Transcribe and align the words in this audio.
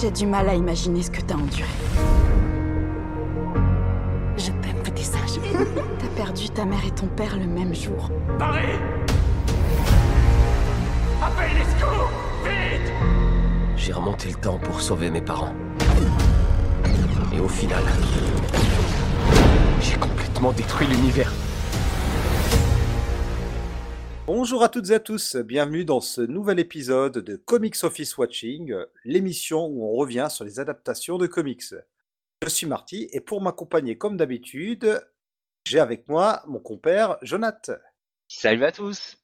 J'ai 0.00 0.12
du 0.12 0.26
mal 0.26 0.48
à 0.48 0.54
imaginer 0.54 1.02
ce 1.02 1.10
que 1.10 1.20
t'as 1.20 1.34
enduré. 1.34 1.66
Je 4.36 4.46
t'aime, 4.46 4.80
petit 4.84 5.02
sage. 5.02 5.40
T'as 5.98 6.06
perdu 6.14 6.48
ta 6.50 6.64
mère 6.64 6.84
et 6.86 6.92
ton 6.92 7.08
père 7.08 7.36
le 7.36 7.46
même 7.46 7.74
jour. 7.74 8.08
Paris 8.38 8.78
Appelle 11.20 11.50
les 11.52 11.80
secours 11.80 12.10
Vite 12.44 12.92
J'ai 13.76 13.92
remonté 13.92 14.28
le 14.28 14.36
temps 14.36 14.58
pour 14.58 14.80
sauver 14.80 15.10
mes 15.10 15.20
parents. 15.20 15.54
Et 17.32 17.40
au 17.40 17.48
final, 17.48 17.82
j'ai 19.80 19.96
complètement 19.96 20.52
détruit 20.52 20.86
l'univers. 20.86 21.32
Bonjour 24.28 24.62
à 24.62 24.68
toutes 24.68 24.90
et 24.90 24.94
à 24.94 25.00
tous, 25.00 25.36
bienvenue 25.36 25.86
dans 25.86 26.02
ce 26.02 26.20
nouvel 26.20 26.58
épisode 26.58 27.16
de 27.16 27.36
Comics 27.36 27.82
Office 27.82 28.18
Watching, 28.18 28.74
l'émission 29.06 29.64
où 29.68 29.86
on 29.86 29.96
revient 29.96 30.26
sur 30.28 30.44
les 30.44 30.60
adaptations 30.60 31.16
de 31.16 31.26
comics. 31.26 31.74
Je 32.42 32.48
suis 32.50 32.66
Marty 32.66 33.08
et 33.12 33.22
pour 33.22 33.40
m'accompagner 33.40 33.96
comme 33.96 34.18
d'habitude, 34.18 35.02
j'ai 35.64 35.80
avec 35.80 36.06
moi 36.10 36.42
mon 36.46 36.58
compère 36.58 37.16
Jonath. 37.22 37.70
Salut 38.28 38.66
à 38.66 38.70
tous. 38.70 39.16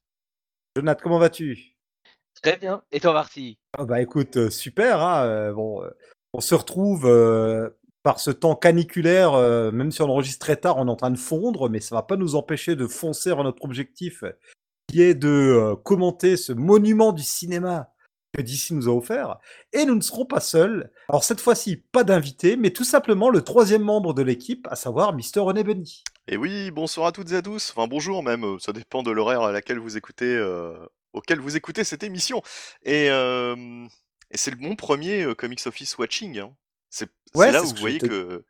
Jonath, 0.74 1.02
comment 1.02 1.18
vas-tu? 1.18 1.76
Très 2.42 2.56
bien. 2.56 2.82
Et 2.90 2.98
toi, 2.98 3.12
Marty? 3.12 3.58
Ah 3.76 3.84
Bah 3.84 4.00
écoute, 4.00 4.38
euh, 4.38 4.48
super. 4.48 5.02
hein, 5.02 5.26
euh, 5.26 5.52
bon, 5.52 5.82
euh, 5.84 5.90
on 6.32 6.40
se 6.40 6.54
retrouve 6.54 7.04
euh, 7.04 7.68
par 8.02 8.20
ce 8.20 8.30
temps 8.30 8.56
caniculaire, 8.56 9.34
euh, 9.34 9.70
même 9.70 9.90
si 9.90 10.00
on 10.00 10.08
enregistre 10.08 10.46
très 10.46 10.56
tard, 10.56 10.78
on 10.78 10.88
est 10.88 10.90
en 10.90 10.96
train 10.96 11.10
de 11.10 11.18
fondre, 11.18 11.68
mais 11.68 11.80
ça 11.80 11.94
va 11.94 12.02
pas 12.02 12.16
nous 12.16 12.36
empêcher 12.36 12.74
de 12.74 12.86
foncer 12.86 13.28
vers 13.28 13.44
notre 13.44 13.62
objectif, 13.66 14.24
qui 14.88 15.02
est 15.02 15.14
de 15.14 15.28
euh, 15.28 15.76
commenter 15.76 16.36
ce 16.36 16.52
monument 16.52 17.12
du 17.12 17.22
cinéma 17.22 17.90
que 18.32 18.42
DC 18.42 18.72
nous 18.72 18.88
a 18.88 18.92
offert. 18.92 19.38
Et 19.72 19.84
nous 19.84 19.94
ne 19.94 20.00
serons 20.00 20.26
pas 20.26 20.40
seuls. 20.40 20.90
Alors 21.08 21.22
cette 21.24 21.40
fois-ci, 21.40 21.76
pas 21.76 22.04
d'invité, 22.04 22.56
mais 22.56 22.70
tout 22.70 22.84
simplement 22.84 23.30
le 23.30 23.42
troisième 23.42 23.82
membre 23.82 24.12
de 24.14 24.22
l'équipe, 24.22 24.66
à 24.70 24.76
savoir 24.76 25.14
Mister 25.14 25.40
René 25.40 25.62
Bunny. 25.64 26.02
Et 26.26 26.36
oui, 26.36 26.70
bonsoir 26.70 27.06
à 27.06 27.12
toutes 27.12 27.30
et 27.32 27.36
à 27.36 27.42
tous. 27.42 27.72
Enfin 27.76 27.86
bonjour 27.86 28.22
même, 28.22 28.44
euh, 28.44 28.58
ça 28.58 28.72
dépend 28.72 29.02
de 29.02 29.10
l'horaire 29.10 29.42
à 29.42 29.52
laquelle 29.52 29.78
vous 29.78 29.96
écoutez, 29.96 30.34
euh, 30.34 30.74
auquel 31.12 31.38
vous 31.38 31.56
écoutez 31.56 31.84
cette 31.84 32.02
émission. 32.02 32.42
Et, 32.82 33.08
euh, 33.10 33.54
et 34.30 34.36
c'est 34.36 34.58
mon 34.60 34.74
premier 34.74 35.22
euh, 35.22 35.34
Comics 35.34 35.64
Office 35.66 35.96
Watching. 35.98 36.38
hein. 36.40 36.54
C'est 36.90 37.08
Ouais, 37.34 37.50
là 37.52 37.62
où 37.62 37.66
vous 37.66 37.76
voyez 37.76 37.98
te- 37.98 38.06
que 38.06 38.44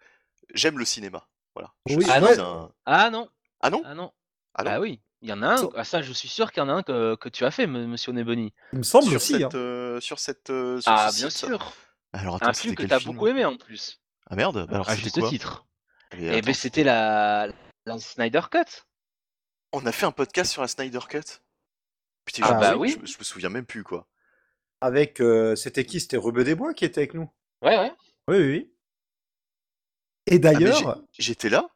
j'aime 0.54 0.78
le 0.78 0.84
cinéma. 0.84 1.26
Voilà. 1.54 1.72
Oui, 1.88 2.04
Ah 2.08 2.18
un... 2.18 2.70
Ah 2.86 3.10
non. 3.10 3.28
Ah 3.60 3.70
non 3.70 3.82
Ah 3.84 3.94
non. 3.94 4.12
Ah 4.54 4.64
non 4.64 4.70
Bah 4.70 4.80
oui. 4.80 5.00
Il 5.24 5.30
y 5.30 5.32
en 5.32 5.42
a 5.42 5.54
un. 5.54 5.56
So- 5.56 5.72
Ah, 5.74 5.84
ça, 5.84 6.02
je 6.02 6.12
suis 6.12 6.28
sûr 6.28 6.52
qu'il 6.52 6.62
y 6.62 6.66
en 6.66 6.68
a 6.68 6.72
un 6.74 6.82
que, 6.82 7.14
que 7.16 7.28
tu 7.30 7.44
as 7.46 7.50
fait, 7.50 7.62
m- 7.64 7.86
monsieur 7.86 8.12
Neboni. 8.12 8.52
Il 8.74 8.78
me 8.80 8.82
semble 8.84 9.06
sur 9.06 9.16
aussi. 9.16 9.34
hein. 9.36 9.38
cette, 9.50 9.54
euh, 9.54 9.98
sur 10.00 10.18
cette, 10.18 10.50
euh, 10.50 10.80
sur 10.82 10.92
Ah, 10.92 11.10
ce 11.10 11.16
bien 11.20 11.30
site. 11.30 11.46
sûr. 11.48 11.72
Alors 12.12 12.36
attends, 12.36 12.48
Un 12.48 12.52
film 12.52 12.74
que 12.74 12.82
t'as 12.84 13.00
beaucoup 13.00 13.26
aimé 13.26 13.44
en 13.44 13.56
plus. 13.56 14.00
Ah 14.30 14.36
merde, 14.36 14.66
bah 14.68 14.74
alors 14.74 14.88
à 14.88 14.94
juste 14.96 15.18
quoi 15.18 15.28
titre. 15.30 15.66
Et 16.12 16.26
Et 16.26 16.30
attends, 16.30 16.46
ben 16.46 16.54
c'était 16.54 16.84
la... 16.84 17.48
la 17.86 17.98
Snyder 17.98 18.42
Cut. 18.50 18.82
On 19.72 19.84
a 19.86 19.92
fait 19.92 20.06
un 20.06 20.12
podcast 20.12 20.52
sur 20.52 20.60
la 20.62 20.68
Snyder 20.68 21.00
Cut 21.08 21.20
Putain, 22.26 22.42
Ah 22.44 22.48
je, 22.50 22.54
me 22.54 22.60
bah 22.60 22.66
souviens- 22.72 22.80
oui. 22.80 22.90
je, 22.92 22.98
me- 23.00 23.06
je 23.06 23.18
me 23.18 23.24
souviens 23.24 23.48
même 23.48 23.66
plus 23.66 23.82
quoi. 23.82 24.06
Avec, 24.82 25.20
euh, 25.20 25.56
c'était 25.56 25.84
qui? 25.86 26.00
C'était 26.00 26.18
Rebeu 26.18 26.44
des 26.44 26.54
Bois 26.54 26.74
qui 26.74 26.84
était 26.84 27.00
avec 27.00 27.14
nous. 27.14 27.30
Ouais, 27.62 27.78
ouais. 27.78 27.92
Oui, 28.28 28.36
oui, 28.36 28.46
oui. 28.50 28.70
Et 30.26 30.34
Ah, 30.36 30.38
d'ailleurs, 30.38 31.02
j'étais 31.18 31.48
là 31.48 31.68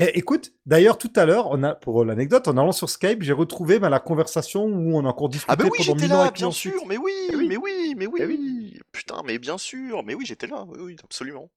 Eh, 0.00 0.16
écoute, 0.16 0.52
d'ailleurs, 0.64 0.96
tout 0.96 1.12
à 1.16 1.26
l'heure, 1.26 1.48
on 1.50 1.62
a, 1.64 1.74
pour 1.74 2.04
l'anecdote, 2.04 2.46
en 2.46 2.56
allant 2.56 2.70
sur 2.70 2.88
Skype, 2.88 3.22
j'ai 3.22 3.32
retrouvé 3.32 3.80
bah, 3.80 3.88
la 3.88 3.98
conversation 3.98 4.64
où 4.64 4.96
on 4.96 5.04
a 5.04 5.08
encore 5.08 5.28
discuté 5.28 5.52
Ah 5.52 5.56
bah 5.56 5.64
oui, 5.64 5.70
pendant 5.78 5.98
j'étais 5.98 6.02
mille 6.06 6.14
ans 6.14 6.24
là, 6.24 6.30
bien 6.30 6.46
ensuite. 6.46 6.72
sûr, 6.72 6.86
mais 6.86 6.96
oui, 6.96 7.12
Eh 7.32 7.36
oui. 7.36 7.48
mais 7.48 7.56
oui, 7.56 7.94
mais 7.96 8.06
oui, 8.06 8.20
Eh 8.22 8.26
oui. 8.26 8.80
putain, 8.92 9.22
mais 9.24 9.38
bien 9.40 9.58
sûr, 9.58 10.04
mais 10.04 10.14
oui, 10.14 10.24
j'étais 10.24 10.46
là, 10.46 10.64
oui, 10.68 10.78
oui, 10.80 10.96
absolument. 11.02 11.50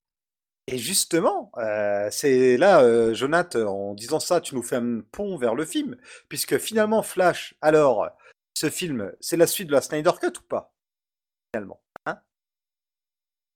Et 0.66 0.80
justement, 0.80 1.52
euh, 1.58 2.08
c'est 2.12 2.58
là, 2.58 2.82
euh, 2.82 3.14
Jonathan, 3.14 3.68
en 3.68 3.94
disant 3.94 4.20
ça, 4.20 4.42
tu 4.42 4.56
nous 4.56 4.64
fais 4.64 4.78
un 4.78 5.02
pont 5.12 5.38
vers 5.38 5.54
le 5.54 5.66
film, 5.66 5.98
puisque 6.28 6.58
finalement, 6.58 7.04
Flash, 7.04 7.54
alors, 7.62 8.10
ce 8.58 8.72
film, 8.72 9.12
c'est 9.20 9.38
la 9.38 9.46
suite 9.46 9.68
de 9.68 9.74
la 9.74 9.82
Snyder 9.82 10.12
Cut 10.20 10.34
ou 10.40 10.44
pas 10.48 10.74
Finalement. 11.54 11.80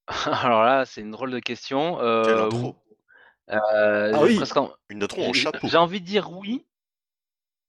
Alors 0.28 0.64
là, 0.64 0.86
c'est 0.86 1.02
une 1.02 1.10
drôle 1.10 1.32
de 1.32 1.40
question. 1.40 2.00
Euh, 2.00 2.24
Quelle 2.26 2.38
oui. 2.38 2.44
intro, 2.58 2.76
Euh, 3.52 4.12
Ah 4.14 4.18
j'ai 4.20 4.24
oui. 4.24 4.36
presque 4.38 4.58
en- 4.58 4.74
une 4.90 5.04
intro 5.04 5.22
en 5.22 5.34
j'ai- 5.34 5.42
chapeau, 5.42 5.68
J'ai 5.68 5.78
envie 5.78 6.02
de 6.02 6.06
dire 6.06 6.32
oui. 6.32 6.66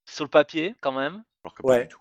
Sur 0.08 0.24
le 0.24 0.30
papier, 0.30 0.74
quand 0.80 0.92
même. 0.92 1.22
alors 1.44 1.54
que 1.54 1.62
pas 1.62 1.68
Ouais. 1.68 1.82
du 1.82 1.88
tout. 1.88 1.98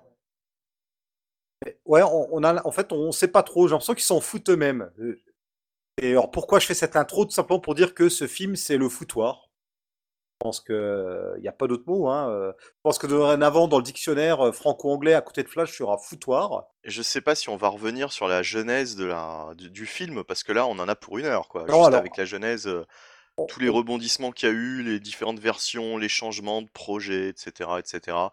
Ouais, 1.85 2.03
on, 2.03 2.27
on 2.31 2.43
a, 2.43 2.65
en 2.65 2.71
fait, 2.71 2.91
on 2.91 3.11
sait 3.11 3.27
pas 3.27 3.41
trop, 3.43 3.67
j'ai 3.67 3.71
l'impression 3.71 3.93
qu'ils 3.95 4.03
s'en 4.03 4.19
foutent 4.21 4.49
eux-mêmes. 4.49 4.91
Euh, 4.99 5.21
Et 6.01 6.11
alors, 6.11 6.29
pourquoi 6.29 6.59
je 6.59 6.65
fais 6.67 6.73
cette 6.73 6.95
intro? 6.95 7.25
Tout 7.25 7.31
simplement 7.31 7.59
pour 7.59 7.73
dire 7.73 7.93
que 7.95 8.09
ce 8.09 8.27
film, 8.27 8.55
c'est 8.55 8.77
le 8.77 8.89
foutoir. 8.89 9.49
Je 10.33 10.37
pense 10.43 10.59
qu'il 10.59 11.37
n'y 11.39 11.47
a 11.47 11.53
pas 11.53 11.65
d'autre 11.67 11.85
mot. 11.87 12.09
Hein. 12.09 12.29
euh, 12.29 12.51
Je 12.59 12.73
pense 12.83 12.97
que 12.99 13.07
dorénavant, 13.07 13.67
dans 13.69 13.77
le 13.77 13.83
dictionnaire 13.83 14.45
euh, 14.47 14.51
franco-anglais, 14.51 15.13
à 15.13 15.21
côté 15.21 15.41
de 15.43 15.47
Flash, 15.47 15.79
il 15.79 15.83
y 15.83 15.83
aura 15.83 15.97
foutoir. 15.97 16.65
Je 16.83 17.01
sais 17.01 17.21
pas 17.21 17.33
si 17.35 17.47
on 17.49 17.55
va 17.55 17.69
revenir 17.69 18.11
sur 18.11 18.27
la 18.27 18.43
genèse 18.43 18.95
de 18.97 19.05
la, 19.05 19.53
du, 19.55 19.69
du 19.71 19.85
film, 19.85 20.23
parce 20.25 20.43
que 20.43 20.51
là, 20.51 20.67
on 20.67 20.77
en 20.79 20.87
a 20.89 20.95
pour 20.95 21.17
une 21.17 21.25
heure, 21.25 21.47
quoi. 21.47 21.61
Non, 21.61 21.67
Juste 21.67 21.87
alors- 21.87 21.99
avec 21.99 22.17
la 22.17 22.25
genèse, 22.25 22.67
euh, 22.67 22.85
tous 23.47 23.59
les 23.59 23.69
rebondissements 23.69 24.31
qu'il 24.31 24.49
y 24.49 24.51
a 24.51 24.55
eu, 24.55 24.83
les 24.83 24.99
différentes 24.99 25.39
versions, 25.39 25.97
les 25.97 26.09
changements 26.09 26.61
de 26.61 26.69
projets, 26.69 27.29
etc., 27.29 27.79
etc. 27.79 28.31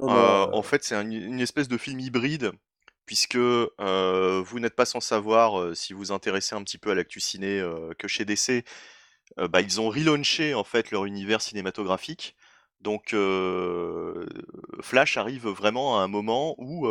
Euh, 0.00 0.04
non, 0.08 0.12
euh, 0.12 0.46
En 0.52 0.62
fait, 0.62 0.84
c'est 0.84 0.94
un- 0.94 1.10
une 1.10 1.40
espèce 1.40 1.68
de 1.68 1.76
film 1.78 2.00
hybride, 2.00 2.52
puisque 3.06 3.36
euh, 3.36 4.42
vous 4.44 4.60
n'êtes 4.60 4.74
pas 4.76 4.84
sans 4.86 5.00
savoir, 5.00 5.76
si 5.76 5.92
vous 5.92 5.98
vous 6.00 6.12
intéressez 6.12 6.54
un 6.54 6.62
petit 6.64 6.78
peu 6.78 6.90
à 6.90 6.94
l'actu 6.94 7.20
ciné, 7.20 7.62
que 7.98 8.08
chez 8.08 8.24
DC, 8.24 8.64
bah, 9.36 9.60
ils 9.60 9.80
ont 9.80 9.88
relaunché 9.90 10.54
en 10.54 10.64
fait 10.64 10.90
leur 10.90 11.04
univers 11.06 11.40
cinématographique. 11.42 12.36
Donc, 12.80 13.14
Flash 14.80 15.16
arrive 15.16 15.48
vraiment 15.48 15.98
à 16.00 16.02
un 16.02 16.08
moment 16.08 16.54
où 16.58 16.86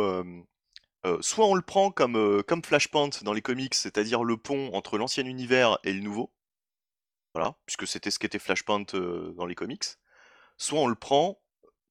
soit 1.20 1.46
on 1.46 1.54
le 1.54 1.62
prend 1.62 1.90
comme, 1.90 2.42
comme 2.44 2.62
Flashpoint 2.64 3.10
dans 3.22 3.32
les 3.32 3.42
comics, 3.42 3.74
c'est-à-dire 3.74 4.24
le 4.24 4.36
pont 4.36 4.70
entre 4.74 4.98
l'ancien 4.98 5.24
univers 5.24 5.78
et 5.84 5.92
le 5.92 6.00
nouveau, 6.00 6.30
voilà, 7.34 7.54
puisque 7.66 7.86
c'était 7.86 8.10
ce 8.10 8.18
qu'était 8.18 8.38
Flashpoint 8.38 8.84
euh, 8.94 9.32
dans 9.36 9.46
les 9.46 9.54
comics, 9.54 9.84
soit 10.58 10.80
on 10.80 10.86
le 10.88 10.94
prend 10.94 11.38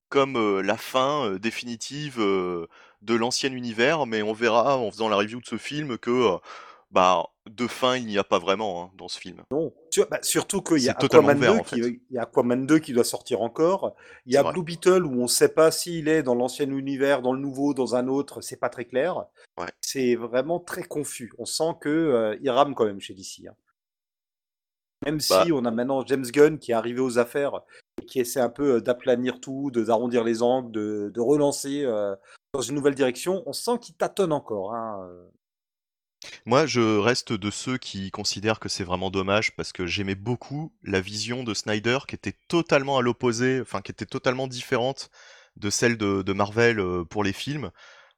comme 0.10 0.36
euh, 0.36 0.62
la 0.62 0.78
fin 0.78 1.26
euh, 1.26 1.40
définitive 1.40 2.20
de 2.20 3.16
l'ancien 3.16 3.52
univers, 3.52 4.06
mais 4.06 4.22
on 4.22 4.34
verra 4.34 4.78
en 4.78 4.92
faisant 4.92 5.10
la 5.10 5.16
review 5.16 5.40
de 5.40 5.46
ce 5.46 5.58
film 5.58 5.98
que 5.98 6.38
bah, 6.92 7.26
de 7.50 7.68
fin 7.68 7.96
il 7.96 8.06
n'y 8.06 8.18
a 8.18 8.24
pas 8.24 8.38
vraiment 8.38 8.84
hein, 8.84 8.92
dans 8.98 9.08
ce 9.08 9.18
film. 9.18 9.42
non. 9.50 9.74
Bah, 10.10 10.20
surtout 10.22 10.62
qu'il 10.62 10.80
y 10.80 10.90
a 10.90 10.94
Aquaman 10.94 11.38
2, 11.38 11.42
vert, 11.42 11.54
en 11.60 11.64
qui, 11.64 11.82
fait. 11.82 11.88
il 12.10 12.16
y 12.16 12.18
a 12.18 12.24
Aquaman 12.24 12.66
2 12.66 12.80
qui 12.80 12.94
doit 12.94 13.04
sortir 13.04 13.42
encore. 13.42 13.96
Il 14.26 14.34
y 14.34 14.38
a 14.38 14.44
vrai. 14.44 14.54
Blue 14.54 14.64
Beetle 14.64 15.06
où 15.06 15.20
on 15.20 15.24
ne 15.24 15.28
sait 15.28 15.50
pas 15.54 15.72
s'il 15.72 16.08
est 16.08 16.24
dans 16.24 16.36
l'ancien 16.36 16.70
univers, 16.70 17.22
dans 17.22 17.34
le 17.34 17.40
nouveau, 17.40 17.74
dans 17.74 17.96
un 17.96 18.08
autre. 18.08 18.42
C'est 18.42 18.58
pas 18.58 18.70
très 18.70 18.86
clair. 18.86 19.26
Ouais. 19.58 19.68
C'est 19.82 20.16
vraiment 20.16 20.60
très 20.60 20.84
confus. 20.84 21.34
On 21.38 21.46
sent 21.46 21.74
que 21.82 21.90
euh, 21.90 22.38
il 22.42 22.50
rame 22.50 22.76
quand 22.76 22.86
même 22.86 23.02
chez 23.02 23.14
DC. 23.14 23.48
hein. 23.50 23.56
Même 25.06 25.20
Bah. 25.30 25.44
si 25.46 25.52
on 25.52 25.66
a 25.66 25.72
maintenant 25.72 26.06
James 26.06 26.26
Gunn 26.26 26.60
qui 26.60 26.72
est 26.72 26.76
arrivé 26.76 27.00
aux 27.00 27.18
affaires 27.18 27.62
et 28.02 28.06
qui 28.06 28.20
essaie 28.20 28.40
un 28.40 28.50
peu 28.50 28.76
euh, 28.76 28.82
d'aplanir 28.82 29.40
tout, 29.40 29.72
de 29.72 29.84
d'arrondir 29.84 30.24
les 30.24 30.42
angles, 30.44 30.72
de, 30.72 31.12
de 31.14 31.20
relancer 31.20 31.84
euh, 31.84 32.16
dans 32.54 32.62
une 32.62 32.76
nouvelle 32.76 32.96
direction, 32.96 33.44
on 33.46 33.54
sent 33.54 33.80
qu'il 33.82 33.96
tâtonne 33.96 34.32
encore. 34.34 34.74
hein, 34.76 35.00
euh. 35.10 35.30
Moi, 36.46 36.68
je 36.68 37.00
reste 37.00 37.34
de 37.34 37.50
ceux 37.50 37.78
qui 37.80 38.12
considèrent 38.12 38.60
que 38.60 38.70
c'est 38.70 38.84
vraiment 38.84 39.10
dommage 39.10 39.56
parce 39.56 39.74
que 39.74 39.88
j'aimais 39.88 40.14
beaucoup 40.16 40.72
la 40.84 41.02
vision 41.02 41.44
de 41.44 41.54
Snyder 41.56 42.00
qui 42.08 42.14
était 42.16 42.36
totalement 42.48 42.98
à 42.98 43.02
l'opposé, 43.02 43.60
enfin 43.60 43.82
qui 43.82 43.92
était 43.92 44.06
totalement 44.06 44.48
différente 44.48 45.10
de 45.56 45.70
celle 45.72 45.98
de, 45.98 46.22
de 46.22 46.34
Marvel 46.34 46.80
pour 47.10 47.24
les 47.24 47.34
films. 47.34 47.72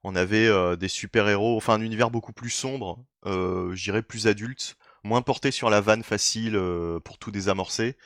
On 0.04 0.16
avait 0.18 0.48
euh, 0.48 0.76
des 0.76 0.90
super-héros, 0.90 1.56
enfin 1.56 1.75
un 1.75 1.81
univers 1.81 2.12
beaucoup 2.12 2.34
plus 2.34 2.50
sombre, 2.50 3.00
euh, 3.25 3.74
je 3.74 3.84
dirais 3.86 4.02
plus 4.04 4.28
adulte, 4.28 4.75
moins 5.04 5.22
porté 5.22 5.52
sur 5.52 5.70
la 5.70 5.82
vanne 5.82 6.04
facile 6.04 6.56
euh, 6.56 7.00
pour 7.00 7.18
tout 7.18 7.32
désamorcer. 7.32 7.98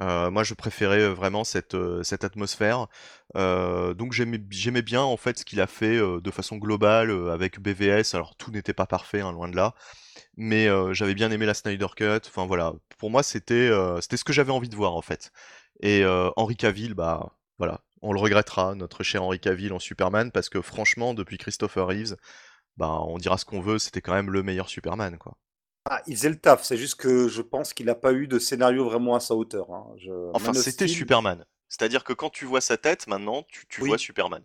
Euh, 0.00 0.30
moi, 0.30 0.42
je 0.42 0.54
préférais 0.54 1.08
vraiment 1.10 1.44
cette, 1.44 1.74
euh, 1.74 2.02
cette 2.02 2.24
atmosphère. 2.24 2.86
Euh, 3.36 3.94
donc 3.94 4.12
j'aimais 4.12 4.82
bien 4.82 5.02
en 5.02 5.16
fait 5.16 5.38
ce 5.38 5.44
qu'il 5.44 5.60
a 5.60 5.66
fait 5.66 5.96
euh, 5.96 6.20
de 6.20 6.30
façon 6.30 6.56
globale 6.56 7.10
euh, 7.10 7.32
avec 7.32 7.60
BVS. 7.60 8.14
Alors 8.14 8.36
tout 8.36 8.50
n'était 8.50 8.72
pas 8.74 8.86
parfait, 8.86 9.20
hein, 9.20 9.32
loin 9.32 9.48
de 9.48 9.56
là, 9.56 9.74
mais 10.36 10.68
euh, 10.68 10.94
j'avais 10.94 11.14
bien 11.14 11.30
aimé 11.30 11.46
la 11.46 11.54
Snyder 11.54 11.86
Cut. 11.96 12.20
Enfin 12.26 12.46
voilà, 12.46 12.74
pour 12.98 13.10
moi 13.10 13.22
c'était 13.22 13.54
euh, 13.54 14.00
ce 14.00 14.24
que 14.24 14.32
j'avais 14.32 14.52
envie 14.52 14.68
de 14.68 14.76
voir 14.76 14.94
en 14.94 15.02
fait. 15.02 15.32
Et 15.82 16.04
euh, 16.04 16.30
Henry 16.36 16.56
Cavill, 16.56 16.94
bah 16.94 17.34
voilà, 17.58 17.80
on 18.02 18.12
le 18.12 18.20
regrettera, 18.20 18.74
notre 18.74 19.02
cher 19.02 19.22
Henry 19.24 19.40
Cavill 19.40 19.72
en 19.72 19.78
Superman, 19.78 20.30
parce 20.32 20.48
que 20.48 20.60
franchement, 20.62 21.14
depuis 21.14 21.38
Christopher 21.38 21.86
Reeves, 21.88 22.16
bah 22.76 23.00
on 23.06 23.18
dira 23.18 23.38
ce 23.38 23.44
qu'on 23.44 23.60
veut, 23.60 23.78
c'était 23.78 24.00
quand 24.02 24.14
même 24.14 24.30
le 24.30 24.42
meilleur 24.42 24.68
Superman 24.68 25.18
quoi. 25.18 25.36
Ah, 25.88 26.00
il 26.06 26.16
faisait 26.16 26.28
le 26.28 26.36
taf, 26.38 26.62
c'est 26.62 26.76
juste 26.76 26.94
que 26.94 27.28
je 27.28 27.42
pense 27.42 27.72
qu'il 27.74 27.86
n'a 27.86 27.94
pas 27.96 28.12
eu 28.12 28.28
de 28.28 28.38
scénario 28.38 28.84
vraiment 28.84 29.14
à 29.16 29.20
sa 29.20 29.34
hauteur. 29.34 29.70
hein. 29.72 29.86
Je- 29.98 30.30
Enfin, 30.32 30.52
c'était 30.54 30.86
Steel- 30.86 30.96
Superman. 30.96 31.44
C'est-à-dire 31.68 32.04
que 32.04 32.12
quand 32.12 32.30
tu 32.30 32.44
vois 32.44 32.60
sa 32.60 32.76
tête 32.76 33.06
maintenant, 33.08 33.42
tu, 33.48 33.66
tu 33.66 33.80
Oui. 33.82 33.88
vois 33.88 33.98
Superman. 33.98 34.42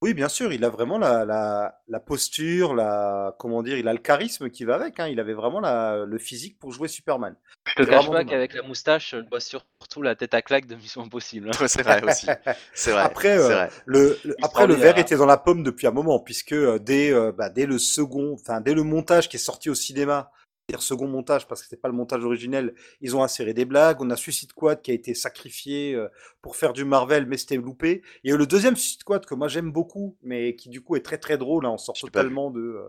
Oui, 0.00 0.14
bien 0.14 0.28
sûr, 0.28 0.52
il 0.52 0.64
a 0.64 0.68
vraiment 0.68 0.98
la, 0.98 1.24
la, 1.24 1.80
la 1.86 2.00
posture, 2.00 2.74
la, 2.74 3.36
comment 3.38 3.62
dire, 3.62 3.78
il 3.78 3.86
a 3.86 3.92
le 3.92 4.00
charisme 4.00 4.50
qui 4.50 4.64
va 4.64 4.74
avec. 4.74 4.98
Hein. 4.98 5.06
Il 5.06 5.20
avait 5.20 5.32
vraiment 5.34 5.60
la, 5.60 6.04
le 6.04 6.18
physique 6.18 6.58
pour 6.58 6.72
jouer 6.72 6.88
Superman. 6.88 7.36
Je 7.68 7.74
te 7.74 7.82
C'est 7.84 7.90
cache 7.90 8.06
vraiment 8.06 8.12
pas 8.12 8.24
qu'avec 8.24 8.54
la 8.54 8.62
moustache, 8.62 9.10
je 9.12 9.28
vois 9.28 9.38
surtout 9.38 10.02
la 10.02 10.16
tête 10.16 10.34
à 10.34 10.42
claque 10.42 10.66
de 10.66 10.74
Mission 10.74 11.02
Impossible. 11.02 11.50
hein. 11.50 11.66
C'est 11.68 11.82
vrai 11.82 12.02
aussi. 12.02 12.26
C'est 12.74 12.90
vrai. 12.90 13.02
Après, 13.02 13.38
euh, 13.38 13.48
vrai. 13.48 13.70
le, 13.86 14.18
le- 14.24 14.36
après 14.42 14.66
le 14.66 14.74
verre 14.74 14.98
était 14.98 15.16
dans 15.16 15.26
la 15.26 15.36
pomme 15.36 15.62
depuis 15.62 15.86
un 15.86 15.92
moment, 15.92 16.18
puisque 16.18 16.52
euh, 16.52 16.80
dès, 16.80 17.12
euh, 17.12 17.30
bah, 17.30 17.48
dès 17.48 17.66
le 17.66 17.78
second, 17.78 18.32
enfin 18.34 18.60
dès 18.60 18.74
le 18.74 18.82
montage 18.82 19.28
qui 19.28 19.36
est 19.36 19.40
sorti 19.40 19.70
au 19.70 19.74
cinéma, 19.76 20.32
second 20.80 21.06
montage 21.08 21.46
parce 21.46 21.60
que 21.60 21.66
c'était 21.68 21.80
pas 21.80 21.88
le 21.88 21.94
montage 21.94 22.24
originel, 22.24 22.74
ils 23.00 23.14
ont 23.16 23.22
inséré 23.22 23.52
des 23.54 23.64
blagues. 23.64 24.00
On 24.00 24.10
a 24.10 24.16
Suicide 24.16 24.50
Squad 24.50 24.80
qui 24.82 24.90
a 24.90 24.94
été 24.94 25.14
sacrifié 25.14 25.94
euh, 25.94 26.08
pour 26.40 26.56
faire 26.56 26.72
du 26.72 26.84
Marvel, 26.84 27.26
mais 27.26 27.36
c'était 27.36 27.56
loupé. 27.56 28.02
Il 28.24 28.30
y 28.30 28.32
a 28.32 28.36
eu 28.36 28.38
le 28.38 28.46
deuxième 28.46 28.76
Suicide 28.76 29.00
Squad 29.00 29.26
que 29.26 29.34
moi 29.34 29.48
j'aime 29.48 29.72
beaucoup, 29.72 30.16
mais 30.22 30.56
qui 30.56 30.68
du 30.68 30.80
coup 30.82 30.96
est 30.96 31.02
très 31.04 31.18
très 31.18 31.36
drôle. 31.38 31.66
hein. 31.66 31.70
On 31.70 31.78
sort 31.78 31.98
totalement 31.98 32.50
de. 32.50 32.60
euh, 32.60 32.88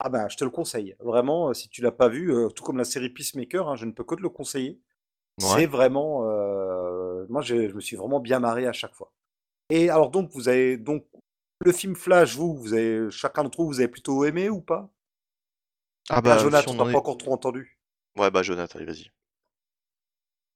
Ah 0.00 0.08
ben, 0.08 0.28
je 0.28 0.36
te 0.36 0.44
le 0.44 0.50
conseille. 0.50 0.96
Vraiment, 1.00 1.50
euh, 1.50 1.54
si 1.54 1.68
tu 1.68 1.80
l'as 1.82 1.92
pas 1.92 2.08
vu, 2.08 2.32
tout 2.54 2.64
comme 2.64 2.78
la 2.78 2.84
série 2.84 3.10
Peacemaker, 3.10 3.68
hein, 3.68 3.76
je 3.76 3.86
ne 3.86 3.92
peux 3.92 4.04
que 4.04 4.14
te 4.16 4.22
le 4.22 4.28
conseiller. 4.28 4.80
C'est 5.38 5.66
vraiment. 5.66 6.28
euh, 6.30 7.26
Moi, 7.28 7.42
je 7.42 7.54
me 7.74 7.80
suis 7.80 7.96
vraiment 7.96 8.20
bien 8.20 8.40
marré 8.40 8.66
à 8.66 8.72
chaque 8.72 8.94
fois. 8.94 9.12
Et 9.70 9.90
alors 9.90 10.10
donc, 10.10 10.30
vous 10.32 10.48
avez 10.48 10.78
donc 10.78 11.06
le 11.64 11.72
film 11.72 11.96
Flash, 11.96 12.36
vous, 12.36 12.56
vous 12.56 12.74
avez 12.74 13.10
chacun 13.10 13.44
d'entre 13.44 13.60
vous, 13.62 13.68
vous 13.68 13.80
avez 13.80 13.88
plutôt 13.88 14.24
aimé 14.24 14.50
ou 14.50 14.60
pas? 14.62 14.90
Ah 16.08 16.22
Ah, 16.22 16.22
bah, 16.22 16.36
Jonathan, 16.38 16.72
si 16.72 16.72
on 16.72 16.80
en 16.80 16.86
pas 16.86 16.96
est... 16.96 16.96
encore 16.98 17.18
trop 17.18 17.32
entendu. 17.34 17.78
Ouais, 18.16 18.30
bah, 18.30 18.42
Jonathan, 18.42 18.78
allez, 18.78 18.86
vas-y. 18.86 19.10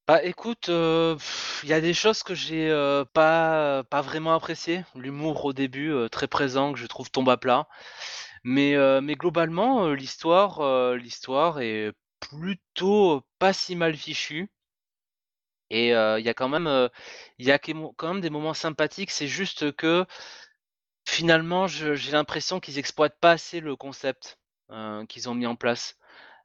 Bah 0.09 0.25
écoute, 0.25 0.71
euh, 0.71 1.17
il 1.63 1.69
y 1.69 1.73
a 1.75 1.81
des 1.81 1.93
choses 1.95 2.23
que 2.23 2.35
j'ai 2.35 2.69
euh, 2.71 3.05
pas 3.05 3.85
pas 3.85 4.01
vraiment 4.01 4.35
appréciées. 4.35 4.85
L'humour 4.95 5.45
au 5.45 5.53
début 5.53 5.91
euh, 5.93 6.09
très 6.09 6.27
présent 6.27 6.73
que 6.73 6.79
je 6.79 6.87
trouve 6.87 7.11
tombe 7.11 7.29
à 7.29 7.37
plat. 7.37 7.69
Mais 8.45 8.75
euh, 8.77 9.01
mais 9.03 9.15
globalement 9.17 9.87
euh, 9.87 9.95
l'histoire 9.95 10.61
euh, 10.61 10.97
l'histoire 10.97 11.61
est 11.61 11.93
plutôt 12.21 13.23
pas 13.39 13.53
si 13.55 13.77
mal 13.77 13.97
fichue. 13.97 14.51
Et 15.71 15.95
euh, 15.95 16.19
il 16.19 16.25
y 16.27 16.29
a 16.29 16.35
quand 16.35 16.49
même 16.49 16.67
euh, 16.67 16.89
il 17.39 17.47
y 17.47 17.51
a 17.53 17.59
quand 17.59 18.09
même 18.09 18.21
des 18.21 18.31
moments 18.31 18.55
sympathiques. 18.55 19.11
C'est 19.11 19.29
juste 19.29 19.73
que 19.77 20.07
finalement 21.09 21.67
j'ai 21.67 22.13
l'impression 22.13 22.61
qu'ils 22.61 22.79
exploitent 22.79 23.19
pas 23.21 23.33
assez 23.33 23.59
le 23.59 23.75
concept 23.75 24.39
euh, 24.71 25.05
qu'ils 25.07 25.29
ont 25.29 25.35
mis 25.35 25.47
en 25.47 25.57
place. 25.57 25.97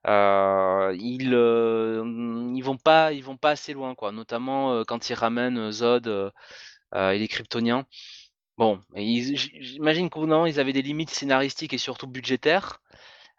Heu, 0.08 0.96
ils, 1.00 1.32
mmh, 1.36 2.56
ils 2.56 2.62
vont 2.64 3.38
pas 3.38 3.52
assez 3.52 3.74
loin 3.74 3.96
notamment, 4.14 4.76
heu, 4.76 4.86
quand 4.86 5.10
ils 5.10 5.14
ramènent, 5.16 5.72
Zod, 5.72 6.08
et 6.96 7.20
les 7.20 7.28
Kryptoniens. 7.28 7.86
Bon, 8.58 8.80
j'imagine 9.62 10.10
qu'au 10.10 10.22
ils 10.46 10.60
avaient 10.60 10.74
des 10.74 10.82
limites 10.84 11.10
scénaristiques 11.12 11.74
et 11.74 11.78
surtout 11.80 12.08
budgétaires, 12.08 12.80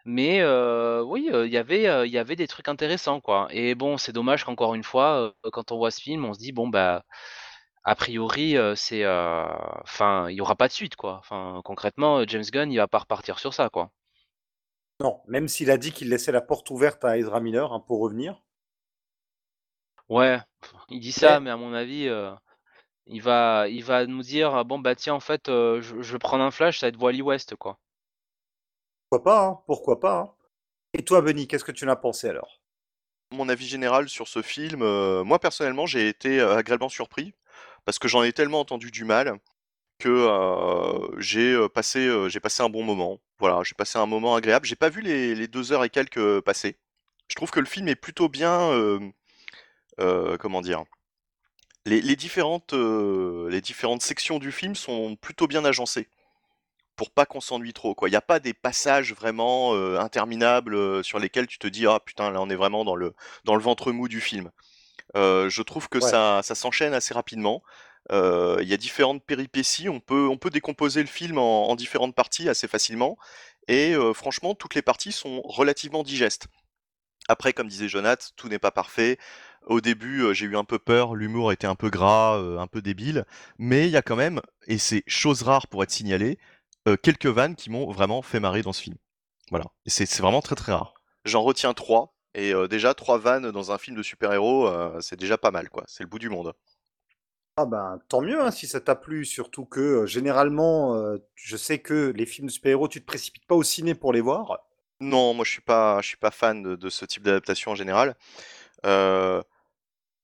mais 0.05 0.43
oui, 1.03 1.29
il 1.33 1.51
y 1.51 1.57
avait, 1.57 1.87
des 2.37 2.47
trucs 2.47 2.67
intéressants 2.69 3.21
et 3.51 3.75
bon, 3.75 3.97
c'est 3.97 4.11
dommage 4.13 4.43
qu'encore 4.45 4.75
une 4.75 4.83
fois, 4.83 5.33
quand 5.53 5.71
on 5.71 5.77
voit 5.77 5.91
ce 5.91 6.01
film, 6.01 6.25
on 6.25 6.33
se 6.33 6.39
dit: 6.39 6.51
«Bon 6.53 6.67
bah, 6.69 7.03
a 7.83 7.95
priori, 7.95 8.57
il 10.29 10.35
y 10.35 10.41
aura 10.41 10.55
pas 10.55 10.67
de 10.67 10.73
suite 10.73 10.95
quoi». 10.95 11.17
Enfin, 11.19 11.61
concrètement, 11.65 12.23
James 12.27 12.43
Gunn, 12.51 12.71
il 12.71 12.77
va 12.77 12.87
pas 12.87 12.99
repartir 12.99 13.39
sur 13.39 13.53
ça. 13.53 13.69
Non, 14.99 15.21
même 15.27 15.47
s'il 15.47 15.71
a 15.71 15.77
dit 15.77 15.93
qu'il 15.93 16.09
laissait 16.09 16.33
la 16.33 16.41
porte 16.41 16.69
ouverte 16.69 17.05
à 17.05 17.17
Ezra 17.17 17.39
Miller 17.39 17.71
hein, 17.71 17.79
pour 17.79 18.01
revenir. 18.01 18.41
Ouais, 20.09 20.39
il 20.89 20.99
dit 20.99 21.11
ça, 21.11 21.39
Mais 21.39 21.39
mais 21.39 21.51
à 21.51 21.57
mon 21.57 21.71
avis, 21.73 22.07
heu 22.07 22.31
Il 23.07 23.21
va 23.23 23.67
il 23.69 23.83
va 23.83 24.05
nous 24.07 24.23
dire: 24.23 24.55
«Ah 24.55 24.63
bon, 24.65 24.79
bah, 24.79 24.95
tiens, 24.95 25.15
en 25.15 25.19
fait, 25.21 25.49
heu, 25.49 25.81
je 25.81 26.01
je 26.01 26.13
vais 26.13 26.19
prendre 26.19 26.43
un 26.45 26.51
flash, 26.51 26.79
ça 26.79 26.87
va 26.87 26.89
être 26.89 27.01
Wally 27.01 27.21
West, 27.23 27.55
quoi». 27.57 27.79
pourquoi 29.09 29.23
pas, 29.23 29.45
hein, 29.47 29.59
pourquoi 29.65 29.99
pas. 29.99 30.19
hein. 30.19 30.31
Et 30.93 31.05
toi, 31.05 31.21
Benny, 31.21 31.47
qu'est-ce 31.47 31.65
que 31.65 31.71
tu 31.73 31.85
en 31.85 31.89
as 31.89 31.95
pensé 31.97 32.29
alors? 32.29 32.61
Mon 33.31 33.49
avis 33.49 33.67
général 33.67 34.09
sur 34.09 34.27
ce 34.27 34.41
film, 34.41 34.81
euh, 34.81 35.23
moi 35.23 35.37
personnellement, 35.39 35.85
j'ai 35.85 36.07
été 36.09 36.39
euh, 36.39 36.55
agréablement 36.57 36.89
surpris 36.89 37.35
parce 37.85 37.99
que 37.99 38.07
j'en 38.07 38.23
ai 38.23 38.33
tellement 38.33 38.59
entendu 38.61 38.89
du 38.91 39.05
mal 39.05 39.39
que 39.99 40.09
euh, 40.09 41.19
j'ai 41.19 41.57
passé, 41.69 41.99
euh, 42.07 42.29
j'ai 42.29 42.39
passé 42.39 42.63
un 42.63 42.69
bon 42.69 42.83
moment. 42.83 43.19
Voilà, 43.39 43.61
j'ai 43.63 43.75
passé 43.75 43.97
un 43.99 44.05
moment 44.05 44.35
agréable. 44.35 44.65
J'ai 44.65 44.75
pas 44.75 44.89
vu 44.89 45.01
les, 45.01 45.35
les 45.35 45.47
deux 45.47 45.71
heures 45.71 45.83
et 45.83 45.89
quelques 45.89 46.41
passer. 46.41 46.77
Je 47.29 47.35
trouve 47.35 47.51
que 47.51 47.59
le 47.59 47.65
film 47.65 47.87
est 47.87 47.95
plutôt 47.95 48.29
bien, 48.29 48.71
euh, 49.99 50.37
comment 50.37 50.61
dire, 50.61 50.83
les, 51.85 52.01
les 52.01 52.15
différentes, 52.15 52.73
les 52.73 53.61
différentes 53.61 54.01
sections 54.01 54.39
du 54.39 54.51
film 54.51 54.75
sont 54.75 55.15
plutôt 55.15 55.47
bien 55.47 55.63
agencées 55.65 56.07
pour 56.95 57.11
pas 57.11 57.25
qu'on 57.25 57.41
s'ennuie 57.41 57.73
trop, 57.73 57.95
quoi. 57.95 58.09
Il 58.09 58.11
n'y 58.11 58.17
a 58.17 58.21
pas 58.21 58.39
des 58.39 58.53
passages 58.53 59.13
vraiment 59.13 59.73
interminables 59.99 61.03
sur 61.03 61.19
lesquels 61.19 61.47
tu 61.47 61.59
te 61.59 61.67
dis 61.67 61.87
ah 61.87 61.99
putain 62.05 62.31
là 62.31 62.41
on 62.41 62.49
est 62.49 62.55
vraiment 62.55 62.85
dans 62.85 62.95
le 62.95 63.13
dans 63.45 63.55
le 63.55 63.61
ventre 63.61 63.91
mou 63.91 64.07
du 64.07 64.21
film. 64.21 64.51
Je 65.15 65.61
trouve 65.63 65.89
que 65.89 65.99
Ouais. 65.99 66.09
ça, 66.11 66.41
ça 66.43 66.55
s'enchaîne 66.55 66.93
assez 66.93 67.13
rapidement. 67.13 67.63
Il 68.11 68.67
y 68.67 68.73
a 68.73 68.77
différentes 68.77 69.23
péripéties. 69.23 69.89
On 69.89 69.99
peut, 69.99 70.49
décomposer 70.51 71.01
le 71.01 71.07
film 71.07 71.37
en, 71.37 71.69
en 71.69 71.75
différentes 71.75 72.15
parties 72.15 72.49
assez 72.49 72.67
facilement. 72.67 73.17
Et 73.67 73.95
franchement, 74.13 74.55
toutes 74.55 74.75
les 74.75 74.81
parties 74.81 75.11
sont 75.11 75.41
relativement 75.43 76.03
digestes. 76.03 76.47
Après, 77.27 77.53
comme 77.53 77.67
disait 77.67 77.87
Jonath, 77.89 78.33
tout 78.35 78.49
n'est 78.49 78.59
pas 78.59 78.71
parfait. 78.71 79.17
Au 79.65 79.81
début, 79.81 80.33
j'ai 80.35 80.45
eu 80.45 80.55
un 80.55 80.63
peu 80.63 80.77
peur, 80.77 81.15
l'humour 81.15 81.51
était 81.51 81.65
un 81.65 81.73
peu 81.73 81.89
gras, 81.89 82.37
un 82.37 82.67
peu 82.67 82.83
débile, 82.83 83.25
mais 83.57 83.87
il 83.87 83.91
y 83.91 83.97
a 83.97 84.03
quand 84.03 84.15
même, 84.15 84.39
et 84.67 84.77
c'est 84.77 85.03
chose 85.07 85.41
rare 85.41 85.65
pour 85.65 85.81
être 85.81 85.89
signalé, 85.89 86.37
quelques 87.01 87.25
vannes 87.25 87.55
qui 87.55 87.71
m'ont 87.71 87.91
vraiment 87.91 88.21
fait 88.21 88.39
marrer 88.39 88.61
dans 88.61 88.73
ce 88.73 88.83
film. 88.83 88.97
Voilà, 89.49 89.65
c'est 89.87 90.19
vraiment 90.19 90.41
très 90.41 90.53
très 90.53 90.71
rare. 90.71 90.93
J'en 91.23 91.41
retiens 91.41 91.73
trois, 91.73 92.15
et 92.35 92.53
déjà 92.69 92.93
trois 92.93 93.17
vannes 93.17 93.49
dans 93.49 93.71
un 93.71 93.79
film 93.79 93.97
de 93.97 94.03
super-héros, 94.03 94.69
c'est 95.01 95.19
déjà 95.19 95.39
pas 95.39 95.49
mal, 95.49 95.69
quoi. 95.69 95.83
C'est 95.87 96.03
le 96.03 96.09
bout 96.09 96.19
du 96.19 96.29
monde. 96.29 96.53
Ah 97.57 97.65
ben, 97.65 97.99
tant 98.09 98.21
mieux 98.21 98.41
hein, 98.41 98.51
si 98.51 98.67
ça 98.67 98.81
t'a 98.81 98.95
plu, 98.95 99.23
surtout 99.23 99.65
que 99.65 100.05
généralement, 100.05 101.15
je 101.35 101.57
sais 101.57 101.79
que 101.79 102.11
les 102.15 102.25
films 102.25 102.47
de 102.47 102.51
super-héros, 102.51 102.89
tu 102.89 102.99
te 102.99 103.05
précipites 103.05 103.45
pas 103.45 103.55
au 103.55 103.63
ciné 103.63 103.95
pour 103.95 104.11
les 104.11 104.21
voir. 104.21 104.59
Non, 104.99 105.33
moi 105.33 105.45
je 105.45 105.51
suis 105.51 105.61
pas, 105.61 106.01
je 106.01 106.07
suis 106.07 106.17
pas 106.17 106.31
fan 106.31 106.75
de, 106.75 106.89
ce 106.89 107.05
type 107.05 107.23
d'adaptation 107.23 107.71
en 107.71 107.75
général. 107.75 108.15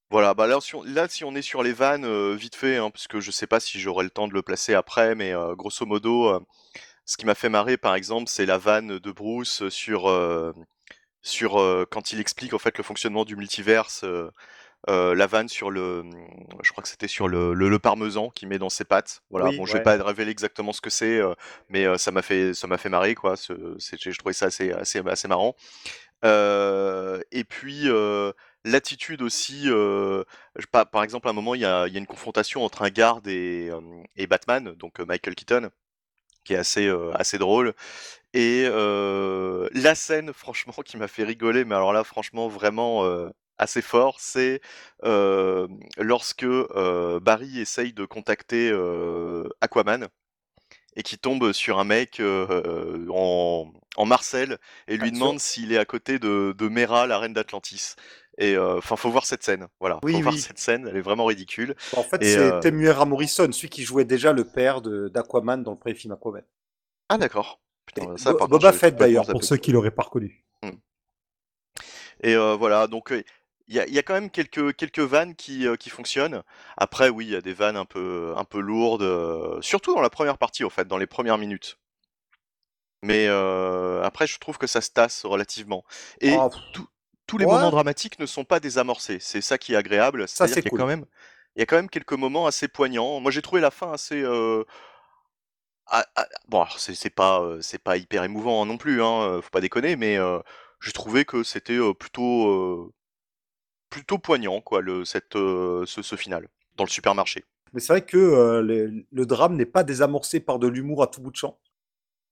Voilà, 0.10 0.33
bah 0.33 0.45
là 0.45 0.60
si 0.60 0.75
on, 1.24 1.36
est 1.36 1.42
sur 1.42 1.63
les 1.63 1.72
vannes, 1.72 2.36
vite 2.36 2.56
fait, 2.56 2.75
hein, 2.75 2.89
parce 2.89 3.07
que 3.07 3.22
je 3.22 3.31
sais 3.31 3.48
pas 3.48 3.62
si 3.62 3.80
j'aurai 3.80 4.04
le 4.04 4.10
temps 4.10 4.28
de 4.28 4.33
le 4.33 4.42
placer 4.42 4.74
après, 4.74 5.16
mais 5.16 5.33
grosso 5.56 5.86
modo, 5.86 6.45
ce 7.06 7.16
qui 7.16 7.25
m'a 7.25 7.33
fait 7.33 7.48
marrer, 7.48 7.78
par 7.78 7.95
exemple, 7.95 8.28
c'est 8.30 8.45
la 8.45 8.57
vanne 8.57 9.00
de 9.00 9.11
Bruce 9.11 9.69
sur, 9.69 10.04
quand 11.92 12.11
il 12.11 12.19
explique 12.19 12.54
en 12.54 12.59
fait 12.59 12.78
le 12.78 12.83
fonctionnement 12.83 13.23
du 13.23 13.38
multiverse, 13.38 14.04
euh, 14.90 15.14
la 15.16 15.28
vanne 15.28 15.47
sur 15.50 15.69
le, 15.71 16.04
je 16.64 16.71
crois 16.71 16.81
que 16.81 16.90
c'était 16.90 17.07
sur 17.07 17.28
le, 17.28 17.54
le, 17.54 17.69
le 17.69 17.80
parmesan 17.80 18.30
qu'il 18.31 18.47
met 18.47 18.59
dans 18.59 18.69
ses 18.69 18.83
pâtes. 18.85 19.21
Voilà, 19.30 19.52
Oui, 19.52 19.52
bon, 19.52 19.66
je 19.66 19.73
vais 19.73 19.80
ouais. 19.80 19.81
pas 19.81 20.02
révéler 20.04 20.31
exactement 20.31 20.73
ce 20.73 20.81
que 20.81 20.90
c'est, 20.90 21.19
euh, 21.19 21.33
mais 21.69 21.85
euh, 21.85 21.97
ça 21.97 22.11
m'a 22.11 22.21
fait, 22.23 22.54
ça 22.54 22.68
m'a 22.68 22.78
fait 22.78 22.90
marrer, 22.90 23.16
quoi. 23.16 23.38
C'est- 23.38 23.54
je 24.11 24.18
trouvais 24.18 24.33
ça 24.33 24.47
assez, 24.47 24.71
assez, 24.71 25.00
assez 25.07 25.28
marrant. 25.28 25.56
Euh, 26.26 27.21
et 27.31 27.44
puis 27.45 27.88
l'attitude 28.66 29.21
aussi, 29.21 29.64
euh, 29.69 30.23
je- 30.57 30.66
par, 30.68 30.90
par 30.90 31.04
exemple, 31.04 31.28
à 31.28 31.31
un 31.31 31.33
moment, 31.33 31.56
il 31.56 31.61
y 31.61 31.66
a, 31.66 31.88
y 31.88 31.95
a 31.95 32.00
une 32.00 32.06
confrontation 32.07 32.64
entre 32.64 32.83
un 32.83 32.90
garde 32.90 33.28
et, 33.28 33.69
euh, 33.71 33.81
et 34.16 34.28
Batman, 34.28 34.73
donc 34.76 35.00
euh, 35.00 35.06
Michael 35.06 35.35
Keaton, 35.35 35.69
qui 36.45 36.54
est 36.54 36.57
assez, 36.57 36.92
assez 37.16 37.38
drôle. 37.40 37.73
Et 38.33 38.66
la 39.73 39.95
scène, 39.95 40.33
franchement, 40.35 40.73
qui 40.85 40.97
m'a 40.97 41.07
fait 41.07 41.23
rigoler, 41.23 41.66
mais 41.66 41.76
alors 41.76 41.94
là, 41.94 42.04
franchement, 42.04 42.47
vraiment 42.47 43.06
assez 43.61 43.81
fort, 43.81 44.19
c'est 44.19 44.59
euh, 45.03 45.68
lorsque 45.97 46.44
euh, 46.44 47.19
Barry 47.19 47.59
essaye 47.59 47.94
de 47.94 48.06
contacter 48.06 48.69
euh, 48.71 49.47
Aquaman 49.61 50.07
et 50.95 51.03
qui 51.03 51.18
tombe 51.18 51.53
sur 51.53 51.80
un 51.80 51.85
mec 51.85 52.21
en, 52.21 53.71
en 53.95 54.06
Marcel 54.06 54.57
et 54.87 54.97
lui 54.97 55.11
demande 55.11 55.39
s'il 55.39 55.71
est 55.71 55.77
à 55.77 55.85
côté 55.85 56.19
de, 56.19 56.53
de 56.57 56.68
Mera, 56.68 57.07
la 57.07 57.18
reine 57.18 57.33
d'Atlantis. 57.33 57.95
Et 58.37 58.57
enfin, 58.57 58.97
faut 58.97 59.09
voir 59.09 59.25
cette 59.25 59.44
scène. 59.44 59.68
Voilà, 59.80 59.99
Oui, 60.03 60.13
faut 60.15 60.21
voir 60.23 60.37
cette 60.37 60.57
scène. 60.57 60.87
Elle 60.89 60.97
est 60.97 61.01
vraiment 61.01 61.25
ridicule. 61.25 61.75
En 61.95 62.03
fait, 62.03 62.21
Et, 62.21 62.33
c'est 62.33 62.59
Temuera 62.59 63.06
Morrison, 63.06 63.49
celui 63.51 63.69
qui 63.69 63.83
jouait 63.83 64.03
déjà 64.03 64.33
le 64.33 64.44
père 64.44 64.81
d'Aquaman 64.81 65.63
dans 65.63 65.71
le 65.71 65.77
premier 65.77 65.95
film 65.95 66.11
Aquaman. 66.11 66.44
Ah 67.07 67.18
d'accord. 67.18 67.61
Et 67.95 68.06
Boba 68.49 68.73
Fett 68.73 68.95
d'ailleurs, 68.95 69.27
pour 69.27 69.45
ceux 69.45 69.57
qui 69.57 69.71
l'auraient 69.71 69.91
pas 69.91 70.03
reconnu. 70.03 70.44
Et 72.23 72.35
euh, 72.35 72.56
voilà, 72.56 72.87
donc 72.87 73.13
il 73.71 73.78
y, 73.78 73.80
a, 73.80 73.87
il 73.87 73.94
y 73.95 73.99
a 73.99 74.04
quand 74.04 74.13
même 74.13 74.30
quelques, 74.30 74.75
quelques 74.75 74.99
vannes 74.99 75.35
qui, 75.35 75.66
euh, 75.68 75.75
qui 75.78 75.90
fonctionnent. 75.90 76.44
Après, 76.78 77.09
oui, 77.09 77.25
il 77.25 77.31
y 77.31 77.35
a 77.35 77.42
des 77.42 77.54
vannes 77.54 77.78
un 77.78 77.85
peu, 77.85 78.33
un 78.37 78.44
peu 78.44 78.59
lourdes, 78.59 79.01
euh, 79.04 79.61
surtout 79.61 79.95
dans 79.95 80.01
la 80.01 80.11
première 80.11 80.37
partie, 80.37 80.63
en 80.63 80.69
fait, 80.69 80.87
dans 80.87 80.97
les 80.99 81.07
premières 81.07 81.40
minutes. 81.40 81.80
Mais 83.04 83.25
euh, 83.28 84.04
après, 84.04 84.28
je 84.28 84.37
trouve 84.40 84.57
que 84.57 84.68
ça 84.68 84.81
se 84.81 84.92
tasse 84.92 85.25
relativement. 85.25 85.83
Et 86.21 86.37
Ah, 86.37 86.49
tout- 86.73 86.87
tous 87.25 87.37
les 87.37 87.45
ouais. 87.45 87.51
moments 87.54 87.71
dramatiques 87.71 88.19
ne 88.19 88.25
sont 88.25 88.44
pas 88.44 88.59
désamorcés. 88.59 89.18
C'est 89.19 89.42
ça 89.42 89.57
qui 89.57 89.73
est 89.73 89.78
agréable. 89.78 90.28
Ça, 90.28 90.47
c'est 90.47 90.61
cool. 90.61 90.80
quand 90.80 90.85
même, 90.85 91.06
il 91.56 91.59
y 91.59 91.63
a 91.63 91.66
quand 91.66 91.78
même 91.78 91.90
quelques 91.90 92.13
moments 92.13 92.45
assez 92.45 92.68
poignants. 92.68 93.19
Moi, 93.19 93.31
j'ai 93.31 93.42
trouvé 93.42 93.61
la 93.61 93.71
fin 93.71 93.92
assez, 93.92 94.21
euh, 94.21 94.63
ah, 95.87 96.06
ah, 96.16 96.25
bon, 96.47 96.61
alors, 96.61 96.80
c'est 96.80 97.09
pas, 97.09 97.42
euh, 97.42 97.61
c'est 97.61 97.80
pas 97.83 97.97
hyper 97.97 98.23
émouvant 98.23 98.66
non 98.66 98.78
plus, 98.78 99.04
hein, 99.04 99.42
faut 99.42 99.49
pas 99.49 99.61
déconner, 99.61 99.95
mais 99.95 100.18
j'ai 100.81 100.92
trouvé 100.94 101.25
que 101.25 101.44
c'était 101.44 101.80
plutôt, 101.99 102.94
plutôt 103.92 104.18
poignant, 104.18 104.62
quoi, 104.62 104.81
le, 104.81 105.06
cette, 105.06 105.36
euh, 105.36 105.86
ce, 105.86 106.02
ce 106.02 106.16
final, 106.16 106.48
dans 106.78 106.83
le 106.83 106.90
supermarché. 106.90 107.45
Mais 107.74 107.80
c'est 107.80 107.94
vrai 107.94 108.06
que 108.06 108.18
euh, 108.18 108.62
le, 109.12 109.26
drame 109.28 109.56
n'est 109.56 109.68
pas 109.68 109.83
désamorcé 109.83 110.40
par 110.40 110.57
de 110.57 110.68
l'humour 110.68 111.04
à 111.04 111.07
tout 111.07 111.21
bout 111.21 111.30
de 111.30 111.36
champ. 111.36 111.60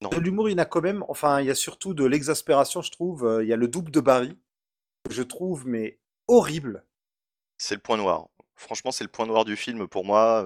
Non. 0.02 0.10
De 0.10 0.18
l'humour, 0.18 0.50
il 0.50 0.54
y 0.54 0.56
en 0.56 0.60
a 0.60 0.66
quand 0.66 0.82
même. 0.82 1.06
Enfin, 1.08 1.42
il 1.42 1.48
y 1.48 1.52
a 1.52 1.56
surtout 1.56 1.94
de 1.94 2.06
l'exaspération, 2.06 2.82
je 2.82 2.90
trouve. 2.90 3.26
Euh, 3.26 3.44
Il 3.44 3.50
y 3.50 3.54
a 3.54 3.58
le 3.58 3.68
double 3.68 3.92
de 3.92 4.00
Barry, 4.00 4.38
que 5.08 5.14
je 5.14 5.22
trouve, 5.22 5.68
mais 5.68 6.00
horrible. 6.28 6.86
C'est 7.58 7.76
le 7.76 7.82
point 7.82 7.98
noir. 7.98 8.30
Franchement, 8.56 8.92
c'est 8.92 9.04
le 9.04 9.10
point 9.10 9.26
noir 9.26 9.46
du 9.46 9.56
film 9.56 9.88
pour 9.88 10.06
moi. 10.06 10.44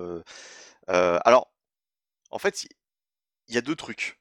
euh, 0.90 1.20
alors, 1.24 1.52
en 2.32 2.40
fait, 2.40 2.68
il 3.48 3.56
y 3.56 3.58
a 3.58 3.62
deux 3.62 3.76
trucs. 3.76 4.20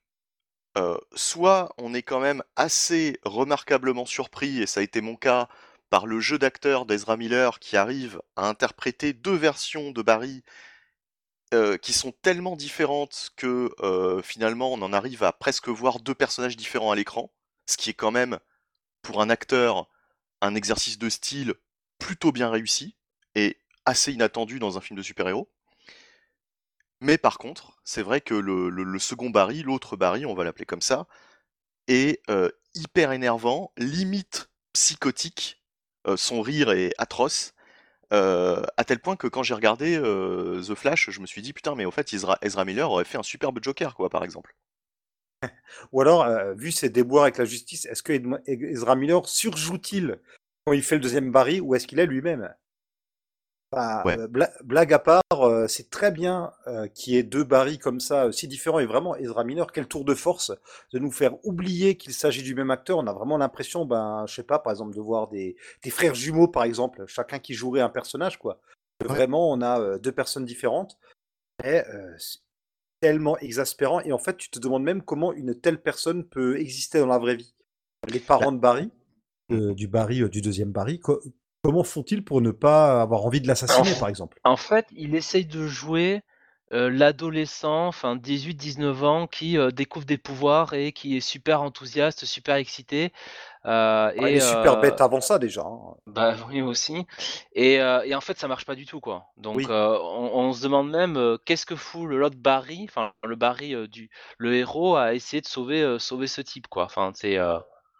Euh, 0.78 0.96
soit 1.14 1.74
on 1.76 1.92
est 1.92 2.02
quand 2.02 2.20
même 2.20 2.42
assez 2.56 3.18
remarquablement 3.24 4.06
surpris, 4.06 4.62
et 4.62 4.66
ça 4.66 4.80
a 4.80 4.82
été 4.82 5.02
mon 5.02 5.16
cas, 5.16 5.48
par 5.92 6.06
le 6.06 6.20
jeu 6.20 6.38
d'acteur 6.38 6.86
d'Ezra 6.86 7.18
Miller 7.18 7.58
qui 7.58 7.76
arrive 7.76 8.22
à 8.34 8.48
interpréter 8.48 9.12
deux 9.12 9.34
versions 9.34 9.90
de 9.90 10.00
Barry 10.00 10.42
euh, 11.52 11.76
qui 11.76 11.92
sont 11.92 12.12
tellement 12.22 12.56
différentes 12.56 13.32
que 13.36 13.70
euh, 13.80 14.22
finalement 14.22 14.72
on 14.72 14.80
en 14.80 14.94
arrive 14.94 15.22
à 15.22 15.32
presque 15.34 15.68
voir 15.68 16.00
deux 16.00 16.14
personnages 16.14 16.56
différents 16.56 16.92
à 16.92 16.96
l'écran, 16.96 17.30
ce 17.66 17.76
qui 17.76 17.90
est 17.90 17.94
quand 17.94 18.10
même, 18.10 18.38
pour 19.02 19.20
un 19.20 19.28
acteur, 19.28 19.86
un 20.40 20.54
exercice 20.54 20.96
de 20.96 21.10
style 21.10 21.52
plutôt 21.98 22.32
bien 22.32 22.48
réussi 22.48 22.96
et 23.34 23.58
assez 23.84 24.14
inattendu 24.14 24.60
dans 24.60 24.78
un 24.78 24.80
film 24.80 24.96
de 24.96 25.02
super-héros. 25.02 25.52
Mais 27.02 27.18
par 27.18 27.36
contre, 27.36 27.78
c'est 27.84 28.00
vrai 28.00 28.22
que 28.22 28.32
le, 28.32 28.98
second 28.98 29.28
Barry, 29.28 29.62
l'autre 29.62 29.98
Barry, 29.98 30.24
on 30.24 30.32
va 30.32 30.44
l'appeler 30.44 30.64
comme 30.64 30.80
ça, 30.80 31.06
est 31.86 32.22
euh, 32.30 32.48
hyper 32.74 33.12
énervant, 33.12 33.74
limite 33.76 34.48
psychotique. 34.72 35.61
Euh, 36.08 36.16
son 36.16 36.42
rire 36.42 36.70
est 36.72 36.92
atroce. 36.98 37.54
euh, 38.12 38.62
à 38.76 38.84
tel 38.84 39.00
point 39.00 39.16
que 39.16 39.26
quand 39.28 39.42
j'ai 39.42 39.54
regardé 39.54 39.98
euh, 39.98 40.62
The 40.62 40.74
Flash, 40.74 41.10
je 41.10 41.20
me 41.20 41.26
suis 41.26 41.42
dit 41.42 41.52
putain, 41.54 41.74
mais 41.74 41.86
au 41.86 41.90
fait, 41.90 42.12
Ezra, 42.12 42.38
Ezra 42.42 42.64
Miller 42.64 42.90
aurait 42.90 43.04
fait 43.04 43.18
un 43.18 43.22
superbe 43.22 43.60
Joker, 43.62 43.94
quoi, 43.94 44.10
par 44.10 44.24
exemple. 44.24 44.56
Ou 45.92 46.00
alors, 46.00 46.26
vu 46.54 46.72
ses 46.72 46.90
déboires 46.90 47.24
avec 47.24 47.38
la 47.38 47.44
justice, 47.44 47.86
est-ce 47.86 48.02
que 48.02 48.12
Ezra 48.46 48.96
Miller 48.96 49.26
surjoue-t-il 49.28 50.20
quand 50.66 50.72
il 50.72 50.82
fait 50.82 50.96
le 50.96 51.00
deuxième 51.00 51.32
Barry 51.32 51.60
ou 51.60 51.74
est-ce 51.74 51.86
qu'il 51.86 51.98
est 51.98 52.06
lui-même? 52.06 52.54
Enfin, 53.72 54.02
Ouais. 54.04 54.18
euh, 54.18 54.28
bla- 54.28 54.52
blague 54.64 54.92
à 54.92 54.98
part, 54.98 55.22
euh, 55.32 55.66
c'est 55.66 55.88
très 55.88 56.10
bien 56.10 56.52
euh, 56.66 56.86
qu'il 56.88 57.14
y 57.14 57.16
ait 57.16 57.22
deux 57.22 57.44
Barry 57.44 57.78
comme 57.78 58.00
ça, 58.00 58.30
si 58.30 58.46
différents, 58.46 58.78
et 58.80 58.86
vraiment 58.86 59.16
Ezra 59.16 59.44
Miller, 59.44 59.72
quel 59.72 59.86
tour 59.88 60.04
de 60.04 60.14
force 60.14 60.52
de 60.92 60.98
nous 60.98 61.10
faire 61.10 61.34
oublier 61.46 61.96
qu'il 61.96 62.12
s'agit 62.12 62.42
du 62.42 62.54
même 62.54 62.70
acteur. 62.70 62.98
On 62.98 63.06
a 63.06 63.12
vraiment 63.12 63.38
l'impression, 63.38 63.86
ben, 63.86 64.24
je 64.28 64.34
sais 64.34 64.42
pas, 64.42 64.58
par 64.58 64.72
exemple, 64.72 64.94
de 64.94 65.00
voir 65.00 65.28
des, 65.28 65.56
des 65.82 65.90
frères 65.90 66.14
jumeaux, 66.14 66.48
par 66.48 66.64
exemple, 66.64 67.04
chacun 67.06 67.38
qui 67.38 67.54
jouerait 67.54 67.80
un 67.80 67.88
personnage, 67.88 68.38
quoi. 68.38 68.60
Ouais. 69.02 69.08
Vraiment, 69.08 69.50
on 69.50 69.62
a 69.62 69.98
deux 69.98 70.12
personnes 70.12 70.44
différentes. 70.44 70.98
Et 71.64 71.80
euh, 71.80 72.14
c'est 72.18 72.40
tellement 73.00 73.38
exaspérant. 73.38 74.00
Et 74.00 74.12
en 74.12 74.18
fait, 74.18 74.36
tu 74.36 74.50
te 74.50 74.58
demandes 74.58 74.82
même 74.84 75.02
comment 75.02 75.32
une 75.32 75.58
telle 75.58 75.80
personne 75.80 76.24
peut 76.24 76.58
exister 76.60 76.98
dans 76.98 77.06
la 77.06 77.18
vraie 77.18 77.36
vie. 77.36 77.54
Les 78.08 78.20
parents 78.20 78.52
de 78.52 78.58
Barry, 78.58 78.90
euh, 79.50 79.74
du 79.74 79.88
Barry, 79.88 80.22
euh, 80.22 80.28
du 80.28 80.40
deuxième 80.40 80.72
Barry, 80.72 81.00
co- 81.00 81.22
comment 81.62 81.84
font-ils 81.84 82.24
pour 82.24 82.40
ne 82.42 82.50
pas 82.50 83.02
avoir 83.02 83.24
envie 83.26 83.40
de 83.40 83.48
l'assassiner, 83.48 83.94
par 83.96 84.08
exemple? 84.08 84.40
En 84.44 84.56
fait, 84.56 84.86
il 84.92 85.14
essaye 85.14 85.46
de 85.46 85.66
jouer 85.66 86.22
euh, 86.72 86.90
l'adolescent, 86.90 87.86
enfin 87.88 88.16
18-19 88.16 89.02
ans, 89.04 89.26
qui 89.26 89.58
euh, 89.58 89.70
découvre 89.70 90.06
des 90.06 90.16
pouvoirs 90.18 90.74
et 90.74 90.92
qui 90.92 91.16
est 91.16 91.20
super 91.20 91.62
enthousiaste, 91.62 92.24
super 92.24 92.56
excité. 92.56 93.12
euh, 93.66 94.12
Ah, 94.16 94.30
Il 94.30 94.36
et 94.36 94.38
est 94.38 94.40
super 94.40 94.78
bête 94.80 95.02
avant 95.02 95.20
ça, 95.20 95.38
déjà. 95.38 95.60
hein. 95.66 95.96
bah 96.06 96.34
oui 96.48 96.60
aussi. 96.62 97.06
Et, 97.54 97.74
et 97.74 98.14
en 98.14 98.20
fait, 98.20 98.38
ça 98.38 98.48
marche 98.48 98.64
pas 98.66 98.74
du 98.74 98.86
tout, 98.86 99.00
quoi. 99.00 99.26
Donc, 99.36 99.64
Oui. 99.64 99.68
on, 99.68 99.72
on 100.34 100.52
se 100.52 100.62
demande 100.62 100.90
même 100.90 101.38
qu'est-ce 101.44 101.66
que 101.66 101.76
fout 101.76 102.08
le 102.08 102.18
l'autre 102.18 102.36
Barry, 102.38 102.86
enfin 102.88 103.12
le 103.24 103.36
Barry 103.36 103.88
du 103.88 104.10
le 104.38 104.54
héros 104.56 104.96
à 104.96 105.14
essayer 105.14 105.40
de 105.40 105.46
sauver 105.46 105.96
sauver 105.98 106.26
ce 106.26 106.40
type, 106.40 106.66
quoi. 106.68 106.84
Enfin, 106.84 107.12
c'est 107.14 107.38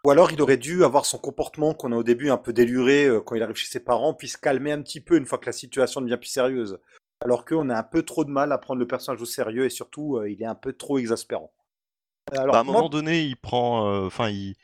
Ou 0.05 0.11
alors, 0.11 0.31
il 0.31 0.41
aurait 0.41 0.57
dû 0.57 0.83
avoir 0.83 1.05
son 1.05 1.17
comportement 1.17 1.73
qu'on 1.73 1.93
a 1.93 1.95
au 1.95 2.03
début 2.03 2.29
un 2.29 2.37
peu 2.37 2.51
déluré 2.51 3.05
euh, 3.05 3.21
quand 3.21 3.35
il 3.35 3.43
arrive 3.43 3.55
chez 3.55 3.69
ses 3.69 3.79
parents, 3.79 4.13
puis 4.13 4.27
se 4.27 4.37
calmer 4.37 4.71
un 4.73 4.81
petit 4.81 4.99
peu 4.99 5.15
une 5.15 5.25
fois 5.25 5.37
que 5.37 5.45
la 5.45 5.53
situation 5.53 6.01
devient 6.01 6.17
plus 6.17 6.29
sérieuse. 6.29 6.79
Alors 7.23 7.45
qu'on 7.45 7.69
a 7.69 7.77
un 7.77 7.83
peu 7.83 8.03
trop 8.03 8.25
de 8.25 8.29
mal 8.29 8.51
à 8.51 8.57
prendre 8.57 8.79
le 8.79 8.87
personnage 8.87 9.21
au 9.21 9.25
sérieux 9.25 9.65
et 9.65 9.69
surtout, 9.69 10.17
euh, 10.17 10.29
il 10.29 10.41
est 10.41 10.45
un 10.45 10.55
peu 10.55 10.73
trop 10.73 10.97
exaspérant. 10.97 11.53
Euh, 12.33 12.39
Alors, 12.39 12.51
Bah, 12.51 12.57
à 12.59 12.61
un 12.61 12.63
moi, 12.65 12.75
moment 12.75 12.89
donné, 12.89 13.21
il 13.21 13.37
prend, 13.37 14.05
enfin, 14.05 14.29
il, 14.29 14.55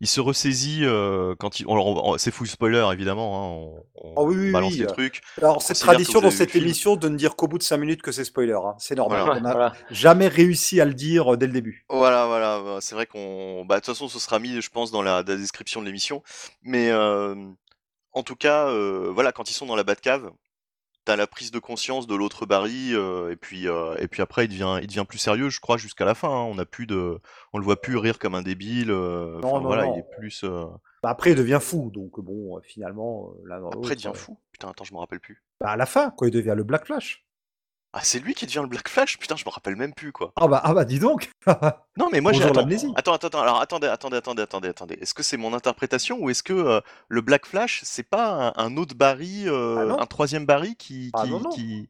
il 0.00 0.06
se 0.06 0.20
ressaisit 0.20 0.84
euh, 0.84 1.34
quand 1.38 1.60
il. 1.60 1.66
on- 1.66 1.74
on- 2.12 2.18
c'est 2.18 2.30
full 2.30 2.46
spoiler 2.46 2.86
évidemment, 2.92 3.36
hein, 3.36 3.82
on, 3.96 4.10
on 4.10 4.14
Ah 4.16 4.22
oui, 4.22 4.36
oui, 4.36 4.50
balance 4.52 4.72
oui, 4.72 4.78
les 4.78 4.84
euh, 4.84 4.88
trucs. 4.88 5.22
Alors, 5.38 5.60
c'est 5.60 5.74
tradition 5.74 6.20
dans 6.20 6.30
cette 6.30 6.54
émission 6.54 6.96
de 6.96 7.08
ne 7.08 7.16
dire 7.16 7.34
qu'au 7.36 7.48
bout 7.48 7.58
de 7.58 7.62
5 7.64 7.78
minutes 7.78 8.02
que 8.02 8.12
c'est 8.12 8.24
spoiler. 8.24 8.52
hein. 8.52 8.74
C'est 8.78 8.94
normal. 8.94 9.22
Voilà. 9.24 9.40
On 9.40 9.42
n'a 9.42 9.52
voilà. 9.52 9.72
jamais 9.90 10.28
réussi 10.28 10.80
à 10.80 10.84
le 10.84 10.94
dire 10.94 11.34
euh, 11.34 11.36
dès 11.36 11.46
le 11.46 11.52
début. 11.52 11.84
Voilà, 11.88 12.26
voilà, 12.26 12.60
bah, 12.62 12.78
c'est 12.80 12.94
vrai 12.94 13.06
qu'on. 13.06 13.64
Bah, 13.64 13.76
de 13.76 13.80
toute 13.80 13.94
façon, 13.94 14.08
ce 14.08 14.18
sera 14.20 14.38
mis, 14.38 14.60
je 14.60 14.70
pense, 14.70 14.90
dans 14.92 15.02
la, 15.02 15.22
dans 15.22 15.32
la 15.32 15.38
description 15.38 15.80
de 15.80 15.86
l'émission. 15.86 16.22
Mais 16.62 16.90
euh, 16.90 17.34
en 18.12 18.22
tout 18.22 18.36
cas, 18.36 18.68
euh, 18.68 19.10
voilà, 19.12 19.32
quand 19.32 19.50
ils 19.50 19.54
sont 19.54 19.66
dans 19.66 19.76
la 19.76 19.84
Batcave, 19.84 20.30
t'as 21.08 21.16
la 21.16 21.26
prise 21.26 21.50
de 21.50 21.58
conscience 21.58 22.06
de 22.06 22.14
l'autre 22.14 22.44
Barry, 22.44 22.90
euh, 22.92 23.30
et 23.32 23.36
puis 23.36 23.66
euh, 23.66 23.96
et 23.98 24.08
puis 24.08 24.20
après, 24.20 24.44
il 24.44 24.48
devient, 24.48 24.78
il 24.82 24.86
devient 24.88 25.06
plus 25.08 25.16
sérieux, 25.18 25.48
je 25.48 25.58
crois, 25.58 25.78
jusqu'à 25.78 26.04
la 26.04 26.14
fin. 26.14 26.28
hein. 26.28 26.46
On 26.50 26.58
a 26.58 26.66
plus 26.66 26.86
de, 26.86 27.18
on 27.54 27.58
le 27.58 27.64
voit 27.64 27.80
plus 27.80 27.96
rire 27.96 28.18
comme 28.18 28.34
un 28.34 28.42
débile. 28.42 28.90
euh, 28.90 29.38
Non, 29.40 29.48
Enfin 29.48 29.60
non, 29.60 29.66
voilà, 29.66 29.84
non. 29.86 29.94
il 29.94 30.00
est 30.00 30.16
plus. 30.18 30.44
euh, 30.44 30.66
Bah, 31.02 31.08
après, 31.10 31.30
il 31.30 31.36
devient 31.36 31.60
fou. 31.62 31.90
Donc, 31.94 32.20
bon, 32.20 32.60
finalement, 32.62 33.32
dans 33.48 33.70
Après, 33.70 33.94
il 33.94 33.96
devient 33.96 34.12
fou. 34.14 34.38
Putain, 34.52 34.68
attends, 34.68 34.84
je 34.84 34.92
me 34.92 34.98
rappelle 34.98 35.20
plus. 35.20 35.42
bah, 35.60 35.70
à 35.70 35.76
la 35.76 35.86
fin, 35.86 36.10
quand 36.16 36.26
il 36.26 36.30
devient 36.32 36.54
le 36.54 36.62
Black 36.64 36.84
Flash. 36.86 37.24
Ah, 37.94 38.00
c'est 38.02 38.18
lui 38.18 38.34
qui 38.34 38.44
devient 38.44 38.60
le 38.62 38.68
Black 38.68 38.88
Flash? 38.88 39.18
Putain, 39.18 39.34
je 39.36 39.44
me 39.46 39.50
rappelle 39.50 39.74
même 39.74 39.94
plus 39.94 40.12
quoi. 40.12 40.32
Ah 40.36 40.46
bah, 40.46 40.60
ah 40.62 40.74
bah 40.74 40.84
dis 40.84 40.98
donc 40.98 41.30
Non, 41.96 42.08
mais 42.12 42.20
moi 42.20 42.32
j'ai 42.32 42.44
attends, 42.44 42.66
attends, 42.94 43.14
attends, 43.14 43.40
alors 43.40 43.60
attendez, 43.60 43.86
attendez, 43.86 44.16
attendez, 44.18 44.42
attendez, 44.42 44.68
attendez. 44.68 44.98
Est-ce 45.00 45.14
que 45.14 45.22
c'est 45.22 45.38
mon 45.38 45.54
interprétation 45.54 46.18
ou 46.20 46.28
est-ce 46.28 46.42
que 46.42 46.52
euh, 46.52 46.80
le 47.08 47.20
Black 47.22 47.46
Flash 47.46 47.80
c'est 47.84 48.02
pas 48.02 48.52
un, 48.56 48.62
un 48.62 48.76
autre 48.76 48.94
Barry, 48.94 49.48
euh, 49.48 49.94
Ah 49.98 50.02
un 50.02 50.06
troisième 50.06 50.44
Barry 50.44 50.76
qui, 50.76 51.10
Ah 51.14 51.24
qui, 51.24 51.30
non, 51.30 51.40
non. 51.40 51.50
qui... 51.50 51.88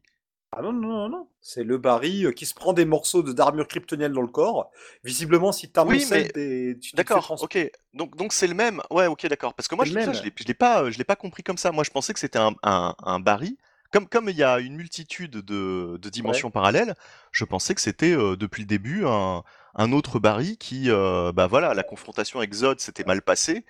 Ah 0.51 0.61
non, 0.63 0.71
non, 0.73 0.87
non, 0.87 1.09
non. 1.09 1.27
C'est 1.41 1.63
le 1.63 1.77
Barry 1.77 2.25
euh, 2.25 2.31
qui 2.31 2.45
se 2.45 2.55
prend 2.55 2.73
des 2.73 2.85
morceaux 2.85 3.21
de 3.21 3.33
d'armure 3.33 3.67
kryptonienne 3.67 4.13
dans 4.13 4.21
le 4.21 4.27
corps. 4.29 4.71
Visiblement, 5.03 5.51
si 5.51 5.69
tu 5.71 5.79
Oui, 5.81 6.07
mais- 6.09 6.29
des... 6.33 6.77
tu 6.81 6.95
D'accord, 6.95 7.35
ok. 7.41 7.71
Donc 7.93 8.15
donc 8.15 8.33
c'est 8.33 8.47
le 8.47 8.55
même? 8.55 8.81
Ouais, 8.89 9.05
ok, 9.07 9.27
d'accord. 9.27 9.53
Parce 9.53 9.67
que 9.67 9.75
moi 9.75 9.83
je, 9.85 9.91
ça, 9.93 10.13
je 10.13 10.23
l'ai, 10.23 10.33
je 10.35 10.45
l'ai 10.45 10.53
pas, 10.53 10.83
euh, 10.83 10.91
je 10.91 10.97
l'ai 10.97 11.03
pas 11.03 11.17
compris 11.17 11.43
comme 11.43 11.57
ça. 11.57 11.71
Moi 11.71 11.83
je 11.83 11.91
pensais 11.91 12.13
que 12.13 12.19
c'était 12.19 12.39
un, 12.39 12.55
un, 12.63 12.95
un 13.03 13.19
Barry. 13.19 13.57
Comme 13.91 14.07
comme 14.07 14.29
il 14.29 14.35
y 14.35 14.43
a 14.43 14.59
une 14.59 14.75
multitude 14.75 15.37
de, 15.37 15.97
de 15.97 16.09
dimensions 16.09 16.51
parallèles, 16.51 16.93
je 17.31 17.43
pensais 17.43 17.73
que 17.73 17.81
c'était 17.81 18.15
euh, 18.15 18.35
depuis 18.35 18.61
le 18.61 18.67
début 18.67 19.03
un, 19.05 19.43
un 19.73 19.91
autre 19.91 20.19
Barry 20.19 20.57
qui, 20.57 20.91
euh, 20.91 21.31
bah 21.31 21.47
voilà, 21.47 21.73
la 21.73 21.83
confrontation 21.83 22.39
avec 22.39 22.53
Zod 22.53 22.79
s'était 22.79 23.03
mal 23.03 23.23
passée 23.23 23.65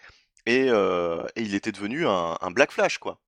et, 0.46 0.68
euh, 0.70 1.24
et 1.38 1.42
il 1.44 1.56
était 1.56 1.72
devenu 1.72 2.06
un, 2.06 2.38
un 2.42 2.52
Black 2.52 2.72
Flash 2.72 2.98
quoi. 2.98 3.22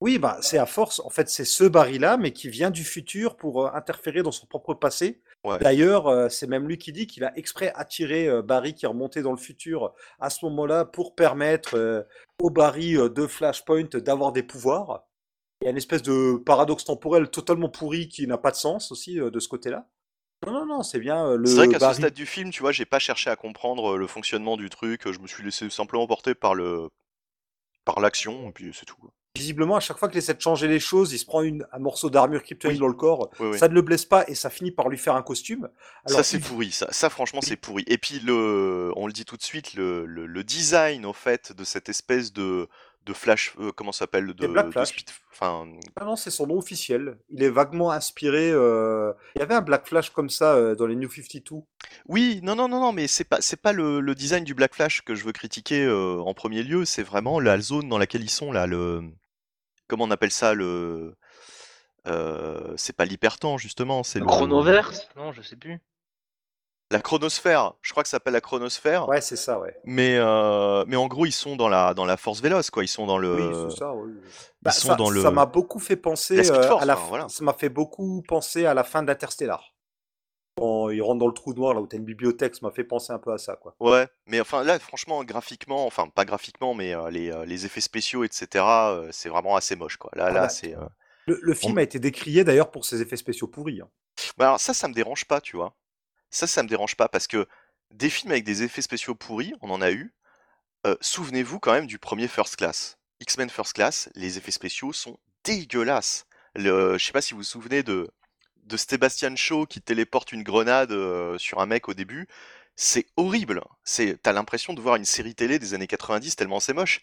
Oui, 0.00 0.18
bah, 0.18 0.38
c'est 0.40 0.58
à 0.58 0.66
force. 0.66 0.98
En 0.98 1.10
fait, 1.10 1.28
c'est 1.28 1.44
ce 1.44 1.62
Barry-là, 1.62 2.16
mais 2.16 2.32
qui 2.32 2.48
vient 2.48 2.70
du 2.70 2.82
futur 2.82 3.36
pour 3.36 3.72
interférer 3.72 4.24
dans 4.24 4.32
son 4.32 4.46
propre 4.46 4.74
passé. 4.74 5.22
Ouais. 5.44 5.60
D'ailleurs, 5.60 6.28
c'est 6.28 6.48
même 6.48 6.66
lui 6.66 6.76
qui 6.76 6.90
dit 6.90 7.06
qu'il 7.06 7.22
a 7.22 7.32
exprès 7.38 7.72
attiré 7.76 8.28
Barry 8.42 8.74
qui 8.74 8.84
est 8.84 8.88
remonté 8.88 9.22
dans 9.22 9.30
le 9.30 9.36
futur 9.36 9.94
à 10.18 10.28
ce 10.28 10.44
moment-là 10.46 10.86
pour 10.86 11.14
permettre 11.14 12.04
au 12.40 12.50
Barry 12.50 12.94
de 12.94 13.26
Flashpoint 13.28 13.90
d'avoir 13.94 14.32
des 14.32 14.42
pouvoirs. 14.42 15.04
Il 15.62 15.66
y 15.66 15.68
a 15.68 15.70
une 15.70 15.76
espèce 15.76 16.02
de 16.02 16.36
paradoxe 16.38 16.84
temporel 16.84 17.30
totalement 17.30 17.68
pourri 17.68 18.08
qui 18.08 18.26
n'a 18.26 18.36
pas 18.36 18.50
de 18.50 18.56
sens 18.56 18.90
aussi 18.92 19.20
euh, 19.20 19.30
de 19.30 19.38
ce 19.40 19.48
côté-là. 19.48 19.86
Non, 20.44 20.52
non, 20.52 20.66
non, 20.66 20.82
c'est 20.82 20.98
bien 20.98 21.24
euh, 21.24 21.36
le 21.36 21.46
C'est 21.46 21.54
vrai 21.54 21.68
qu'à 21.68 21.78
Barry. 21.78 21.94
ce 21.94 22.00
stade 22.00 22.14
du 22.14 22.26
film, 22.26 22.50
tu 22.50 22.62
vois, 22.62 22.72
j'ai 22.72 22.84
pas 22.84 22.98
cherché 22.98 23.30
à 23.30 23.36
comprendre 23.36 23.94
euh, 23.94 23.96
le 23.96 24.08
fonctionnement 24.08 24.56
du 24.56 24.68
truc. 24.70 25.02
Je 25.10 25.20
me 25.20 25.26
suis 25.28 25.44
laissé 25.44 25.70
simplement 25.70 26.06
porter 26.06 26.34
par 26.34 26.54
le 26.54 26.88
par 27.84 28.00
l'action 28.00 28.48
et 28.48 28.52
puis 28.52 28.72
c'est 28.74 28.86
tout. 28.86 28.96
Visiblement, 29.36 29.76
à 29.76 29.80
chaque 29.80 29.96
fois 29.98 30.08
qu'il 30.08 30.18
essaie 30.18 30.34
de 30.34 30.40
changer 30.40 30.68
les 30.68 30.78
choses, 30.78 31.12
il 31.12 31.18
se 31.18 31.24
prend 31.24 31.42
une, 31.42 31.66
un 31.72 31.78
morceau 31.78 32.10
d'armure 32.10 32.42
kryptonienne 32.42 32.76
Oui. 32.76 32.80
dans 32.80 32.86
le 32.88 32.92
corps. 32.94 33.30
Oui, 33.40 33.48
oui. 33.52 33.58
Ça 33.58 33.66
ne 33.68 33.72
le 33.74 33.80
blesse 33.82 34.04
pas 34.04 34.24
et 34.28 34.34
ça 34.34 34.50
finit 34.50 34.72
par 34.72 34.88
lui 34.88 34.98
faire 34.98 35.14
un 35.16 35.22
costume. 35.22 35.68
Ça 36.06 36.22
c'est 36.22 36.36
il- 36.38 36.42
pourri, 36.42 36.70
ça, 36.70 36.88
ça 36.92 37.08
franchement 37.08 37.40
c'est 37.40 37.56
pourri. 37.56 37.84
Et 37.86 37.98
puis 37.98 38.18
le, 38.20 38.92
on 38.96 39.06
le 39.06 39.12
dit 39.12 39.24
tout 39.24 39.36
de 39.36 39.42
suite, 39.42 39.74
le, 39.74 40.04
le, 40.06 40.26
le 40.26 40.44
design 40.44 41.06
au 41.06 41.12
fait 41.12 41.52
de 41.52 41.64
cette 41.64 41.88
espèce 41.88 42.32
de 42.32 42.68
de 43.04 43.12
flash, 43.12 43.54
euh, 43.58 43.72
comment 43.72 43.92
ça 43.92 44.00
s'appelle, 44.00 44.26
de, 44.28 44.32
de 44.46 44.70
Flash. 44.70 44.88
speed, 44.90 45.10
enfin 45.32 45.66
Ah 45.96 46.04
non, 46.04 46.16
c'est 46.16 46.30
son 46.30 46.46
nom 46.46 46.58
officiel. 46.58 47.18
Il 47.30 47.42
est 47.42 47.50
vaguement 47.50 47.90
inspiré. 47.90 48.50
euh, 48.52 49.12
Il 49.34 49.40
y 49.40 49.42
avait 49.42 49.54
un 49.54 49.60
Black 49.60 49.86
Flash 49.88 50.10
comme 50.10 50.30
ça 50.30 50.54
euh, 50.54 50.74
dans 50.74 50.86
les 50.86 50.94
New 50.96 51.10
52. 51.10 51.62
Oui, 52.08 52.40
non, 52.42 52.54
non, 52.54 52.68
non, 52.68 52.80
non, 52.80 52.92
mais 52.92 53.06
c'est 53.08 53.24
pas, 53.24 53.40
c'est 53.40 53.60
pas 53.60 53.72
le, 53.72 54.00
le 54.00 54.14
design 54.14 54.44
du 54.44 54.54
Black 54.54 54.74
Flash 54.74 55.02
que 55.02 55.14
je 55.14 55.24
veux 55.24 55.32
critiquer 55.32 55.84
euh, 55.84 56.18
en 56.20 56.34
premier 56.34 56.62
lieu, 56.62 56.84
c'est 56.84 57.02
vraiment 57.02 57.40
la 57.40 57.60
zone 57.60 57.88
dans 57.88 57.98
laquelle 57.98 58.22
ils 58.22 58.30
sont 58.30 58.52
là, 58.52 58.66
le, 58.66 59.02
comment 59.88 60.04
on 60.04 60.10
appelle 60.10 60.30
ça, 60.32 60.54
le, 60.54 61.14
euh, 62.06 62.74
c'est 62.76 62.96
pas 62.96 63.04
l'hypertemps 63.04 63.58
justement, 63.58 64.02
c'est 64.02 64.18
Le 64.18 64.24
le 64.24 64.30
chronoverse? 64.30 65.08
Non, 65.16 65.32
je 65.32 65.42
sais 65.42 65.56
plus. 65.56 65.78
La 66.92 67.00
chronosphère, 67.00 67.74
je 67.82 67.90
crois 67.90 68.02
que 68.02 68.08
ça 68.08 68.16
s'appelle 68.16 68.34
la 68.34 68.40
chronosphère. 68.40 69.08
Ouais, 69.08 69.20
c'est 69.20 69.36
ça, 69.36 69.58
ouais. 69.58 69.74
Mais, 69.84 70.16
euh, 70.16 70.84
mais 70.86 70.96
en 70.96 71.06
gros, 71.08 71.26
ils 71.26 71.32
sont 71.32 71.56
dans 71.56 71.68
la, 71.68 71.94
dans 71.94 72.04
la 72.04 72.16
force 72.16 72.40
véloce, 72.40 72.70
quoi. 72.70 72.84
Ils 72.84 72.88
sont 72.88 73.06
dans 73.06 73.18
le. 73.18 73.34
Oui, 73.34 73.70
c'est 73.70 73.78
ça, 73.78 73.94
oui. 73.94 74.12
Ils 74.24 74.40
Bah, 74.62 74.70
sont 74.70 74.88
ça 74.88 74.94
dans 74.94 75.10
le. 75.10 75.22
ça 75.22 75.30
m'a 75.30 75.46
beaucoup 75.46 75.78
fait 75.80 75.96
penser 75.96 76.36
La 76.36 76.44
Speed 76.44 76.64
Force, 76.64 76.82
à 76.82 76.86
la 76.86 76.94
enfin, 76.94 77.04
f- 77.04 77.08
voilà. 77.08 77.28
ça 77.28 77.44
m'a 77.44 77.52
fait 77.54 77.68
beaucoup 77.68 78.22
penser 78.28 78.66
à 78.66 78.74
la 78.74 78.84
fin 78.84 79.02
d'Interstellar. 79.02 79.74
Quand 80.56 80.90
ils 80.90 81.00
rentrent 81.00 81.20
dans 81.20 81.26
le 81.26 81.32
trou 81.32 81.54
noir 81.54 81.72
là 81.74 81.80
où 81.80 81.86
t'as 81.86 81.96
une 81.96 82.04
bibliothèque, 82.04 82.54
ça 82.54 82.60
m'a 82.66 82.70
fait 82.72 82.84
penser 82.84 83.12
un 83.12 83.18
peu 83.18 83.32
à 83.32 83.38
ça, 83.38 83.56
quoi. 83.56 83.74
Ouais, 83.80 84.06
mais 84.26 84.40
enfin 84.40 84.62
là, 84.62 84.78
franchement, 84.78 85.24
graphiquement, 85.24 85.86
enfin 85.86 86.08
pas 86.08 86.24
graphiquement, 86.26 86.74
mais 86.74 86.94
euh, 86.94 87.10
les, 87.10 87.32
euh, 87.32 87.44
les 87.46 87.64
effets 87.64 87.80
spéciaux, 87.80 88.22
etc., 88.22 89.08
c'est 89.10 89.30
vraiment 89.30 89.56
assez 89.56 89.76
moche, 89.76 89.96
quoi. 89.96 90.10
Là, 90.14 90.26
Ah 90.26 90.32
là, 90.32 90.48
c'est. 90.48 90.74
Le, 91.26 91.38
on- 91.52 91.54
film 91.54 91.78
a 91.78 91.82
été 91.82 91.98
décrié 91.98 92.44
d'ailleurs 92.44 92.70
pour 92.70 92.84
ses 92.84 93.00
effets 93.00 93.16
spéciaux 93.16 93.46
pourris. 93.48 93.80
hein. 93.80 93.88
Bah, 94.36 94.46
alors 94.48 94.60
ça, 94.60 94.74
ça 94.74 94.88
me 94.88 94.94
dérange 94.94 95.24
pas, 95.24 95.40
tu 95.40 95.56
vois. 95.56 95.74
Ça, 96.32 96.48
ça 96.48 96.64
me 96.64 96.68
dérange 96.68 96.96
pas 96.96 97.08
parce 97.08 97.28
que 97.28 97.46
des 97.92 98.10
films 98.10 98.32
avec 98.32 98.42
des 98.44 98.64
effets 98.64 98.82
spéciaux 98.82 99.14
pourris, 99.14 99.52
on 99.60 99.70
en 99.70 99.80
a 99.80 99.92
eu. 99.92 100.12
Euh, 100.86 100.96
Souvenez-vous 101.00 101.60
quand 101.60 101.72
même 101.72 101.86
du 101.86 101.98
premier 102.00 102.26
First 102.26 102.56
Class. 102.56 102.98
X-Men 103.20 103.50
First 103.50 103.74
Class, 103.74 104.08
les 104.16 104.38
effets 104.38 104.50
spéciaux 104.50 104.92
sont 104.92 105.18
dégueulasses. 105.44 106.26
Le, 106.56 106.98
je 106.98 107.04
sais 107.04 107.12
pas 107.12 107.20
si 107.22 107.34
vous 107.34 107.40
vous 107.40 107.44
souvenez 107.44 107.82
de, 107.84 108.10
de 108.64 108.76
Sebastian 108.76 109.36
Shaw 109.36 109.66
qui 109.66 109.80
téléporte 109.80 110.32
une 110.32 110.42
grenade 110.42 110.90
euh, 110.92 111.38
sur 111.38 111.60
un 111.60 111.66
mec 111.66 111.88
au 111.88 111.94
début. 111.94 112.26
C'est 112.74 113.06
horrible. 113.16 113.62
C'est, 113.84 114.20
t'as 114.20 114.32
l'impression 114.32 114.72
de 114.72 114.80
voir 114.80 114.96
une 114.96 115.04
série 115.04 115.34
télé 115.34 115.58
des 115.58 115.74
années 115.74 115.86
90 115.86 116.34
tellement 116.36 116.58
c'est 116.60 116.72
moche. 116.72 117.00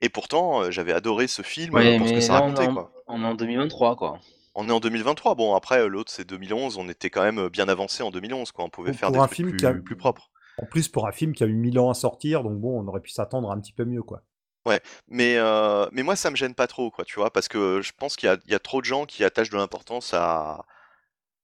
Et 0.00 0.08
pourtant, 0.08 0.62
euh, 0.64 0.70
j'avais 0.70 0.92
adoré 0.92 1.28
ce 1.28 1.42
film 1.42 1.74
Ouais, 1.74 1.96
pour 1.98 2.08
ce 2.08 2.14
que 2.14 2.20
ça 2.20 2.34
racontait, 2.34 2.66
en, 2.66 2.74
quoi. 2.74 2.92
on 3.06 3.22
est 3.22 3.26
en 3.26 3.34
2023, 3.34 3.96
quoi. 3.96 4.20
On 4.54 4.68
est 4.68 4.72
en 4.72 4.80
2023. 4.80 5.34
Bon, 5.34 5.54
après, 5.54 5.80
euh, 5.80 5.88
l'autre, 5.88 6.12
c'est 6.12 6.28
2011. 6.28 6.76
On 6.78 6.88
était 6.88 7.10
quand 7.10 7.22
même 7.22 7.38
euh, 7.38 7.48
bien 7.48 7.68
avancé 7.68 8.02
en 8.02 8.10
2011, 8.10 8.52
quoi. 8.52 8.64
On 8.64 8.70
pouvait 8.70 8.92
faire 8.92 9.10
des 9.10 9.18
un 9.18 9.26
trucs 9.26 9.36
film 9.36 9.56
qui 9.56 9.66
a, 9.66 9.72
plus, 9.72 9.96
propres. 9.96 10.30
en 10.58 10.66
plus 10.66 10.88
pour 10.88 11.06
un 11.06 11.12
film 11.12 11.32
qui 11.34 11.42
a 11.42 11.46
eu 11.46 11.54
1000 11.54 11.78
ans 11.78 11.90
à 11.90 11.94
sortir, 11.94 12.42
donc 12.42 12.60
bon, 12.60 12.80
on 12.80 12.86
aurait 12.88 13.00
pu 13.00 13.10
s'attendre 13.10 13.50
un 13.50 13.58
petit 13.60 13.72
peu 13.72 13.84
mieux, 13.84 14.02
quoi. 14.02 14.22
Ouais, 14.64 14.80
mais, 15.08 15.36
euh, 15.38 15.88
mais 15.90 16.02
moi, 16.04 16.14
ça 16.14 16.30
me 16.30 16.36
gêne 16.36 16.54
pas 16.54 16.66
trop, 16.68 16.90
quoi, 16.90 17.04
tu 17.04 17.16
vois, 17.16 17.32
parce 17.32 17.48
que 17.48 17.80
je 17.82 17.92
pense 17.98 18.14
qu'il 18.14 18.28
y 18.28 18.30
a, 18.30 18.36
il 18.44 18.52
y 18.52 18.54
a 18.54 18.60
trop 18.60 18.80
de 18.80 18.84
gens 18.86 19.06
qui 19.06 19.24
attachent 19.24 19.50
de 19.50 19.56
l'importance 19.56 20.14
à, 20.14 20.64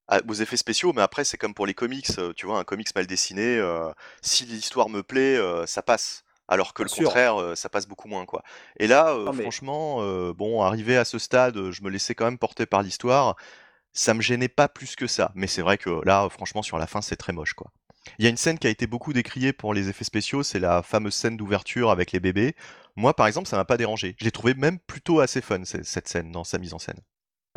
à- 0.07 0.21
aux 0.29 0.35
effets 0.35 0.57
spéciaux, 0.57 0.93
mais 0.95 1.03
après, 1.03 1.25
c'est 1.25 1.37
comme 1.37 1.55
pour 1.55 1.67
les 1.67 1.75
comics, 1.75 2.07
tu 2.37 2.47
vois, 2.47 2.59
un 2.59 2.65
comics 2.65 2.95
mal 2.95 3.07
dessiné, 3.07 3.59
euh, 3.59 3.91
si 4.23 4.45
l'histoire 4.45 4.89
me 4.89 5.03
plaît, 5.03 5.37
euh, 5.37 5.67
ça 5.67 5.83
passe. 5.83 6.23
Alors 6.49 6.73
que 6.75 6.83
Bien 6.83 6.87
le 6.87 6.89
sûr. 6.95 7.05
contraire, 7.05 7.41
euh, 7.41 7.55
ça 7.55 7.69
passe 7.69 7.87
beaucoup 7.87 8.09
moins, 8.09 8.25
quoi. 8.25 8.43
Et 8.79 8.87
là, 8.87 9.11
euh, 9.11 9.27
Non, 9.27 9.33
mais- 9.33 9.43
franchement, 9.43 9.99
euh, 10.01 10.33
bon, 10.33 10.63
arrivé 10.63 10.97
à 10.97 11.05
ce 11.05 11.19
stade, 11.19 11.71
je 11.71 11.83
me 11.83 11.91
laissais 11.91 12.15
quand 12.15 12.25
même 12.25 12.39
porter 12.39 12.65
par 12.67 12.83
l'histoire. 12.83 13.37
Ça 13.93 14.15
me 14.15 14.21
gênait 14.23 14.49
pas 14.49 14.69
plus 14.69 14.97
que 14.97 15.07
ça. 15.07 15.31
Mais 15.35 15.47
c'est 15.47 15.63
vrai 15.63 15.77
que 15.79 16.01
là, 16.05 16.29
franchement, 16.31 16.63
sur 16.63 16.79
la 16.79 16.87
fin, 16.87 17.03
c'est 17.03 17.17
très 17.17 17.33
moche, 17.33 17.55
quoi. 17.55 17.71
Il 18.19 18.25
y 18.25 18.27
a 18.27 18.31
une 18.31 18.37
scène 18.39 18.59
qui 18.59 18.67
a 18.67 18.71
été 18.71 18.87
beaucoup 18.87 19.13
décriée 19.13 19.53
pour 19.53 19.75
les 19.75 19.91
effets 19.91 20.05
spéciaux, 20.05 20.43
c'est 20.43 20.59
la 20.61 20.83
fameuse 20.83 21.15
scène 21.15 21.37
d'ouverture 21.37 21.91
avec 21.91 22.13
les 22.13 22.21
bébés. 22.21 22.55
Moi, 22.97 23.13
par 23.15 23.27
exemple, 23.27 23.47
ça 23.49 23.57
m'a 23.57 23.67
pas 23.67 23.77
dérangé. 23.77 24.17
Je 24.19 24.25
l'ai 24.25 24.31
trouvé 24.31 24.55
même 24.55 24.79
plutôt 24.79 25.21
assez 25.21 25.43
fun, 25.43 25.65
cette 25.65 26.09
scène, 26.09 26.33
dans 26.33 26.45
sa 26.45 26.57
mise 26.59 26.73
en 26.73 26.79
scène. 26.79 27.01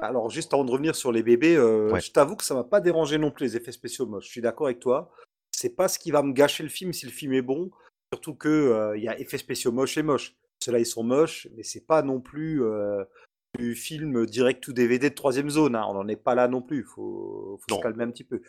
Alors, 0.01 0.29
juste 0.29 0.53
avant 0.53 0.65
de 0.65 0.71
revenir 0.71 0.95
sur 0.95 1.12
les 1.12 1.24
bébés, 1.24 1.55
euh, 1.55 1.91
Ouais. 1.91 2.01
je 2.01 2.12
t'avoue 2.12 2.36
que 2.36 2.43
ça 2.43 2.53
m'a 2.55 2.63
pas 2.65 2.81
dérangé 2.81 3.17
non 3.17 3.31
plus 3.31 3.45
les 3.45 3.55
effets 3.57 3.71
spéciaux 3.71 4.05
moches. 4.07 4.25
Je 4.25 4.31
suis 4.31 4.41
d'accord 4.41 4.67
avec 4.67 4.79
toi. 4.79 5.12
C'est 5.51 5.75
pas 5.75 5.88
ce 5.88 6.00
qui 6.00 6.12
va 6.12 6.21
me 6.24 6.33
gâcher 6.33 6.63
le 6.63 6.69
film 6.69 6.91
si 6.91 7.05
le 7.05 7.12
film 7.12 7.33
est 7.33 7.41
bon. 7.41 7.69
Surtout 8.13 8.36
que 8.36 8.50
euh, 8.50 8.98
il 8.98 9.03
y 9.03 9.08
a 9.08 9.20
effets 9.20 9.38
spéciaux 9.38 9.72
moches 9.72 9.98
et 9.98 10.03
moches. 10.03 10.36
Ceux-là, 10.63 10.80
ils 10.80 10.86
sont 10.86 11.03
moches, 11.03 11.48
mais 11.56 11.63
c'est 11.63 11.86
pas 11.88 12.01
non 12.01 12.20
plus 12.20 12.63
euh, 12.63 13.03
du 13.58 13.74
film 13.74 14.25
direct 14.25 14.68
ou 14.68 14.74
DVD 14.74 15.10
de 15.10 15.15
troisième 15.15 15.50
zone. 15.50 15.75
hein. 15.75 15.86
On 15.88 15.94
n'en 15.94 16.08
est 16.08 16.15
pas 16.18 16.36
là 16.36 16.48
non 16.48 16.62
plus. 16.62 16.84
Faut, 16.84 17.58
faut 17.62 17.65
Non. 17.70 17.77
se 17.77 17.82
calmer 17.82 18.03
un 18.03 18.12
petit 18.12 18.24
peu. 18.25 18.41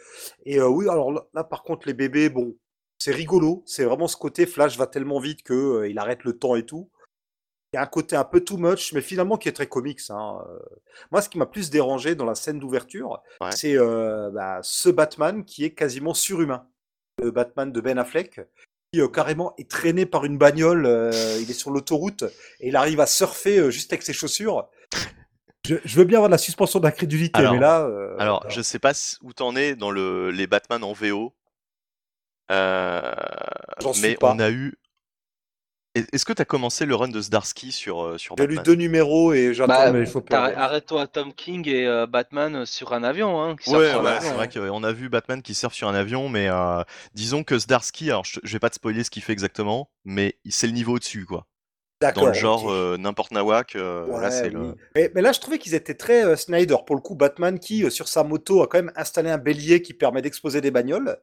Et 0.44 0.58
euh, 0.58 0.68
oui, 0.68 0.88
alors 0.88 1.12
là, 1.12 1.26
là, 1.32 1.44
par 1.44 1.62
contre, 1.62 1.86
les 1.86 1.94
bébés, 1.94 2.28
bon, 2.28 2.56
c'est 2.98 3.12
rigolo. 3.12 3.62
C'est 3.66 3.84
vraiment 3.84 4.08
ce 4.08 4.16
côté 4.16 4.46
Flash 4.46 4.76
va 4.76 4.86
tellement 4.86 5.20
vite 5.20 5.42
que 5.42 5.54
euh, 5.54 5.88
il 5.88 5.98
arrête 5.98 6.24
le 6.24 6.36
temps 6.38 6.56
et 6.56 6.66
tout. 6.66 6.90
Il 7.72 7.76
y 7.76 7.78
a 7.78 7.82
un 7.82 7.86
côté 7.86 8.16
un 8.16 8.24
peu 8.24 8.40
too 8.44 8.58
much, 8.58 8.92
mais 8.92 9.00
finalement 9.00 9.38
qui 9.38 9.48
est 9.48 9.52
très 9.52 9.66
comics. 9.68 10.00
hein. 10.10 10.44
Moi, 11.10 11.22
ce 11.22 11.30
qui 11.30 11.38
m'a 11.38 11.46
plus 11.46 11.70
dérangé 11.70 12.14
dans 12.14 12.26
la 12.26 12.34
scène 12.34 12.58
d'ouverture, 12.58 13.22
Ouais. 13.40 13.50
c'est 13.52 13.78
bah, 13.78 14.60
ce 14.62 14.90
Batman 14.90 15.42
qui 15.46 15.64
est 15.64 15.70
quasiment 15.70 16.12
surhumain. 16.12 16.68
Le 17.22 17.30
Batman 17.30 17.72
de 17.72 17.80
Ben 17.80 17.96
Affleck, 17.96 18.42
carrément 19.12 19.54
est 19.56 19.70
traîné 19.70 20.04
par 20.06 20.24
une 20.26 20.36
bagnole. 20.36 20.84
euh, 20.86 21.10
il 21.40 21.50
est 21.50 21.54
sur 21.54 21.70
l'autoroute 21.70 22.24
et 22.60 22.68
il 22.68 22.76
arrive 22.76 23.00
à 23.00 23.06
surfer 23.06 23.58
euh, 23.58 23.70
juste 23.70 23.92
avec 23.92 24.02
ses 24.02 24.12
chaussures. 24.12 24.68
Je, 25.66 25.76
je 25.84 25.96
veux 25.96 26.04
bien 26.04 26.18
avoir 26.18 26.28
de 26.28 26.32
la 26.34 26.38
suspension 26.38 26.78
d'incrédulité, 26.80 27.38
Alors- 27.38 27.54
mais 27.54 27.60
là. 27.60 27.80
euh, 27.86 28.14
Alors, 28.18 28.40
voilà. 28.42 28.54
je 28.54 28.60
sais 28.60 28.78
pas 28.78 28.92
où 29.22 29.32
t'en 29.32 29.56
es 29.56 29.76
dans 29.76 29.90
le, 29.90 30.30
les 30.30 30.46
Batman 30.46 30.82
en 30.84 30.92
VO, 30.92 31.32
euh, 32.50 33.12
mais 34.02 34.16
on 34.20 34.38
a 34.38 34.50
eu. 34.50 34.74
Est- 35.94 36.14
Est-ce 36.14 36.24
que 36.24 36.32
t'as 36.32 36.44
commencé 36.46 36.86
le 36.86 36.94
run 36.94 37.08
de 37.08 37.20
Zdarsky 37.20 37.70
sur, 37.70 38.02
euh, 38.02 38.18
sur 38.18 38.34
J'ai 38.38 38.46
lu 38.46 38.56
Batman 38.56 38.64
deux 38.74 38.80
numéros 38.80 39.32
et 39.34 39.52
j'attends 39.52 39.72
Bah, 39.74 39.92
mais 39.92 40.00
il 40.00 40.06
faut 40.06 40.20
t'arrêtes- 40.22 40.54
pas. 40.54 40.60
Arrête-toi 40.62 41.06
Tom 41.06 41.34
King 41.34 41.68
et 41.68 41.86
euh, 41.86 42.06
Batman 42.06 42.64
sur 42.64 42.92
un 42.94 43.04
avion, 43.04 43.42
hein, 43.42 43.56
qui 43.56 43.68
Ouais, 43.70 43.76
surfent 43.76 43.90
sur 43.90 44.00
un 44.00 44.04
ouais, 44.04 44.10
avion, 44.12 44.28
c'est 44.30 44.34
vrai 44.34 44.48
hein. 44.56 44.68
qu'on 44.70 44.84
a 44.84 44.92
vu 44.92 45.08
Batman 45.10 45.42
qui 45.42 45.54
surfe 45.54 45.74
sur 45.74 45.88
un 45.88 45.94
avion, 45.94 46.28
mais 46.30 46.48
euh, 46.48 46.82
disons 47.14 47.44
que 47.44 47.58
Zdarsky, 47.58 48.10
alors 48.10 48.24
je, 48.24 48.40
je 48.42 48.52
vais 48.54 48.58
pas 48.58 48.70
te 48.70 48.76
spoiler 48.76 49.04
ce 49.04 49.10
qu'il 49.10 49.22
fait 49.22 49.32
exactement, 49.34 49.90
mais 50.04 50.36
c'est 50.48 50.66
le 50.66 50.72
niveau 50.72 50.94
au-dessus, 50.94 51.26
quoi. 51.26 51.46
Dans 52.00 52.08
D'accord. 52.08 52.26
le 52.28 52.32
genre 52.32 52.64
ok. 52.64 52.70
euh, 52.72 52.96
n'importe 52.96 53.30
nawak, 53.30 53.76
euh, 53.76 54.06
là 54.08 54.12
Ouais, 54.18 54.30
c'est 54.32 54.46
oui. 54.48 54.50
le. 54.54 54.74
Mais, 54.96 55.12
mais 55.14 55.20
là, 55.22 55.30
je 55.30 55.38
trouvais 55.40 55.58
qu'ils 55.58 55.74
étaient 55.74 55.94
très 55.94 56.24
euh, 56.24 56.34
Snyder. 56.34 56.74
Pour 56.84 56.96
le 56.96 57.00
coup, 57.00 57.14
Batman 57.14 57.60
qui, 57.60 57.84
euh, 57.84 57.90
sur 57.90 58.08
sa 58.08 58.24
moto, 58.24 58.60
a 58.60 58.66
quand 58.66 58.78
même 58.78 58.90
installé 58.96 59.30
un 59.30 59.38
bélier 59.38 59.82
qui 59.82 59.94
permet 59.94 60.20
d'exposer 60.20 60.60
des 60.60 60.72
bagnoles. 60.72 61.16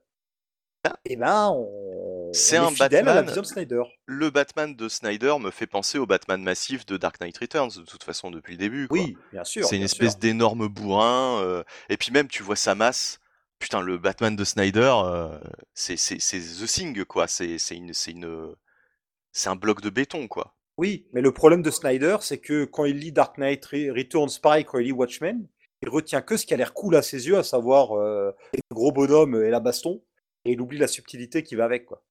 Ah. 0.87 0.95
Et 1.03 1.17
ben, 1.17 1.49
on, 1.53 1.88
C'est 2.33 2.57
un 2.57 2.71
Batman. 2.71 3.25
vision 3.25 3.41
de 3.41 3.47
Snyder. 3.47 3.81
Le 4.05 4.29
Batman 4.29 4.75
de 4.75 4.89
Snyder 4.89 5.35
me 5.39 5.51
fait 5.51 5.67
penser 5.67 5.97
au 5.97 6.05
Batman 6.05 6.41
massif 6.41 6.85
de 6.85 6.97
Dark 6.97 7.19
Knight 7.21 7.37
Returns, 7.37 7.71
de 7.77 7.85
toute 7.85 8.03
façon, 8.03 8.31
depuis 8.31 8.53
le 8.53 8.57
début, 8.57 8.87
quoi. 8.87 8.99
Oui, 8.99 9.17
bien 9.31 9.43
sûr. 9.43 9.65
C'est 9.65 9.77
une 9.77 9.83
espèce 9.83 10.17
d'énorme 10.19 10.67
bourrin, 10.67 11.41
euh, 11.41 11.63
et 11.89 11.97
puis 11.97 12.11
même 12.11 12.27
tu 12.27 12.43
vois 12.43 12.55
sa 12.55 12.75
masse. 12.75 13.19
Putain, 13.59 13.81
le 13.81 13.97
Batman 13.97 14.35
de 14.35 14.43
Snyder, 14.43 14.93
euh, 15.03 15.37
c'est 15.73 15.95
The 15.95 16.65
Thing, 16.65 17.03
quoi. 17.05 17.27
C'est 17.27 17.57
une 17.71 17.91
une 18.07 18.55
un 19.45 19.55
bloc 19.55 19.81
de 19.81 19.89
béton, 19.89 20.27
quoi. 20.27 20.55
Oui, 20.77 21.07
mais 21.11 21.21
le 21.21 21.33
problème 21.33 21.61
de 21.61 21.71
Snyder, 21.71 22.17
c'est 22.21 22.37
que 22.37 22.63
quand 22.63 22.85
il 22.85 22.97
lit 22.97 23.11
Dark 23.11 23.37
Knight 23.37 23.65
Re- 23.65 23.91
Returns, 23.91 24.39
pareil, 24.41 24.63
quand 24.63 24.79
il 24.79 24.85
lit 24.85 24.91
Watchmen, 24.93 25.45
il 25.81 25.89
retient 25.89 26.21
que 26.21 26.37
ce 26.37 26.45
qui 26.45 26.53
a 26.53 26.57
l'air 26.57 26.73
cool 26.73 26.95
à 26.95 27.01
ses 27.01 27.27
yeux, 27.27 27.37
à 27.37 27.43
savoir 27.43 27.97
euh, 27.97 28.31
les 28.53 28.61
gros 28.71 28.91
bonhommes 28.93 29.43
et 29.43 29.49
la 29.49 29.59
baston, 29.59 30.01
et 30.45 30.53
il 30.53 30.61
oublie 30.61 30.77
la 30.77 30.87
subtilité 30.87 31.43
qui 31.43 31.55
va 31.55 31.65
avec, 31.65 31.85
quoi. 31.85 32.01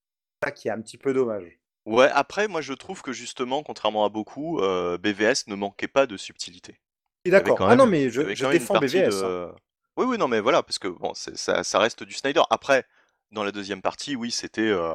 Ça 0.43 0.51
qui 0.51 0.69
est 0.69 0.71
un 0.71 0.81
petit 0.81 0.99
peu 0.99 1.13
dommage. 1.13 1.59
Ouais, 1.85 2.11
après, 2.13 2.49
moi 2.49 2.61
je 2.61 2.75
trouve 2.75 3.03
que 3.03 3.13
justement, 3.13 3.63
contrairement 3.63 4.05
à 4.05 4.09
beaucoup, 4.09 4.61
euh, 4.61 4.99
BVS 4.99 5.47
ne 5.47 5.55
manquait 5.55 5.89
pas 5.89 6.07
de 6.07 6.17
subtilité. 6.17 6.79
D'accord. 7.25 7.59
Ah 7.63 7.69
même, 7.71 7.79
non, 7.79 7.87
mais 7.87 8.11
je, 8.11 8.23
défends 8.23 8.79
BVS. 8.79 9.09
de. 9.09 9.25
hein. 9.25 9.55
Oui, 9.97 10.07
oui, 10.07 10.19
non, 10.19 10.29
mais 10.29 10.41
voilà, 10.41 10.63
parce 10.63 10.79
que 10.79 10.89
bon, 10.89 11.13
ça, 11.15 11.65
ça 11.65 11.79
reste 11.79 12.05
du 12.05 12.15
Snyder. 12.15 12.43
Après, 12.51 12.85
dans 13.33 13.43
la 13.45 13.53
deuxième 13.53 13.83
partie, 13.83 14.17
oui, 14.17 14.31
c'était 14.31 14.61
euh, 14.63 14.93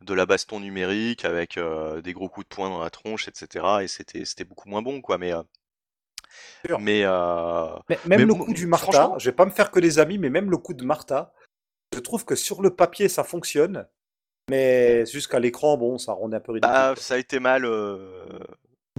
de 0.00 0.14
la 0.14 0.26
baston 0.26 0.60
numérique 0.60 1.24
avec 1.24 1.56
euh, 1.56 2.00
des 2.00 2.12
gros 2.12 2.28
coups 2.28 2.48
de 2.48 2.54
poing 2.54 2.68
dans 2.68 2.82
la 2.82 2.90
tronche, 2.90 3.28
etc. 3.28 3.64
Et 3.82 3.88
c'était 3.88 4.24
c'était 4.24 4.44
beaucoup 4.44 4.68
moins 4.68 4.82
bon, 4.82 5.00
quoi. 5.00 5.16
Mais 5.16 5.32
euh, 5.32 5.42
mais 6.78 7.04
Mais 7.88 7.98
même 8.06 8.20
Mais 8.20 8.24
le 8.26 8.34
coup 8.34 8.52
du 8.52 8.66
Martha, 8.66 8.92
franchement- 8.92 9.18
je 9.18 9.30
vais 9.30 9.36
pas 9.36 9.44
me 9.46 9.50
faire 9.50 9.70
que 9.70 9.80
des 9.80 9.98
amis, 9.98 10.18
mais 10.18 10.30
même 10.30 10.50
le 10.50 10.58
coup 10.58 10.74
de 10.74 10.84
Martha, 10.84 11.32
je 11.94 12.00
trouve 12.00 12.24
que 12.24 12.34
sur 12.34 12.62
le 12.62 12.70
papier 12.74 13.08
ça 13.08 13.24
fonctionne, 13.24 13.86
mais 14.50 15.06
jusqu'à 15.06 15.38
l'écran, 15.38 15.76
bon, 15.76 15.98
ça 15.98 16.12
rend 16.12 16.32
un 16.32 16.40
peu 16.40 16.52
ridicule. 16.52 16.72
bah, 16.72 16.94
ça 16.96 17.14
a 17.14 17.18
été 17.18 17.40
mal 17.40 17.64
euh, 17.64 17.98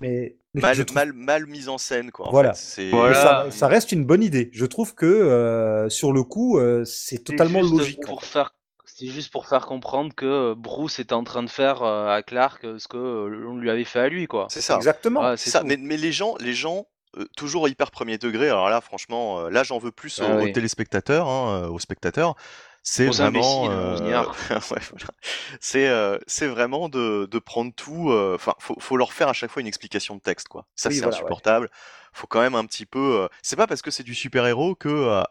Mais, 0.02 0.36
mal, 0.54 0.76
je 0.76 0.84
trouve- 0.84 0.96
mal 0.96 1.14
mal 1.14 1.46
mis 1.46 1.68
en 1.68 1.78
scène, 1.78 2.12
quoi. 2.12 2.28
En 2.28 2.32
Voilà. 2.32 2.54
fait. 2.54 2.60
C'est 2.62 2.84
mais 2.86 2.90
Voilà. 2.92 3.14
ça, 3.22 3.48
ça 3.52 3.68
reste 3.68 3.92
une 3.92 4.06
bonne 4.06 4.24
idée. 4.24 4.50
Je 4.54 4.66
trouve 4.66 4.96
que 4.96 5.06
euh, 5.06 5.90
sur 5.90 6.12
le 6.14 6.24
coup, 6.24 6.58
euh, 6.58 6.84
c'est 6.86 7.18
C'est 7.18 7.24
totalement 7.24 7.62
juste 7.62 7.74
logique. 7.78 8.00
en 8.06 8.08
Pour 8.08 8.24
fait. 8.24 8.28
faire... 8.32 8.56
C'est 8.86 9.08
juste 9.08 9.32
pour 9.32 9.48
faire 9.48 9.66
comprendre 9.66 10.14
que 10.14 10.26
euh, 10.26 10.56
Bruce 10.56 11.00
était 11.00 11.14
en 11.14 11.24
train 11.24 11.42
de 11.44 11.50
faire 11.50 11.82
euh, 11.82 12.08
à 12.10 12.22
Clark 12.24 12.64
euh, 12.66 12.78
ce 12.78 12.88
que 12.88 12.98
euh, 12.98 13.28
l'on 13.30 13.58
lui 13.58 13.70
avait 13.70 13.84
fait 13.86 14.00
à 14.00 14.10
lui, 14.10 14.28
quoi. 14.28 14.48
c'est 14.50 14.62
ça. 14.62 14.76
Exactement. 14.76 15.22
Ouais, 15.22 15.38
C'est 15.38 15.46
c'est 15.46 15.50
ça, 15.52 15.62
tout. 15.62 15.68
mais, 15.68 15.78
mais 15.78 15.98
les 15.98 16.12
gens, 16.12 16.36
les 16.40 16.54
gens 16.54 16.86
euh, 17.18 17.26
toujours 17.36 17.68
hyper 17.68 17.90
premier 17.92 18.18
degré. 18.18 18.48
Alors 18.50 18.70
là, 18.70 18.80
franchement, 18.82 19.40
euh, 19.40 19.50
là, 19.50 19.64
j'en 19.64 19.80
veux 19.80 19.92
plus 19.92 20.20
aux, 20.20 20.24
Ah 20.26 20.36
aux 20.44 20.50
téléspectateurs, 20.50 21.28
hein, 21.28 21.64
euh, 21.64 21.70
aux 21.70 21.80
spectateurs. 21.80 22.36
C'est 22.84 23.08
vraiment, 23.10 23.70
euh, 23.70 24.24
c'est 25.62 25.88
euh, 25.88 26.18
c'est 26.26 26.48
vraiment 26.48 26.90
de, 26.90 27.28
de 27.30 27.40
prendre 27.40 27.72
tout. 27.76 28.10
euh, 28.10 28.34
Enfin, 28.36 28.56
faut, 28.60 28.76
faut 28.80 28.98
leur 28.98 29.14
faire 29.14 29.28
à 29.28 29.34
chaque 29.34 29.52
fois 29.52 29.62
une 29.62 29.68
explication 29.68 30.16
de 30.16 30.22
texte, 30.22 30.48
quoi. 30.48 30.66
Ça, 30.76 30.90
Oui, 30.90 30.96
c'est 30.96 31.02
voilà, 31.02 31.24
ouais. 31.24 31.30
insupportable. 31.30 31.70
Faut 32.14 32.28
quand 32.28 32.42
même 32.42 32.56
un 32.56 32.66
petit 32.66 32.86
peu. 32.88 33.22
euh, 33.24 33.28
C'est 33.44 33.56
pas 33.56 33.68
parce 33.68 33.82
que 33.84 33.92
c'est 33.92 34.04
du 34.04 34.16
super 34.16 34.48
héros 34.48 34.74
que 34.76 34.90
euh, 34.90 35.24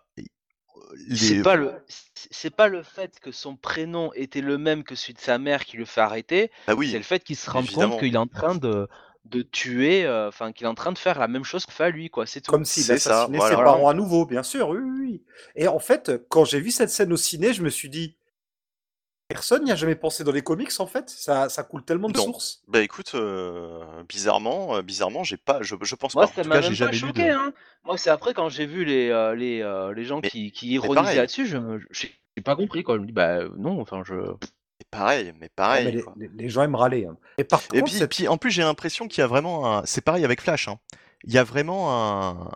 C'est 1.15 1.37
pas 1.43 1.57
le 1.57 1.73
c'est- 2.15 2.51
pas 2.51 2.69
le 2.69 2.83
fait 2.83 3.19
que 3.21 3.33
son 3.33 3.57
prénom 3.57 4.13
était 4.15 4.41
le 4.41 4.59
même 4.59 4.85
que 4.85 4.95
celui 4.95 5.15
de 5.15 5.19
sa 5.21 5.39
mère 5.39 5.65
qui 5.65 5.77
le 5.77 5.85
fait 5.85 6.01
arrêter, 6.01 6.51
Bah 6.67 6.75
c'est 6.83 6.99
le 6.99 7.05
fait 7.05 7.23
qu'il 7.25 7.37
se 7.37 7.51
rende 7.51 7.65
évidemment. 7.65 7.97
compte 7.97 8.01
qu'il 8.01 8.15
est 8.15 8.19
en 8.19 8.27
train 8.27 8.55
de 8.55 8.89
de 9.27 9.43
tuer, 9.43 10.05
euh, 10.07 10.29
enfin 10.29 10.51
qu'il 10.53 10.65
est 10.65 10.69
en 10.69 10.75
train 10.75 10.93
de 10.93 10.99
faire 10.99 11.19
la 11.19 11.29
même 11.29 11.45
chose 11.45 11.67
qu'on 11.67 11.73
fait 11.73 11.85
à 11.85 11.91
lui, 11.91 12.11
quoi. 12.11 12.27
C'est 12.27 12.41
tout. 12.41 12.51
Comme 12.51 12.65
s'il 12.65 12.83
ça, 12.85 12.95
assassinait 12.95 13.39
voilà. 13.39 13.57
ses 13.57 13.63
parents 13.63 13.89
à 13.89 13.95
nouveau, 13.95 14.27
bien 14.27 14.43
sûr. 14.43 14.69
Oui, 14.71 14.79
oui, 14.83 14.99
oui. 15.01 15.23
Et 15.57 15.69
en 15.69 15.79
fait, 15.79 16.13
quand 16.29 16.45
j'ai 16.45 16.61
vu 16.61 16.71
cette 16.71 16.91
scène 16.91 17.13
au 17.13 17.17
ciné, 17.17 17.53
je 17.53 17.63
me 17.63 17.71
suis 17.71 17.89
dit, 17.91 18.17
Personne 19.29 19.63
n'y 19.63 19.71
a 19.71 19.77
jamais 19.77 19.95
pensé 19.95 20.25
dans 20.25 20.33
les 20.33 20.43
comics 20.43 20.73
en 20.81 20.87
fait 20.89 21.09
ça, 21.09 21.49
ça 21.49 21.63
coule 21.63 21.85
tellement 21.85 22.09
de 22.09 22.17
Non. 22.17 22.25
sources. 22.25 22.63
Bah 22.67 22.81
écoute, 22.83 23.13
euh, 23.15 24.03
bizarrement, 24.09 24.75
euh, 24.75 24.83
bizarrement, 24.83 25.23
j'ai 25.23 25.37
pas, 25.37 25.63
je, 25.63 25.77
je 25.83 25.95
pense 25.95 26.17
Moi, 26.17 26.27
pas. 26.27 26.33
En 26.33 26.35
ça 26.43 26.49
m'a 26.49 26.61
même 26.61 26.73
j'ai 26.73 26.85
pas 26.85 26.91
choqué. 26.91 27.29
de. 27.29 27.31
Hein. 27.31 27.53
Moi, 27.85 27.97
c'est 27.97 28.11
après 28.11 28.35
quand 28.35 28.49
j'ai 28.49 28.67
vu 28.67 28.85
les, 28.85 29.09
euh, 29.11 29.37
les, 29.37 29.61
euh, 29.63 29.95
les 29.95 30.05
gens 30.05 30.19
Mais- 30.21 30.29
qui, 30.31 30.51
ironisaient 30.63 31.15
là-dessus, 31.15 31.47
je 31.47 31.59
me- 31.59 31.81
j'ai 31.93 32.13
j'ai 32.37 32.43
pas 32.43 32.57
compris 32.57 32.83
quoi. 32.83 32.97
Je 32.97 33.03
me 33.03 33.07
dis, 33.07 33.13
bah 33.13 33.45
non, 33.57 33.81
enfin 33.81 34.03
je. 34.05 34.15
Pareil, 34.91 35.33
mais 35.39 35.49
pareil. 35.49 35.85
mais 35.85 35.93
les, 35.93 36.03
quoi. 36.03 36.15
les- 36.17 36.29
les 36.29 36.49
gens 36.49 36.63
aiment 36.63 36.75
râler. 36.75 37.07
hein. 37.07 37.17
Et 37.39 37.45
par 37.45 37.63
Et 37.73 37.79
contre, 37.79 37.91
puis, 37.91 37.99
cette- 37.99 38.11
puis 38.11 38.29
en 38.29 38.37
plus, 38.37 38.51
j'ai 38.51 38.63
l'impression 38.63 39.09
qu'il 39.09 39.21
y 39.21 39.25
a 39.25 39.27
vraiment 39.27 39.79
un. 39.79 39.83
C'est 39.87 40.01
pareil 40.01 40.25
avec 40.25 40.41
Flash. 40.41 40.69
hein. 40.69 40.79
Il 41.25 41.33
y 41.33 41.39
a 41.39 41.45
vraiment 41.45 41.93
un, 41.93 42.51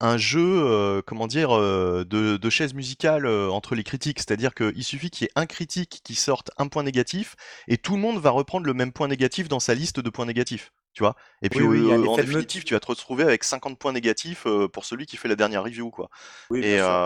un 0.00 0.16
jeu, 0.18 0.40
euh, 0.64 1.02
comment 1.06 1.26
dire, 1.28 1.56
euh, 1.56 2.04
de, 2.04 2.36
de 2.36 2.50
chaise 2.50 2.74
musicale 2.74 3.26
euh, 3.26 3.48
entre 3.50 3.74
les 3.74 3.84
critiques. 3.84 4.18
C'est-à-dire 4.18 4.54
qu'il 4.54 4.84
suffit 4.84 5.10
qu'il 5.10 5.24
y 5.24 5.28
ait 5.28 5.32
un 5.36 5.46
critique 5.46 6.00
qui 6.04 6.14
sorte 6.14 6.50
un 6.58 6.68
point 6.68 6.82
négatif 6.82 7.36
et 7.68 7.78
tout 7.78 7.94
le 7.94 8.00
monde 8.00 8.18
va 8.18 8.30
reprendre 8.30 8.66
le 8.66 8.74
même 8.74 8.92
point 8.92 9.08
négatif 9.08 9.48
dans 9.48 9.60
sa 9.60 9.74
liste 9.74 10.00
de 10.00 10.10
points 10.10 10.26
négatifs. 10.26 10.72
Tu 10.94 11.02
vois 11.02 11.16
Et 11.42 11.48
puis, 11.48 11.62
Oui, 11.62 11.78
oui, 11.80 11.92
en 12.08 12.16
définitive, 12.18 12.64
tu 12.64 12.74
vas 12.74 12.80
te 12.80 12.86
retrouver 12.86 13.22
avec 13.24 13.44
50 13.44 13.78
points 13.78 13.92
négatifs 13.92 14.46
pour 14.72 14.84
celui 14.84 15.06
qui 15.06 15.16
fait 15.16 15.28
la 15.28 15.36
dernière 15.36 15.62
review, 15.64 15.90
quoi. 15.90 16.10
oui, 16.50 16.60
bien 16.60 16.76
Et 16.76 16.78
sûr. 16.78 17.00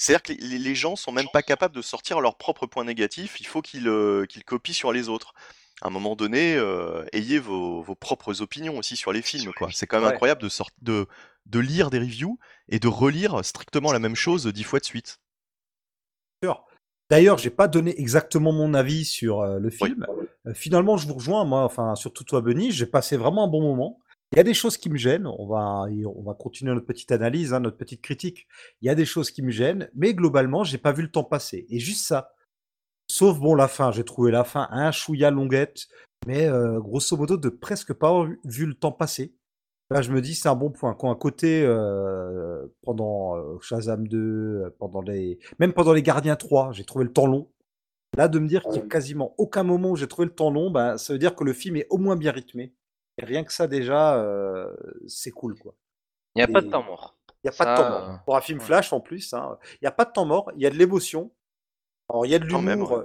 C'est-à-dire 0.00 0.22
que 0.22 0.32
les, 0.32 0.74
gens 0.74 0.96
sont 0.96 1.12
même 1.12 1.28
pas 1.30 1.42
capables 1.42 1.74
de 1.74 1.82
sortir 1.82 2.22
leurs 2.22 2.38
propres 2.38 2.66
points 2.66 2.84
négatifs, 2.84 3.38
il 3.38 3.46
faut 3.46 3.60
qu'ils 3.60 3.86
euh, 3.86 4.24
qu'ils 4.24 4.44
copient 4.44 4.72
sur 4.72 4.94
les 4.94 5.10
autres. 5.10 5.34
À 5.82 5.88
un 5.88 5.90
moment 5.90 6.16
donné, 6.16 6.56
euh, 6.56 7.04
ayez 7.12 7.38
vos, 7.38 7.82
vos 7.82 7.94
propres 7.94 8.40
opinions 8.40 8.78
aussi 8.78 8.96
sur 8.96 9.12
les 9.12 9.20
films, 9.20 9.52
quoi. 9.52 9.68
C'est 9.72 9.86
quand 9.86 9.98
même 9.98 10.08
Ouais. 10.08 10.14
incroyable 10.14 10.40
de, 10.40 10.48
sort- 10.48 10.70
de, 10.80 11.06
de 11.44 11.58
lire 11.58 11.90
des 11.90 11.98
reviews 11.98 12.38
et 12.70 12.78
de 12.78 12.88
relire 12.88 13.44
strictement 13.44 13.92
la 13.92 13.98
même 13.98 14.16
chose 14.16 14.46
dix 14.46 14.64
fois 14.64 14.78
de 14.78 14.86
suite. 14.86 15.20
D'ailleurs, 17.10 17.38
j'ai 17.38 17.50
pas 17.50 17.68
donné 17.68 18.00
exactement 18.00 18.52
mon 18.52 18.72
avis 18.72 19.04
sur 19.04 19.40
euh, 19.40 19.58
le 19.58 19.68
film. 19.68 20.06
Euh, 20.46 20.54
finalement, 20.54 20.96
je 20.96 21.08
vous 21.08 21.14
rejoins, 21.14 21.44
moi, 21.44 21.64
enfin, 21.64 21.94
surtout 21.96 22.24
toi, 22.24 22.40
Benny, 22.40 22.70
j'ai 22.70 22.86
passé 22.86 23.16
vraiment 23.16 23.44
un 23.44 23.48
bon 23.48 23.60
moment. 23.60 23.98
Il 24.32 24.36
y 24.36 24.40
a 24.40 24.44
des 24.44 24.54
choses 24.54 24.76
qui 24.76 24.90
me 24.90 24.96
gênent. 24.96 25.26
On 25.26 25.46
va, 25.46 25.86
et 25.90 26.06
on 26.06 26.22
va 26.22 26.34
continuer 26.34 26.72
notre 26.72 26.86
petite 26.86 27.10
analyse, 27.10 27.52
hein, 27.52 27.60
notre 27.60 27.76
petite 27.76 28.00
critique. 28.00 28.46
Il 28.80 28.86
y 28.86 28.88
a 28.88 28.94
des 28.94 29.04
choses 29.04 29.30
qui 29.30 29.42
me 29.42 29.50
gênent, 29.50 29.90
mais 29.94 30.14
globalement, 30.14 30.62
j'ai 30.62 30.78
pas 30.78 30.92
vu 30.92 31.02
le 31.02 31.10
temps 31.10 31.24
passer. 31.24 31.66
Et 31.68 31.80
juste 31.80 32.06
ça. 32.06 32.32
Sauf 33.08 33.40
bon 33.40 33.56
la 33.56 33.66
fin. 33.66 33.90
J'ai 33.90 34.04
trouvé 34.04 34.30
la 34.30 34.44
fin 34.44 34.68
un 34.70 34.92
chouïa 34.92 35.30
longuette, 35.32 35.88
mais 36.26 36.46
euh, 36.46 36.78
grosso 36.78 37.16
modo 37.16 37.36
de 37.36 37.48
presque 37.48 37.92
pas 37.92 38.08
avoir 38.08 38.28
vu, 38.44 38.66
le 38.66 38.74
temps 38.74 38.92
passer. 38.92 39.34
Là, 39.90 40.02
je 40.02 40.12
me 40.12 40.20
dis 40.20 40.36
c'est 40.36 40.48
un 40.48 40.54
bon 40.54 40.70
point. 40.70 40.94
Quand 40.94 41.10
à 41.10 41.16
côté, 41.16 41.64
euh, 41.64 42.66
pendant 42.82 43.36
euh, 43.36 43.58
Shazam 43.60 44.06
2, 44.06 44.18
euh, 44.18 44.70
pendant 44.78 45.02
les, 45.02 45.40
même 45.58 45.72
pendant 45.72 45.92
les 45.92 46.02
Gardiens 46.02 46.36
3, 46.36 46.70
j'ai 46.72 46.84
trouvé 46.84 47.04
le 47.04 47.12
temps 47.12 47.26
long. 47.26 47.48
Là, 48.16 48.28
de 48.28 48.38
me 48.38 48.46
dire 48.46 48.62
qu'il 48.62 48.72
n'y 48.72 48.78
a 48.78 48.88
quasiment 48.88 49.34
aucun 49.38 49.64
moment 49.64 49.90
où 49.90 49.96
j'ai 49.96 50.06
trouvé 50.06 50.26
le 50.26 50.34
temps 50.34 50.50
long, 50.50 50.70
bah, 50.70 50.98
ça 50.98 51.12
veut 51.12 51.18
dire 51.18 51.34
que 51.34 51.44
le 51.44 51.52
film 51.52 51.76
est 51.76 51.86
au 51.90 51.98
moins 51.98 52.16
bien 52.16 52.30
rythmé. 52.32 52.74
Et 53.20 53.24
rien 53.24 53.44
que 53.44 53.52
ça, 53.52 53.66
déjà, 53.66 54.16
euh, 54.16 54.74
c'est 55.06 55.30
cool, 55.30 55.58
quoi. 55.58 55.74
Il 56.34 56.38
n'y 56.38 56.42
a 56.42 56.48
pas 56.48 56.60
de 56.60 56.70
temps 56.70 56.82
mort. 56.82 57.18
Il 57.42 57.50
n'y 57.50 57.54
a 57.54 57.56
pas 57.56 57.72
de 57.72 57.76
temps 57.76 57.90
mort. 57.90 58.20
Pour 58.24 58.36
un 58.36 58.40
film 58.40 58.58
ouais. 58.58 58.64
Flash, 58.64 58.92
en 58.92 59.00
plus, 59.00 59.32
hein, 59.34 59.58
il 59.74 59.78
n'y 59.82 59.88
a 59.88 59.92
pas 59.92 60.04
de 60.04 60.12
temps 60.12 60.24
mort, 60.24 60.50
il 60.54 60.62
y 60.62 60.66
a 60.66 60.70
de 60.70 60.76
l'émotion. 60.76 61.32
Alors, 62.08 62.26
il 62.26 62.30
y 62.30 62.34
a 62.34 62.38
de 62.38 62.44
l'humour. 62.44 62.92
ouais. 62.92 63.04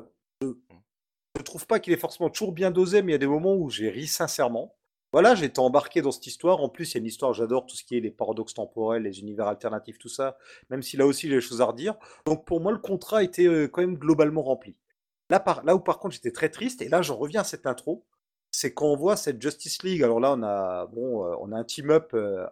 Je 1.35 1.41
ne 1.41 1.43
trouve 1.43 1.67
pas 1.67 1.79
qu'il 1.79 1.91
est 1.91 1.97
forcément 1.97 2.29
toujours 2.29 2.53
bien 2.53 2.71
dosé, 2.71 3.01
mais 3.01 3.11
il 3.11 3.13
y 3.13 3.15
a 3.15 3.19
des 3.19 3.27
moments 3.27 3.55
où 3.55 3.69
j'ai 3.69 3.89
ri 3.89 4.07
sincèrement. 4.07 4.75
Voilà, 5.11 5.35
j'ai 5.35 5.45
été 5.45 5.59
embarqué 5.59 6.01
dans 6.01 6.11
cette 6.11 6.27
histoire. 6.27 6.61
En 6.61 6.69
plus, 6.69 6.91
il 6.91 6.95
y 6.95 6.97
a 6.97 6.99
une 6.99 7.05
histoire, 7.05 7.33
j'adore 7.33 7.65
tout 7.65 7.75
ce 7.75 7.83
qui 7.83 7.97
est 7.97 7.99
les 7.99 8.11
paradoxes 8.11 8.53
temporels, 8.53 9.03
les 9.03 9.19
univers 9.19 9.47
alternatifs, 9.47 9.97
tout 9.97 10.09
ça, 10.09 10.37
même 10.69 10.81
si 10.81 10.97
là 10.97 11.05
aussi, 11.05 11.29
j'ai 11.29 11.35
des 11.35 11.41
choses 11.41 11.61
à 11.61 11.65
redire. 11.65 11.95
Donc, 12.25 12.45
pour 12.45 12.61
moi, 12.61 12.71
le 12.71 12.79
contrat 12.79 13.23
était 13.23 13.47
euh, 13.47 13.67
quand 13.67 13.81
même 13.81 13.97
globalement 13.97 14.43
rempli. 14.43 14.75
Là, 15.29 15.39
par, 15.39 15.63
là 15.63 15.75
où, 15.75 15.79
par 15.79 15.99
contre, 15.99 16.15
j'étais 16.15 16.31
très 16.31 16.49
triste, 16.49 16.81
et 16.81 16.89
là, 16.89 17.01
j'en 17.01 17.15
reviens 17.15 17.41
à 17.41 17.45
cette 17.45 17.65
intro, 17.65 18.05
c'est 18.55 18.73
quand 18.73 18.87
on 18.87 18.95
voit 18.95 19.17
cette 19.17 19.41
Justice 19.41 19.83
League. 19.83 20.03
Alors 20.03 20.19
là, 20.19 20.33
on 20.33 20.43
a, 20.43 20.85
bon, 20.87 21.25
euh, 21.25 21.35
on 21.41 21.51
a 21.51 21.57
un 21.57 21.63
team-up. 21.63 22.13
euh, 22.13 22.45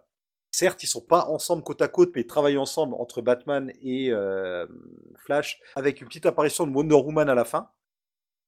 certes, 0.51 0.83
ils 0.83 0.87
sont 0.87 1.01
pas 1.01 1.25
ensemble 1.27 1.63
côte 1.63 1.81
à 1.81 1.87
côte, 1.87 2.11
mais 2.13 2.21
ils 2.21 2.27
travaillent 2.27 2.57
ensemble 2.57 2.93
entre 2.95 3.21
Batman 3.21 3.71
et 3.81 4.11
euh, 4.11 4.67
Flash, 5.17 5.59
avec 5.75 6.01
une 6.01 6.07
petite 6.07 6.25
apparition 6.25 6.67
de 6.67 6.71
Wonder 6.71 6.95
Woman 6.95 7.29
à 7.29 7.35
la 7.35 7.45
fin. 7.45 7.71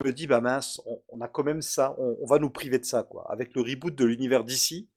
Je 0.01 0.07
me 0.07 0.13
dis, 0.13 0.27
bah 0.27 0.41
mince, 0.41 0.81
on, 0.85 1.01
on 1.09 1.21
a 1.21 1.27
quand 1.27 1.43
même 1.43 1.61
ça, 1.61 1.95
on, 1.97 2.17
on 2.21 2.25
va 2.25 2.37
nous 2.37 2.49
priver 2.49 2.77
de 2.77 2.85
ça, 2.85 3.03
quoi. 3.03 3.25
Avec 3.31 3.55
le 3.55 3.61
reboot 3.61 3.95
de 3.95 4.05
l'univers 4.05 4.43
d'ici, 4.43 4.89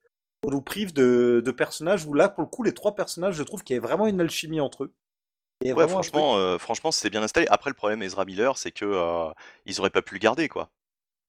on 0.43 0.51
nous 0.51 0.61
prive 0.61 0.93
de, 0.93 1.41
de 1.43 1.51
personnages 1.51 2.05
où 2.05 2.13
là, 2.13 2.29
pour 2.29 2.43
le 2.43 2.49
coup, 2.49 2.63
les 2.63 2.73
trois 2.73 2.93
personnages, 2.93 3.35
je 3.35 3.43
trouve 3.43 3.63
qu'il 3.63 3.75
y 3.75 3.79
a 3.79 3.81
vraiment 3.81 4.07
une 4.07 4.21
alchimie 4.21 4.61
entre 4.61 4.83
eux. 4.83 4.93
Ouais, 5.63 5.87
franchement, 5.87 6.37
euh, 6.37 6.57
franchement, 6.57 6.91
c'est 6.91 7.09
bien 7.09 7.23
installé. 7.23 7.47
Après, 7.49 7.69
le 7.69 7.75
problème 7.75 8.01
Ezra 8.01 8.23
Miller, 8.23 8.57
c'est 8.57 8.71
que 8.71 9.31
ils 9.65 9.79
auraient 9.79 9.89
pas 9.89 10.01
pu 10.01 10.13
le 10.13 10.19
garder, 10.19 10.47
quoi, 10.47 10.69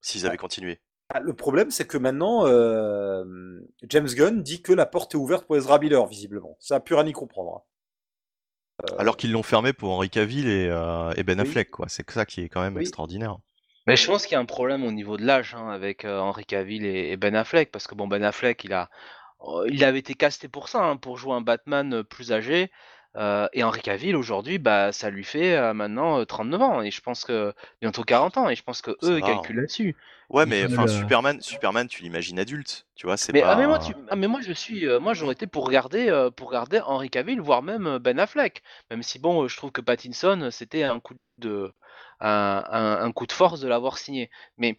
s'ils 0.03 0.27
avaient 0.27 0.37
continué. 0.37 0.81
Ah, 1.13 1.21
Le 1.21 1.33
problème, 1.35 1.71
c'est 1.71 1.87
que 1.87 1.99
maintenant, 1.99 2.47
euh, 2.47 3.25
James 3.89 4.07
Gunn 4.07 4.43
dit 4.43 4.63
que 4.63 4.73
la 4.73 4.87
porte 4.87 5.15
est 5.15 5.19
ouverte 5.19 5.45
pour 5.47 5.57
Ezra 5.57 5.79
Miller, 5.79 6.07
visiblement. 6.07 6.57
Ça 6.61 6.77
a 6.77 6.81
pu 6.81 6.95
rien 6.95 7.07
y 7.07 7.13
comprendre. 7.13 7.57
hein. 7.57 7.63
Alors 8.99 9.17
qu'ils 9.17 9.33
l'ont 9.33 9.43
fermé 9.43 9.73
pour 9.73 9.91
Henry 9.91 10.09
Cavill 10.09 10.49
et, 10.49 10.69
euh, 10.71 11.13
et 11.17 11.23
Ben 11.23 11.41
Oui. 11.41 11.49
Affleck, 11.49 11.71
quoi. 11.71 11.87
C'est 11.89 12.09
ça 12.11 12.25
qui 12.25 12.43
est 12.43 12.49
quand 12.49 12.63
même 12.63 12.77
Oui. 12.77 12.83
extraordinaire. 12.83 13.37
Mais 13.87 13.97
je 13.97 14.07
pense 14.07 14.25
qu'il 14.25 14.33
y 14.35 14.37
a 14.37 14.41
un 14.41 14.45
problème 14.47 14.85
au 14.85 14.93
niveau 14.93 15.17
de 15.17 15.25
l'âge 15.25 15.55
hein, 15.55 15.69
avec 15.69 16.05
euh, 16.05 16.19
Henry 16.21 16.45
Cavill 16.45 16.85
et, 16.85 17.11
et 17.11 17.17
Ben 17.17 17.35
Affleck, 17.35 17.71
parce 17.73 17.87
que 17.87 17.95
bon, 17.95 18.07
Ben 18.09 18.23
Affleck, 18.23 18.63
il 18.65 18.73
a, 18.73 18.89
euh, 19.43 19.67
il 19.71 19.83
avait 19.85 19.99
été 19.99 20.15
casté 20.15 20.49
pour 20.49 20.69
ça, 20.69 20.85
hein, 20.85 20.97
pour 20.97 21.17
jouer 21.19 21.35
un 21.35 21.41
Batman 21.41 21.93
euh, 21.95 22.05
plus 22.05 22.33
âgé. 22.33 22.71
Euh, 23.17 23.49
et 23.53 23.65
Henry 23.65 23.81
Cavill 23.81 24.17
aujourd'hui, 24.17 24.59
bah, 24.59 24.93
ça 24.93 25.11
lui 25.11 25.25
fait 25.25 25.57
euh, 25.57 25.75
maintenant 25.75 26.21
euh, 26.21 26.25
39 26.25 26.63
ans, 26.63 26.83
et 26.83 26.91
je 26.91 27.01
pense 27.01 27.25
que 27.25 27.53
bientôt 27.81 28.03
40 28.05 28.37
ans, 28.37 28.49
et 28.49 28.55
je 28.55 28.63
pense 28.63 28.83
que 28.83 28.93
eux 29.03 29.19
ils 29.19 29.25
hein. 29.25 29.27
calculent 29.27 29.57
là-dessus. 29.57 29.97
Ouais, 30.31 30.47
mais 30.47 30.65
enfin, 30.65 30.87
Superman, 30.87 31.41
Superman, 31.41 31.89
tu 31.89 32.03
l'imagines 32.03 32.39
adulte, 32.39 32.87
tu 32.95 33.07
vois, 33.07 33.17
c'est 33.17 33.33
Mais, 33.33 33.43
pas. 33.43 33.53
ah, 33.53 33.57
mais 33.57 33.67
moi, 33.67 33.79
tu- 33.81 33.95
ah, 34.09 34.17
mais 34.17 34.29
moi 34.29 34.41
je 34.41 34.53
suis, 34.53 34.87
moi 35.01 35.13
j'aurais 35.13 35.33
été 35.33 35.47
pour 35.49 35.67
regarder, 35.67 36.29
pour 36.37 36.49
regarder 36.49 36.81
Henry 36.87 37.11
Cavill, 37.11 37.41
voire 37.41 37.63
même 37.63 37.99
Ben 37.99 38.19
Affleck. 38.21 38.63
Même 38.91 39.03
si 39.03 39.19
bon, 39.19 39.49
je 39.49 39.57
trouve 39.57 39.73
que 39.73 39.81
Pattinson, 39.81 40.49
c'était 40.53 40.85
un 40.85 41.01
coup 41.01 41.15
de, 41.39 41.73
un, 42.21 42.65
un- 42.71 43.05
un 43.05 43.13
coup 43.13 43.27
de 43.27 43.33
force 43.33 43.61
de 43.61 43.67
l'avoir 43.69 43.99
signé. 43.99 44.31
Mais 44.57 44.77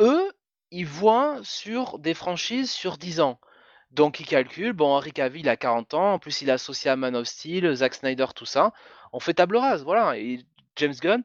eux, 0.00 0.32
ils 0.70 0.86
voient 0.86 1.38
sur 1.42 1.98
des 1.98 2.14
franchises 2.14 2.70
sur 2.70 2.98
10 2.98 3.20
ans. 3.20 3.40
Donc 3.92 4.20
ils 4.20 4.26
calculent, 4.26 4.72
bon, 4.72 4.88
Henry 4.88 5.12
Cavill 5.12 5.48
a 5.48 5.56
40 5.56 5.94
ans, 5.94 6.12
en 6.14 6.18
plus 6.18 6.42
il 6.42 6.48
est 6.48 6.52
associé 6.52 6.90
à 6.90 6.96
Man 6.96 7.16
of 7.16 7.26
Steel, 7.26 7.74
Zack 7.74 7.94
Snyder, 7.94 8.26
tout 8.34 8.44
ça. 8.46 8.72
On 9.12 9.20
fait 9.20 9.34
table 9.34 9.56
rase, 9.56 9.84
voilà. 9.84 10.18
Et 10.18 10.40
James 10.76 10.94
Gunn, 11.00 11.22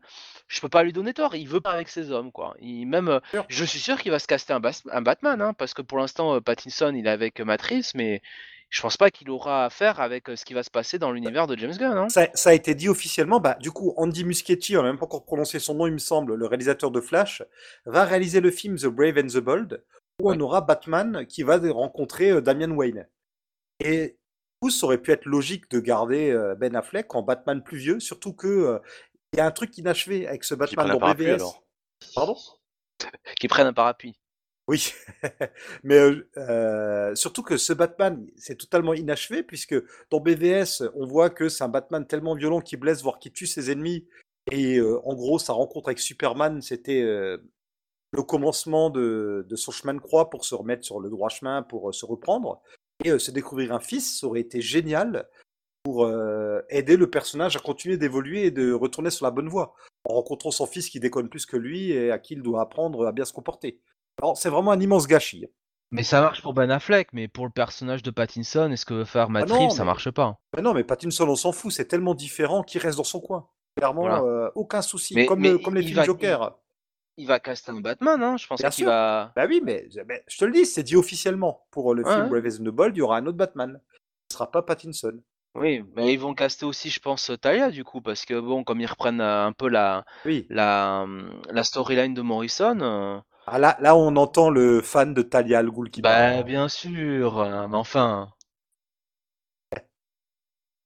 je 0.48 0.62
peux 0.62 0.70
pas 0.70 0.84
lui 0.84 0.94
donner 0.94 1.14
tort, 1.14 1.36
il 1.36 1.48
veut 1.48 1.60
pas 1.60 1.72
avec 1.72 1.90
ses 1.90 2.12
hommes, 2.12 2.32
quoi. 2.32 2.56
Il, 2.62 2.86
même, 2.86 3.10
euh, 3.10 3.20
je 3.50 3.66
suis 3.66 3.80
sûr 3.80 4.00
qu'il 4.02 4.12
va 4.12 4.20
se 4.20 4.28
caster 4.28 4.54
un, 4.54 4.62
Bas- 4.62 4.84
un 4.92 5.02
Batman, 5.02 5.42
hein, 5.42 5.54
parce 5.54 5.74
que 5.74 5.82
pour 5.82 5.98
l'instant, 5.98 6.36
euh, 6.36 6.40
Pattinson, 6.40 6.94
il 6.96 7.06
est 7.06 7.10
avec 7.10 7.42
euh, 7.42 7.46
Matrice, 7.46 7.94
mais 7.94 8.22
je 8.70 8.82
pense 8.82 8.96
pas 8.96 9.10
qu'il 9.10 9.30
aura 9.30 9.66
affaire 9.66 10.00
avec 10.00 10.30
euh, 10.30 10.38
ce 10.38 10.46
qui 10.46 10.54
va 10.54 10.64
se 10.64 10.70
passer 10.70 10.98
dans 11.00 11.12
l'univers 11.12 11.48
de 11.48 11.58
James 11.58 11.76
Gunn. 11.76 11.98
Hein. 11.98 12.08
Ça, 12.08 12.30
ça 12.34 12.52
a 12.52 12.54
été 12.54 12.74
dit 12.76 12.88
officiellement. 12.88 13.42
Bah, 13.42 13.58
du 13.60 13.72
coup, 13.72 13.94
Andy 13.98 14.24
Muschietti, 14.24 14.78
on 14.78 14.84
n'a 14.84 14.88
même 14.90 14.98
pas 15.00 15.06
encore 15.06 15.26
prononcé 15.26 15.60
son 15.60 15.74
nom, 15.74 15.88
il 15.88 15.94
me 15.94 15.98
semble, 15.98 16.36
le 16.36 16.46
réalisateur 16.46 16.90
de 16.92 17.02
Flash, 17.02 17.44
va 17.86 18.06
réaliser 18.06 18.40
le 18.40 18.52
film 18.52 18.78
The 18.78 18.86
Brave 18.88 19.18
and 19.18 19.28
the 19.28 19.40
Bold, 19.40 19.84
où 20.22 20.30
Ouais. 20.30 20.36
on 20.38 20.40
aura 20.42 20.62
Batman 20.62 21.26
qui 21.28 21.44
va 21.44 21.58
rencontrer 21.72 22.32
euh, 22.32 22.42
Damian 22.42 22.72
Wayne. 22.72 23.08
Et 23.80 24.08
du 24.10 24.18
coup, 24.62 24.70
ça 24.70 24.86
aurait 24.86 25.02
pu 25.02 25.12
être 25.12 25.26
logique 25.26 25.70
de 25.72 25.80
garder 25.80 26.32
euh, 26.32 26.56
Ben 26.56 26.76
Affleck 26.76 27.14
en 27.16 27.24
Batman 27.24 27.64
plus 27.64 27.78
vieux, 27.78 28.00
surtout 28.00 28.34
que 28.34 28.48
euh, 28.48 28.80
il 29.34 29.38
y 29.38 29.40
a 29.40 29.46
un 29.46 29.52
truc 29.52 29.78
inachevé 29.78 30.28
avec 30.28 30.44
ce 30.44 30.54
Batman 30.56 30.92
un 30.92 30.98
dans 30.98 31.14
BVS. 31.14 31.36
alors. 31.36 31.64
Pardon? 32.16 32.36
Qui 33.40 33.48
prennent 33.48 33.68
un 33.68 33.74
parapluie. 33.74 34.18
Oui, 34.68 34.94
mais 35.84 35.96
euh, 35.98 36.30
euh, 36.38 37.16
surtout 37.16 37.42
que 37.42 37.58
ce 37.58 37.74
Batman, 37.74 38.26
c'est 38.38 38.56
totalement 38.58 38.94
inachevé, 38.94 39.42
puisque 39.44 39.76
dans 40.12 40.20
BVS, 40.20 40.84
on 40.94 41.06
voit 41.08 41.30
que 41.30 41.50
c'est 41.50 41.64
un 41.64 41.68
Batman 41.68 42.06
tellement 42.06 42.36
violent 42.36 42.62
qui 42.62 42.78
blesse, 42.78 43.02
voire 43.02 43.20
qui 43.20 43.32
tue 43.32 43.48
ses 43.48 43.72
ennemis. 43.72 44.08
Et 44.52 44.78
euh, 44.78 45.00
en 45.04 45.16
gros, 45.16 45.40
sa 45.40 45.54
rencontre 45.54 45.90
avec 45.90 46.00
Superman, 46.00 46.62
c'était 46.62 47.04
le 48.14 48.24
commencement 48.24 48.90
de, 48.90 49.46
de 49.50 49.56
son 49.56 49.72
chemin 49.72 49.94
de 49.94 50.00
croix 50.00 50.30
pour 50.30 50.46
se 50.46 50.54
remettre 50.56 50.86
sur 50.86 51.00
le 51.00 51.10
droit 51.10 51.30
chemin, 51.30 51.64
pour 51.64 51.90
euh, 51.90 51.92
se 51.94 52.06
reprendre. 52.06 52.62
Et 53.04 53.10
euh, 53.12 53.20
se 53.20 53.32
découvrir 53.32 53.74
un 53.74 53.80
fils, 53.80 54.20
ça 54.20 54.28
aurait 54.28 54.42
été 54.42 54.62
génial 54.62 55.28
pour 55.84 56.06
euh, 56.06 56.60
aider 56.70 56.98
le 56.98 57.10
personnage 57.10 57.56
à 57.56 57.60
continuer 57.60 57.98
d'évoluer 57.98 58.46
et 58.46 58.52
de 58.52 58.72
retourner 58.74 59.10
sur 59.10 59.26
la 59.26 59.32
bonne 59.32 59.48
voie, 59.50 59.74
en 60.08 60.14
rencontrant 60.14 60.52
son 60.52 60.68
fils 60.68 60.90
qui 60.90 61.00
déconne 61.00 61.30
plus 61.30 61.46
que 61.46 61.58
lui 61.58 61.92
et 61.92 62.12
à 62.12 62.20
qui 62.20 62.34
il 62.36 62.44
doit 62.44 62.62
apprendre 62.62 63.08
à 63.08 63.12
bien 63.12 63.26
se 63.26 63.34
comporter. 63.34 63.80
Alors, 64.22 64.38
c'est 64.38 64.50
vraiment 64.50 64.72
un 64.72 64.80
immense 64.80 65.08
gâchis. 65.08 65.48
Mais 65.90 66.04
ça 66.04 66.22
marche 66.22 66.42
pour 66.42 66.54
Ben 66.54 66.70
Affleck, 66.70 67.10
mais 67.14 67.28
pour 67.28 67.46
le 67.46 67.52
personnage 67.52 68.04
de 68.04 68.12
Pattinson, 68.12 68.72
est-ce 68.72 68.86
que 68.86 68.94
veut 68.94 69.06
faire 69.06 69.30
Matt 69.30 69.46
Ah 69.50 69.54
non, 69.54 69.60
Reeves, 69.62 69.72
ça 69.72 69.80
mais- 69.80 69.86
marche 69.88 70.12
pas. 70.12 70.38
Mais 70.56 70.62
non, 70.62 70.74
mais 70.74 70.84
Pattinson, 70.84 71.28
on 71.28 71.36
s'en 71.36 71.52
fout, 71.52 71.72
c'est 71.72 71.86
tellement 71.88 72.14
différent 72.14 72.62
qu'il 72.64 72.80
reste 72.82 72.98
dans 72.98 73.04
son 73.04 73.20
coin. 73.20 73.48
Clairement, 73.76 74.02
Voilà. 74.02 74.22
euh, 74.22 74.52
aucun 74.56 74.82
souci. 74.82 75.16
Mais- 75.16 75.26
comme, 75.26 75.40
mais 75.42 75.52
le- 75.52 75.58
comme 75.58 75.76
les 75.76 75.82
il 75.82 75.88
films 75.88 75.98
va- 75.98 76.04
Joker. 76.06 76.58
Il 77.18 77.28
va 77.28 77.40
caster 77.40 77.72
un 77.72 77.82
Batman, 77.82 78.22
hein. 78.24 78.38
Je 78.38 78.48
pense 78.48 78.62
qu'il 78.62 78.86
va. 78.86 79.32
Bah 79.36 79.46
oui, 79.48 79.62
mais, 79.64 79.88
mais 80.08 80.24
je 80.28 80.38
te 80.38 80.46
le 80.46 80.52
dis, 80.52 80.66
c'est 80.66 80.84
dit 80.84 80.96
officiellement. 80.96 81.66
Pour 81.72 81.94
le 81.94 82.04
Ouais, 82.04 82.14
film. 82.14 82.30
Brave 82.30 82.46
and 82.60 82.64
the 82.64 82.70
Bold, 82.70 82.96
il 82.96 83.00
y 83.00 83.02
aura 83.02 83.18
un 83.18 83.26
autre 83.26 83.38
Batman. 83.38 83.80
Ce 84.30 84.36
sera 84.38 84.50
pas 84.50 84.62
Pattinson. 84.62 85.20
Oui, 85.56 85.84
mais 85.96 86.14
ils 86.14 86.18
vont 86.20 86.34
caster 86.34 86.66
aussi, 86.66 86.90
je 86.90 87.00
pense, 87.02 87.30
Talia 87.42 87.70
du 87.72 87.84
coup, 87.84 88.02
parce 88.02 88.26
que 88.26 88.40
bon, 88.40 88.64
comme 88.64 88.80
ils 88.80 88.86
reprennent 88.86 89.20
euh, 89.22 89.46
un 89.46 89.52
peu 89.54 89.68
la 89.68 90.06
Oui. 90.26 90.48
la, 90.50 91.02
hum, 91.04 91.42
la 91.50 91.64
storyline 91.64 92.14
de 92.14 92.22
Morrison, 92.22 92.80
euh, 92.82 93.20
Ah, 93.46 93.60
là, 93.60 93.78
là, 93.82 93.96
on 93.96 94.16
entend 94.16 94.50
le 94.50 94.82
fan 94.82 95.14
de 95.14 95.22
Talia 95.22 95.60
Al 95.60 95.70
Ghul 95.70 95.92
qui 95.92 96.02
parle. 96.02 96.32
bah 96.32 96.44
bien 96.44 96.68
sûr, 96.70 97.40
euh, 97.40 97.68
mais 97.68 97.78
enfin. 97.78 98.34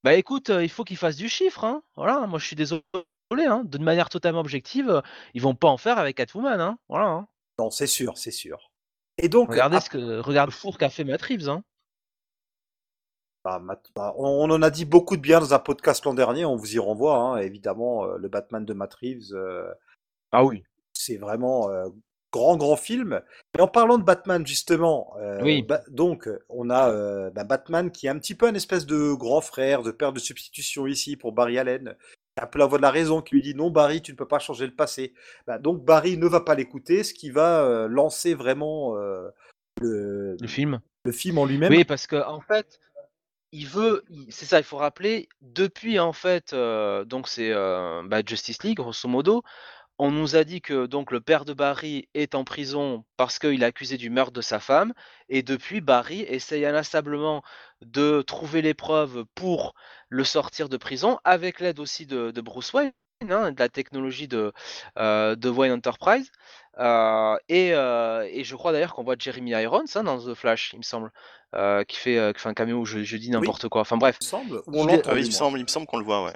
Bah 0.03 0.13
écoute, 0.13 0.49
euh, 0.51 0.63
il 0.63 0.69
faut 0.69 0.83
qu'ils 0.83 0.97
fassent 0.97 1.15
du 1.17 1.27
chiffre, 1.29 1.63
hein. 1.65 1.83
Voilà, 1.95 2.27
moi 2.27 2.39
je 2.39 2.45
suis 2.45 2.55
désolé, 2.55 2.83
hein. 3.31 3.63
D'une 3.65 3.83
manière 3.83 4.09
totalement 4.09 4.39
objective, 4.39 5.01
ils 5.33 5.41
vont 5.41 5.55
pas 5.55 5.67
en 5.67 5.77
faire 5.77 5.97
avec 5.97 6.17
Catwoman, 6.17 6.59
hein. 6.61 6.77
Voilà. 6.89 7.07
hein. 7.07 7.27
Non, 7.59 7.69
c'est 7.71 7.87
sûr, 7.87 8.17
c'est 8.17 8.31
sûr. 8.31 8.69
Et 9.17 9.29
donc, 9.29 9.49
Regardez 9.49 9.77
ap- 9.77 9.83
ce 9.83 9.89
que 9.89 10.19
regarde 10.19 10.49
le 10.49 10.55
four 10.55 10.77
qu'a 10.77 10.89
fait 10.89 11.03
Matt 11.03 11.21
Reeves, 11.21 11.49
hein. 11.49 11.63
bah, 13.43 13.59
Matt- 13.59 13.91
bah, 13.95 14.13
on, 14.17 14.25
on 14.49 14.51
en 14.53 14.61
a 14.61 14.69
dit 14.69 14.85
beaucoup 14.85 15.15
de 15.15 15.21
bien 15.21 15.39
dans 15.39 15.53
un 15.53 15.59
podcast 15.59 16.03
l'an 16.05 16.13
dernier, 16.13 16.45
on 16.45 16.55
vous 16.55 16.75
y 16.75 16.79
renvoie, 16.79 17.17
hein, 17.17 17.37
évidemment, 17.37 18.05
euh, 18.05 18.17
le 18.17 18.27
Batman 18.27 18.65
de 18.65 18.73
Matt 18.73 18.93
Reeves, 18.95 19.33
euh, 19.33 19.71
Ah 20.31 20.43
oui. 20.43 20.63
c'est 20.93 21.17
vraiment 21.17 21.69
euh, 21.69 21.87
grand, 22.33 22.57
grand 22.57 22.75
film. 22.75 23.21
Et 23.57 23.61
en 23.61 23.67
parlant 23.69 23.97
de 23.97 24.03
Batman, 24.03 24.45
justement, 24.45 25.15
Oui. 25.41 25.61
bah, 25.63 25.81
donc, 25.87 26.29
on 26.49 26.69
a 26.69 27.29
bah, 27.31 27.43
Batman 27.45 27.89
qui 27.91 28.07
est 28.07 28.09
un 28.09 28.19
petit 28.19 28.35
peu 28.35 28.47
un 28.47 28.53
espèce 28.55 28.85
de 28.85 29.13
grand 29.13 29.41
frère, 29.41 29.81
de 29.83 29.91
père 29.91 30.11
de 30.11 30.19
substitution 30.19 30.87
ici 30.87 31.15
pour 31.15 31.31
Barry 31.31 31.57
Allen. 31.57 31.95
Un 32.41 32.47
peu 32.47 32.59
la 32.59 32.65
voix 32.65 32.77
de 32.77 32.81
la 32.81 32.91
raison 32.91 33.21
qui 33.21 33.35
lui 33.35 33.41
dit 33.41 33.55
non, 33.55 33.69
Barry, 33.69 34.01
tu 34.01 34.11
ne 34.11 34.17
peux 34.17 34.27
pas 34.27 34.39
changer 34.39 34.65
le 34.65 34.75
passé. 34.75 35.13
Bah, 35.47 35.57
donc, 35.57 35.85
Barry 35.85 36.17
ne 36.17 36.27
va 36.27 36.41
pas 36.41 36.53
l'écouter, 36.55 37.03
ce 37.03 37.13
qui 37.13 37.29
va 37.29 37.61
euh, 37.61 37.87
lancer 37.87 38.33
vraiment 38.33 38.97
euh, 38.97 39.29
le, 39.81 40.35
Le 40.39 40.47
film. 40.47 40.81
le 41.05 41.11
film 41.13 41.37
en 41.37 41.45
lui-même. 41.45 41.71
Oui, 41.71 41.85
parce 41.85 42.07
que 42.07 42.17
en 42.27 42.41
fait, 42.41 42.81
il 43.53 43.67
veut, 43.67 44.03
c'est 44.27 44.45
ça, 44.45 44.59
il 44.59 44.65
faut 44.65 44.75
rappeler, 44.75 45.29
depuis 45.39 45.97
en 45.97 46.11
fait, 46.11 46.51
euh, 46.51 47.05
donc 47.05 47.29
c'est 47.29 47.53
bah, 47.53 48.21
Justice 48.25 48.63
League, 48.63 48.77
grosso 48.77 49.07
modo, 49.07 49.43
on 49.97 50.11
nous 50.11 50.35
a 50.35 50.43
dit 50.43 50.61
que 50.61 50.85
donc 50.85 51.11
le 51.11 51.21
père 51.21 51.45
de 51.45 51.53
Barry 51.53 52.09
est 52.13 52.35
en 52.35 52.43
prison 52.43 53.05
parce 53.17 53.39
qu'il 53.39 53.63
est 53.63 53.65
accusé 53.65 53.97
du 53.97 54.09
meurtre 54.09 54.33
de 54.33 54.41
sa 54.41 54.59
femme, 54.59 54.93
et 55.29 55.41
depuis 55.43 55.81
Barry 55.81 56.21
essaye 56.21 56.65
inlassablement 56.65 57.43
de 57.81 58.21
trouver 58.21 58.61
les 58.61 58.73
preuves 58.73 59.25
pour 59.35 59.73
le 60.09 60.23
sortir 60.23 60.69
de 60.69 60.77
prison, 60.77 61.19
avec 61.23 61.59
l'aide 61.59 61.79
aussi 61.79 62.05
de, 62.05 62.31
de 62.31 62.41
Bruce 62.41 62.73
Wayne, 62.73 62.91
hein, 63.29 63.51
de 63.51 63.59
la 63.59 63.69
technologie 63.69 64.27
de, 64.27 64.51
euh, 64.97 65.35
de 65.35 65.49
Wayne 65.49 65.73
Enterprise. 65.73 66.31
Euh, 66.77 67.37
et, 67.47 67.73
euh, 67.73 68.27
et 68.29 68.43
je 68.43 68.55
crois 68.55 68.73
d'ailleurs 68.73 68.93
qu'on 68.93 69.03
voit 69.03 69.15
Jeremy 69.17 69.51
Irons 69.51 69.85
hein, 69.95 70.03
dans 70.03 70.19
The 70.19 70.33
Flash, 70.33 70.71
il 70.73 70.79
me 70.79 70.83
semble, 70.83 71.11
euh, 71.55 71.85
qui, 71.85 71.95
fait, 71.95 72.17
euh, 72.17 72.33
qui 72.33 72.41
fait 72.41 72.49
un 72.49 72.53
caméo 72.53 72.79
où 72.79 72.85
je, 72.85 73.01
je 73.03 73.15
dis 73.15 73.29
n'importe 73.29 73.69
quoi. 73.69 73.81
Enfin 73.81 73.95
bref. 73.95 74.17
il 74.19 74.25
me 74.25 74.29
semble, 74.29 74.61
on 74.67 74.89
Il 74.89 75.01
il 75.19 75.25
me 75.27 75.31
semble, 75.31 75.59
il 75.59 75.63
me 75.63 75.69
semble 75.69 75.87
qu'on 75.87 75.99
le 75.99 76.05
voit, 76.05 76.25
ouais. 76.25 76.35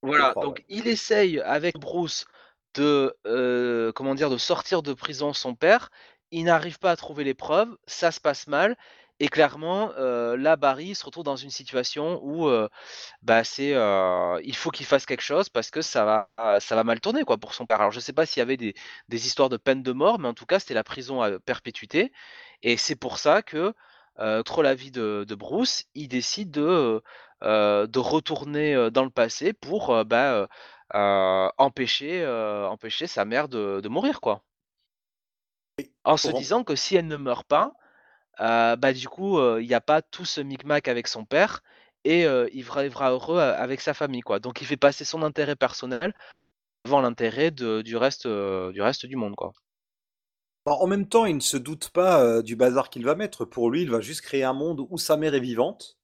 Voilà, 0.00 0.30
crois, 0.30 0.44
donc 0.44 0.58
ouais. 0.58 0.64
il 0.68 0.86
essaye 0.86 1.40
avec 1.40 1.78
Bruce 1.78 2.26
de, 2.74 3.16
euh, 3.26 3.92
comment 3.92 4.14
dire, 4.14 4.30
de 4.30 4.38
sortir 4.38 4.82
de 4.82 4.92
prison 4.94 5.32
son 5.32 5.54
père. 5.54 5.90
Il 6.30 6.44
n'arrive 6.44 6.78
pas 6.78 6.90
à 6.92 6.96
trouver 6.96 7.24
les 7.24 7.34
preuves, 7.34 7.76
ça 7.86 8.10
se 8.10 8.20
passe 8.20 8.46
mal. 8.48 8.76
Et 9.20 9.28
clairement, 9.28 9.92
euh, 9.96 10.36
là, 10.36 10.56
Barry 10.56 10.94
se 10.96 11.04
retrouve 11.04 11.22
dans 11.24 11.36
une 11.36 11.50
situation 11.50 12.18
où 12.24 12.48
euh, 12.48 12.68
bah, 13.22 13.44
c'est, 13.44 13.70
il 14.44 14.56
faut 14.56 14.70
qu'il 14.70 14.86
fasse 14.86 15.06
quelque 15.06 15.22
chose 15.22 15.48
parce 15.48 15.70
que 15.70 15.82
ça 15.82 16.04
va, 16.04 16.60
ça 16.60 16.74
va 16.74 16.84
mal 16.84 17.00
tourner 17.00 17.24
quoi, 17.24 17.38
pour 17.38 17.54
son 17.54 17.66
père. 17.66 17.80
Alors, 17.80 17.92
je 17.92 17.98
ne 17.98 18.02
sais 18.02 18.12
pas 18.12 18.26
s'il 18.26 18.40
y 18.40 18.42
avait 18.42 18.56
des, 18.56 18.74
des 19.08 19.26
histoires 19.26 19.48
de 19.48 19.56
peine 19.56 19.82
de 19.82 19.92
mort, 19.92 20.18
mais 20.18 20.28
en 20.28 20.34
tout 20.34 20.46
cas, 20.46 20.58
c'était 20.58 20.74
la 20.74 20.84
prison 20.84 21.22
à 21.22 21.38
perpétuité. 21.38 22.12
Et 22.62 22.76
c'est 22.76 22.96
pour 22.96 23.18
ça 23.18 23.42
que, 23.42 23.74
euh, 24.18 24.38
contre 24.38 24.62
l'avis 24.62 24.90
de, 24.90 25.24
de 25.28 25.34
Bruce, 25.36 25.84
il 25.94 26.08
décide 26.08 26.50
de, 26.50 27.02
de 27.42 27.98
retourner 27.98 28.90
dans 28.90 29.04
le 29.04 29.10
passé 29.10 29.52
pour 29.52 30.04
bah, 30.04 30.48
empêcher, 30.92 32.22
euh, 32.22 32.68
empêcher 32.68 33.06
sa 33.06 33.24
mère 33.24 33.48
de, 33.48 33.80
de 33.80 33.88
mourir, 33.88 34.20
quoi. 34.20 34.44
En 36.04 36.16
se 36.16 36.30
disant 36.30 36.64
que 36.64 36.76
si 36.76 36.96
elle 36.96 37.06
ne 37.06 37.16
meurt 37.16 37.46
pas, 37.46 37.72
euh, 38.40 38.76
bah, 38.76 38.92
du 38.92 39.08
coup, 39.08 39.38
euh, 39.38 39.62
il 39.62 39.68
n'y 39.68 39.74
a 39.74 39.80
pas 39.80 40.02
tout 40.02 40.24
ce 40.24 40.40
micmac 40.40 40.88
avec 40.88 41.08
son 41.08 41.24
père 41.24 41.62
et 42.04 42.26
euh, 42.26 42.48
il 42.52 42.64
vivra 42.64 43.10
heureux 43.12 43.38
euh, 43.38 43.56
avec 43.56 43.80
sa 43.80 43.94
famille, 43.94 44.22
quoi. 44.22 44.40
Donc, 44.40 44.60
il 44.60 44.66
fait 44.66 44.76
passer 44.76 45.04
son 45.04 45.22
intérêt 45.22 45.56
personnel 45.56 46.14
avant 46.86 47.00
l'intérêt 47.02 47.50
du 47.50 47.96
reste, 47.96 48.26
euh, 48.26 48.72
du 48.72 48.82
reste 48.82 49.06
du 49.06 49.16
monde, 49.16 49.36
quoi. 49.36 49.52
Bah, 50.66 50.76
En 50.78 50.86
même 50.86 51.08
temps, 51.08 51.24
il 51.24 51.36
ne 51.36 51.40
se 51.40 51.56
doute 51.56 51.90
pas 51.90 52.22
euh, 52.22 52.42
du 52.42 52.56
bazar 52.56 52.90
qu'il 52.90 53.04
va 53.04 53.14
mettre. 53.14 53.44
Pour 53.44 53.70
lui, 53.70 53.82
il 53.82 53.90
va 53.90 54.00
juste 54.00 54.20
créer 54.22 54.44
un 54.44 54.52
monde 54.52 54.86
où 54.90 54.98
sa 54.98 55.16
mère 55.16 55.34
est 55.34 55.40
vivante. 55.40 55.98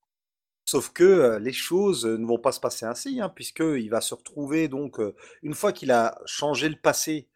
Sauf 0.71 0.93
que 0.93 1.03
euh, 1.03 1.39
les 1.41 1.53
choses 1.53 2.07
euh, 2.07 2.17
ne 2.17 2.25
vont 2.25 2.39
pas 2.39 2.53
se 2.53 2.61
passer 2.61 2.87
ainsi, 2.87 3.21
hein, 3.21 3.29
puisqu'il 3.29 3.91
va 3.91 4.01
se 4.01 4.15
retrouver, 4.15 4.69
donc, 4.69 5.01
euh, 5.01 5.17
une 5.43 5.55
fois 5.55 5.73
qu'il 5.73 5.91
a 5.91 6.17
changé 6.27 6.69
le 6.69 6.77
passé, 6.77 7.27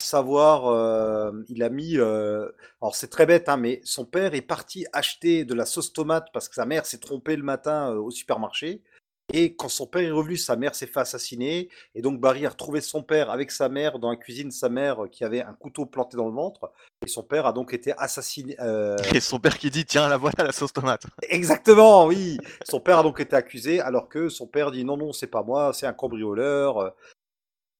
savoir, 0.00 1.32
il 1.48 1.62
a 1.62 1.68
mis. 1.68 1.96
alors, 1.98 2.94
c'est 2.94 3.08
très 3.08 3.26
bête, 3.26 3.48
hein, 3.48 3.58
mais 3.58 3.80
son 3.84 4.06
père 4.06 4.34
est 4.34 4.40
parti 4.42 4.86
acheter 4.92 5.44
de 5.44 5.54
la 5.54 5.66
sauce 5.66 5.92
tomate 5.92 6.28
parce 6.32 6.48
que 6.48 6.54
sa 6.56 6.66
mère 6.66 6.84
s'est 6.86 6.98
trompée 6.98 7.36
le 7.36 7.44
matin 7.44 7.90
au 7.92 8.10
supermarché. 8.10 8.82
Et 9.32 9.54
quand 9.54 9.68
son 9.68 9.86
père 9.86 10.02
est 10.02 10.10
revenu, 10.10 10.36
sa 10.36 10.56
mère 10.56 10.74
s'est 10.74 10.86
fait 10.86 11.00
assassiner. 11.00 11.68
Et 11.94 12.02
donc 12.02 12.20
Barry 12.20 12.46
a 12.46 12.50
retrouvé 12.50 12.80
son 12.80 13.02
père 13.02 13.30
avec 13.30 13.50
sa 13.50 13.68
mère 13.68 13.98
dans 13.98 14.10
la 14.10 14.16
cuisine 14.16 14.50
sa 14.50 14.68
mère 14.68 15.04
euh, 15.04 15.08
qui 15.08 15.24
avait 15.24 15.42
un 15.42 15.52
couteau 15.52 15.86
planté 15.86 16.16
dans 16.16 16.26
le 16.26 16.34
ventre. 16.34 16.72
Et 17.04 17.08
son 17.08 17.22
père 17.22 17.46
a 17.46 17.52
donc 17.52 17.72
été 17.72 17.92
assassiné. 17.96 18.56
euh, 18.60 18.96
Et 19.14 19.20
son 19.20 19.38
père 19.38 19.56
qui 19.58 19.70
dit 19.70 19.84
Tiens, 19.84 20.08
la 20.08 20.16
voilà 20.16 20.44
la 20.44 20.52
sauce 20.52 20.72
tomate. 20.72 21.04
Exactement, 21.22 22.06
oui. 22.06 22.38
Son 22.68 22.80
père 22.80 22.98
a 22.98 23.02
donc 23.02 23.20
été 23.20 23.36
accusé, 23.36 23.80
alors 23.80 24.08
que 24.08 24.28
son 24.28 24.46
père 24.46 24.70
dit 24.70 24.84
non, 24.84 24.96
non, 24.96 25.12
c'est 25.12 25.26
pas 25.28 25.42
moi, 25.42 25.72
c'est 25.72 25.86
un 25.86 25.92
cambrioleur, 25.92 26.78
euh, 26.78 26.90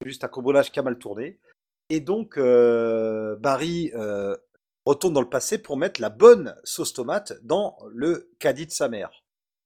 c'est 0.00 0.08
juste 0.08 0.24
un 0.24 0.28
cambriolage 0.28 0.70
qui 0.70 0.78
a 0.78 0.82
mal 0.82 0.98
tourné. 0.98 1.38
Et 1.90 2.00
donc 2.00 2.38
euh, 2.38 3.36
Barry 3.36 3.90
euh, 3.94 4.36
retourne 4.86 5.12
dans 5.12 5.20
le 5.20 5.28
passé 5.28 5.58
pour 5.58 5.76
mettre 5.76 6.00
la 6.00 6.08
bonne 6.08 6.54
sauce 6.64 6.92
tomate 6.92 7.32
dans 7.42 7.76
le 7.92 8.30
caddie 8.38 8.66
de 8.66 8.70
sa 8.70 8.88
mère. 8.88 9.19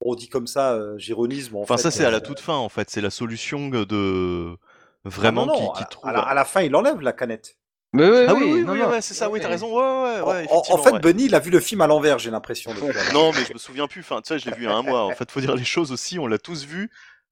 On 0.04 0.14
dit 0.14 0.28
comme 0.28 0.46
ça, 0.46 0.72
euh, 0.74 0.96
j'ironisme. 0.98 1.56
en 1.56 1.62
Enfin, 1.62 1.76
fait, 1.76 1.82
ça, 1.84 1.90
c'est 1.90 2.04
à 2.04 2.10
la 2.10 2.18
euh, 2.18 2.20
toute 2.20 2.38
fin, 2.40 2.54
en 2.54 2.68
fait. 2.68 2.90
C'est 2.90 3.00
la 3.00 3.10
solution 3.10 3.68
de. 3.70 4.54
ah 4.54 5.08
Vraiment, 5.08 5.46
non, 5.46 5.52
non, 5.60 5.68
qui, 5.72 5.78
qui 5.78 5.82
à- 5.82 5.86
trouve. 5.86 6.08
à, 6.08 6.12
la, 6.12 6.20
à 6.20 6.34
la 6.34 6.44
fin, 6.44 6.60
il 6.62 6.74
enlève 6.76 7.00
la 7.00 7.12
canette. 7.12 7.56
Mais 7.92 8.08
oui, 8.10 8.24
Ah 8.28 8.34
oui, 8.34 8.64
oui, 8.68 8.80
ouais, 8.82 9.00
c'est 9.00 9.14
ça, 9.14 9.30
oui, 9.30 9.40
t'as 9.40 9.48
raison. 9.48 9.68
Ouais, 9.72 9.80
ouais, 9.82 10.20
En- 10.20 10.26
ouais, 10.26 10.32
en, 10.34 10.38
effectivement. 10.40 10.74
en 10.80 10.82
fait, 10.82 10.90
ouais. 10.92 10.98
Bunny, 11.00 11.24
il 11.26 11.34
a 11.34 11.38
vu 11.38 11.50
le 11.50 11.60
film 11.60 11.80
à 11.80 11.86
l'envers, 11.86 12.18
j'ai 12.18 12.30
l'impression. 12.30 12.72
Non, 13.12 13.30
mais 13.32 13.44
je 13.48 13.52
me 13.54 13.58
souviens 13.58 13.86
plus. 13.86 14.00
Enfin, 14.00 14.20
tu 14.20 14.28
sais, 14.28 14.38
je 14.38 14.46
l'ai 14.50 14.56
vu 14.56 14.62
il 14.64 14.68
y 14.68 14.72
a 14.72 14.74
un 14.74 14.82
mois. 14.82 15.04
En 15.04 15.10
fait, 15.12 15.30
faut 15.30 15.40
dire 15.40 15.54
les 15.54 15.64
choses 15.64 15.92
aussi. 15.92 16.18
On 16.18 16.26
l'a 16.26 16.38
tous 16.38 16.64
vu. 16.64 16.90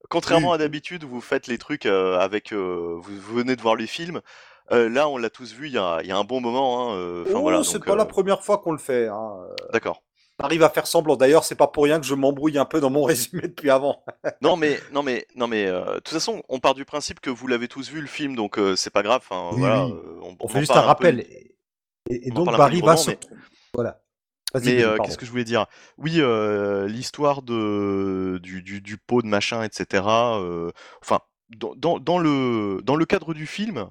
Contrairement 0.09 0.51
Oui. 0.51 0.55
à 0.55 0.59
d'habitude, 0.59 1.05
où 1.05 1.09
vous 1.09 1.21
faites 1.21 1.47
les 1.49 1.59
trucs 1.59 1.85
euh, 1.87 2.19
avec. 2.19 2.53
euh, 2.53 2.95
vous, 3.03 3.13
vous 3.21 3.35
venez 3.37 3.55
de 3.57 3.63
voir 3.63 3.75
les 3.77 3.87
films. 3.87 4.21
euh, 4.71 4.89
là, 4.89 5.09
on 5.09 5.17
l'a 5.17 5.31
tous 5.31 5.53
vu 5.53 5.67
il 5.67 5.73
y 5.75 5.79
a, 5.79 5.99
il 6.03 6.09
y 6.09 6.13
a 6.13 6.17
un 6.17 6.25
bon 6.25 6.41
moment. 6.41 6.91
hein, 6.93 6.97
euh, 6.97 7.25
Enfin 7.27 7.35
oh, 7.39 7.43
voilà. 7.43 7.63
c'est 7.65 7.79
pas 7.85 7.93
euh, 7.93 7.97
la 7.97 8.05
première 8.07 8.43
fois 8.43 8.59
qu'on 8.59 8.73
le 8.73 8.79
fait. 8.79 9.09
Hein. 9.09 9.33
D'accord. 9.73 10.03
Arrive 10.43 10.63
à 10.63 10.69
faire 10.71 10.87
semblant. 10.87 11.17
D'ailleurs, 11.17 11.45
c'est 11.45 11.55
pas 11.55 11.67
pour 11.69 11.85
rien 11.85 12.01
que 12.01 12.07
je 12.07 12.15
m'embrouille 12.15 12.59
un 12.59 12.65
peu 12.65 12.81
dans 12.81 12.91
mon 12.91 13.05
résumé 13.05 13.43
depuis 13.43 13.71
avant. 13.71 14.05
Non, 14.41 14.57
mais 14.57 14.79
non, 14.93 15.03
mais 15.03 15.27
non, 15.37 15.47
mais 15.47 15.67
euh, 15.67 15.85
de 15.87 16.01
toute 16.01 16.09
façon, 16.09 16.43
on 16.49 16.59
part 16.59 16.75
du 16.75 16.85
principe 16.85 17.21
que 17.21 17.31
vous 17.31 17.47
l'avez 17.47 17.69
tous 17.69 17.89
vu 17.91 18.01
le 18.01 18.07
film, 18.07 18.35
donc 18.37 18.59
euh, 18.59 18.77
c'est 18.77 18.91
pas 18.91 19.03
grave. 19.03 19.23
Oui, 19.31 19.59
voilà. 19.59 19.87
oui. 19.87 19.93
euh, 19.93 20.35
on, 20.41 20.49
fait 20.49 20.61
juste 20.61 20.73
un 20.73 20.77
un 20.77 20.81
peu 20.83 20.87
rappel. 20.87 21.27
Et, 22.11 22.31
donc 22.31 22.55
Barry 22.57 22.81
va 22.81 22.97
se. 22.97 23.11
mais- 23.11 23.19
Voilà. 23.75 24.01
Mais 24.63 24.85
euh, 24.85 24.99
qu'est-ce 24.99 25.17
que 25.17 25.25
je 25.25 25.31
voulais 25.31 25.45
dire? 25.45 25.67
Oui, 25.97 26.17
euh, 26.19 26.87
l'histoire 26.87 27.43
de 27.43 28.39
du, 28.43 28.63
du, 28.63 28.81
du 28.83 28.99
pot 28.99 29.23
de 29.23 29.27
machin, 29.27 29.63
etc. 29.63 30.05
euh, 30.07 30.71
enfin, 31.01 31.21
dans, 31.57 31.75
dans, 31.75 31.99
dans 31.99 32.19
le 32.19 32.81
dans 32.85 32.97
le 32.97 33.05
cadre 33.07 33.33
du 33.33 33.47
film, 33.47 33.89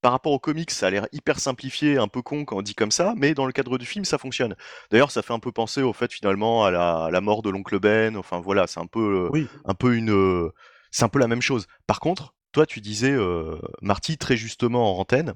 par 0.00 0.12
rapport 0.12 0.32
au 0.32 0.38
comics, 0.38 0.70
ça 0.70 0.86
a 0.86 0.90
l'air 0.90 1.06
hyper 1.12 1.40
simplifié, 1.40 1.98
un 1.98 2.08
peu 2.08 2.22
con 2.22 2.44
quand 2.44 2.56
on 2.56 2.62
dit 2.62 2.74
comme 2.74 2.90
ça, 2.92 3.14
mais 3.16 3.34
dans 3.34 3.46
le 3.46 3.52
cadre 3.52 3.78
du 3.78 3.86
film, 3.86 4.04
ça 4.04 4.18
fonctionne. 4.18 4.54
D'ailleurs, 4.90 5.10
ça 5.10 5.22
fait 5.22 5.32
un 5.32 5.40
peu 5.40 5.52
penser 5.52 5.82
au 5.82 5.92
fait 5.92 6.12
finalement 6.12 6.64
à 6.64 6.70
la, 6.70 7.04
à 7.06 7.10
la 7.10 7.20
mort 7.20 7.42
de 7.42 7.50
l'oncle 7.50 7.78
Ben. 7.80 8.16
Enfin 8.16 8.40
voilà, 8.40 8.66
c'est 8.66 8.80
un 8.80 8.86
peu 8.86 9.26
euh, 9.26 9.28
Oui. 9.32 9.48
un 9.64 9.74
peu 9.74 9.96
une 9.96 10.10
euh, 10.10 10.50
c'est 10.90 11.04
un 11.04 11.08
peu 11.08 11.18
la 11.18 11.28
même 11.28 11.42
chose. 11.42 11.66
Par 11.86 12.00
contre, 12.00 12.34
toi, 12.52 12.64
tu 12.66 12.80
disais 12.80 13.12
euh, 13.12 13.58
Marty 13.82 14.18
très 14.18 14.36
justement 14.36 14.96
en 14.96 15.00
antenne 15.00 15.34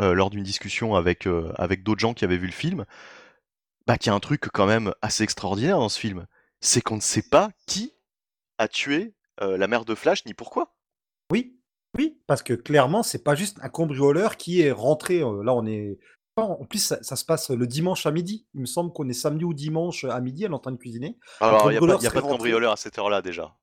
euh, 0.00 0.14
lors 0.14 0.30
d'une 0.30 0.42
discussion 0.42 0.94
avec 0.94 1.26
euh, 1.26 1.52
avec 1.56 1.82
d'autres 1.82 2.00
gens 2.00 2.14
qui 2.14 2.24
avaient 2.24 2.38
vu 2.38 2.46
le 2.46 2.52
film 2.52 2.84
bah, 3.86 3.98
qu'il 3.98 4.10
y 4.10 4.12
a 4.12 4.16
un 4.16 4.20
truc 4.20 4.48
quand 4.52 4.66
même 4.66 4.92
assez 5.02 5.22
extraordinaire 5.24 5.78
dans 5.78 5.88
ce 5.88 5.98
film. 6.00 6.26
C'est 6.60 6.80
qu'on 6.80 6.96
ne 6.96 7.00
sait 7.00 7.22
pas 7.22 7.50
qui 7.66 7.92
a 8.58 8.68
tué 8.68 9.14
la 9.40 9.68
mère 9.68 9.86
de 9.86 9.94
Flash 9.94 10.26
ni 10.26 10.34
pourquoi. 10.34 10.74
Oui. 11.32 11.59
Oui. 11.98 12.18
Parce 12.26 12.42
que 12.42 12.54
clairement, 12.54 13.02
c'est 13.02 13.22
pas 13.24 13.34
juste 13.34 13.58
un 13.62 13.68
cambrioleur 13.68 14.36
qui 14.36 14.60
est 14.62 14.70
rentré. 14.72 15.20
euh, 15.22 15.42
là, 15.42 15.54
on 15.54 15.66
est. 15.66 15.98
En 16.36 16.64
plus, 16.64 16.78
ça, 16.78 17.02
ça 17.02 17.16
se 17.16 17.24
passe 17.26 17.50
le 17.50 17.66
dimanche 17.66 18.06
à 18.06 18.10
midi. 18.12 18.46
Il 18.54 18.60
me 18.62 18.66
semble 18.66 18.92
qu'on 18.92 19.06
est 19.08 19.12
samedi 19.12 19.44
ou 19.44 19.52
dimanche 19.52 20.04
à 20.04 20.18
midi. 20.20 20.44
Elle 20.44 20.52
est 20.52 20.54
en 20.54 20.58
train 20.58 20.72
de 20.72 20.78
cuisiner. 20.78 21.18
Alors, 21.40 21.70
il 21.70 21.72
n'y 21.72 21.76
a, 21.76 21.80
pas- 21.80 21.86
cambrioleur 21.86 22.02
y 22.02 22.06
a 22.06 22.08
serait 22.08 22.14
pas 22.14 22.20
de 22.20 22.24
rentré. 22.24 22.38
cambrioleur 22.38 22.72
à 22.72 22.76
cette 22.76 22.98
heure-là 22.98 23.20
déjà. 23.20 23.54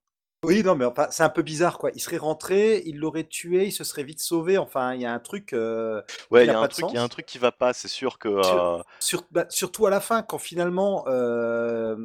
Oui, 0.46 0.62
non, 0.62 0.76
mais 0.76 0.86
enfin, 0.86 1.08
c'est 1.10 1.24
un 1.24 1.30
peu 1.30 1.42
bizarre, 1.42 1.80
quoi. 1.80 1.90
Il 1.96 2.00
serait 2.00 2.18
rentré, 2.18 2.84
il 2.86 3.00
l'aurait 3.00 3.24
tué, 3.24 3.66
il 3.66 3.72
se 3.72 3.84
serait 3.84 4.04
vite 4.04 4.20
sauvé. 4.22 4.60
Enfin, 4.60 4.94
il 4.94 5.02
y 5.02 5.06
a 5.06 5.12
un 5.12 5.18
truc. 5.20 5.54
euh, 5.54 6.04
Ouais, 6.30 6.44
il 6.44 6.48
y, 6.48 6.50
a 6.52 6.54
pas 6.54 6.60
un 6.60 6.64
de 6.64 6.68
truc- 6.68 6.86
il 6.90 6.94
y 6.94 6.98
a 6.98 7.00
sens. 7.00 7.06
un 7.06 7.10
truc 7.10 7.26
qui 7.26 7.40
va 7.40 7.52
pas, 7.52 7.74
c'est 7.74 7.88
sûr 7.88 8.20
que. 8.20 8.44
Sur- 8.44 8.64
euh, 8.64 8.82
Sur- 9.00 9.24
bah, 9.32 9.46
surtout 9.50 9.88
à 9.88 9.90
la 9.90 10.00
fin, 10.00 10.22
quand 10.22 10.38
finalement 10.38 11.06
euh, 11.08 11.96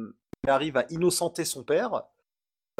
il 0.43 0.49
arrive 0.49 0.77
à 0.77 0.85
innocenter 0.89 1.45
son 1.45 1.63
père, 1.63 1.93
euh, 1.93 1.99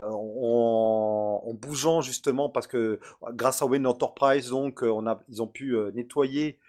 en, 0.02 1.42
en 1.46 1.54
bougeant 1.54 2.02
justement 2.02 2.50
parce 2.50 2.68
que 2.68 3.00
grâce 3.34 3.62
à 3.62 3.66
Wayne 3.66 3.86
Enterprise, 3.88 4.50
donc, 4.50 4.84
euh, 4.84 5.16
ils 5.30 5.42
ont 5.42 5.48
pu 5.48 5.76
euh, 5.76 5.92
nettoyer 5.92 6.60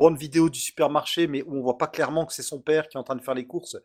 une 0.00 0.16
vidéo 0.16 0.48
du 0.48 0.60
supermarché, 0.60 1.26
mais 1.26 1.42
où 1.42 1.56
on 1.56 1.62
voit 1.62 1.78
pas 1.78 1.88
clairement 1.88 2.24
que 2.26 2.32
c'est 2.32 2.42
son 2.42 2.60
père 2.60 2.88
qui 2.88 2.96
est 2.96 3.00
en 3.00 3.04
train 3.04 3.16
de 3.16 3.22
faire 3.22 3.34
les 3.34 3.46
courses. 3.46 3.76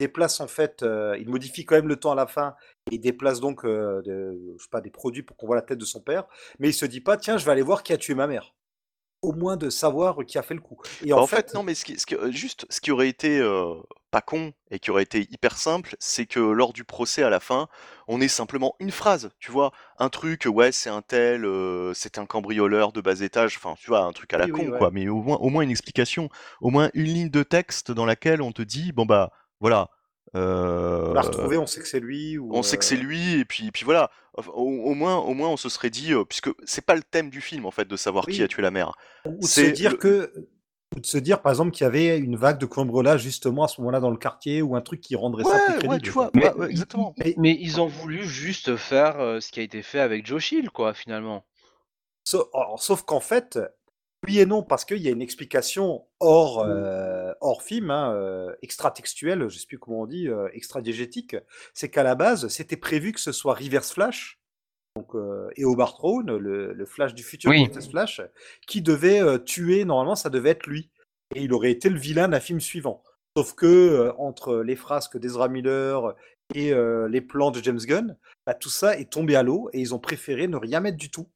Il 0.00 0.06
déplace 0.06 0.40
en 0.40 0.48
fait, 0.48 0.82
euh, 0.82 1.16
il 1.18 1.28
modifie 1.28 1.64
quand 1.64 1.76
même 1.76 1.88
le 1.88 1.96
temps 1.96 2.12
à 2.12 2.14
la 2.14 2.26
fin 2.26 2.54
et 2.90 2.96
il 2.96 3.00
déplace 3.00 3.40
donc 3.40 3.64
euh, 3.64 4.02
de- 4.02 4.54
je 4.58 4.62
sais 4.62 4.68
pas, 4.70 4.80
des 4.80 4.90
produits 4.90 5.22
pour 5.22 5.36
qu'on 5.36 5.46
voit 5.46 5.56
la 5.56 5.62
tête 5.62 5.78
de 5.78 5.84
son 5.84 6.00
père, 6.00 6.26
mais 6.58 6.70
il 6.70 6.74
se 6.74 6.86
dit 6.86 7.00
pas, 7.00 7.16
tiens, 7.16 7.38
je 7.38 7.44
vais 7.46 7.52
aller 7.52 7.62
voir 7.62 7.82
qui 7.82 7.92
a 7.92 7.98
tué 7.98 8.14
ma 8.14 8.26
mère. 8.26 8.54
Au 9.22 9.32
moins 9.32 9.56
de 9.56 9.70
savoir 9.70 10.18
qui 10.26 10.36
a 10.38 10.42
fait 10.42 10.54
le 10.54 10.60
coup. 10.60 10.78
Et 11.00 11.12
Bah, 11.14 11.20
en, 11.20 11.22
en 11.22 11.26
fait, 11.26 11.54
non, 11.54 11.62
mais 11.62 11.74
ce 11.74 11.84
qui, 11.84 11.98
ce 11.98 12.06
qui- 12.06 12.16
juste 12.32 12.66
ce 12.70 12.80
qui 12.80 12.90
aurait 12.90 13.08
été 13.08 13.38
euh, 13.40 13.74
pas 14.10 14.20
con 14.20 14.52
et 14.70 14.78
qui 14.78 14.90
aurait 14.90 15.02
été 15.02 15.26
hyper 15.30 15.56
simple, 15.58 15.96
c'est 15.98 16.26
que 16.26 16.38
lors 16.40 16.72
du 16.72 16.84
procès 16.84 17.22
à 17.22 17.30
la 17.30 17.40
fin, 17.40 17.68
on 18.08 18.20
ait 18.20 18.28
simplement 18.28 18.74
une 18.78 18.90
phrase, 18.92 19.30
tu 19.40 19.50
vois, 19.50 19.72
un 19.98 20.08
truc, 20.10 20.44
ouais, 20.46 20.70
c'est 20.72 20.90
un 20.90 21.02
tel, 21.02 21.44
euh, 21.44 21.92
c'est 21.94 22.18
un 22.18 22.26
cambrioleur 22.26 22.92
de 22.92 23.00
bas 23.00 23.20
étage, 23.20 23.56
enfin, 23.56 23.74
tu 23.78 23.88
vois, 23.88 24.04
un 24.04 24.12
truc 24.12 24.32
à 24.34 24.38
la 24.38 24.46
Oui, 24.46 24.52
oui, 24.52 24.66
con, 24.66 24.68
ouais. 24.68 24.86
quoi, 24.86 24.90
mais 24.92 25.08
au 25.08 25.22
moins, 25.22 25.36
au 25.38 25.48
moins 25.50 25.62
une 25.62 25.70
explication, 25.70 26.28
au 26.60 26.70
moins 26.70 26.90
une 26.94 27.04
ligne 27.04 27.30
de 27.30 27.42
texte 27.42 27.90
dans 27.92 28.06
laquelle 28.06 28.40
on 28.42 28.52
te 28.52 28.62
dit, 28.62 28.92
bon 28.92 29.04
bah, 29.06 29.30
voilà, 29.60 29.90
on 30.34 30.38
l'a 30.38 31.20
euh, 31.20 31.20
retrouvé, 31.20 31.56
on 31.58 31.66
sait 31.66 31.80
que 31.80 31.88
c'est 31.88 32.00
lui. 32.00 32.38
Ou, 32.38 32.50
on 32.54 32.62
sait 32.62 32.78
que 32.78 32.84
c'est 32.84 32.96
euh, 32.96 33.00
lui, 33.02 33.34
et 33.40 33.44
puis, 33.44 33.70
puis 33.70 33.84
voilà, 33.84 34.10
au, 34.36 34.42
au 34.52 34.94
moins, 34.94 35.16
au 35.16 35.34
moins, 35.34 35.48
on 35.48 35.56
se 35.56 35.68
serait 35.68 35.90
dit, 35.90 36.12
euh, 36.14 36.24
puisque 36.24 36.50
c'est 36.64 36.84
pas 36.84 36.94
le 36.94 37.02
thème 37.02 37.28
du 37.30 37.40
film, 37.40 37.66
en 37.66 37.70
fait, 37.70 37.86
de 37.86 37.96
savoir 37.96 38.26
qui 38.26 38.42
a 38.42 38.48
tué 38.48 38.62
la 38.62 38.70
mère. 38.70 38.92
Ou 39.26 39.38
de 39.40 39.42
se 39.44 39.48
C'est 39.48 39.72
dire 39.72 39.92
le- 39.92 39.96
que, 39.98 40.32
ou 40.96 41.00
de 41.00 41.06
se 41.06 41.16
dire 41.18 41.40
par 41.40 41.52
exemple 41.52 41.70
qu'il 41.70 41.84
y 41.84 41.86
avait 41.86 42.18
une 42.18 42.36
vague 42.36 42.58
de 42.58 42.66
cambriolage 42.66 43.22
justement 43.22 43.64
à 43.64 43.68
ce 43.68 43.80
moment-là 43.80 44.00
dans 44.00 44.10
le 44.10 44.18
quartier 44.18 44.60
ou 44.60 44.76
un 44.76 44.82
truc 44.82 45.00
qui 45.00 45.16
rendrait 45.16 45.44
ça 45.44 45.58
plus 45.58 45.72
crédible. 45.78 45.90
ouais, 45.90 46.00
tu 46.00 46.12
quoi. 46.12 46.22
vois, 46.24 46.30
Mais, 46.34 46.44
ouais, 46.50 46.54
ouais, 46.54 46.70
exactement. 46.70 47.14
ils- 47.24 47.34
mais 47.38 47.56
ils 47.58 47.80
ont 47.80 47.86
voulu 47.86 48.24
juste 48.26 48.76
faire 48.76 49.18
euh, 49.20 49.40
ce 49.40 49.50
qui 49.50 49.60
a 49.60 49.62
été 49.62 49.82
fait 49.82 50.00
avec 50.00 50.26
Joe 50.26 50.42
Chill, 50.42 50.70
quoi, 50.70 50.92
finalement. 50.94 51.44
Alors, 52.54 52.82
sauf 52.82 53.02
qu'en 53.02 53.20
fait, 53.20 53.58
oui 54.26 54.38
et 54.38 54.46
non, 54.46 54.62
parce 54.62 54.84
qu'il 54.84 54.98
y 54.98 55.08
a 55.08 55.10
une 55.10 55.22
explication 55.22 56.06
hors, 56.20 56.60
euh, 56.60 57.32
hors 57.40 57.62
film, 57.62 57.90
hein, 57.90 58.14
euh, 58.14 58.54
extra-textuelle, 58.62 59.40
je 59.40 59.44
ne 59.44 59.50
sais 59.50 59.66
plus 59.66 59.78
comment 59.78 60.02
on 60.02 60.06
dit, 60.06 60.28
euh, 60.28 60.48
extra-diégétique, 60.52 61.36
c'est 61.74 61.90
qu'à 61.90 62.04
la 62.04 62.14
base, 62.14 62.46
c'était 62.48 62.76
prévu 62.76 63.12
que 63.12 63.20
ce 63.20 63.32
soit 63.32 63.54
Reverse 63.54 63.92
Flash, 63.92 64.40
donc 64.96 65.14
euh, 65.16 65.50
Eobard 65.56 65.94
Thrawn, 65.94 66.36
le, 66.36 66.72
le 66.72 66.86
Flash 66.86 67.14
du 67.14 67.24
futur, 67.24 67.50
Oui. 67.50 67.68
Flash, 67.90 68.20
qui 68.66 68.80
devait 68.80 69.42
tuer, 69.44 69.84
normalement, 69.84 70.14
ça 70.14 70.30
devait 70.30 70.50
être 70.50 70.66
lui. 70.66 70.90
Et 71.34 71.42
il 71.42 71.52
aurait 71.52 71.70
été 71.70 71.88
le 71.88 71.98
vilain 71.98 72.28
d'un 72.28 72.40
film 72.40 72.60
suivant. 72.60 73.02
Sauf 73.36 73.54
que, 73.54 74.12
entre 74.18 74.58
les 74.58 74.76
frasques 74.76 75.18
d'Ezra 75.18 75.48
Miller 75.48 76.14
et 76.54 76.74
les 77.08 77.20
plans 77.22 77.50
de 77.50 77.62
James 77.62 77.78
Gunn, 77.78 78.18
bah, 78.46 78.52
tout 78.52 78.68
ça 78.68 78.98
est 78.98 79.10
tombé 79.10 79.34
à 79.34 79.42
l'eau 79.42 79.70
et 79.72 79.80
ils 79.80 79.94
ont 79.94 79.98
préféré 79.98 80.46
ne 80.46 80.58
rien 80.58 80.80
mettre 80.80 80.98
du 80.98 81.10
tout 81.10 81.26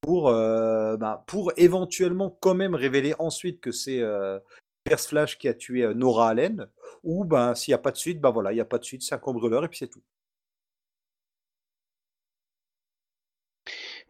pour, 0.00 0.28
euh, 0.28 0.96
bah, 0.96 1.24
pour 1.26 1.52
éventuellement 1.56 2.30
quand 2.40 2.54
même 2.54 2.74
révéler 2.74 3.14
ensuite 3.18 3.60
que 3.60 3.72
c'est 3.72 4.00
euh, 4.00 4.38
Flash 4.96 5.38
qui 5.38 5.48
a 5.48 5.54
tué 5.54 5.82
euh, 5.84 5.94
Nora 5.94 6.30
Allen, 6.30 6.66
ou 7.04 7.24
ben 7.24 7.54
s'il 7.54 7.72
n'y 7.72 7.76
a 7.76 7.78
pas 7.78 7.90
de 7.92 7.96
suite, 7.96 8.20
ben 8.20 8.30
voilà, 8.30 8.52
il 8.52 8.56
n'y 8.56 8.60
a 8.60 8.64
pas 8.64 8.78
de 8.78 8.84
suite, 8.84 9.02
c'est 9.02 9.14
un 9.14 9.18
cambrioleur 9.18 9.64
et 9.64 9.68
puis 9.68 9.78
c'est 9.78 9.88
tout. 9.88 10.02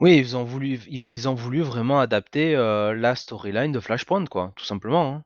Oui, 0.01 0.17
ils 0.19 0.37
ont 0.37 0.45
voulu, 0.45 0.81
ils 0.89 1.29
ont 1.29 1.35
voulu 1.35 1.63
vraiment 1.63 2.01
adapter 2.01 2.55
euh, 2.57 2.95
la 2.95 3.15
storyline 3.15 3.71
de 3.73 3.81
Flashpoint, 3.81 4.25
quoi, 4.27 4.53
tout 4.57 4.65
simplement. 4.65 5.07
hein. 5.15 5.23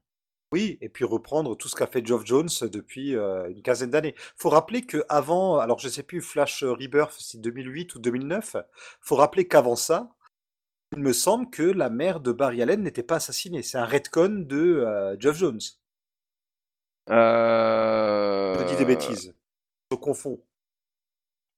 Oui, 0.53 0.77
et 0.83 0.88
puis 0.90 1.05
reprendre 1.05 1.57
tout 1.57 1.68
ce 1.68 1.75
qu'a 1.75 1.87
fait 1.87 2.05
Geoff 2.05 2.27
Jones 2.27 2.48
depuis 2.70 3.16
euh, 3.16 3.48
une 3.51 3.62
quinzaine 3.62 3.90
d'années. 3.90 4.14
Faut 4.37 4.51
rappeler 4.51 4.83
que 4.83 5.03
avant, 5.09 5.59
alors 5.59 5.79
je 5.79 5.88
sais 5.88 6.03
plus, 6.03 6.20
Flash 6.20 6.62
Rebirth, 6.62 7.16
c'est 7.18 7.40
2008 7.40 7.94
ou 7.94 7.98
2009. 8.01 8.57
Faut 9.01 9.16
rappeler 9.16 9.48
qu'avant 9.48 9.77
ça, 9.77 10.11
il 10.92 10.98
me 10.98 11.12
semble 11.12 11.50
que 11.50 11.62
la 11.62 11.90
mère 11.90 12.20
de 12.20 12.33
Barry 12.33 12.62
Allen 12.62 12.83
n'était 12.83 13.02
pas 13.02 13.16
assassinée. 13.16 13.62
C'est 13.62 13.78
un 13.78 13.87
retcon 13.87 14.44
de 14.46 14.57
euh, 14.57 15.16
Geoff 15.18 15.37
Jones. 15.37 15.61
Je 17.09 18.64
dis 18.68 18.76
des 18.76 18.83
Euh, 18.83 18.87
bêtises. 18.87 19.35
Je 19.90 19.96
confonds. 19.96 20.40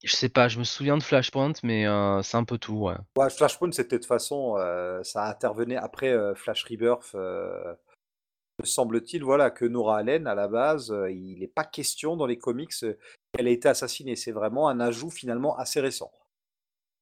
Je 0.02 0.14
sais 0.14 0.28
pas, 0.28 0.48
je 0.48 0.58
me 0.58 0.64
souviens 0.64 0.98
de 0.98 1.02
Flashpoint, 1.02 1.52
mais 1.62 1.86
euh, 1.86 2.20
c'est 2.22 2.36
un 2.36 2.44
peu 2.44 2.58
tout, 2.58 2.74
ouais. 2.74 2.94
Ouais, 3.16 3.30
Flashpoint, 3.30 3.72
c'était 3.72 3.96
de 3.96 4.02
toute 4.02 4.06
façon, 4.08 4.56
euh, 4.58 5.02
ça 5.02 5.26
intervenait 5.28 5.76
après 5.76 6.10
euh, 6.12 6.34
Flash 6.34 6.64
Rebirth. 6.64 7.14
euh, 7.14 7.74
me 8.60 8.66
semble-t-il, 8.66 9.24
voilà, 9.24 9.50
que 9.50 9.64
Nora 9.64 9.98
Allen, 9.98 10.26
à 10.26 10.34
la 10.34 10.46
base, 10.46 10.92
euh, 10.92 11.10
il 11.10 11.40
n'est 11.40 11.48
pas 11.48 11.64
question 11.64 12.16
dans 12.16 12.26
les 12.26 12.38
comics 12.38 12.70
euh, 12.84 12.94
qu'elle 13.32 13.48
ait 13.48 13.54
été 13.54 13.68
assassinée. 13.68 14.14
C'est 14.14 14.30
vraiment 14.32 14.68
un 14.68 14.78
ajout 14.78 15.10
finalement 15.10 15.56
assez 15.56 15.80
récent. 15.80 16.12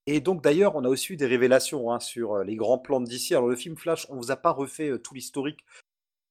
Et 0.07 0.21
donc 0.21 0.43
d'ailleurs, 0.43 0.75
on 0.75 0.85
a 0.85 0.89
aussi 0.89 1.13
eu 1.13 1.17
des 1.17 1.27
révélations 1.27 1.93
hein, 1.93 2.01
sur 2.01 2.35
euh, 2.35 2.45
les 2.45 2.57
grands 2.57 2.79
plans 2.79 3.01
de 3.01 3.07
DC. 3.07 3.33
Alors 3.33 3.49
le 3.49 3.57
film 3.57 3.77
Flash, 3.77 4.07
on 4.11 4.17
vous 4.17 4.31
a 4.31 4.37
pas 4.37 4.51
refait 4.51 4.91
euh, 4.91 4.99
tout 4.99 5.15
l'historique. 5.15 5.65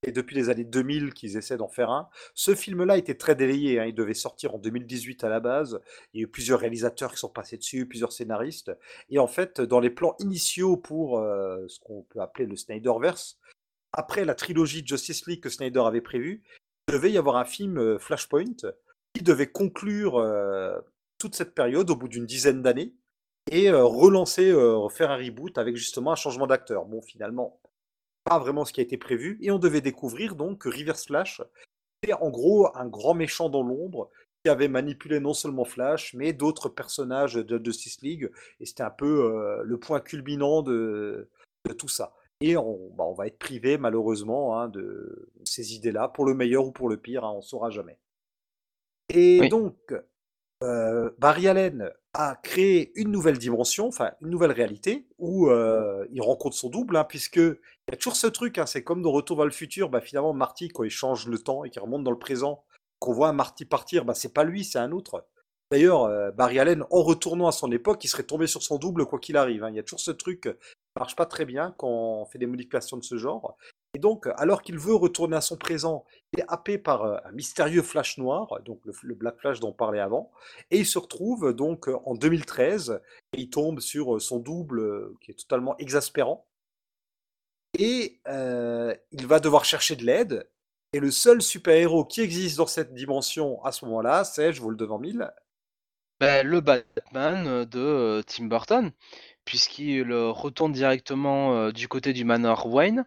Et 0.04 0.12
depuis 0.12 0.36
les 0.36 0.50
années 0.50 0.64
2000 0.64 1.14
qu'ils 1.14 1.38
essaient 1.38 1.58
d'en 1.58 1.68
faire 1.68 1.92
un. 1.92 2.10
Ce 2.34 2.56
film-là 2.56 2.98
était 2.98 3.16
très 3.16 3.36
délayé. 3.36 3.80
hein, 3.80 3.86
Il 3.86 3.94
devait 3.94 4.16
sortir 4.16 4.56
en 4.56 4.58
2018 4.58 5.24
à 5.24 5.30
la 5.30 5.40
base. 5.40 5.80
Il 6.14 6.20
y 6.20 6.24
a 6.24 6.26
eu 6.26 6.28
plusieurs 6.28 6.60
réalisateurs 6.60 7.12
qui 7.12 7.20
sont 7.20 7.30
passés 7.30 7.58
dessus, 7.58 7.88
plusieurs 7.88 8.12
scénaristes. 8.12 8.72
Et 9.10 9.20
en 9.20 9.28
fait, 9.28 9.62
dans 9.62 9.80
les 9.80 9.92
plans 9.92 10.16
initiaux 10.20 10.76
pour 10.76 11.20
euh, 11.20 11.64
ce 11.68 11.80
qu'on 11.80 12.02
peut 12.10 12.20
appeler 12.20 12.48
le 12.48 12.56
Snyderverse, 12.56 13.38
après 13.94 14.26
la 14.26 14.34
trilogie 14.34 14.84
Justice 14.86 15.28
League 15.28 15.42
que 15.42 15.50
Snyder 15.50 15.84
avait 15.86 16.02
prévue, 16.02 16.42
il 16.88 16.94
devait 16.96 17.12
y 17.12 17.18
avoir 17.20 17.36
un 17.36 17.46
film 17.46 18.00
Flashpoint 18.00 18.72
qui 19.14 19.22
devait 19.22 19.52
conclure 19.52 20.26
toute 21.20 21.36
cette 21.36 21.54
période 21.54 21.90
au 21.90 21.96
bout 21.96 22.08
d'une 22.08 22.26
dizaine 22.26 22.62
d'années 22.62 22.96
et 23.50 23.70
euh, 23.70 23.84
relancer, 23.84 24.52
euh, 24.52 24.88
faire 24.90 25.12
un 25.12 25.18
reboot 25.18 25.58
avec 25.58 25.76
justement 25.76 26.12
un 26.12 26.16
changement 26.16 26.48
d'acteur. 26.48 26.86
Bon, 26.86 27.02
finalement, 27.02 27.60
pas 28.24 28.40
vraiment 28.40 28.66
ce 28.66 28.74
qui 28.74 28.82
a 28.82 28.84
été 28.84 28.98
prévu 28.98 29.38
et 29.42 29.52
on 29.52 29.60
devait 29.60 29.82
découvrir 29.82 30.36
donc 30.36 30.60
que 30.60 30.70
Reverse 30.70 31.06
Flash 31.06 31.42
était 32.04 32.14
en 32.14 32.30
gros 32.30 32.70
un 32.76 32.88
grand 32.88 33.14
méchant 33.14 33.50
dans 33.50 33.64
l'ombre 33.64 34.10
qui 34.44 34.50
avait 34.50 34.68
manipulé 34.68 35.20
non 35.20 35.34
seulement 35.34 35.66
Flash 35.66 36.14
mais 36.14 36.34
d'autres 36.34 36.70
personnages 36.70 37.36
de 37.36 37.64
Justice 37.64 38.02
League 38.02 38.32
et 38.60 38.66
c'était 38.66 38.84
un 38.84 38.92
peu 38.92 39.26
euh, 39.36 39.64
le 39.64 39.80
point 39.80 40.00
culminant 40.00 40.62
de, 40.62 41.30
de 41.68 41.74
tout 41.74 41.88
ça. 41.88 42.14
Et 42.42 42.58
on, 42.58 42.90
bah, 42.96 43.04
on 43.06 43.14
va 43.14 43.28
être 43.28 43.38
privé 43.38 43.78
malheureusement 43.78 44.60
hein, 44.60 44.68
de 44.68 45.30
ces 45.44 45.76
idées-là, 45.76 46.08
pour 46.08 46.26
le 46.26 46.34
meilleur 46.34 46.66
ou 46.66 46.72
pour 46.72 46.90
le 46.90 46.98
pire, 46.98 47.24
hein, 47.24 47.32
on 47.34 47.38
ne 47.38 47.42
saura 47.42 47.70
jamais. 47.70 48.00
Et 49.10 49.40
Oui. 49.42 49.50
donc, 49.50 49.76
euh, 50.64 51.12
Barry 51.20 51.48
Allen 51.48 51.92
a 52.14 52.36
créé 52.44 52.92
une 52.96 53.10
nouvelle 53.10 53.38
dimension, 53.38 53.88
enfin 53.88 54.12
une 54.22 54.30
nouvelle 54.30 54.52
réalité, 54.52 55.08
où 55.18 55.50
euh, 55.50 56.06
il 56.12 56.22
rencontre 56.22 56.56
son 56.56 56.70
double, 56.70 56.98
hein, 56.98 57.06
puisque 57.06 57.38
il 57.38 57.58
y 57.90 57.94
a 57.94 57.98
toujours 57.98 58.16
ce 58.16 58.28
truc, 58.28 58.58
hein, 58.58 58.66
c'est 58.66 58.84
comme 58.84 59.02
dans 59.02 59.12
Retour 59.12 59.38
vers 59.38 59.46
le 59.46 59.52
futur, 59.52 59.90
bah, 59.90 60.02
finalement 60.02 60.34
Marty, 60.34 60.70
quand 60.70 60.84
il 60.84 60.90
change 60.90 61.28
le 61.28 61.40
temps 61.40 61.64
et 61.64 61.70
qu'il 61.70 61.82
remonte 61.82 62.04
dans 62.04 62.12
le 62.12 62.20
présent, 62.20 62.64
qu'on 63.00 63.14
voit 63.14 63.30
un 63.30 63.34
Marty 63.34 63.66
partir, 63.66 64.04
bah, 64.06 64.14
c'est 64.14 64.34
pas 64.34 64.44
lui, 64.44 64.64
c'est 64.66 64.80
un 64.80 64.92
autre. 64.92 65.26
D'ailleurs, 65.72 66.04
euh, 66.04 66.32
Barry 66.32 66.60
Allen, 66.60 66.84
en 66.90 67.02
retournant 67.02 67.48
à 67.48 67.54
son 67.54 67.72
époque, 67.72 68.04
il 68.04 68.10
serait 68.10 68.24
tombé 68.24 68.46
sur 68.46 68.62
son 68.62 68.78
double 68.78 69.06
quoi 69.06 69.20
qu'il 69.20 69.38
arrive. 69.38 69.64
hein. 69.64 69.70
Il 69.70 69.76
y 69.76 69.80
a 69.80 69.84
toujours 69.84 70.02
ce 70.02 70.12
truc 70.12 70.42
qui 70.42 71.00
marche 71.00 71.16
pas 71.16 71.26
très 71.26 71.46
bien 71.46 71.74
quand 71.78 71.88
on 71.88 72.26
fait 72.26 72.40
des 72.40 72.46
modifications 72.46 72.98
de 72.98 73.04
ce 73.04 73.18
genre. 73.18 73.56
Et 73.94 74.00
donc, 74.00 74.28
alors 74.38 74.62
qu'il 74.62 74.78
veut 74.78 74.96
retourner 74.96 75.36
à 75.36 75.42
son 75.42 75.58
présent, 75.58 76.06
il 76.32 76.40
est 76.40 76.46
happé 76.48 76.78
par 76.78 77.04
euh, 77.04 77.18
un 77.26 77.32
mystérieux 77.34 77.82
flash 77.82 78.18
noir, 78.18 78.62
donc 78.64 78.80
le, 78.86 79.14
Black 79.16 79.38
Flash 79.40 79.60
dont 79.60 79.70
on 79.70 79.74
parlait 79.74 80.00
avant, 80.00 80.32
et 80.70 80.80
il 80.80 80.86
se 80.86 80.98
retrouve 80.98 81.54
donc 81.54 81.90
euh, 81.90 81.98
en 82.06 82.16
2013, 82.16 83.02
et 83.34 83.42
il 83.42 83.50
tombe 83.50 83.82
sur 83.82 84.16
euh, 84.16 84.20
son 84.20 84.40
double 84.40 85.12
qui 85.20 85.32
est 85.32 85.36
totalement 85.36 85.78
exaspérant, 85.78 86.48
et 87.78 88.20
il 88.28 89.28
va 89.28 89.40
devoir 89.40 89.66
chercher 89.66 89.98
de 89.98 90.06
l'aide, 90.06 90.50
et 90.94 91.00
le 91.00 91.12
seul 91.12 91.42
super-héros 91.42 92.06
qui 92.06 92.22
existe 92.22 92.58
dans 92.58 92.68
cette 92.68 92.94
dimension 92.94 93.64
à 93.64 93.72
ce 93.72 93.86
moment-là, 93.86 94.24
c'est, 94.24 94.54
je 94.54 94.62
vous 94.62 94.70
le 94.70 94.78
devant 94.78 95.00
mille, 95.00 95.32
Ben, 96.20 96.46
le 96.46 96.62
Batman 96.62 97.66
de 97.66 98.24
Tim 98.28 98.46
Burton, 98.46 98.92
puisqu'il 99.46 100.12
euh, 100.12 100.30
retourne 100.30 100.72
directement 100.72 101.54
euh, 101.56 101.72
du 101.72 101.88
côté 101.88 102.14
du 102.14 102.26
Manor 102.26 102.68
Wayne, 102.68 103.06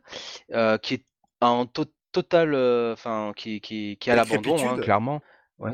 euh, 0.52 0.78
qui 0.78 0.94
est 0.94 1.04
en 1.40 1.66
to- 1.66 1.84
total, 2.12 2.54
euh, 2.54 2.92
enfin, 2.92 3.32
qui, 3.36 3.60
qui, 3.60 3.96
qui 3.98 4.10
est 4.10 4.12
à 4.12 4.16
l'abandon, 4.16 4.56
hein, 4.68 4.78
clairement. 4.78 5.20
Ouais. 5.58 5.72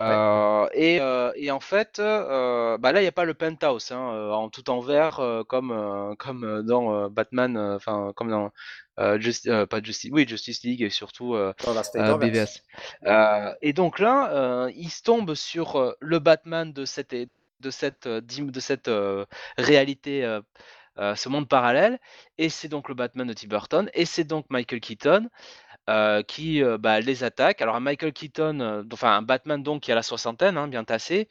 Euh, 0.00 0.68
et, 0.74 1.00
euh, 1.00 1.32
et 1.34 1.50
en 1.50 1.58
fait, 1.58 1.98
euh, 1.98 2.78
bah 2.78 2.92
là, 2.92 3.00
il 3.00 3.02
n'y 3.02 3.08
a 3.08 3.12
pas 3.12 3.24
le 3.24 3.34
penthouse, 3.34 3.90
hein, 3.90 4.12
euh, 4.14 4.30
en 4.30 4.48
tout 4.48 4.70
en 4.70 4.78
vert, 4.78 5.18
euh, 5.18 5.42
comme, 5.42 5.72
euh, 5.72 6.14
comme 6.14 6.44
euh, 6.44 6.62
dans 6.62 6.94
euh, 6.94 7.08
Batman, 7.08 7.56
euh, 7.56 7.74
enfin, 7.74 8.12
comme 8.14 8.30
dans 8.30 8.52
euh, 9.00 9.18
Just- 9.18 9.48
euh, 9.48 9.66
pas 9.66 9.82
Justice, 9.82 10.10
oui, 10.12 10.24
Justice 10.28 10.62
League 10.62 10.82
et 10.82 10.90
surtout 10.90 11.34
euh, 11.34 11.52
euh. 11.96 12.16
BVS. 12.16 12.62
Euh, 13.06 13.52
et 13.60 13.72
donc 13.72 13.98
là, 13.98 14.32
euh, 14.32 14.70
il 14.76 14.88
se 14.88 15.02
tombe 15.02 15.34
sur 15.34 15.74
euh, 15.74 15.92
le 15.98 16.20
Batman 16.20 16.72
de 16.72 16.84
cette, 16.84 17.14
de 17.60 17.70
cette, 17.70 18.06
euh, 18.06 18.20
de 18.20 18.60
cette 18.60 18.88
euh, 18.88 19.24
réalité, 19.56 20.24
euh, 20.24 21.14
ce 21.14 21.28
monde 21.28 21.48
parallèle, 21.48 21.98
et 22.38 22.48
c'est 22.48 22.68
donc 22.68 22.88
le 22.88 22.94
Batman 22.94 23.26
de 23.26 23.32
Tim 23.32 23.48
Burton, 23.48 23.90
et 23.94 24.04
c'est 24.04 24.24
donc 24.24 24.46
Michael 24.50 24.80
Keaton 24.80 25.28
qui 26.26 26.60
bah, 26.80 27.00
les 27.00 27.24
attaque. 27.24 27.62
Alors 27.62 27.76
un 27.76 27.80
Michael 27.80 28.12
Keaton, 28.12 28.84
enfin 28.92 29.16
un 29.16 29.22
Batman 29.22 29.62
donc 29.62 29.82
qui 29.82 29.92
a 29.92 29.94
la 29.94 30.02
soixantaine, 30.02 30.58
hein, 30.58 30.66
bien 30.66 30.82
tassé, 30.82 31.28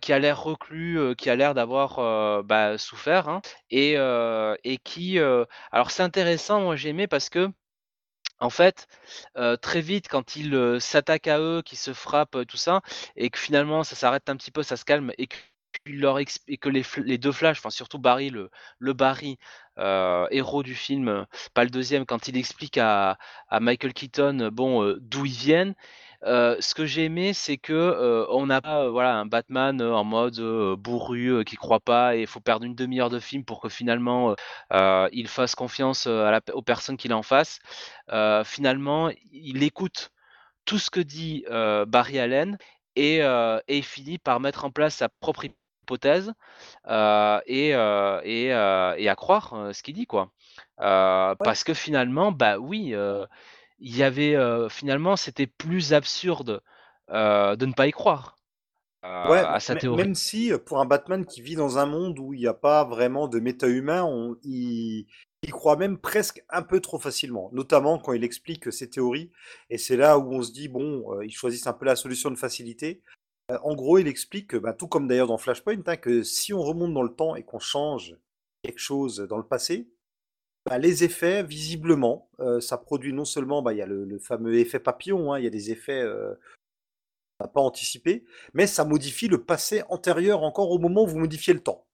qui 0.00 0.12
a 0.12 0.18
l'air 0.20 0.40
reclus, 0.40 1.16
qui 1.16 1.28
a 1.28 1.34
l'air 1.34 1.52
d'avoir 1.54 2.44
bah, 2.44 2.78
souffert, 2.78 3.28
hein, 3.28 3.42
et, 3.70 3.96
et 4.62 4.78
qui, 4.78 5.18
alors 5.18 5.90
c'est 5.90 6.04
intéressant, 6.04 6.60
moi 6.60 6.76
j'ai 6.76 6.90
aimé 6.90 7.08
parce 7.08 7.28
que 7.28 7.50
en 8.40 8.50
fait, 8.50 8.86
très 9.60 9.80
vite, 9.80 10.08
quand 10.08 10.36
il 10.36 10.54
euh, 10.54 10.80
s'attaque 10.80 11.26
à 11.26 11.38
eux, 11.40 11.62
qu'ils 11.62 11.78
se 11.78 11.92
frappent, 11.92 12.46
tout 12.46 12.56
ça, 12.56 12.82
et 13.16 13.30
que 13.30 13.38
finalement 13.38 13.84
ça 13.84 13.96
s'arrête 13.96 14.28
un 14.28 14.36
petit 14.36 14.50
peu, 14.50 14.62
ça 14.62 14.76
se 14.76 14.84
calme, 14.84 15.12
et 15.18 15.26
que, 15.26 15.36
les, 16.68 17.18
deux 17.18 17.32
Flash, 17.32 17.58
enfin 17.58 17.70
surtout 17.70 17.98
Barry, 17.98 18.30
le, 18.30 18.50
Barry, 18.92 19.38
héros 19.76 20.62
du 20.62 20.74
film, 20.74 21.26
pas 21.54 21.64
le 21.64 21.70
deuxième, 21.70 22.06
quand 22.06 22.28
il 22.28 22.36
explique 22.36 22.78
à, 22.78 23.18
Michael 23.60 23.92
Keaton, 23.92 24.50
bon, 24.52 24.96
d'où 25.00 25.26
ils 25.26 25.32
viennent. 25.32 25.74
Euh, 26.26 26.56
ce 26.60 26.74
que 26.74 26.86
j'ai 26.86 27.04
aimé, 27.04 27.32
c'est 27.32 27.56
que 27.56 27.72
euh, 27.72 28.26
on 28.30 28.46
n'a 28.46 28.60
pas 28.60 28.84
euh, 28.84 28.90
voilà 28.90 29.14
un 29.14 29.26
Batman 29.26 29.80
en 29.80 30.04
mode 30.04 30.40
bourru 30.78 31.44
qui 31.44 31.56
croit 31.56 31.80
pas 31.80 32.16
et 32.16 32.22
il 32.22 32.26
faut 32.26 32.40
perdre 32.40 32.64
une 32.66 32.74
demi-heure 32.74 33.10
de 33.10 33.18
film 33.20 33.44
pour 33.44 33.60
que 33.60 33.68
finalement 33.68 34.34
il 35.12 35.28
fasse 35.28 35.54
confiance 35.54 36.06
à 36.06 36.30
la, 36.30 36.40
aux 36.52 36.62
personnes 36.62 36.96
qu'il 36.96 37.12
a 37.12 37.16
en 37.16 37.22
face. 37.22 37.58
Finalement, 38.44 39.10
il 39.32 39.62
écoute 39.62 40.10
tout 40.64 40.78
ce 40.78 40.90
que 40.90 41.00
dit 41.00 41.44
Barry 41.86 42.18
Allen 42.18 42.58
et, 42.96 43.18
et 43.18 43.76
il 43.76 43.84
finit 43.84 44.18
par 44.18 44.40
mettre 44.40 44.64
en 44.64 44.70
place 44.70 44.96
sa 44.96 45.08
propre 45.08 45.46
hypothèse 45.86 46.32
euh, 46.88 47.40
et, 47.46 47.74
euh, 47.74 48.20
et, 48.24 48.52
euh, 48.52 48.94
et 48.96 49.08
à 49.08 49.14
croire 49.14 49.70
ce 49.72 49.82
qu'il 49.82 49.94
dit 49.94 50.06
quoi. 50.06 50.30
Ouais. 50.78 51.34
parce 51.44 51.64
que 51.64 51.74
finalement, 51.74 52.32
bah 52.32 52.58
oui, 52.58 52.94
il 53.78 53.96
y 53.96 54.02
avait 54.02 54.36
finalement 54.70 55.16
c'était 55.16 55.46
plus 55.46 55.92
absurde 55.92 56.62
de 57.08 57.66
ne 57.66 57.72
pas 57.72 57.86
y 57.86 57.92
croire 57.92 58.36
Ouais, 59.24 59.38
à 59.38 59.60
sa 59.60 59.76
théorie. 59.76 60.04
même 60.04 60.14
si 60.14 60.52
pour 60.66 60.78
un 60.80 60.84
Batman 60.84 61.24
qui 61.26 61.42
vit 61.42 61.56
dans 61.56 61.78
un 61.78 61.86
monde 61.86 62.18
où 62.18 62.32
il 62.32 62.40
n'y 62.40 62.46
a 62.46 62.54
pas 62.54 62.84
vraiment 62.84 63.28
de 63.28 63.40
méta-humain, 63.40 64.04
on- 64.04 64.36
il, 64.42 65.06
il 65.42 65.50
croit 65.52 65.76
même 65.76 65.98
presque 65.98 66.44
un 66.48 66.62
peu 66.62 66.80
trop 66.80 66.98
facilement, 66.98 67.50
notamment 67.52 67.98
quand 67.98 68.12
il 68.12 68.24
explique 68.24 68.72
ses 68.72 68.88
théories. 68.90 69.30
Et 69.70 69.78
c'est 69.78 69.96
là 69.96 70.18
où 70.18 70.32
on 70.32 70.42
se 70.42 70.52
dit, 70.52 70.68
bon, 70.68 71.12
euh, 71.14 71.24
ils 71.24 71.32
choisissent 71.32 71.66
un 71.66 71.72
peu 71.72 71.86
la 71.86 71.96
solution 71.96 72.30
de 72.30 72.36
facilité. 72.36 73.02
Euh, 73.50 73.58
en 73.62 73.74
gros, 73.74 73.98
il 73.98 74.08
explique, 74.08 74.48
que, 74.48 74.56
bah, 74.56 74.72
tout 74.72 74.88
comme 74.88 75.08
d'ailleurs 75.08 75.28
dans 75.28 75.38
Flashpoint, 75.38 75.76
hein, 75.86 75.96
que 75.96 76.22
si 76.22 76.52
on 76.52 76.62
remonte 76.62 76.94
dans 76.94 77.02
le 77.02 77.14
temps 77.14 77.36
et 77.36 77.44
qu'on 77.44 77.58
change 77.60 78.16
quelque 78.62 78.78
chose 78.80 79.18
dans 79.28 79.38
le 79.38 79.46
passé, 79.46 79.88
bah, 80.66 80.78
les 80.78 81.04
effets, 81.04 81.42
visiblement, 81.42 82.28
euh, 82.40 82.60
ça 82.60 82.76
produit 82.76 83.12
non 83.12 83.24
seulement, 83.24 83.62
bah, 83.62 83.72
il 83.72 83.78
y 83.78 83.82
a 83.82 83.86
le, 83.86 84.18
fameux 84.18 84.58
effet 84.58 84.80
papillon, 84.80 85.32
hein, 85.32 85.38
il 85.38 85.44
y 85.44 85.46
a 85.46 85.50
des 85.50 85.70
effets 85.70 86.02
euh, 86.02 86.34
n'a 87.40 87.48
pas 87.48 87.60
anticipé, 87.60 88.24
mais 88.54 88.66
ça 88.66 88.84
modifie 88.84 89.28
le 89.28 89.42
passé 89.42 89.82
antérieur 89.88 90.42
encore 90.42 90.70
au 90.70 90.78
moment 90.78 91.04
où 91.04 91.06
vous 91.06 91.18
modifiez 91.18 91.54
le 91.54 91.60
temps. 91.60 91.86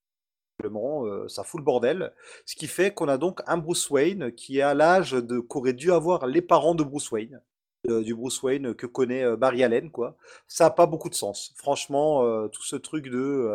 Simplement, 0.58 1.06
euh, 1.06 1.28
ça 1.28 1.44
fout 1.44 1.60
le 1.60 1.64
bordel. 1.64 2.12
Ce 2.46 2.54
qui 2.54 2.66
fait 2.66 2.92
qu'on 2.92 3.08
a 3.08 3.18
donc 3.18 3.40
un 3.46 3.56
Bruce 3.56 3.90
Wayne 3.90 4.32
qui 4.32 4.58
est 4.58 4.62
à 4.62 4.74
l'âge 4.74 5.12
de 5.12 5.40
qu'auraient 5.40 5.72
dû 5.72 5.92
avoir 5.92 6.26
les 6.26 6.42
parents 6.42 6.74
de 6.74 6.84
Bruce 6.84 7.10
Wayne, 7.10 7.42
du 7.88 8.14
Bruce 8.14 8.42
Wayne 8.42 8.74
que 8.74 8.86
connaît 8.86 9.24
euh, 9.24 9.36
Barry 9.36 9.64
Allen, 9.64 9.90
quoi. 9.90 10.16
Ça 10.46 10.64
n'a 10.64 10.70
pas 10.70 10.86
beaucoup 10.86 11.08
de 11.08 11.14
sens. 11.14 11.52
Franchement, 11.56 12.24
euh, 12.24 12.48
tout 12.48 12.62
ce 12.62 12.76
truc 12.76 13.08
de 13.08 13.50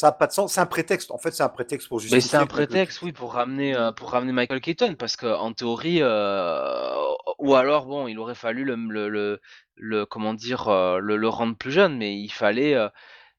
ça 0.00 0.08
n'a 0.08 0.12
pas 0.12 0.26
de 0.26 0.32
sens. 0.32 0.54
C'est 0.54 0.60
un 0.60 0.66
prétexte. 0.66 1.10
En 1.10 1.18
fait, 1.18 1.32
c'est 1.32 1.42
un 1.42 1.48
prétexte 1.48 1.88
pour 1.88 1.98
Mais 1.98 2.02
justifier. 2.02 2.28
c'est 2.30 2.36
un 2.36 2.46
prétexte, 2.46 3.02
oui, 3.02 3.12
pour 3.12 3.34
ramener, 3.34 3.76
euh, 3.76 3.92
pour 3.92 4.10
ramener 4.10 4.32
Michael 4.32 4.60
Keaton, 4.60 4.94
parce 4.94 5.16
que 5.16 5.26
en 5.26 5.52
théorie, 5.52 5.98
euh, 6.02 6.94
ou 7.38 7.54
alors 7.54 7.86
bon, 7.86 8.08
il 8.08 8.18
aurait 8.18 8.34
fallu 8.34 8.64
le, 8.64 8.76
le, 8.76 9.08
le, 9.08 9.40
le- 9.76 10.06
comment 10.06 10.34
dire, 10.34 10.68
euh, 10.68 10.98
le, 10.98 11.16
le 11.16 11.28
rendre 11.28 11.56
plus 11.56 11.72
jeune, 11.72 11.96
mais 11.98 12.16
il 12.18 12.30
fallait, 12.30 12.74
euh, 12.74 12.88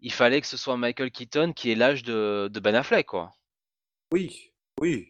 il 0.02 0.12
fallait 0.14 0.42
que 0.42 0.48
ce 0.48 0.58
soit 0.58 0.78
Michael 0.78 1.12
Keaton 1.12 1.54
qui 1.54 1.72
ait 1.72 1.76
l'âge 1.76 2.04
de, 2.04 2.50
de 2.52 2.60
Ben 2.60 2.76
Affleck, 2.76 3.08
quoi. 3.08 3.32
Oui, 4.12 4.52
oui. 4.80 5.08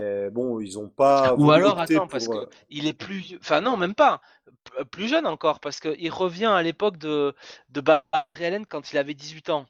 Mais 0.00 0.28
bon, 0.30 0.60
ils 0.60 0.78
ont 0.78 0.88
pas 0.88 1.34
Ou 1.36 1.50
alors, 1.52 1.78
attends, 1.78 2.08
parce 2.08 2.26
que 2.28 2.48
il 2.68 2.86
est 2.88 2.92
plus, 2.94 3.36
enfin 3.40 3.60
non, 3.60 3.76
même 3.76 3.94
pas, 3.94 4.20
P- 4.64 4.84
plus 4.86 5.08
jeune 5.08 5.26
encore, 5.26 5.60
parce 5.60 5.78
que 5.80 5.94
il 5.98 6.10
revient 6.10 6.46
à 6.46 6.62
l'époque 6.62 6.98
de, 6.98 7.34
de 7.70 7.80
Barry 7.80 8.02
Allen 8.40 8.66
quand 8.66 8.92
il 8.92 8.98
avait 8.98 9.14
18 9.14 9.50
ans. 9.50 9.66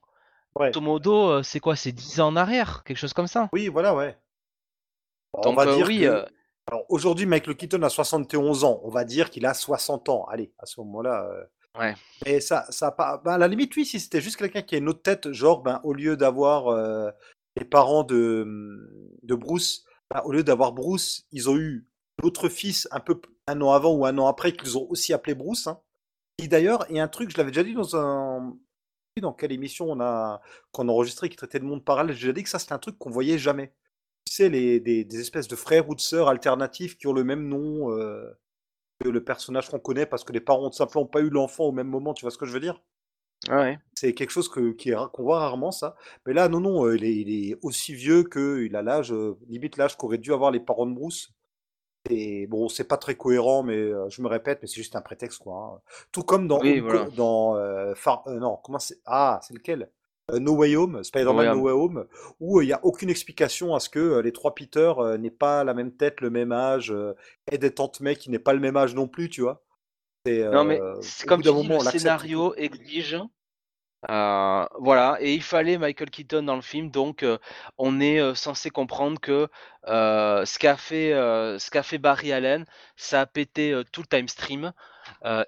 Ouais. 0.59 0.71
Grosso 0.71 0.81
modo, 0.85 1.29
euh, 1.31 1.43
c'est 1.43 1.61
quoi, 1.61 1.77
c'est 1.77 1.93
10 1.93 2.21
ans 2.21 2.29
en 2.29 2.37
arrière, 2.37 2.85
quelque 2.85 2.97
chose 2.99 3.13
comme 3.13 3.27
ça? 3.27 3.49
Oui, 3.53 3.69
voilà, 3.69 3.95
ouais. 3.95 4.17
On 5.33 5.43
Donc 5.43 5.57
va 5.57 5.67
euh, 5.67 5.77
dire 5.77 5.87
oui, 5.87 6.01
que. 6.01 6.05
euh, 6.05 6.25
Alors 6.71 6.85
aujourd'hui, 6.89 7.27
Michael 7.27 7.57
Keaton 7.57 7.83
a 7.83 7.89
71 7.89 8.65
ans. 8.65 8.81
On 8.85 8.91
va 8.91 9.05
dire 9.05 9.31
qu'il 9.31 9.47
a 9.47 9.55
60 9.55 10.09
ans. 10.09 10.25
Allez, 10.27 10.53
à 10.59 10.67
ce 10.67 10.81
moment-là. 10.81 11.25
euh, 11.31 11.45
Ouais. 11.77 11.97
Et 12.25 12.41
ça, 12.41 12.67
ça 12.71 12.93
pas. 12.93 13.21
ben, 13.25 13.33
à 13.33 13.39
la 13.39 13.49
limite, 13.49 13.75
oui, 13.75 13.85
si 13.85 13.99
c'était 13.99 14.21
juste 14.21 14.37
quelqu'un 14.37 14.63
qui 14.63 14.77
a 14.77 14.79
une 14.79 14.89
autre 14.89 15.03
tête, 15.03 15.33
genre, 15.33 15.61
ben, 15.61 15.81
au 15.83 15.93
lieu 15.93 16.17
d'avoir 16.17 16.69
euh, 16.69 17.11
les 17.57 17.65
parents 17.65 18.05
de, 18.05 18.47
de 19.25 19.35
Bruce, 19.35 19.85
ben, 20.09 20.23
au 20.25 20.31
lieu 20.31 20.45
d'avoir 20.45 20.71
Bruce, 20.73 21.27
ils 21.33 21.51
ont 21.51 21.57
eu 21.57 21.85
l'autre 22.23 22.49
fils 22.49 22.87
un 22.93 23.01
peu 23.01 23.21
un 23.49 23.61
an 23.61 23.73
avant 23.73 23.93
ou 23.93 24.07
un 24.07 24.17
an 24.19 24.29
après 24.29 24.53
qu'ils 24.53 24.79
ont 24.79 24.87
aussi 24.89 25.13
appelé 25.13 25.35
Bruce. 25.35 25.67
Hein. 25.67 25.81
Et 26.39 26.47
d'ailleurs, 26.47 26.87
il 26.91 26.97
y 26.97 27.01
a 27.01 27.03
un 27.03 27.09
truc, 27.09 27.31
je 27.31 27.39
l'avais 27.39 27.51
déjà 27.51 27.65
dit 27.65 27.75
dans 27.75 27.97
un. 27.97 28.57
Dans 29.21 29.33
quelle 29.33 29.53
émission 29.53 29.87
on 29.89 30.01
a 30.01 30.41
qu'on 30.73 30.89
a 30.89 30.93
enregistré 30.93 31.29
qui 31.29 31.37
traitait 31.37 31.61
de 31.61 31.65
monde 31.65 31.85
parallèle, 31.85 32.17
j'ai 32.17 32.33
dit 32.33 32.43
que 32.43 32.49
ça 32.49 32.59
c'était 32.59 32.73
un 32.73 32.81
truc 32.81 32.99
qu'on 32.99 33.11
voyait 33.11 33.39
jamais. 33.39 33.73
Tu 34.27 34.33
sais, 34.35 34.49
les, 34.49 34.81
des, 34.81 35.05
des 35.05 35.21
espèces 35.21 35.47
de 35.47 35.55
frères 35.55 35.89
ou 35.89 35.95
de 35.95 36.01
sœurs 36.01 36.29
alternatifs 36.29 36.99
qui 36.99 37.07
ont 37.07 37.12
le 37.12 37.23
même 37.23 37.47
nom 37.47 37.93
euh, 37.93 38.29
que 38.99 39.09
le 39.09 39.23
personnage 39.23 39.71
qu'on 39.71 39.79
connaît 39.79 40.07
parce 40.07 40.25
que 40.25 40.33
les 40.33 40.41
parents 40.41 40.67
ont 40.67 40.73
simplement 40.73 41.07
pas 41.07 41.21
eu 41.21 41.31
l'enfant 41.31 41.65
au 41.65 41.73
même 41.73 41.87
moment, 41.87 42.12
tu 42.12 42.23
vois 42.23 42.33
ce 42.33 42.39
que 42.39 42.47
je 42.47 42.53
veux 42.53 42.59
dire? 42.59 42.83
Ouais. 43.49 43.79
C'est 43.95 44.15
quelque 44.15 44.31
chose 44.31 44.49
que, 44.49 44.73
qu'on 45.07 45.23
voit 45.23 45.39
rarement, 45.39 45.71
ça. 45.71 45.95
Mais 46.27 46.33
là, 46.33 46.49
non, 46.49 46.59
non, 46.59 46.85
euh, 46.87 46.97
il 46.97 47.05
est, 47.05 47.15
il 47.15 47.51
est 47.51 47.59
aussi 47.62 47.95
vieux 47.95 48.25
qu'il 48.25 48.75
a 48.75 48.83
l'âge, 48.83 49.12
euh, 49.12 49.39
limite 49.49 49.77
l'âge 49.77 49.97
qu'auraient 49.97 50.19
dû 50.19 50.33
avoir 50.33 50.51
les 50.51 50.61
parents 50.61 50.87
de 50.87 50.95
Bruce. 50.95 51.31
Et 52.11 52.47
bon, 52.49 52.69
c'est 52.69 52.85
pas 52.85 52.99
très 52.99 53.15
cohérent, 53.17 53.63
mais 53.63 53.77
euh, 53.77 54.09
je 54.11 54.21
me 54.23 54.29
répète, 54.29 54.59
mais 54.61 54.69
c'est 54.69 54.75
juste 54.77 54.95
un 54.97 55.01
prétexte, 55.01 55.39
quoi. 55.39 55.81
hein. 55.81 55.81
Tout 56.13 56.23
comme 56.23 56.49
dans, 56.49 56.61
Oui, 56.61 56.81
voilà. 56.81 57.09
dans 57.17 57.57
euh, 57.57 57.95
Far- 57.95 58.25
euh, 58.27 58.39
non, 58.39 58.59
comment 58.63 58.79
c'est 58.79 58.99
Ah, 59.07 59.41
c'est 59.43 59.55
lequel? 59.55 59.91
Euh, 60.33 60.39
No 60.39 60.55
Way 60.57 60.77
Home, 60.77 61.03
Spider-Man 61.05 61.51
No 61.51 61.61
Way 61.63 61.73
Home, 61.73 62.07
où 62.41 62.61
il 62.63 62.67
n'y 62.67 62.73
a 62.73 62.81
aucune 62.85 63.11
explication 63.11 63.75
à 63.75 63.81
ce 63.81 63.89
que 63.89 63.99
euh, 63.99 64.23
les 64.23 64.33
trois 64.33 64.55
Peter 64.55 64.93
euh, 64.99 65.17
n'aient 65.19 65.31
pas 65.31 65.65
la 65.65 65.75
même 65.75 65.93
tête, 65.93 66.21
le 66.21 66.31
même 66.31 66.53
âge, 66.53 66.91
euh, 66.93 67.15
et 67.51 67.59
des 67.59 67.73
tantes 67.75 68.01
May 68.01 68.17
qui 68.17 68.31
n'aient 68.31 68.39
pas 68.39 68.53
le 68.55 68.61
même 68.61 68.77
âge 68.77 68.95
non 68.95 69.09
plus, 69.09 69.29
tu 69.31 69.43
vois? 69.43 69.63
C'est, 70.27 70.43
Non, 70.51 70.65
mais 70.65 70.83
euh, 70.83 71.01
c'est 71.01 71.27
au 71.27 71.29
comme 71.29 71.43
bout 71.43 71.43
d'un 71.43 71.53
tu 71.53 71.57
dis, 71.57 71.69
moment, 71.69 71.77
le 71.77 71.79
on 71.79 71.83
l'accepte. 71.83 72.23
scénario 72.23 72.55
exige. 72.55 73.19
Euh, 74.11 74.67
voilà, 74.79 75.17
et 75.21 75.35
il 75.35 75.43
fallait 75.43 75.79
Michael 75.79 76.11
Keaton 76.11 76.43
dans 76.43 76.57
le 76.57 76.63
film, 76.63 76.91
donc 76.91 77.23
euh, 77.23 77.39
on 77.79 78.01
est 78.01 78.21
euh, 78.21 78.35
censé 78.35 78.71
comprendre 78.71 79.19
que 79.21 79.49
ce 79.87 80.59
qu'a 80.59 80.77
fait, 80.77 81.13
fait 81.83 81.99
Barry 81.99 82.33
Allen, 82.33 82.67
ça 82.97 83.23
a 83.23 83.27
pété 83.27 83.81
tout 83.93 84.03
le 84.03 84.07
time 84.07 84.29
stream, 84.29 84.73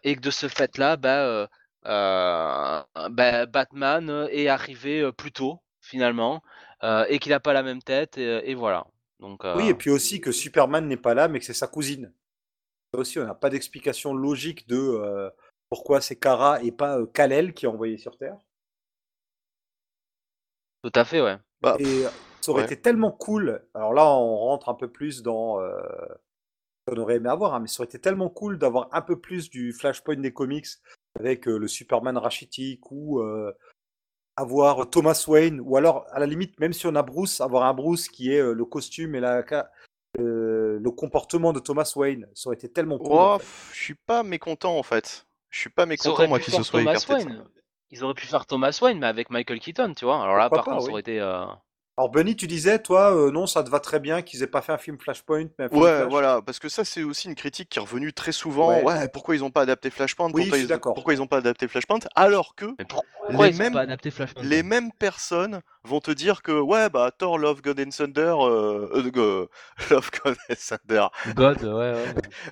et 0.02 0.16
que 0.16 0.20
de 0.20 0.30
ce 0.30 0.48
fait-là, 0.48 0.96
bah, 0.96 1.48
bah, 1.84 3.46
Batman 3.46 4.28
est 4.30 4.48
arrivé 4.48 5.10
plus 5.12 5.32
tôt, 5.32 5.60
finalement, 5.80 6.42
et 7.08 7.18
qu'il 7.18 7.30
n'a 7.30 7.40
pas 7.40 7.52
la 7.52 7.62
même 7.62 7.82
tête, 7.82 8.18
et, 8.18 8.54
voilà. 8.54 8.86
Oui, 9.20 9.68
et 9.68 9.74
puis 9.74 9.90
aussi 9.90 10.20
que 10.20 10.30
Superman 10.30 10.86
n'est 10.86 10.98
pas 10.98 11.14
là, 11.14 11.28
mais 11.28 11.38
que 11.38 11.46
c'est 11.46 11.54
sa 11.54 11.66
cousine. 11.66 12.12
Ça 12.92 13.00
aussi, 13.00 13.18
on 13.18 13.24
n'a 13.24 13.34
pas 13.34 13.50
d'explication 13.50 14.14
logique 14.14 14.68
de 14.68 15.30
pourquoi 15.68 16.00
c'est 16.00 16.16
Kara 16.16 16.62
et 16.62 16.70
pas 16.70 16.98
Kal-El 17.12 17.54
qui 17.54 17.64
est 17.64 17.68
envoyé 17.68 17.96
sur 17.96 18.16
Terre. 18.16 18.36
Tout 20.90 21.00
à 21.00 21.04
fait, 21.04 21.20
ouais. 21.20 21.36
Bah, 21.60 21.76
Et 21.80 21.84
pff, 21.84 22.06
euh, 22.06 22.10
ça 22.40 22.52
aurait 22.52 22.62
ouais. 22.62 22.66
été 22.66 22.80
tellement 22.80 23.10
cool. 23.10 23.62
Alors 23.74 23.92
là, 23.92 24.06
on 24.06 24.36
rentre 24.36 24.68
un 24.68 24.74
peu 24.74 24.88
plus 24.88 25.22
dans 25.22 25.60
euh, 25.60 25.72
ce 26.86 26.94
qu'on 26.94 27.00
aurait 27.00 27.16
aimé 27.16 27.28
avoir, 27.28 27.54
hein, 27.54 27.60
mais 27.60 27.66
ça 27.66 27.80
aurait 27.80 27.88
été 27.88 27.98
tellement 27.98 28.28
cool 28.28 28.56
d'avoir 28.58 28.88
un 28.92 29.02
peu 29.02 29.18
plus 29.18 29.50
du 29.50 29.72
Flashpoint 29.72 30.16
des 30.16 30.32
comics 30.32 30.66
avec 31.18 31.48
euh, 31.48 31.58
le 31.58 31.66
Superman 31.66 32.16
rachitique 32.18 32.92
ou 32.92 33.20
euh, 33.20 33.52
avoir 34.36 34.88
Thomas 34.90 35.24
Wayne, 35.26 35.60
ou 35.60 35.76
alors 35.76 36.06
à 36.12 36.20
la 36.20 36.26
limite, 36.26 36.60
même 36.60 36.72
si 36.72 36.86
on 36.86 36.94
a 36.94 37.02
Bruce, 37.02 37.40
avoir 37.40 37.64
un 37.64 37.74
Bruce 37.74 38.08
qui 38.08 38.32
est 38.32 38.40
euh, 38.40 38.52
le 38.52 38.64
costume 38.64 39.16
et 39.16 39.20
la, 39.20 39.44
euh, 40.20 40.78
le 40.78 40.90
comportement 40.90 41.52
de 41.52 41.58
Thomas 41.58 41.90
Wayne. 41.96 42.28
Ça 42.34 42.48
aurait 42.48 42.56
été 42.56 42.70
tellement 42.70 42.98
cool. 42.98 43.12
en 43.12 43.38
fait. 43.38 43.44
pff, 43.44 43.70
je 43.72 43.82
suis 43.82 43.94
pas 43.94 44.22
mécontent 44.22 44.78
en 44.78 44.82
fait. 44.82 45.26
Je 45.50 45.58
suis 45.58 45.70
pas 45.70 45.86
mécontent 45.86 46.28
moi 46.28 46.38
qu'il 46.38 46.54
se 46.54 46.62
soit 46.62 46.82
écarté. 46.82 47.14
Wayne. 47.14 47.44
Ils 47.96 48.04
auraient 48.04 48.14
pu 48.14 48.26
faire 48.26 48.44
Thomas 48.44 48.78
Wayne, 48.82 48.98
mais 48.98 49.06
avec 49.06 49.30
Michael 49.30 49.58
Keaton, 49.58 49.94
tu 49.94 50.04
vois. 50.04 50.22
Alors 50.22 50.36
là, 50.36 50.50
Pourquoi 50.50 50.58
par 50.58 50.64
pas, 50.64 50.70
contre, 50.72 50.84
ça 50.84 50.90
aurait 50.90 51.00
été. 51.00 51.18
Alors 51.98 52.10
Bunny, 52.10 52.36
tu 52.36 52.46
disais, 52.46 52.78
toi, 52.78 53.16
euh, 53.16 53.30
non, 53.30 53.46
ça 53.46 53.62
te 53.64 53.70
va 53.70 53.80
très 53.80 54.00
bien 54.00 54.20
qu'ils 54.20 54.42
aient 54.42 54.46
pas 54.46 54.60
fait 54.60 54.72
un 54.72 54.76
film 54.76 54.98
Flashpoint, 55.00 55.46
mais 55.58 55.64
un 55.64 55.68
film 55.70 55.80
Ouais, 55.80 55.96
Flash. 55.96 56.08
voilà, 56.10 56.42
parce 56.44 56.58
que 56.58 56.68
ça 56.68 56.84
c'est 56.84 57.02
aussi 57.02 57.26
une 57.28 57.34
critique 57.34 57.70
qui 57.70 57.78
est 57.78 57.80
revenue 57.80 58.12
très 58.12 58.32
souvent. 58.32 58.68
Ouais. 58.68 58.82
Ouais, 58.84 59.08
pourquoi 59.08 59.34
ils 59.34 59.42
ont 59.42 59.50
pas 59.50 59.62
adapté 59.62 59.88
Flashpoint? 59.88 60.26
Oui, 60.26 60.42
pourquoi, 60.42 60.44
je 60.50 60.54
suis 60.56 60.64
ils... 60.64 60.68
d'accord. 60.68 60.92
pourquoi 60.92 61.14
ils 61.14 61.22
ont 61.22 61.26
pas 61.26 61.38
adapté 61.38 61.66
Flashpoint? 61.68 62.00
Alors 62.14 62.54
que 62.54 62.66
Mais 62.78 62.84
pourquoi 62.84 63.46
les 63.46 63.54
ils 63.54 63.58
mêmes- 63.58 63.72
ont 63.72 63.76
pas 63.76 63.80
adapté 63.80 64.10
Flashpoint? 64.10 64.42
les 64.42 64.62
mêmes 64.62 64.92
personnes 64.92 65.62
vont 65.84 66.00
te 66.00 66.10
dire 66.10 66.42
que 66.42 66.52
ouais 66.52 66.90
bah 66.90 67.10
Thor 67.16 67.38
Love 67.38 67.62
God 67.62 67.80
and 67.80 67.88
Thunder 67.88 68.34
euh, 68.40 68.88
euh, 68.94 69.10
go- 69.10 69.48
Love 69.90 70.10
God 70.22 70.36
and 70.50 70.54
Thunder 70.86 71.06
God, 71.34 71.62
ouais, 71.62 71.94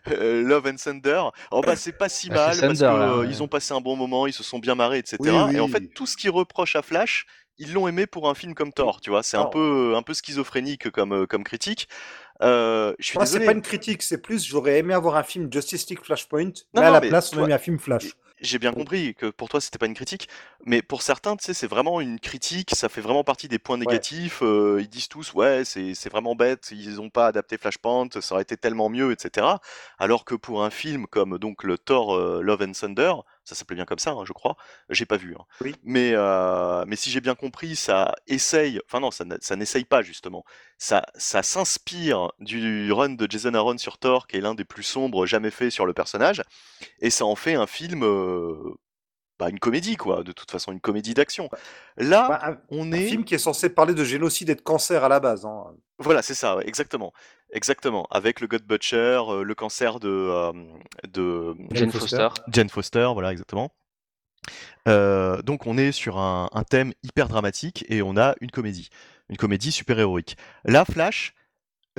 ouais. 0.06 0.42
Love 0.42 0.66
and 0.68 0.76
Thunder 0.76 1.22
oh 1.50 1.60
bah 1.60 1.76
c'est 1.76 1.92
pas 1.92 2.08
si 2.08 2.28
Ah, 2.30 2.34
mal 2.34 2.44
parce 2.46 2.56
que 2.58 2.66
Thunder, 2.78 2.80
là, 2.98 3.08
euh, 3.12 3.20
ouais. 3.20 3.26
ils 3.28 3.42
ont 3.42 3.48
passé 3.48 3.74
un 3.74 3.80
bon 3.82 3.94
moment 3.96 4.26
ils 4.26 4.32
se 4.32 4.42
sont 4.42 4.58
bien 4.58 4.74
marrés 4.74 4.98
etc 4.98 5.18
Oui, 5.20 5.56
et 5.56 5.60
en 5.60 5.68
fait 5.68 5.92
tout 5.94 6.06
ce 6.06 6.16
qu'ils 6.16 6.30
reprochent 6.30 6.76
à 6.76 6.82
Flash 6.82 7.26
ils 7.58 7.72
l'ont 7.72 7.86
aimé 7.88 8.06
pour 8.06 8.28
un 8.28 8.34
film 8.34 8.54
comme 8.54 8.72
Thor 8.72 9.00
tu 9.00 9.10
vois 9.10 9.22
c'est 9.22 9.36
un 9.36 9.46
peu 9.46 9.94
un 9.96 10.02
peu 10.02 10.14
schizophrénique 10.14 10.90
comme 10.90 11.12
euh, 11.12 11.26
comme 11.26 11.44
critique 11.44 11.88
euh, 12.42 12.94
je 12.98 13.06
suis 13.06 13.16
Moi, 13.16 13.26
c'est 13.26 13.34
désolé 13.34 13.46
pas 13.46 13.52
une 13.52 13.62
critique, 13.62 14.02
c'est 14.02 14.18
plus, 14.20 14.44
j'aurais 14.44 14.78
aimé 14.78 14.92
avoir 14.92 15.14
un 15.16 15.22
film 15.22 15.50
Justice 15.52 15.88
League 15.88 16.00
Flashpoint, 16.02 16.50
mais 16.74 16.80
Non, 16.80 16.82
à 16.82 16.86
non, 16.86 16.92
la 16.94 17.00
mais 17.00 17.08
place, 17.08 17.32
on 17.32 17.36
toi- 17.36 17.44
a 17.44 17.46
mis 17.46 17.52
un 17.52 17.58
film 17.58 17.78
Flash. 17.78 18.16
J'ai 18.40 18.58
bien 18.58 18.72
compris 18.72 19.14
que 19.14 19.26
pour 19.26 19.48
toi 19.48 19.60
c'était 19.60 19.78
pas 19.78 19.86
une 19.86 19.94
critique, 19.94 20.28
mais 20.66 20.82
pour 20.82 21.00
certains, 21.02 21.36
tu 21.36 21.44
sais, 21.44 21.54
c'est 21.54 21.68
vraiment 21.68 22.00
une 22.00 22.18
critique, 22.18 22.70
ça 22.74 22.88
fait 22.88 23.00
vraiment 23.00 23.22
partie 23.22 23.46
des 23.46 23.60
points 23.60 23.78
négatifs. 23.78 24.42
euh, 24.42 24.78
ils 24.80 24.88
disent 24.88 25.08
tous, 25.08 25.32
ouais, 25.34 25.64
c'est 25.64 25.94
c'est 25.94 26.10
vraiment 26.10 26.34
bête, 26.34 26.70
ils 26.72 27.00
ont 27.00 27.08
pas 27.08 27.28
adapté 27.28 27.56
Flashpoint, 27.56 28.08
ça 28.20 28.34
aurait 28.34 28.42
été 28.42 28.56
tellement 28.56 28.90
mieux, 28.90 29.12
etc. 29.12 29.46
Alors 29.98 30.24
que 30.24 30.34
pour 30.34 30.64
un 30.64 30.70
film 30.70 31.06
comme 31.06 31.38
donc 31.38 31.62
le 31.62 31.78
Thor 31.78 32.14
euh, 32.16 32.42
Love 32.42 32.62
and 32.62 32.72
Thunder, 32.72 33.12
ça 33.44 33.54
s'appelait 33.54 33.76
bien 33.76 33.84
comme 33.84 33.98
ça, 33.98 34.10
hein, 34.12 34.24
je 34.26 34.32
crois, 34.32 34.56
j'ai 34.90 35.06
pas 35.06 35.16
vu. 35.16 35.34
hein. 35.38 35.44
Oui. 35.60 35.74
Mais, 35.84 36.12
euh, 36.14 36.84
mais 36.86 36.96
si 36.96 37.10
j'ai 37.10 37.20
bien 37.20 37.34
compris, 37.34 37.76
ça 37.76 38.14
essaye, 38.26 38.80
enfin 38.86 39.00
non, 39.00 39.10
ça 39.10 39.24
n'essaye 39.56 39.84
pas 39.84 40.02
justement. 40.02 40.44
Ça, 40.78 41.04
ça 41.14 41.42
s'inspire 41.42 42.32
du 42.40 42.92
run 42.92 43.10
de 43.10 43.26
Jason 43.30 43.54
Aaron 43.54 43.78
sur 43.78 43.98
Thor, 43.98 44.26
qui 44.26 44.36
est 44.36 44.40
l'un 44.40 44.54
des 44.54 44.64
plus 44.64 44.82
sombres 44.82 45.26
jamais 45.26 45.50
fait 45.50 45.70
sur 45.70 45.86
le 45.86 45.92
personnage, 45.94 46.42
et 47.00 47.10
ça 47.10 47.24
en 47.24 47.36
fait 47.36 47.54
un 47.54 47.66
film, 47.66 48.02
euh, 48.04 48.74
bah, 49.38 49.48
une 49.50 49.58
comédie 49.58 49.96
quoi, 49.96 50.22
de 50.22 50.32
toute 50.32 50.50
façon, 50.50 50.72
une 50.72 50.80
comédie 50.80 51.14
d'action. 51.14 51.48
Là, 51.96 52.28
Bah, 52.28 52.40
un, 52.42 52.58
on 52.70 52.92
un 52.92 52.92
est, 52.92 53.06
film 53.08 53.24
qui 53.24 53.34
est 53.34 53.38
censé 53.38 53.68
parler 53.68 53.94
de 53.94 54.04
génocide 54.04 54.50
et 54.50 54.54
de 54.54 54.60
cancer 54.60 55.02
à 55.04 55.08
la 55.08 55.20
base. 55.20 55.44
hein. 55.44 55.64
voilà, 55.98 56.22
c'est 56.22 56.34
ça, 56.34 56.56
ouais, 56.56 56.66
exactement, 56.68 57.12
exactement, 57.50 58.06
avec 58.10 58.40
le 58.40 58.46
God 58.46 58.62
Butcher, 58.62 59.20
euh, 59.28 59.42
le 59.42 59.54
cancer 59.54 59.98
de, 60.00 60.08
euh, 60.08 60.52
de 61.08 61.54
Jane 61.72 61.90
Foster. 61.90 62.28
Foster. 62.28 62.42
Jane 62.48 62.68
Foster, 62.68 63.08
voilà, 63.12 63.32
exactement. 63.32 63.70
Euh, 64.88 65.40
donc 65.42 65.66
on 65.66 65.78
est 65.78 65.92
sur 65.92 66.18
un, 66.18 66.48
un 66.52 66.64
thème 66.64 66.92
hyper 67.02 67.28
dramatique 67.28 67.84
et 67.88 68.02
on 68.02 68.16
a 68.16 68.34
une 68.40 68.50
comédie, 68.50 68.90
une 69.30 69.36
comédie 69.36 69.72
super-héroïque. 69.72 70.36
Là, 70.64 70.84
Flash, 70.84 71.34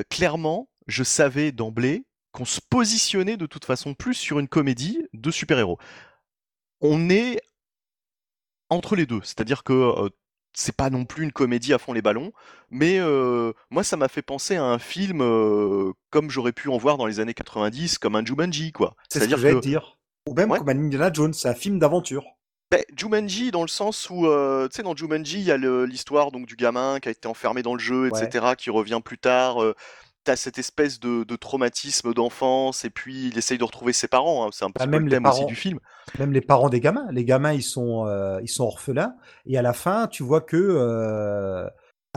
clairement, 0.10 0.70
je 0.88 1.04
savais 1.04 1.52
d'emblée 1.52 2.06
qu'on 2.32 2.46
se 2.46 2.60
positionnait 2.70 3.38
de 3.38 3.46
toute 3.48 3.66
façon 3.66 3.94
plus 3.94 4.14
sur 4.14 4.40
une 4.40 4.48
comédie 4.48 5.08
de 5.14 5.32
super-héros. 5.32 5.80
On 6.82 7.10
est 7.10 7.42
entre 8.70 8.96
les 8.96 9.06
deux, 9.06 9.22
c'est-à-dire 9.24 9.64
que 9.64 9.74
euh, 9.74 10.10
c'est 10.54 10.76
pas 10.76 10.90
non 10.90 11.06
plus 11.06 11.24
une 11.24 11.32
comédie 11.32 11.74
à 11.74 11.78
fond 11.78 11.94
les 11.94 12.02
ballons, 12.02 12.32
mais 12.70 12.98
euh, 13.00 13.54
moi 13.70 13.84
ça 13.84 13.98
m'a 13.98 14.08
fait 14.08 14.22
penser 14.22 14.56
à 14.56 14.64
un 14.64 14.80
film 14.80 15.22
euh, 15.22 15.92
comme 16.10 16.30
j'aurais 16.30 16.54
pu 16.54 16.70
en 16.70 16.78
voir 16.78 16.98
dans 16.98 17.06
les 17.06 17.20
années 17.20 17.34
90, 17.34 17.98
comme 18.00 18.16
un 18.16 18.26
Jumanji, 18.26 18.72
quoi. 18.72 18.96
C'est 19.10 19.20
ce 19.20 19.26
que 19.26 19.38
j'allais 19.38 19.54
que 19.56 19.60
dire. 19.60 19.98
Ou 20.28 20.34
même 20.34 20.50
Ouais. 20.52 20.58
comme 20.58 20.70
un 20.70 20.80
Indiana 20.80 21.12
Jones, 21.14 21.34
c'est 21.34 21.50
un 21.50 21.54
film 21.54 21.78
d'aventure. 21.78 22.24
Ben, 22.72 22.82
Jumanji 22.98 23.52
dans 23.52 23.62
le 23.62 23.68
sens 23.68 24.10
où 24.10 24.26
euh, 24.26 24.68
tu 24.68 24.78
sais 24.78 24.84
dans 24.84 24.96
Jumanji 24.96 25.38
il 25.40 25.46
y 25.46 25.52
a 25.52 25.58
l'histoire 25.86 26.32
donc 26.32 26.48
du 26.48 26.56
gamin 26.56 27.00
qui 27.00 27.10
a 27.10 27.12
été 27.12 27.28
enfermé 27.28 27.62
dans 27.62 27.76
le 27.76 27.80
jeu 27.80 28.08
etc 28.08 28.54
qui 28.58 28.72
revient 28.72 29.02
plus 29.06 29.20
tard 29.20 29.58
t'as 30.26 30.36
cette 30.36 30.58
espèce 30.58 31.00
de, 31.00 31.24
de 31.24 31.36
traumatisme 31.38 32.14
d'enfance 32.14 32.84
et 32.86 32.90
puis 32.90 33.28
il 33.30 33.38
essaye 33.38 33.58
de 33.58 33.64
retrouver 33.64 33.94
ses 33.94 34.08
parents 34.08 34.46
hein, 34.46 34.50
c'est 34.52 34.66
un 34.66 34.72
petit 34.72 34.88
peu 34.90 34.90
même 34.90 35.04
le 35.04 35.10
les 35.10 35.16
thème 35.16 35.26
aussi 35.26 35.46
parents. 35.46 35.46
du 35.46 35.56
film 35.56 35.80
Même 36.20 36.34
les 36.34 36.42
parents 36.42 36.70
des 36.70 36.80
gamins. 36.82 37.08
Les 37.12 37.26
gamins, 37.26 37.54
ils 37.54 37.64
sont, 37.64 38.06
euh, 38.08 38.40
ils 38.42 38.48
sont 38.50 38.66
orphelins. 38.66 39.16
Et 39.46 39.58
à 39.58 39.62
la 39.62 39.74
fin, 39.74 40.08
tu 40.08 40.24
vois 40.24 40.42
que 40.42 40.56
euh, 40.58 41.68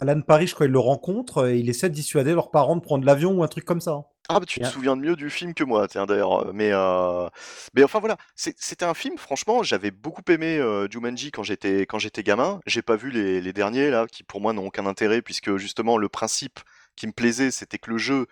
Alan 0.00 0.20
Parrish, 0.22 0.54
quand 0.54 0.64
il 0.64 0.70
le 0.70 0.78
rencontre, 0.78 1.38
euh, 1.38 1.54
il 1.54 1.68
essaie 1.68 1.88
de 1.88 1.94
dissuader 1.94 2.32
leurs 2.34 2.50
parents 2.50 2.76
de 2.76 2.80
prendre 2.80 3.04
l'avion 3.04 3.32
ou 3.32 3.42
un 3.42 3.48
truc 3.48 3.64
comme 3.64 3.80
ça. 3.80 4.02
ah 4.30 4.40
bah, 4.40 4.46
tu 4.46 4.61
te 4.61 4.66
souviens 4.66 4.96
de 4.96 5.02
mieux 5.02 5.16
du 5.16 5.30
film 5.30 5.54
que 5.54 5.64
moi 5.64 5.88
tiens 5.88 6.04
d'ailleurs 6.06 6.48
euh, 6.48 6.50
mais 6.52 6.70
euh, 6.72 7.28
mais 7.74 7.82
enfin 7.82 7.98
voilà 7.98 8.18
c'était 8.36 8.84
un 8.84 8.92
film 8.92 9.16
franchement 9.16 9.62
j'avais 9.62 9.90
beaucoup 9.90 10.20
aimé 10.28 10.59
euh, 10.59 10.86
Jumanji 10.90 11.30
quand 11.30 11.42
j'étais 11.42 11.86
quand 11.86 11.98
j'étais 11.98 12.22
gamin 12.22 12.61
j'ai 12.66 12.82
pas 12.82 12.96
vu 12.96 13.11
les, 13.11 13.40
les 13.40 13.52
derniers 13.54 13.88
là 13.90 14.06
qui 14.06 14.24
pour 14.24 14.42
moi 14.42 14.52
n'ont 14.52 14.66
aucun 14.66 14.84
intérêt 14.84 15.22
puisque 15.22 15.56
justement 15.56 15.96
le 15.96 16.11
principe 16.11 16.61
qui 16.99 17.07
me 17.07 17.12
plaisait 17.12 17.51
c'était 17.51 17.78
que 17.78 17.90
le 17.90 17.99
jeu 17.99 18.26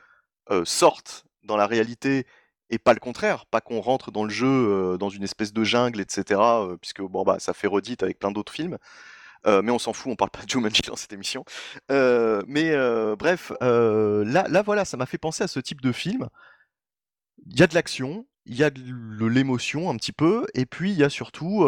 sortent 0.65 1.25
dans 1.45 1.57
la 1.57 1.67
réalité 1.67 2.27
et 2.71 2.79
pas 2.79 2.93
le 2.93 3.01
contraire, 3.01 3.47
pas 3.47 3.61
qu'on 3.61 3.81
rentre 3.81 4.11
dans 4.11 4.25
le 4.25 4.31
jeu 4.31 4.97
dans 4.99 5.09
une 5.09 5.23
espèce 5.23 5.53
de 5.53 5.65
jungle, 5.65 6.01
etc. 6.01 6.41
puisque 6.81 7.01
bon 7.01 7.23
bah 7.23 7.39
ça 7.39 7.55
fait 7.55 7.67
redite 7.69 8.03
avec 8.03 8.19
plein 8.19 8.31
d'autres 8.31 8.53
films. 8.53 8.79
Mais 9.47 9.71
on 9.71 9.79
s'en 9.79 9.93
fout, 9.93 10.11
on 10.13 10.17
parle 10.17 10.31
pas 10.31 10.43
de 10.43 10.51
Jumanji 10.51 10.83
dans 10.87 10.97
cette 10.97 11.13
émission. 11.13 11.45
Mais 11.89 12.75
bref, 13.17 13.53
là, 13.61 14.47
là 14.49 14.63
voilà, 14.63 14.85
ça 14.85 14.97
m'a 14.97 15.07
fait 15.07 15.19
penser 15.19 15.45
à 15.45 15.49
ce 15.49 15.61
type 15.61 15.81
de 15.81 15.93
film. 15.93 16.29
Il 17.47 17.59
y 17.59 17.63
a 17.63 17.67
de 17.69 17.75
l'action, 17.75 18.27
il 18.47 18.57
y 18.57 18.65
a 18.65 18.71
de 18.71 19.27
l'émotion 19.27 19.91
un 19.91 19.97
petit 19.97 20.13
peu, 20.13 20.47
et 20.55 20.67
puis 20.67 20.91
il 20.91 20.99
y 20.99 21.05
a 21.05 21.11
surtout, 21.11 21.65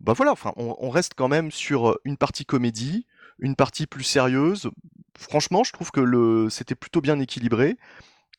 bah 0.00 0.12
voilà, 0.12 0.32
enfin, 0.32 0.52
on 0.56 0.90
reste 0.90 1.14
quand 1.16 1.28
même 1.28 1.50
sur 1.50 1.98
une 2.04 2.16
partie 2.16 2.44
comédie, 2.44 3.06
une 3.40 3.56
partie 3.56 3.86
plus 3.86 4.04
sérieuse. 4.04 4.70
Franchement, 5.18 5.64
je 5.64 5.72
trouve 5.72 5.90
que 5.90 6.00
le, 6.00 6.48
c'était 6.50 6.74
plutôt 6.74 7.00
bien 7.00 7.18
équilibré. 7.18 7.76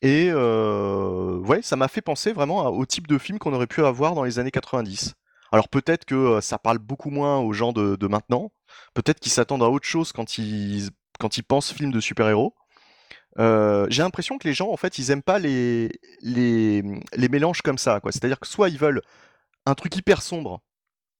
Et 0.02 0.30
euh, 0.32 1.62
ça 1.62 1.76
m'a 1.76 1.86
fait 1.86 2.00
penser 2.00 2.32
vraiment 2.32 2.66
au 2.66 2.84
type 2.86 3.06
de 3.06 3.18
film 3.18 3.38
qu'on 3.38 3.52
aurait 3.52 3.68
pu 3.68 3.84
avoir 3.84 4.14
dans 4.14 4.24
les 4.24 4.40
années 4.40 4.50
90. 4.50 5.14
Alors 5.52 5.68
peut-être 5.68 6.04
que 6.04 6.14
euh, 6.14 6.40
ça 6.40 6.58
parle 6.58 6.78
beaucoup 6.78 7.10
moins 7.10 7.38
aux 7.38 7.52
gens 7.52 7.72
de, 7.72 8.06
maintenant. 8.08 8.50
Peut-être 8.94 9.20
qu'ils 9.20 9.30
s'attendent 9.30 9.62
à 9.62 9.68
autre 9.68 9.86
chose 9.86 10.12
quand 10.12 10.38
ils, 10.38 10.90
pensent 11.46 11.72
film 11.72 11.92
de 11.92 12.00
super-héros. 12.00 12.54
Euh, 13.38 13.86
j'ai 13.90 14.02
l'impression 14.02 14.38
que 14.38 14.48
les 14.48 14.54
gens, 14.54 14.70
en 14.70 14.76
fait, 14.76 14.98
ils 14.98 15.10
aiment 15.10 15.22
pas 15.22 15.38
les, 15.38 15.92
mélanges 17.30 17.62
comme 17.62 17.78
ça. 17.78 18.00
C'est-à-dire 18.10 18.40
que 18.40 18.48
soit 18.48 18.70
ils 18.70 18.78
veulent 18.78 19.02
un 19.66 19.74
truc 19.74 19.94
hyper 19.96 20.20
sombre, 20.20 20.60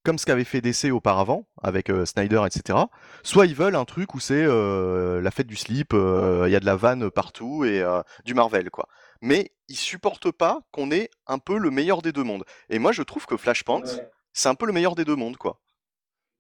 comme 0.05 0.19
ce 0.19 0.27
qu'avait 0.27 0.45
fait 0.45 0.61
DC 0.61 0.91
auparavant, 0.93 1.47
avec 1.63 1.91
euh, 1.91 2.05
Snyder, 2.05 2.43
etc. 2.47 2.79
Soit 3.23 3.47
ils 3.47 3.55
veulent 3.55 3.77
un 3.77 3.85
truc 3.85 4.15
où 4.15 4.21
c'est 4.21 4.45
euh, 4.45 5.21
la 5.21 5.31
fête 5.31 5.47
du 5.47 5.57
slip, 5.57 5.95
euh, 5.95 6.45
il 6.47 6.53
y 6.53 6.57
a 6.57 6.61
de 6.61 6.67
la 6.67 6.77
vanne 6.77 7.11
partout 7.11 7.65
et 7.65 7.85
du 8.25 8.35
Marvel, 8.35 8.71
quoi. 8.71 8.89
Mais 9.21 9.53
ils 9.69 9.77
supportent 9.77 10.33
pas 10.33 10.61
qu'on 10.73 10.91
ait 10.91 11.11
un 11.27 11.39
peu 11.39 11.59
le 11.59 11.71
meilleur 11.71 12.03
des 12.03 12.13
deux 12.13 12.25
mondes. 12.25 12.45
Et 12.69 12.79
moi, 12.79 12.93
je 12.93 13.03
trouve 13.03 13.27
que 13.27 13.37
Flashpoint, 13.37 13.83
c'est 14.33 14.49
un 14.49 14.55
peu 14.55 14.67
le 14.67 14.73
meilleur 14.73 14.95
des 14.95 15.05
deux 15.05 15.17
mondes, 15.17 15.37
quoi. 15.37 15.61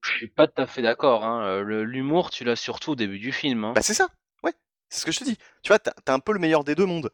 Je 0.02 0.10
suis 0.10 0.28
pas 0.28 0.48
tout 0.48 0.60
à 0.60 0.66
fait 0.66 0.82
d'accord. 0.82 1.24
Hein. 1.24 1.62
L'humour, 1.62 2.30
tu 2.30 2.42
l'as 2.42 2.56
surtout 2.56 2.92
au 2.92 2.96
début 2.96 3.20
du 3.20 3.30
film. 3.30 3.64
hein. 3.64 3.72
Bah 3.74 3.82
c'est 3.82 3.94
ça, 3.94 4.08
ouais. 4.42 4.52
C'est 4.88 5.00
ce 5.00 5.06
que 5.06 5.12
je 5.12 5.20
te 5.20 5.24
dis. 5.24 5.38
Tu 5.62 5.68
vois, 5.68 5.78
t'as 5.78 5.92
un 6.12 6.18
peu 6.18 6.32
le 6.32 6.40
meilleur 6.40 6.64
des 6.64 6.74
deux 6.74 6.86
mondes. 6.86 7.10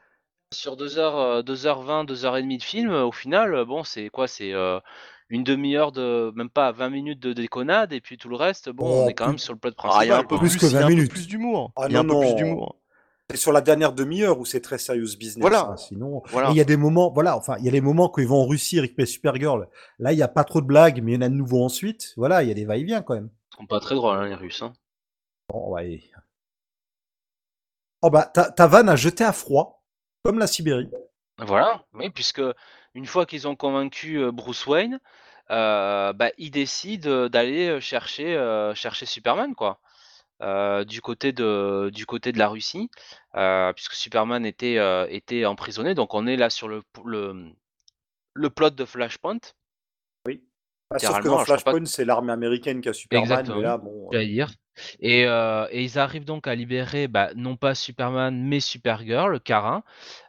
Sur 0.55 0.77
2h, 0.79 1.43
2h20, 1.43 2.07
2h30 2.07 2.57
de 2.57 2.63
film, 2.63 2.91
au 2.91 3.13
final, 3.13 3.67
bon, 3.67 3.85
c'est 3.85 4.09
quoi 4.09 4.27
C'est 4.27 4.55
une 5.31 5.45
demi-heure 5.45 5.93
de. 5.93 6.33
même 6.35 6.51
pas 6.51 6.73
20 6.73 6.91
minutes 6.91 7.21
de 7.21 7.33
déconnade, 7.33 7.93
et 7.93 8.01
puis 8.01 8.17
tout 8.19 8.29
le 8.29 8.37
reste, 8.37 8.71
bon, 8.71 8.85
Oh, 8.87 9.03
on 9.05 9.09
est 9.09 9.15
quand 9.15 9.25
plus- 9.25 9.31
même 9.33 9.39
sur 9.39 9.53
le 9.53 9.59
plot 9.59 9.71
Ah, 9.79 10.01
il 10.05 10.09
y 10.09 10.11
a 10.11 10.19
un 10.19 10.25
principal. 10.25 10.27
peu. 10.29 10.39
Plus 10.39 10.57
que 10.57 10.67
il 10.67 10.73
y 10.73 10.77
a 10.77 10.79
20 10.81 10.85
un 10.85 10.89
peu 10.89 10.95
minutes. 10.95 11.11
plus 11.11 11.27
d'humour. 11.29 11.73
Ah 11.77 11.85
il 11.89 11.93
y 11.93 11.97
a 11.97 12.01
un 12.01 12.03
non, 12.05 12.21
peu 12.21 12.27
plus 12.27 12.35
d'humour. 12.37 12.77
C'est 13.31 13.37
sur 13.37 13.53
la 13.53 13.61
dernière 13.61 13.93
demi-heure 13.93 14.39
où 14.39 14.47
c'est 14.47 14.63
très 14.63 14.79
serious 14.79 15.17
business. 15.19 15.43
Voilà. 15.43 15.67
hein, 15.67 15.77
Sinon, 15.77 16.23
Voilà. 16.29 16.49
Il 16.51 16.57
y 16.57 16.63
a 16.63 16.65
des 16.65 16.79
moments, 16.79 17.11
voilà, 17.13 17.37
enfin, 17.37 17.57
il 17.59 17.65
y 17.67 17.69
a 17.69 17.71
les 17.73 17.83
moments 17.83 18.09
quand 18.09 18.23
ils 18.23 18.27
vont 18.29 18.41
en 18.43 18.47
Russie 18.47 18.81
récupérer 18.81 19.05
Supergirl. 19.07 19.69
Là, 19.99 20.13
il 20.15 20.17
n'y 20.17 20.23
a 20.23 20.29
pas 20.29 20.45
trop 20.45 20.63
de 20.63 20.67
blagues, 20.67 21.03
mais 21.03 21.13
il 21.13 21.15
y 21.17 21.19
en 21.19 21.21
a 21.21 21.29
de 21.29 21.35
nouveau 21.35 21.63
ensuite. 21.63 22.15
Voilà, 22.17 22.43
il 22.43 22.49
y 22.49 22.51
a 22.51 22.55
des 22.55 22.65
va-et-vient 22.65 23.03
quand 23.03 23.13
même. 23.15 23.29
Ils 23.53 23.57
sont 23.59 23.67
pas 23.67 23.81
très 23.81 23.97
drôles, 23.97 24.17
hein, 24.17 24.27
les 24.29 24.35
Russes. 24.35 24.63
hein. 24.63 24.73
Bon, 25.51 25.73
ouais. 25.73 26.01
Oh 28.03 28.11
bah, 28.11 28.31
ta, 28.33 28.51
ta 28.51 28.67
vanne 28.67 28.89
a 28.89 28.97
jeté 28.97 29.25
à 29.25 29.33
froid, 29.33 29.83
comme 30.23 30.39
la 30.39 30.47
Sibérie. 30.47 30.89
Voilà, 31.39 31.85
oui, 31.95 32.11
puisque 32.11 32.41
une 32.99 33.07
fois 33.07 33.27
qu'ils 33.27 33.47
ont 33.47 33.55
convaincu 33.55 34.19
euh, 34.19 34.33
Bruce 34.33 34.67
Wayne, 34.67 34.99
euh, 35.51 36.13
bah, 36.13 36.31
ils 36.37 36.51
décident 36.51 37.09
euh, 37.09 37.29
d'aller 37.29 37.81
chercher, 37.81 38.35
chercher 38.75 39.07
Superman, 39.07 39.55
quoi. 39.55 39.81
du 40.85 41.01
côté 41.01 41.33
de 41.33 42.39
la 42.39 42.49
Russie, 42.49 42.91
puisque 43.75 43.95
Superman 43.95 44.45
était 44.45 45.47
emprisonné. 45.47 45.95
Donc 45.95 46.15
on 46.15 46.27
est 46.27 46.37
là 46.37 46.51
sur 46.51 46.69
le 46.69 46.83
plot 48.51 48.71
de 48.71 48.85
Flashpoint. 48.85 49.39
Bah, 50.91 50.99
sauf 50.99 51.21
que 51.21 51.29
dans 51.29 51.39
Flashpoint, 51.39 51.85
c'est 51.85 52.05
l'armée 52.05 52.33
américaine 52.33 52.81
qui 52.81 52.89
a 52.89 52.93
Superman, 52.93 53.25
Exactement. 53.25 53.57
mais 53.59 53.63
là, 53.63 53.77
bon. 53.79 54.11
euh. 54.13 54.47
Et, 55.01 55.27
euh, 55.27 55.67
et 55.71 55.83
ils 55.83 55.99
arrivent 55.99 56.25
donc 56.25 56.47
à 56.47 56.55
libérer 56.55 57.09
bah, 57.09 57.31
non 57.35 57.57
pas 57.57 57.75
Superman 57.75 58.41
mais 58.41 58.61
Supergirl, 58.61 59.41
Kara, 59.41 59.83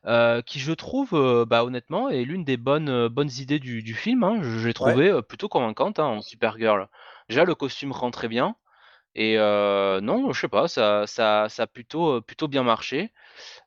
euh, 0.05 0.41
qui 0.41 0.59
je 0.59 0.71
trouve 0.71 1.13
euh, 1.13 1.45
bah, 1.45 1.63
honnêtement 1.63 2.09
est 2.09 2.23
l'une 2.23 2.43
des 2.43 2.57
bonnes 2.57 3.07
bonnes 3.09 3.29
idées 3.37 3.59
du, 3.59 3.83
du 3.83 3.93
film. 3.93 4.23
Hein. 4.23 4.41
L'ai 4.65 4.73
trouvé 4.73 5.21
plutôt 5.21 5.49
convaincante 5.49 5.99
hein, 5.99 6.05
en 6.05 6.21
Supergirl. 6.21 6.87
Déjà 7.29 7.45
le 7.45 7.53
costume 7.55 7.91
rend 7.91 8.11
très 8.11 8.27
bien. 8.27 8.55
Et 9.15 9.37
non, 9.37 10.31
je 10.31 10.39
sais 10.39 10.47
pas, 10.47 10.67
ça, 10.67 11.05
ça, 11.07 11.47
ça 11.49 11.63
a 11.63 11.67
plutôt, 11.67 12.21
plutôt 12.21 12.47
bien 12.47 12.63
marché. 12.63 13.11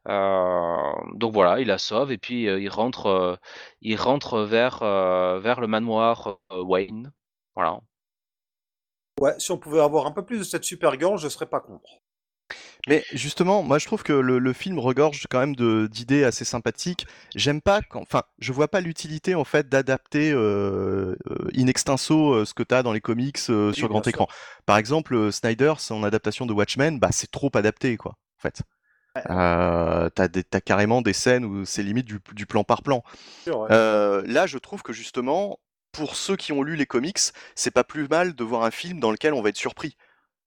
Donc 0.06 1.32
voilà, 1.32 1.60
il 1.60 1.68
la 1.68 1.78
sauve 1.78 2.12
et 2.12 2.18
puis 2.18 2.44
il 2.44 2.68
rentre, 2.68 3.38
il 3.80 3.96
rentre 3.96 4.40
vers, 4.40 4.78
vers 4.80 5.60
le 5.60 5.66
manoir 5.66 6.38
Wayne. 6.50 7.12
Voilà. 7.54 7.80
Ouais, 9.20 9.34
si 9.38 9.50
on 9.52 9.58
pouvait 9.58 9.80
avoir 9.80 10.06
un 10.06 10.12
peu 10.12 10.24
plus 10.24 10.38
de 10.38 10.44
cette 10.44 10.64
Supergirl, 10.64 11.18
je 11.18 11.28
serais 11.28 11.46
pas 11.46 11.60
contre. 11.60 12.01
Mais 12.88 13.04
justement, 13.12 13.62
moi 13.62 13.78
je 13.78 13.86
trouve 13.86 14.02
que 14.02 14.12
le, 14.12 14.38
le 14.38 14.52
film 14.52 14.78
regorge 14.78 15.26
quand 15.30 15.38
même 15.38 15.54
de 15.54 15.86
d'idées 15.86 16.24
assez 16.24 16.44
sympathiques. 16.44 17.06
J'aime 17.34 17.60
pas 17.60 17.80
quand, 17.82 18.00
enfin, 18.02 18.24
je 18.38 18.52
vois 18.52 18.68
pas 18.68 18.80
l'utilité 18.80 19.34
en 19.34 19.44
fait 19.44 19.68
d'adapter 19.68 20.32
euh, 20.32 21.14
euh, 21.30 21.50
in 21.56 21.66
extenso 21.68 22.32
euh, 22.34 22.44
ce 22.44 22.54
que 22.54 22.62
t'as 22.62 22.82
dans 22.82 22.92
les 22.92 23.00
comics 23.00 23.38
euh, 23.50 23.72
sur 23.72 23.88
grand 23.88 24.02
sûr. 24.02 24.10
écran. 24.10 24.26
Par 24.66 24.76
exemple, 24.78 25.30
Snyder, 25.30 25.74
son 25.78 26.02
adaptation 26.02 26.46
de 26.46 26.52
Watchmen, 26.52 26.98
bah 26.98 27.10
c'est 27.12 27.30
trop 27.30 27.50
adapté 27.54 27.96
quoi. 27.96 28.16
En 28.38 28.42
fait, 28.42 28.62
t'as 29.14 30.28
des- 30.28 30.44
t'as 30.44 30.60
carrément 30.60 31.02
des 31.02 31.12
scènes 31.12 31.44
où 31.44 31.64
c'est 31.64 31.82
limite 31.82 32.06
du, 32.06 32.18
du 32.32 32.46
plan 32.46 32.64
par 32.64 32.82
plan. 32.82 33.02
Sûr, 33.44 33.60
ouais. 33.60 33.68
Là, 34.26 34.46
je 34.46 34.58
trouve 34.58 34.82
que 34.82 34.92
justement, 34.92 35.58
pour 35.92 36.16
ceux 36.16 36.36
qui 36.36 36.52
ont 36.52 36.62
lu 36.62 36.76
les 36.76 36.86
comics, 36.86 37.18
c'est 37.54 37.70
pas 37.70 37.84
plus 37.84 38.08
mal 38.08 38.34
de 38.34 38.44
voir 38.44 38.64
un 38.64 38.70
film 38.70 38.98
dans 38.98 39.10
lequel 39.10 39.34
on 39.34 39.42
va 39.42 39.50
être 39.50 39.56
surpris. 39.56 39.96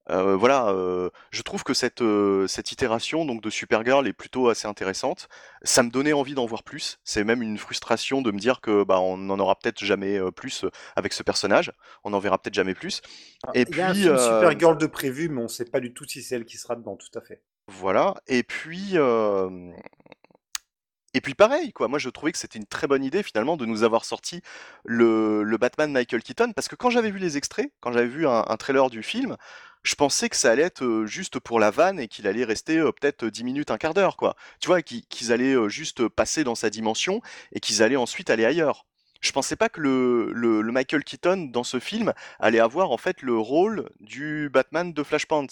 Euh, 0.09 0.35
voilà, 0.35 0.67
euh, 0.69 1.09
je 1.31 1.41
trouve 1.41 1.63
que 1.63 1.73
cette, 1.73 2.01
euh, 2.01 2.45
cette 2.47 2.71
itération 2.71 3.25
donc 3.25 3.41
de 3.41 3.49
Supergirl 3.49 4.07
est 4.07 4.13
plutôt 4.13 4.49
assez 4.49 4.67
intéressante. 4.67 5.27
Ça 5.63 5.81
me 5.83 5.89
donnait 5.89 6.13
envie 6.13 6.35
d'en 6.35 6.45
voir 6.45 6.63
plus. 6.63 6.99
C'est 7.03 7.23
même 7.23 7.41
une 7.41 7.57
frustration 7.57 8.21
de 8.21 8.31
me 8.31 8.37
dire 8.39 8.61
que 8.61 8.83
bah 8.83 8.99
on 8.99 9.17
n'en 9.17 9.39
aura 9.39 9.55
peut-être 9.55 9.83
jamais 9.83 10.17
euh, 10.19 10.31
plus 10.31 10.63
euh, 10.63 10.69
avec 10.95 11.13
ce 11.13 11.23
personnage. 11.23 11.71
On 12.03 12.13
en 12.13 12.19
verra 12.19 12.37
peut-être 12.37 12.53
jamais 12.53 12.75
plus. 12.75 13.01
Et 13.53 13.65
Il 13.67 13.75
y 13.77 13.81
a 13.81 13.89
un 13.89 13.93
puis 13.93 14.01
film 14.03 14.13
euh, 14.13 14.17
Supergirl 14.17 14.77
de 14.77 14.85
prévu, 14.87 15.29
mais 15.29 15.41
on 15.41 15.47
sait 15.47 15.65
pas 15.65 15.79
du 15.79 15.93
tout 15.93 16.05
si 16.05 16.21
c'est 16.21 16.35
elle 16.35 16.45
qui 16.45 16.57
sera 16.57 16.75
dedans, 16.75 16.95
tout 16.97 17.17
à 17.17 17.21
fait. 17.21 17.41
voilà. 17.67 18.15
Et 18.27 18.43
puis 18.43 18.91
euh, 18.95 19.49
et 21.15 21.21
puis 21.21 21.33
pareil, 21.33 21.71
quoi. 21.71 21.87
Moi, 21.87 21.97
je 21.97 22.09
trouvais 22.09 22.33
que 22.33 22.37
c'était 22.37 22.59
une 22.59 22.65
très 22.65 22.87
bonne 22.87 23.03
idée 23.03 23.23
finalement 23.23 23.55
de 23.55 23.65
nous 23.65 23.83
avoir 23.83 24.03
sorti 24.03 24.41
le, 24.83 25.55
Batman 25.57 25.89
Michael 25.89 26.21
Keaton, 26.21 26.51
parce 26.51 26.67
que 26.67 26.75
quand 26.75 26.89
j'avais 26.89 27.09
vu 27.09 27.19
les 27.19 27.37
extraits, 27.37 27.71
quand 27.79 27.93
j'avais 27.93 28.07
vu 28.07 28.27
un, 28.27 28.43
trailer 28.57 28.89
du 28.89 29.01
film, 29.01 29.37
je 29.83 29.95
pensais 29.95 30.27
que 30.27 30.35
ça 30.35 30.51
allait 30.51 30.63
être 30.63 30.83
euh, 30.83 31.05
juste 31.05 31.39
pour 31.39 31.61
la 31.61 31.71
vanne 31.71 32.01
et 32.01 32.09
qu'il 32.09 32.27
allait 32.27 32.43
rester 32.43 32.79
euh, 32.79 32.91
peut-être 32.91 33.25
10 33.25 33.45
minutes, 33.45 33.71
un 33.71 33.77
quart 33.77 33.93
d'heure, 33.93 34.17
quoi. 34.17 34.35
Tu 34.59 34.67
vois, 34.67 34.81
qu'ils 34.81 35.31
allaient 35.31 35.55
euh, 35.55 35.69
juste 35.69 36.09
passer 36.09 36.43
dans 36.43 36.55
sa 36.55 36.69
dimension 36.69 37.21
et 37.53 37.61
qu'ils 37.61 37.81
allaient 37.81 37.95
ensuite 37.95 38.29
aller 38.29 38.43
ailleurs. 38.43 38.85
Je 39.21 39.31
pensais 39.31 39.55
pas 39.55 39.69
que 39.69 39.79
le, 39.79 40.33
le 40.33 40.71
Michael 40.73 41.05
Keaton 41.05 41.49
dans 41.49 41.63
ce 41.63 41.79
film 41.79 42.13
allait 42.39 42.59
avoir 42.59 42.91
en 42.91 42.97
fait 42.97 43.21
le 43.21 43.37
rôle 43.37 43.89
du 44.01 44.49
Batman 44.51 44.91
de 44.91 45.03
Flashpoint. 45.03 45.47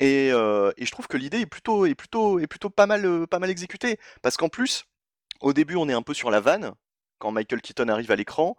Et, 0.00 0.30
euh, 0.32 0.72
et 0.78 0.86
je 0.86 0.90
trouve 0.90 1.06
que 1.06 1.18
l'idée 1.18 1.40
est 1.40 1.46
plutôt, 1.46 1.84
est 1.84 1.94
plutôt, 1.94 2.40
est 2.40 2.46
plutôt 2.46 2.70
pas 2.70 2.86
mal, 2.86 3.04
euh, 3.04 3.26
pas 3.26 3.38
mal 3.38 3.50
exécutée. 3.50 3.98
Parce 4.22 4.36
qu'en 4.38 4.48
plus, 4.48 4.86
au 5.40 5.52
début, 5.52 5.76
on 5.76 5.88
est 5.88 5.92
un 5.92 6.02
peu 6.02 6.14
sur 6.14 6.30
la 6.30 6.40
vanne, 6.40 6.72
quand 7.18 7.30
Michael 7.30 7.60
Keaton 7.60 7.88
arrive 7.88 8.10
à 8.10 8.16
l'écran, 8.16 8.56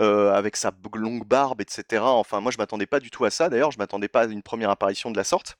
euh, 0.00 0.32
avec 0.32 0.56
sa 0.56 0.72
longue 0.94 1.24
barbe, 1.24 1.60
etc. 1.60 2.02
Enfin, 2.04 2.40
moi, 2.40 2.52
je 2.52 2.58
m'attendais 2.58 2.86
pas 2.86 3.00
du 3.00 3.10
tout 3.10 3.24
à 3.24 3.30
ça. 3.30 3.48
D'ailleurs, 3.48 3.70
je 3.70 3.78
m'attendais 3.78 4.08
pas 4.08 4.22
à 4.22 4.26
une 4.26 4.42
première 4.42 4.70
apparition 4.70 5.10
de 5.10 5.16
la 5.16 5.24
sorte. 5.24 5.58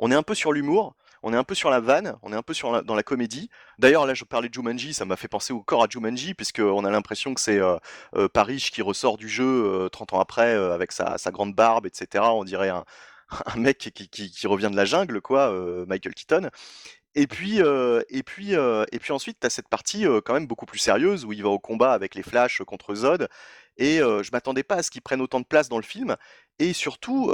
On 0.00 0.10
est 0.10 0.14
un 0.14 0.22
peu 0.22 0.34
sur 0.34 0.52
l'humour, 0.52 0.94
on 1.22 1.32
est 1.32 1.36
un 1.36 1.44
peu 1.44 1.54
sur 1.54 1.70
la 1.70 1.80
vanne, 1.80 2.16
on 2.22 2.32
est 2.32 2.36
un 2.36 2.42
peu 2.42 2.54
sur 2.54 2.82
dans 2.84 2.94
la 2.94 3.02
comédie. 3.02 3.50
D'ailleurs, 3.78 4.06
là, 4.06 4.14
je 4.14 4.24
parlais 4.24 4.48
de 4.48 4.54
Jumanji, 4.54 4.94
ça 4.94 5.04
m'a 5.04 5.16
fait 5.16 5.28
penser 5.28 5.52
encore 5.52 5.82
à 5.82 5.88
Jumanji, 5.90 6.34
puisqu'on 6.34 6.84
a 6.84 6.90
l'impression 6.90 7.34
que 7.34 7.40
c'est 7.40 7.58
euh, 7.60 8.28
Parrish 8.28 8.70
qui 8.70 8.82
ressort 8.82 9.16
du 9.16 9.28
jeu 9.28 9.44
euh, 9.44 9.88
30 9.88 10.14
ans 10.14 10.20
après, 10.20 10.54
avec 10.54 10.92
sa 10.92 11.16
grande 11.32 11.54
barbe, 11.54 11.86
etc. 11.86 12.24
On 12.28 12.44
dirait 12.44 12.68
un, 12.68 12.84
un 13.46 13.56
mec 13.58 13.78
qui, 13.78 13.92
qui- 14.08 14.30
qui 14.30 14.46
revient 14.46 14.70
de 14.70 14.76
la 14.76 14.84
jungle, 14.84 15.20
quoi, 15.20 15.50
euh, 15.52 15.84
Michael 15.86 16.14
Keaton. 16.14 16.50
Et 17.14 17.26
puis, 17.26 17.62
euh, 17.62 18.02
et 18.10 18.22
puis, 18.22 18.54
euh, 18.56 18.84
et 18.92 18.98
puis 18.98 19.12
ensuite, 19.12 19.38
tu 19.40 19.46
as 19.46 19.50
cette 19.50 19.68
partie 19.68 20.06
euh, 20.06 20.20
quand 20.20 20.34
même 20.34 20.46
beaucoup 20.46 20.66
plus 20.66 20.78
sérieuse 20.78 21.24
où 21.24 21.32
il 21.32 21.42
va 21.42 21.48
au 21.48 21.58
combat 21.58 21.92
avec 21.92 22.14
les 22.14 22.22
Flash 22.22 22.62
contre 22.66 22.94
Zod. 22.94 23.28
Et 23.78 23.98
je 23.98 24.30
m'attendais 24.32 24.62
pas 24.62 24.76
à 24.76 24.82
ce 24.82 24.90
qu'il 24.90 25.02
prenne 25.02 25.20
autant 25.20 25.40
de 25.40 25.44
place 25.44 25.68
dans 25.68 25.76
le 25.76 25.82
film. 25.82 26.16
Et 26.58 26.72
surtout, 26.72 27.30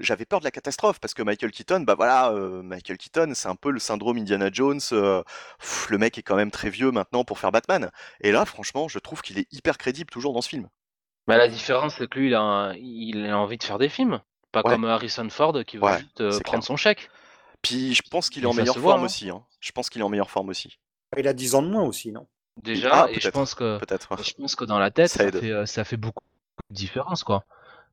j'avais 0.00 0.26
peur 0.26 0.40
de 0.40 0.44
la 0.44 0.50
catastrophe 0.50 1.00
parce 1.00 1.14
que 1.14 1.22
Michael 1.22 1.50
Keaton, 1.50 1.80
bah 1.80 1.94
voilà, 1.94 2.30
Michael 2.62 2.98
Keaton, 2.98 3.32
c'est 3.34 3.48
un 3.48 3.56
peu 3.56 3.70
le 3.70 3.78
syndrome 3.78 4.18
Indiana 4.18 4.50
Jones. 4.52 4.80
pff, 5.58 5.88
le 5.90 5.98
mec 5.98 6.18
est 6.18 6.22
quand 6.22 6.36
même 6.36 6.50
très 6.50 6.70
vieux 6.70 6.90
maintenant 6.90 7.24
pour 7.24 7.38
faire 7.38 7.52
Batman. 7.52 7.90
Et 8.20 8.32
là, 8.32 8.44
franchement, 8.44 8.88
je 8.88 8.98
trouve 8.98 9.22
qu'il 9.22 9.38
est 9.38 9.50
hyper 9.52 9.78
crédible 9.78 10.10
toujours 10.10 10.34
dans 10.34 10.42
ce 10.42 10.50
film. 10.50 10.68
Bah, 11.28 11.36
la 11.36 11.46
différence, 11.48 11.96
c'est 11.96 12.08
que 12.08 12.18
lui, 12.18 12.26
il 12.28 12.34
a, 12.34 12.40
un- 12.40 12.74
il 12.74 13.26
a 13.26 13.38
envie 13.38 13.58
de 13.58 13.62
faire 13.62 13.78
des 13.78 13.88
films. 13.88 14.20
Pas 14.62 14.68
Ouais. 14.70 14.74
comme 14.74 14.84
Harrison 14.84 15.28
Ford 15.30 15.56
qui 15.66 15.76
veut 15.76 15.84
Ouais, 15.84 15.98
juste 16.00 16.20
euh, 16.20 16.30
prendre 16.30 16.44
clair. 16.44 16.62
son 16.64 16.76
chèque. 16.76 17.10
Puis 17.62 17.94
je 17.94 18.02
pense 18.10 18.30
qu'il 18.30 18.44
est 18.44 18.46
en 18.46 18.54
meilleure 18.54 18.76
forme 18.78 19.02
hein. 19.02 19.04
aussi. 19.04 19.30
hein. 19.30 19.44
Je 19.60 19.72
pense 19.72 19.90
qu'il 19.90 20.00
est 20.00 20.04
en 20.04 20.08
meilleure 20.08 20.30
forme 20.30 20.48
aussi. 20.48 20.78
Il 21.16 21.26
a 21.26 21.32
10 21.32 21.54
ans 21.54 21.62
de 21.62 21.68
moins 21.68 21.82
aussi, 21.84 22.12
non? 22.12 22.26
Déjà, 22.62 23.04
Ah, 23.04 23.08
et 23.10 23.20
je 23.20 23.28
pense 23.30 23.54
que 23.54 23.78
je 24.22 24.32
pense 24.34 24.56
que 24.56 24.64
dans 24.64 24.78
la 24.78 24.90
tête, 24.90 25.08
Ça 25.08 25.18
ça, 25.18 25.24
aide. 25.28 25.38
fait, 25.40 25.50
euh, 25.50 25.66
ça 25.66 25.84
fait 25.84 25.96
beaucoup 25.96 26.22
de 26.70 26.74
différence, 26.74 27.22
quoi. 27.24 27.44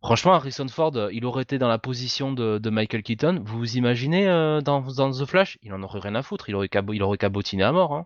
Franchement, 0.04 0.34
Harrison 0.34 0.68
Ford, 0.68 0.92
euh, 0.96 1.10
il 1.14 1.26
aurait 1.26 1.44
été 1.44 1.58
dans 1.58 1.68
la 1.68 1.78
position 1.80 2.32
de, 2.34 2.58
de 2.60 2.70
Michael 2.70 3.02
Keaton. 3.04 3.42
Vous 3.44 3.58
vous 3.60 3.78
imaginez 3.78 4.28
euh, 4.28 4.62
dans, 4.62 4.82
dans 4.82 5.12
The 5.12 5.26
Flash? 5.26 5.58
Il 5.64 5.74
en 5.74 5.82
aurait 5.84 6.00
rien 6.00 6.16
à 6.16 6.22
foutre. 6.22 6.50
Il 6.50 6.56
aurait, 6.56 6.68
cabo- 6.68 6.94
il 6.94 7.02
aurait 7.02 7.18
cabotiné 7.18 7.64
à 7.64 7.72
mort. 7.72 7.94
Hein. 7.96 8.06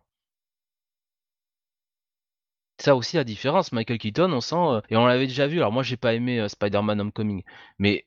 Ça 2.81 2.95
aussi 2.95 3.17
la 3.17 3.23
différence. 3.25 3.71
Michael 3.73 3.97
Keaton, 3.97 4.31
on 4.31 4.39
sent 4.41 4.55
euh, 4.55 4.81
et 4.89 4.95
on 4.95 5.05
l'avait 5.05 5.27
déjà 5.27 5.47
vu. 5.47 5.57
Alors 5.57 5.71
moi, 5.73 5.83
j'ai 5.83 5.97
pas 5.97 6.13
aimé 6.13 6.39
euh, 6.39 6.47
Spider-Man 6.47 7.01
Homecoming, 7.01 7.43
mais 7.77 8.05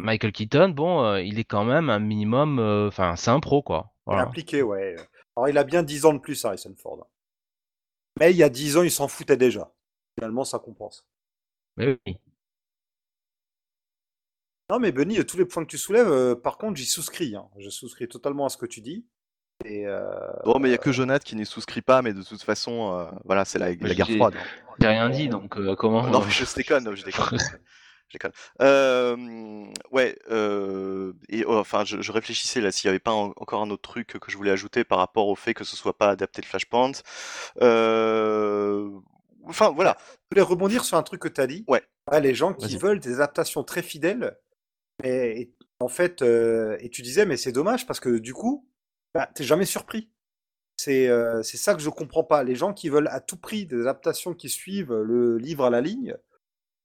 Michael 0.00 0.32
Keaton, 0.32 0.68
bon, 0.70 1.04
euh, 1.04 1.20
il 1.22 1.38
est 1.38 1.44
quand 1.44 1.64
même 1.64 1.90
un 1.90 1.98
minimum. 1.98 2.58
euh, 2.58 2.88
Enfin, 2.88 3.16
c'est 3.16 3.30
un 3.30 3.40
pro, 3.40 3.62
quoi. 3.62 3.90
Il 4.06 4.10
est 4.10 4.14
Voilà. 4.14 4.22
impliqué, 4.28 4.62
ouais. 4.62 4.96
Alors, 5.36 5.48
il 5.48 5.56
a 5.58 5.64
bien 5.64 5.82
10 5.82 6.04
ans 6.06 6.12
de 6.12 6.18
plus, 6.18 6.44
Harrison 6.44 6.74
Ford. 6.76 7.06
Mais 8.18 8.32
il 8.32 8.36
y 8.36 8.42
a 8.42 8.48
10 8.48 8.76
ans, 8.76 8.82
il 8.82 8.90
s'en 8.90 9.08
foutait 9.08 9.36
déjà. 9.36 9.72
Finalement, 10.18 10.44
ça 10.44 10.58
compense. 10.58 11.06
Mais 11.76 11.98
oui. 12.06 12.16
Non, 14.70 14.78
mais 14.78 14.92
Benny, 14.92 15.24
tous 15.24 15.36
les 15.36 15.44
points 15.44 15.64
que 15.64 15.70
tu 15.70 15.78
soulèves, 15.78 16.08
euh, 16.10 16.34
par 16.36 16.56
contre, 16.58 16.76
j'y 16.76 16.86
souscris. 16.86 17.34
hein. 17.34 17.48
Je 17.58 17.70
souscris 17.70 18.08
totalement 18.08 18.46
à 18.46 18.48
ce 18.48 18.56
que 18.56 18.66
tu 18.66 18.80
dis. 18.80 19.06
Et 19.64 19.86
euh, 19.86 20.08
Bon, 20.44 20.58
mais 20.58 20.68
il 20.68 20.72
y 20.72 20.74
a 20.74 20.78
que 20.78 20.92
Jonathan 20.92 21.22
qui 21.24 21.36
n'y 21.36 21.44
souscrit 21.44 21.82
pas, 21.82 22.02
mais 22.02 22.12
de 22.14 22.22
toute 22.22 22.42
façon, 22.42 22.94
euh, 22.94 23.10
voilà, 23.24 23.44
c'est 23.44 23.58
la, 23.58 23.74
la 23.74 23.94
guerre 23.94 24.08
froide. 24.08 24.34
J'ai 24.80 24.86
rien 24.86 25.10
dit, 25.10 25.28
donc 25.28 25.56
euh, 25.58 25.74
comment 25.74 26.06
Non, 26.06 26.24
mais 26.24 26.30
je 26.30 26.44
déconne, 26.54 26.94
je 26.94 27.04
déconne. 27.04 27.38
Euh, 28.60 29.64
ouais, 29.90 30.18
euh, 30.30 31.12
et 31.28 31.44
oh, 31.46 31.56
enfin, 31.56 31.84
je, 31.84 32.00
je 32.00 32.12
réfléchissais 32.12 32.60
là 32.60 32.70
s'il 32.72 32.88
n'y 32.88 32.90
avait 32.90 32.98
pas 32.98 33.12
en- 33.12 33.32
encore 33.36 33.62
un 33.62 33.70
autre 33.70 33.82
truc 33.82 34.18
que 34.18 34.30
je 34.30 34.36
voulais 34.36 34.50
ajouter 34.50 34.84
par 34.84 34.98
rapport 34.98 35.28
au 35.28 35.36
fait 35.36 35.54
que 35.54 35.64
ce 35.64 35.76
soit 35.76 35.96
pas 35.96 36.10
adapté 36.10 36.40
de 36.42 36.46
Flashpoint. 36.46 36.92
Euh, 37.60 38.90
enfin, 39.44 39.70
voilà. 39.70 39.96
je 40.00 40.36
voulais 40.36 40.42
rebondir 40.48 40.84
sur 40.84 40.96
un 40.96 41.02
truc 41.02 41.22
que 41.22 41.28
tu 41.28 41.40
as 41.40 41.46
dit. 41.46 41.64
Ouais. 41.68 41.82
les 42.20 42.34
gens 42.34 42.52
qui 42.54 42.76
veulent 42.76 43.00
des 43.00 43.14
adaptations 43.14 43.64
très 43.64 43.82
fidèles. 43.82 44.36
Et, 45.02 45.40
et 45.42 45.54
en 45.80 45.88
fait, 45.88 46.22
euh, 46.22 46.76
et 46.80 46.90
tu 46.90 47.02
disais, 47.02 47.24
mais 47.26 47.36
c'est 47.36 47.52
dommage 47.52 47.86
parce 47.86 48.00
que 48.00 48.18
du 48.18 48.34
coup, 48.34 48.68
bah, 49.14 49.30
t'es 49.34 49.44
jamais 49.44 49.64
surpris. 49.64 50.10
C'est 50.76 51.08
euh, 51.08 51.42
c'est 51.42 51.58
ça 51.58 51.74
que 51.74 51.80
je 51.82 51.90
comprends 51.90 52.24
pas. 52.24 52.42
Les 52.42 52.54
gens 52.54 52.72
qui 52.72 52.88
veulent 52.88 53.08
à 53.08 53.20
tout 53.20 53.36
prix 53.36 53.66
des 53.66 53.80
adaptations 53.82 54.34
qui 54.34 54.48
suivent 54.48 54.94
le 54.94 55.36
livre 55.36 55.64
à 55.66 55.70
la 55.70 55.80
ligne, 55.80 56.16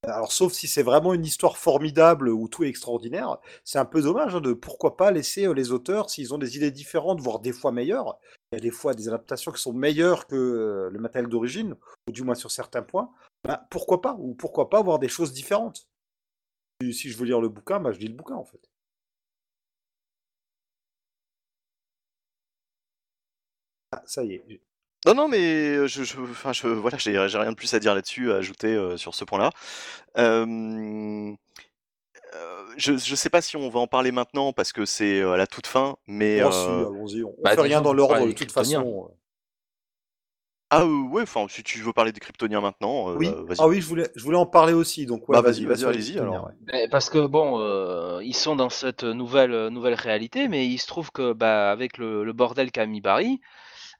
alors 0.08 0.32
sauf 0.32 0.54
si 0.54 0.68
c'est 0.68 0.84
vraiment 0.84 1.14
une 1.14 1.26
histoire 1.26 1.58
formidable 1.58 2.30
où 2.30 2.48
tout 2.48 2.64
est 2.64 2.68
extraordinaire, 2.70 3.38
c'est 3.64 3.80
un 3.80 3.86
peu 3.86 4.02
dommage 4.02 4.36
hein, 4.36 4.42
de 4.42 4.54
pourquoi 4.54 4.98
pas 4.98 5.12
laisser 5.12 5.46
euh, 5.48 5.54
les 5.54 5.72
auteurs, 5.72 6.10
s'ils 6.10 6.34
ont 6.34 6.38
des 6.38 6.58
idées 6.58 6.72
différentes, 6.72 7.22
voire 7.22 7.40
des 7.40 7.52
fois 7.54 7.72
meilleures, 7.72 8.18
il 8.52 8.56
y 8.56 8.58
a 8.60 8.62
des 8.62 8.72
fois 8.72 8.94
des 8.94 9.08
adaptations 9.08 9.52
qui 9.52 9.62
sont 9.62 9.74
meilleures 9.74 10.28
que 10.28 10.36
euh, 10.36 10.90
le 10.92 11.00
matériel 11.00 11.30
d'origine, 11.30 11.76
ou 12.08 12.12
du 12.12 12.24
moins 12.24 12.36
sur 12.36 12.52
certains 12.52 12.84
points, 12.84 13.10
bah, 13.44 13.66
pourquoi 13.70 14.02
pas 14.02 14.16
Ou 14.20 14.34
pourquoi 14.36 14.70
pas 14.70 14.80
avoir 14.80 15.00
des 15.00 15.10
choses 15.10 15.34
différentes 15.34 15.88
Si- 16.94 17.10
je 17.12 17.18
veux 17.18 17.26
lire 17.26 17.42
le 17.42 17.50
bouquin, 17.50 17.82
bah, 17.82 17.92
je 17.92 18.00
lis 18.00 18.08
le 18.08 18.14
bouquin 18.14 18.36
en 18.36 18.46
fait. 18.46 18.62
Ah, 23.92 24.04
ça 24.06 24.24
y 24.24 24.34
est. 24.34 24.62
Non, 25.06 25.14
non, 25.14 25.28
mais 25.28 25.88
je, 25.88 26.04
je, 26.04 26.20
enfin, 26.20 26.52
je, 26.52 26.68
voilà, 26.68 26.98
j'ai 26.98 27.14
j'ai 27.30 27.38
rien 27.38 27.52
de 27.52 27.56
plus 27.56 27.74
à 27.76 27.80
dire 27.80 27.94
là-dessus, 27.94 28.32
à 28.32 28.38
ajouter 28.38 28.74
euh, 28.76 28.98
sur 28.98 29.14
ce 29.14 29.24
point-là. 29.24 29.52
Euh, 30.18 31.34
euh, 32.36 32.66
je, 32.78 32.98
je 32.98 33.16
sais 33.16 33.30
pas 33.30 33.42
si 33.42 33.56
on 33.58 33.70
va 33.70 33.80
en 33.80 33.88
parler 33.88 34.12
maintenant 34.12 34.54
parce 34.54 34.74
que 34.74 34.86
c'est 34.86 35.22
euh, 35.22 35.34
à 35.34 35.38
la 35.38 35.48
toute 35.48 35.68
fin, 35.68 35.96
mais 36.08 36.42
Oh, 36.44 36.52
si, 36.52 36.58
euh, 36.70 36.88
allons-y, 36.88 37.24
on, 37.24 37.36
bah, 37.44 37.52
fait 37.56 37.62
rien 37.62 37.82
dans 37.82 37.94
l'ordre 37.94 38.26
de 38.28 38.32
toute 38.34 38.52
façon. 38.52 39.12
ah 40.70 40.82
euh, 40.84 41.04
ouais, 41.10 41.22
enfin, 41.24 41.46
si 41.50 41.64
tu 41.64 41.80
veux 41.82 41.94
parler 41.94 42.12
des 42.12 42.20
Kryptoniens 42.20 42.62
maintenant, 42.62 43.10
euh, 43.10 43.16
Oui, 43.18 43.30
vas-y. 43.48 43.60
ah 43.60 43.68
oui, 43.68 43.82
je 43.82 43.88
voulais, 43.88 44.10
je 44.16 44.24
voulais 44.24 44.38
en 44.38 44.46
parler 44.46 44.74
aussi. 44.74 45.06
Donc, 45.06 45.30
ouais, 45.30 45.38
Bah, 45.38 45.42
vas-y, 45.42 45.66
vas-y, 45.66 45.86
allez-y, 45.86 46.20
alors. 46.20 46.46
ouais. 46.46 46.54
Eh, 46.74 46.88
Parce 46.90 47.10
que 47.10 47.26
bon, 47.28 47.60
euh, 47.60 48.22
ils 48.24 48.36
sont 48.36 48.56
dans 48.56 48.70
cette 48.70 49.04
nouvelle, 49.04 49.68
nouvelle 49.70 49.94
réalité, 49.94 50.48
mais 50.48 50.68
il 50.68 50.80
se 50.80 50.88
trouve 50.88 51.12
que 51.12 51.34
bah, 51.34 51.72
avec 51.72 51.98
le, 51.98 52.24
le 52.24 52.34
bordel 52.34 52.72
qu'a 52.72 52.86
mis 52.88 53.02
Barry, 53.02 53.40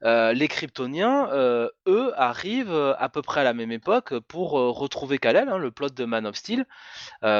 euh, 0.02 0.32
les 0.32 0.48
Kryptoniens, 0.48 1.30
euh, 1.32 1.68
eux, 1.86 2.12
arrivent 2.16 2.72
euh, 2.72 2.94
à 2.98 3.08
peu 3.08 3.22
près 3.22 3.40
à 3.40 3.44
la 3.44 3.54
même 3.54 3.72
époque 3.72 4.18
pour 4.28 4.52
retrouver 4.52 5.18
Kal-El, 5.18 5.48
hein, 5.48 5.58
le 5.58 5.70
plot 5.70 5.90
de 5.90 6.04
Man 6.04 6.26
of 6.26 6.36
Steel, 6.36 6.66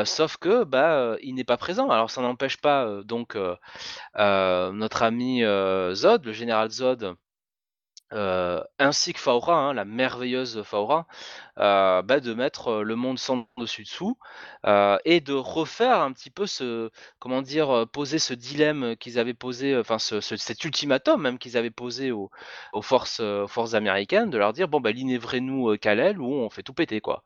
sauf 0.05 0.37
que 0.37 0.65
bah, 0.65 1.17
il 1.23 1.35
n'est 1.35 1.45
pas 1.45 1.57
présent. 1.57 1.91
Alors 1.91 2.11
ça 2.11 2.23
n'empêche 2.23 2.59
pas 2.59 3.03
donc 3.05 3.37
notre 4.17 5.03
ami 5.03 5.43
Zod, 5.93 6.25
le 6.25 6.33
général 6.33 6.71
Zod, 6.71 7.17
euh, 8.13 8.63
ainsi 8.79 9.13
que 9.13 9.19
Faora, 9.21 9.55
hein, 9.57 9.75
la 9.75 9.85
merveilleuse 9.85 10.63
Faora, 10.63 11.07
euh, 11.59 12.03
bah, 12.03 12.21
de 12.21 12.35
mettre 12.35 12.69
euh, 12.69 12.83
le 12.83 12.97
monde 12.97 13.19
sans 13.19 13.47
dessus 13.59 13.83
dessous 13.85 14.17
et 15.05 15.21
de 15.21 15.33
refaire 15.33 16.01
un 16.01 16.13
petit 16.13 16.31
peu 16.31 16.47
ce, 16.47 16.91
comment 17.19 17.43
dire, 17.43 17.87
poser 17.93 18.19
ce 18.19 18.35
dilemme 18.35 18.97
qu'ils 18.97 19.19
avaient 19.19 19.35
posé, 19.35 19.77
enfin 19.77 19.99
ce, 19.99 20.21
ce- 20.21 20.37
cet 20.37 20.65
ultimatum 20.65 21.21
même 21.23 21.39
qu'ils 21.39 21.57
avaient 21.57 21.71
posé 21.71 22.13
aux, 22.13 22.31
forces, 22.83 23.23
forces 23.49 23.75
américaines, 23.75 24.31
de 24.31 24.39
leur 24.39 24.53
dire 24.53 24.69
bon 24.69 24.81
bah 24.81 24.93
linévrez-nous 24.93 25.77
Kal-El 25.79 26.21
ou 26.21 26.27
on 26.33 26.51
fait 26.51 26.63
tout 26.63 26.75
péter 26.75 27.01
quoi. 27.01 27.23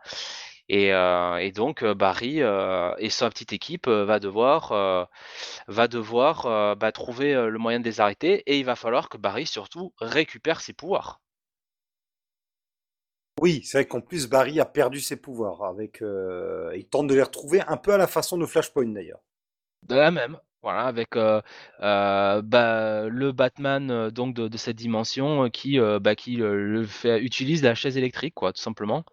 Et, 0.73 0.95
euh, 0.95 1.39
et 1.39 1.51
donc 1.51 1.83
euh, 1.83 1.95
Barry 1.95 2.43
euh, 2.43 2.95
et 2.99 3.11
sa 3.11 3.29
petite 3.29 3.53
équipe 3.53 3.89
va 3.89 4.21
devoir, 4.21 5.09
va 5.67 5.89
devoir 5.89 6.77
bah, 6.77 6.93
trouver 6.93 7.35
le 7.35 7.59
moyen 7.59 7.81
de 7.81 7.85
les 7.85 8.01
arrêter 8.01 8.45
et 8.47 8.61
il 8.61 8.65
va 8.65 8.77
falloir 8.77 9.09
que 9.09 9.19
Barry 9.19 9.47
surtout 9.47 9.93
récupère 10.01 10.61
ses 10.61 10.73
pouvoirs. 10.73 11.21
Oui, 13.41 13.63
c'est 13.65 13.79
vrai 13.79 13.87
qu'en 13.89 14.01
plus 14.01 14.29
Barry 14.29 14.61
a 14.61 14.65
perdu 14.65 15.01
ses 15.01 15.17
pouvoirs 15.17 15.65
avec. 15.65 16.01
il 16.01 16.87
tente 16.89 17.09
de 17.09 17.15
les 17.15 17.23
retrouver 17.23 17.63
un 17.67 17.77
peu 17.77 17.93
à 17.93 17.99
la 17.99 18.07
façon 18.07 18.39
de 18.39 18.47
Flashpoint 18.47 18.87
d'ailleurs. 18.87 19.21
De 19.89 19.97
la 19.97 20.13
même, 20.13 20.39
voilà, 20.63 20.83
avec 20.83 21.17
euh, 21.17 21.41
euh, 21.81 22.43
bah, 22.43 23.09
le 23.09 23.33
Batman 23.33 23.91
euh, 23.91 24.11
donc 24.11 24.35
de, 24.35 24.47
de 24.47 24.57
cette 24.59 24.77
dimension 24.77 25.49
qui, 25.49 25.79
bah, 26.01 26.15
qui 26.15 26.37
le 26.37 26.85
fait, 26.87 27.21
utilise 27.21 27.63
la 27.63 27.75
chaise 27.75 27.97
électrique, 27.97 28.35
quoi, 28.35 28.53
tout 28.53 28.63
simplement. 28.63 29.05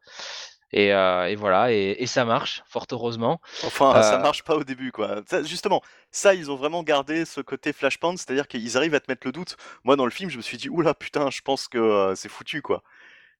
Et, 0.73 0.93
euh, 0.93 1.27
et 1.29 1.35
voilà, 1.35 1.71
et, 1.71 1.95
et 1.99 2.07
ça 2.07 2.25
marche, 2.25 2.63
fort 2.67 2.85
heureusement. 2.91 3.41
Enfin, 3.63 4.01
ça 4.03 4.17
Euh, 4.17 4.19
marche 4.19 4.43
pas 4.43 4.55
au 4.55 4.63
début, 4.63 4.91
quoi. 4.91 5.21
Ça, 5.27 5.41
justement, 5.43 5.81
ça, 6.11 6.33
ils 6.35 6.51
ont 6.51 6.55
vraiment 6.55 6.83
gardé 6.83 7.25
ce 7.25 7.41
côté 7.41 7.73
Flashpoint, 7.73 8.17
c'est-à-dire 8.17 8.47
qu'ils 8.47 8.77
arrivent 8.77 8.93
à 8.95 8.99
te 8.99 9.09
mettre 9.11 9.25
le 9.25 9.31
doute. 9.31 9.57
Moi, 9.83 9.95
dans 9.95 10.05
le 10.05 10.11
film, 10.11 10.29
je 10.29 10.37
me 10.37 10.41
suis 10.41 10.57
dit, 10.57 10.69
oula, 10.69 10.93
putain, 10.93 11.29
je 11.31 11.41
pense 11.41 11.67
que 11.67 11.77
euh, 11.79 12.15
c'est 12.15 12.29
foutu, 12.29 12.61
quoi. 12.61 12.83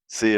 C'est, 0.08 0.38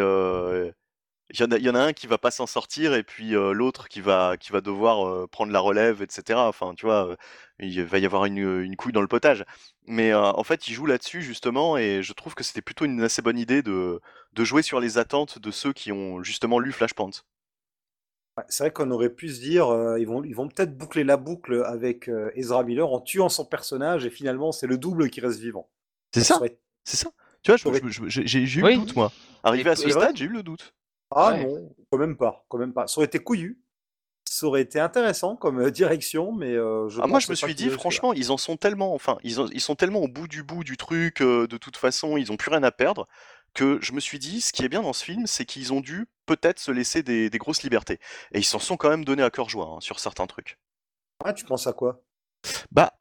il 1.31 1.39
y 1.39 1.43
en 1.43 1.51
a, 1.51 1.57
il 1.57 1.63
y 1.63 1.69
en 1.69 1.75
a 1.75 1.79
un 1.81 1.93
qui 1.93 2.07
va 2.07 2.17
pas 2.17 2.31
s'en 2.31 2.47
sortir 2.47 2.93
et 2.93 3.03
puis 3.03 3.35
euh, 3.35 3.51
l'autre 3.53 3.87
qui 3.87 4.01
va, 4.01 4.35
qui 4.37 4.51
va 4.51 4.61
devoir 4.61 5.07
euh, 5.07 5.27
prendre 5.27 5.51
la 5.51 5.59
relève, 5.59 6.01
etc. 6.01 6.47
Enfin, 6.47 6.73
tu 6.75 6.85
vois, 6.85 7.09
euh, 7.11 7.15
il 7.59 7.83
va 7.83 7.99
y 7.99 8.05
avoir 8.05 8.25
une, 8.25 8.37
une 8.61 8.75
couille 8.75 8.91
dans 8.93 9.01
le 9.01 9.07
potage. 9.07 9.45
Mais 9.85 10.11
euh, 10.11 10.21
en 10.31 10.43
fait, 10.43 10.67
ils 10.67 10.73
jouent 10.73 10.85
là-dessus 10.87 11.21
justement 11.21 11.77
et 11.77 12.01
je 12.03 12.13
trouve 12.13 12.35
que 12.35 12.43
c'était 12.43 12.61
plutôt 12.61 12.85
une 12.85 13.01
assez 13.03 13.21
bonne 13.21 13.37
idée 13.39 13.61
de, 13.61 14.01
de 14.33 14.43
jouer 14.43 14.61
sur 14.63 14.79
les 14.79 14.97
attentes 14.97 15.39
de 15.39 15.51
ceux 15.51 15.73
qui 15.73 15.91
ont 15.91 16.23
justement 16.23 16.59
lu 16.59 16.71
Flashpoint. 16.71 17.11
Ouais, 18.37 18.43
c'est 18.49 18.63
vrai 18.63 18.71
qu'on 18.73 18.91
aurait 18.91 19.09
pu 19.09 19.29
se 19.29 19.41
dire, 19.41 19.67
euh, 19.69 19.99
ils 19.99 20.07
vont, 20.07 20.23
ils 20.23 20.35
vont 20.35 20.47
peut-être 20.47 20.77
boucler 20.77 21.03
la 21.03 21.17
boucle 21.17 21.63
avec 21.65 22.07
euh, 22.07 22.31
Ezra 22.35 22.63
Miller 22.63 22.89
en 22.91 23.01
tuant 23.01 23.29
son 23.29 23.45
personnage 23.45 24.05
et 24.05 24.09
finalement 24.09 24.51
c'est 24.51 24.67
le 24.67 24.77
double 24.77 25.09
qui 25.09 25.19
reste 25.21 25.39
vivant. 25.39 25.69
C'est 26.13 26.23
ça, 26.23 26.35
serait- 26.35 26.59
c'est 26.83 26.97
ça. 26.97 27.11
Tu 27.43 27.51
vois, 27.51 27.57
j'ai 27.57 28.39
eu 28.59 28.63
Oui. 28.63 28.73
le 28.73 28.77
doute, 28.79 28.95
moi. 28.95 29.11
Arrivé 29.43 29.69
Et- 29.69 29.73
à 29.73 29.75
ce 29.75 29.89
stade, 29.89 30.15
j'ai 30.17 30.25
eu 30.25 30.29
le 30.29 30.43
doute. 30.43 30.73
Ah 31.11 31.31
Ouais. 31.31 31.43
non, 31.45 31.75
quand 31.91 31.97
même 31.97 32.17
pas, 32.17 32.45
quand 32.49 32.57
même 32.57 32.73
pas. 32.73 32.87
Ça 32.87 32.99
aurait 32.99 33.07
été 33.07 33.19
couillu. 33.19 33.61
Ça 34.25 34.45
aurait 34.45 34.61
été 34.61 34.79
intéressant 34.79 35.35
comme 35.35 35.59
euh, 35.59 35.71
direction, 35.71 36.31
mais 36.31 36.53
euh, 36.53 36.87
je 36.87 37.01
Ah, 37.01 37.07
moi, 37.07 37.19
je 37.19 37.29
me 37.31 37.35
suis 37.35 37.55
dit, 37.55 37.69
franchement, 37.69 38.13
ils 38.13 38.31
en 38.31 38.37
sont 38.37 38.57
tellement, 38.57 38.93
enfin, 38.93 39.17
ils, 39.23 39.37
ils 39.53 39.61
sont 39.61 39.75
tellement 39.75 40.01
au 40.01 40.07
bout 40.07 40.27
du 40.27 40.43
bout 40.43 40.63
du 40.63 40.77
truc, 40.77 41.21
euh, 41.21 41.47
de 41.47 41.57
toute 41.57 41.77
façon, 41.77 42.15
ils 42.15 42.31
ont 42.31 42.37
plus 42.37 42.51
rien 42.51 42.61
à 42.61 42.71
perdre, 42.71 43.07
que 43.55 43.79
je 43.81 43.91
me 43.93 43.99
suis 43.99 44.19
dit, 44.19 44.41
ce 44.41 44.53
qui 44.53 44.63
est 44.63 44.69
bien 44.69 44.83
dans 44.83 44.93
ce 44.93 45.03
film, 45.03 45.25
c'est 45.25 45.45
qu'ils 45.45 45.73
ont 45.73 45.81
dû 45.81 46.05
peut-être 46.27 46.59
se 46.59 46.69
laisser 46.69 47.01
des, 47.01 47.31
des 47.31 47.37
grosses 47.39 47.63
libertés. 47.63 47.99
Et 48.33 48.37
ils 48.39 48.43
s'en 48.45 48.59
sont 48.59 48.77
quand 48.77 48.89
même 48.89 49.03
donné 49.03 49.23
à 49.23 49.31
cœur 49.31 49.49
joie 49.49 49.65
hein, 49.65 49.79
sur 49.81 49.99
certains 49.99 50.27
trucs. 50.27 50.59
Ah, 51.25 51.33
tu 51.33 51.43
penses 51.45 51.65
à 51.65 51.73
quoi? 51.73 52.03
Bah, 52.71 52.98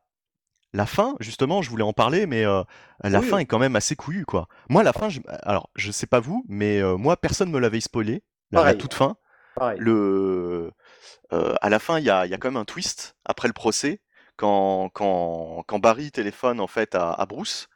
la 0.72 0.86
fin, 0.86 1.16
justement, 1.20 1.62
je 1.62 1.70
voulais 1.70 1.84
en 1.84 1.92
parler, 1.92 2.26
mais 2.26 2.44
euh, 2.44 2.62
la 3.02 3.20
Oui, 3.20 3.22
fin 3.22 3.38
oui. 3.38 3.42
est 3.42 3.46
quand 3.46 3.58
même 3.58 3.76
assez 3.76 3.96
couillue, 3.96 4.24
quoi. 4.26 4.48
Moi, 4.68 4.82
la 4.82 4.92
fin, 4.92 5.08
je- 5.08 5.20
alors, 5.42 5.70
je 5.76 5.90
sais 5.90 6.06
pas 6.06 6.20
vous, 6.20 6.44
mais 6.48 6.80
euh, 6.80 6.96
moi, 6.96 7.16
personne 7.16 7.50
me 7.50 7.58
l'avait 7.58 7.80
spoilé, 7.80 8.22
la, 8.50 8.74
toute 8.74 8.94
fin. 8.94 9.16
Pareil. 9.54 9.78
le 9.78 10.72
euh, 11.32 11.54
à 11.62 11.68
la 11.70 11.78
fin 11.78 11.98
il 11.98 12.04
y 12.06 12.10
a, 12.10 12.26
il 12.26 12.30
y 12.30 12.34
a 12.34 12.38
quand 12.38 12.50
même 12.50 12.58
un 12.60 12.64
twist 12.66 13.16
après 13.24 13.48
le 13.48 13.54
procès 13.54 14.00
quand, 14.36 14.90
quand, 14.94 15.64
quand 15.66 15.78
Barry 15.80 16.10
téléphone 16.12 16.60
en 16.60 16.66
fait 16.68 16.94
à, 16.94 17.12
à 17.12 17.26
Bruce 17.26 17.68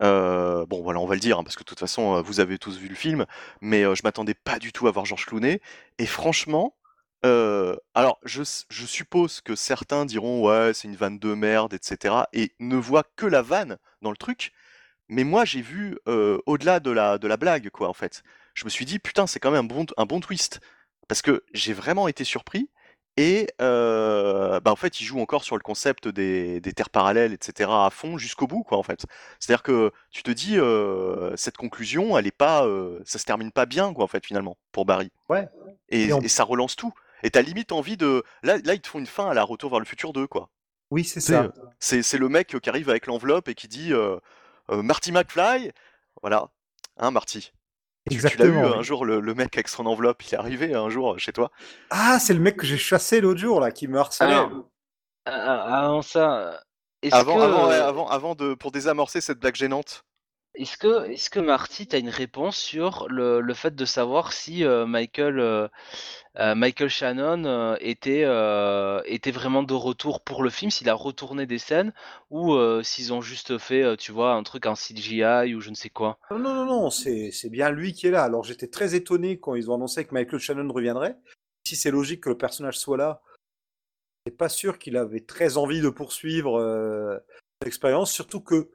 bon 0.00 0.82
voilà 0.82 1.00
on 1.00 1.06
va 1.06 1.14
le 1.14 1.20
dire 1.20 1.38
hein, 1.38 1.44
parce 1.44 1.56
que 1.56 1.62
de 1.62 1.68
toute 1.68 1.80
façon 1.80 2.22
vous 2.22 2.40
avez 2.40 2.58
tous 2.58 2.78
vu 2.78 2.88
le 2.88 2.94
film 2.94 3.26
mais 3.60 3.82
je 3.94 4.02
m'attendais 4.04 4.34
pas 4.34 4.58
du 4.58 4.72
tout 4.72 4.86
à 4.88 4.90
voir 4.90 5.04
Georges 5.04 5.26
Clooney 5.26 5.60
et 5.98 6.06
franchement 6.06 6.74
alors 7.22 8.18
je, 8.24 8.42
s- 8.42 8.64
je 8.70 8.86
suppose 8.86 9.40
que 9.40 9.54
certains 9.54 10.06
diront 10.06 10.42
ouais 10.46 10.72
c'est 10.74 10.88
une 10.88 10.96
vanne 10.96 11.18
de 11.18 11.34
merde 11.34 11.74
etc 11.74 12.14
et 12.32 12.52
ne 12.60 12.76
voient 12.76 13.04
que 13.16 13.26
la 13.26 13.42
vanne 13.42 13.76
dans 14.02 14.10
le 14.10 14.16
truc 14.16 14.52
mais 15.08 15.24
moi 15.24 15.44
j'ai 15.44 15.60
vu 15.62 15.98
au-delà 16.06 16.80
de 16.80 16.90
la, 16.90 17.18
de 17.18 17.28
la 17.28 17.36
blague 17.36 17.70
quoi 17.70 17.88
en 17.88 17.92
fait. 17.94 18.22
Je 18.54 18.64
me 18.64 18.70
suis 18.70 18.84
dit 18.84 18.98
putain 18.98 19.26
c'est 19.26 19.40
quand 19.40 19.50
même 19.50 19.64
un 19.64 19.68
bon, 19.68 19.86
un 19.96 20.06
bon 20.06 20.20
twist 20.20 20.60
parce 21.08 21.22
que 21.22 21.44
j'ai 21.52 21.72
vraiment 21.72 22.08
été 22.08 22.24
surpris 22.24 22.70
et 23.16 23.48
bah 23.58 24.60
en 24.72 24.76
fait 24.76 25.00
il 25.00 25.04
joue 25.04 25.20
encore 25.20 25.44
sur 25.44 25.56
le 25.56 25.62
concept 25.62 26.08
des, 26.08 26.60
des 26.60 26.72
terres 26.72 26.90
parallèles 26.90 27.32
etc 27.32 27.68
à 27.72 27.90
fond 27.90 28.16
jusqu'au 28.18 28.46
bout 28.46 28.62
quoi 28.62 28.78
en 28.78 28.82
fait. 28.82 29.04
C'est 29.40 29.52
à 29.52 29.56
dire 29.56 29.62
que 29.62 29.92
tu 30.10 30.22
te 30.22 30.30
dis 30.30 30.56
cette 31.36 31.56
conclusion 31.56 32.16
elle 32.16 32.26
est 32.26 32.30
pas 32.36 32.66
ça 33.04 33.18
se 33.18 33.24
termine 33.24 33.52
pas 33.52 33.66
bien 33.66 33.92
quoi 33.92 34.04
en 34.04 34.08
fait 34.08 34.24
finalement 34.24 34.56
pour 34.72 34.84
Barry. 34.86 35.10
Ouais. 35.28 35.48
et, 35.88 36.04
Et 36.06 36.12
on- 36.12 36.20
et 36.20 36.28
ça 36.28 36.44
relance 36.44 36.76
tout 36.76 36.92
et 37.22 37.30
t'as 37.30 37.42
limite 37.42 37.72
envie 37.72 37.96
de 37.96 38.22
là 38.42 38.58
là 38.64 38.74
ils 38.74 38.80
te 38.80 38.88
font 38.88 38.98
une 38.98 39.06
fin 39.06 39.28
à 39.28 39.34
la 39.34 39.42
retour 39.42 39.70
vers 39.70 39.78
le 39.80 39.84
futur 39.86 40.12
2 40.12 40.26
quoi 40.26 40.50
Oui, 40.90 41.04
c'est 41.04 41.20
C'est, 41.20 41.32
ça. 41.32 41.42
euh, 41.44 41.50
c'est 41.78 42.02
c'est 42.02 42.18
le 42.18 42.28
mec 42.28 42.58
qui 42.60 42.68
arrive 42.70 42.90
avec 42.90 43.06
l'enveloppe 43.06 43.48
et 43.48 43.54
qui 43.54 43.68
dit 43.68 43.92
euh, 43.92 44.18
euh, 44.70 44.82
Marty 44.82 45.12
McFly 45.12 45.72
voilà 46.22 46.48
hein 46.98 47.10
Marty 47.10 47.52
tu, 48.10 48.24
tu 48.24 48.36
l'as 48.38 48.46
eu 48.46 48.64
Exactement. 48.64 48.74
un 48.74 48.82
jour 48.82 49.04
le, 49.04 49.20
le 49.20 49.34
mec 49.34 49.56
avec 49.56 49.68
son 49.68 49.86
enveloppe 49.86 50.22
il 50.26 50.34
est 50.34 50.38
arrivé 50.38 50.74
un 50.74 50.88
jour 50.90 51.18
chez 51.18 51.32
toi 51.32 51.50
Ah, 51.90 52.18
c'est 52.18 52.34
le 52.34 52.40
mec 52.40 52.56
que 52.56 52.66
j'ai 52.66 52.78
chassé 52.78 53.20
l'autre 53.20 53.40
jour 53.40 53.60
là, 53.60 53.70
qui 53.70 53.86
me 53.88 53.98
harcelait. 53.98 54.32
Alors, 54.32 54.50
Ah, 55.26 55.84
Avant 55.86 56.02
ça, 56.02 56.60
avant 57.10 57.36
que, 57.36 57.40
avant 57.42 57.70
euh, 57.70 57.88
avant 57.88 58.08
avant 58.08 58.34
de 58.34 58.54
pour 58.54 58.72
désamorcer 58.72 59.20
cette 59.20 59.38
blague 59.38 59.54
gênante 59.56 60.04
est-ce 60.54 60.76
que, 60.76 61.08
est-ce 61.10 61.30
que 61.30 61.38
Marty, 61.38 61.86
tu 61.86 61.94
as 61.94 62.00
une 62.00 62.08
réponse 62.08 62.56
sur 62.56 63.06
le, 63.08 63.40
le 63.40 63.54
fait 63.54 63.74
de 63.74 63.84
savoir 63.84 64.32
si 64.32 64.64
euh, 64.64 64.84
Michael, 64.84 65.38
euh, 65.38 65.68
euh, 66.38 66.54
Michael 66.56 66.88
Shannon 66.88 67.76
était, 67.80 68.26
était 69.06 69.30
vraiment 69.30 69.62
de 69.62 69.74
retour 69.74 70.22
pour 70.22 70.42
le 70.42 70.50
film, 70.50 70.70
s'il 70.70 70.88
a 70.88 70.94
retourné 70.94 71.46
des 71.46 71.58
scènes 71.58 71.92
ou 72.30 72.56
s'ils 72.82 73.12
ont 73.12 73.20
juste 73.20 73.58
fait, 73.58 73.96
tu 73.96 74.12
vois, 74.12 74.32
un 74.32 74.42
truc 74.42 74.66
en 74.66 74.74
CGI 74.74 75.54
ou 75.54 75.60
je 75.60 75.70
ne 75.70 75.74
sais 75.74 75.90
quoi? 75.90 76.18
Non, 76.30 76.38
non, 76.38 76.64
non, 76.66 76.90
c'est 76.90 77.30
c'est 77.32 77.50
bien 77.50 77.70
lui 77.70 77.92
qui 77.92 78.08
est 78.08 78.10
là. 78.10 78.24
Alors 78.24 78.44
j'étais 78.44 78.68
très 78.68 78.94
étonné 78.94 79.38
quand 79.38 79.54
ils 79.54 79.70
ont 79.70 79.74
annoncé 79.74 80.04
que 80.04 80.14
Michael 80.14 80.40
Shannon 80.40 80.72
reviendrait. 80.72 81.16
Si 81.66 81.76
c'est 81.76 81.90
logique 81.90 82.22
que 82.22 82.30
le 82.30 82.38
personnage 82.38 82.78
soit 82.78 82.96
là, 82.96 83.22
je 84.26 84.32
pas 84.32 84.48
sûr 84.48 84.78
qu'il 84.78 84.96
avait 84.96 85.20
très 85.20 85.56
envie 85.56 85.80
de 85.80 85.90
poursuivre 85.90 87.22
l'expérience, 87.62 88.12
surtout 88.12 88.40
que 88.40 88.70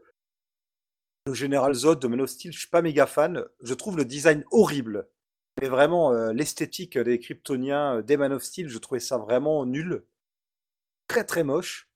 le 1.26 1.34
général 1.34 1.74
Zod 1.74 2.00
de 2.00 2.08
Man 2.08 2.22
of 2.22 2.30
Steel, 2.30 2.52
je 2.52 2.60
suis 2.60 2.70
pas 2.70 2.82
méga 2.82 3.06
fan. 3.06 3.46
Je 3.62 3.74
trouve 3.74 3.98
le 3.98 4.06
design 4.06 4.44
horrible. 4.52 5.08
Mais 5.62 5.70
vraiment, 5.70 6.12
euh, 6.14 6.34
l'esthétique 6.34 6.98
des 6.98 7.20
Kryptoniens, 7.20 7.98
euh, 7.98 8.02
des 8.02 8.18
Man 8.18 8.34
of 8.34 8.44
Steel, 8.44 8.68
je 8.68 8.78
trouvais 8.78 9.00
ça 9.00 9.18
vraiment 9.18 9.66
nul. 9.66 10.04
Très 11.08 11.24
très 11.24 11.44
moche. 11.44 11.90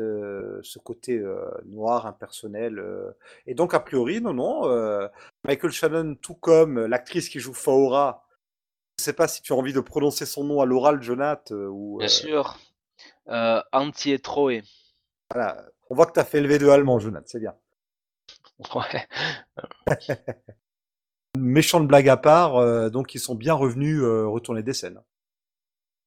Euh, 0.00 0.58
ce 0.62 0.78
côté 0.80 1.18
euh, 1.18 1.48
noir, 1.66 2.06
impersonnel. 2.06 2.82
Et 3.46 3.54
donc, 3.54 3.74
a 3.74 3.80
priori, 3.80 4.20
non, 4.20 4.32
non. 4.32 5.08
Michael 5.44 5.70
Shannon, 5.70 6.14
tout 6.16 6.34
comme 6.34 6.86
l'actrice 6.86 7.28
qui 7.28 7.40
joue 7.40 7.54
Faora, 7.54 8.24
je 8.98 9.04
sais 9.04 9.12
pas 9.12 9.28
si 9.28 9.42
tu 9.42 9.52
as 9.52 9.56
envie 9.56 9.72
de 9.72 9.80
prononcer 9.80 10.24
son 10.24 10.44
nom 10.44 10.60
à 10.60 10.66
l'oral, 10.66 11.02
Jonath, 11.02 11.50
euh, 11.52 11.66
ou... 11.66 11.98
Bien 11.98 12.08
sûr. 12.08 12.58
Euh, 13.28 13.60
Anti-Etroé. 13.72 14.62
voilà. 15.32 15.64
On 15.90 15.94
voit 15.94 16.06
que 16.06 16.12
tu 16.12 16.20
as 16.20 16.24
fait 16.24 16.40
le 16.40 16.48
V2 16.48 16.70
allemand, 16.70 16.98
Jonath, 16.98 17.24
c'est 17.26 17.40
bien. 17.40 17.54
Ouais. 18.74 19.06
Méchante 21.36 21.88
blague 21.88 22.08
à 22.08 22.16
part, 22.16 22.56
euh, 22.56 22.90
donc 22.90 23.14
ils 23.14 23.20
sont 23.20 23.34
bien 23.34 23.54
revenus 23.54 24.00
euh, 24.00 24.26
retourner 24.26 24.62
des 24.62 24.72
scènes. 24.72 25.00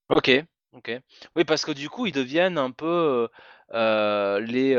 Ok, 0.10 0.32
ok. 0.72 0.92
Oui, 1.36 1.44
parce 1.44 1.66
que 1.66 1.72
du 1.72 1.90
coup, 1.90 2.06
ils 2.06 2.14
deviennent 2.14 2.58
un 2.58 2.72
peu 2.72 3.28
euh, 3.74 4.40
les 4.40 4.74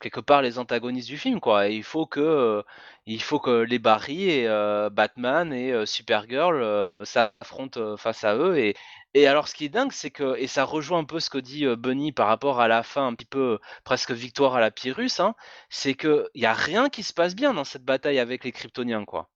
quelque 0.00 0.18
part 0.18 0.42
les 0.42 0.58
antagonistes 0.58 1.06
du 1.06 1.18
film, 1.18 1.38
quoi. 1.38 1.68
Et 1.68 1.76
il 1.76 1.84
faut 1.84 2.06
que 2.06 2.64
il 3.06 3.22
faut 3.22 3.38
que 3.38 3.62
les 3.62 3.78
Barry 3.78 4.28
et 4.28 4.48
Batman 4.90 5.52
et 5.52 5.86
Supergirl 5.86 6.90
s'affrontent 7.02 7.96
face 7.96 8.24
à 8.24 8.34
eux 8.34 8.58
et 8.58 8.74
Et 9.14 9.26
alors, 9.26 9.48
ce 9.48 9.54
qui 9.54 9.66
est 9.66 9.68
dingue, 9.68 9.92
c'est 9.92 10.10
que, 10.10 10.36
et 10.38 10.46
ça 10.46 10.64
rejoint 10.64 11.00
un 11.00 11.04
peu 11.04 11.20
ce 11.20 11.28
que 11.28 11.38
dit 11.38 11.66
euh, 11.66 11.76
Bunny 11.76 12.12
par 12.12 12.28
rapport 12.28 12.60
à 12.60 12.68
la 12.68 12.82
fin, 12.82 13.06
un 13.06 13.14
petit 13.14 13.26
peu 13.26 13.54
euh, 13.54 13.58
presque 13.84 14.10
victoire 14.10 14.54
à 14.54 14.60
la 14.60 14.70
Pyrrhus, 14.70 15.20
hein, 15.20 15.34
c'est 15.68 15.94
qu'il 15.94 16.26
n'y 16.34 16.46
a 16.46 16.54
rien 16.54 16.88
qui 16.88 17.02
se 17.02 17.12
passe 17.12 17.34
bien 17.34 17.52
dans 17.52 17.64
cette 17.64 17.84
bataille 17.84 18.18
avec 18.18 18.44
les 18.44 18.52
Kryptoniens, 18.52 19.04
quoi. 19.04 19.28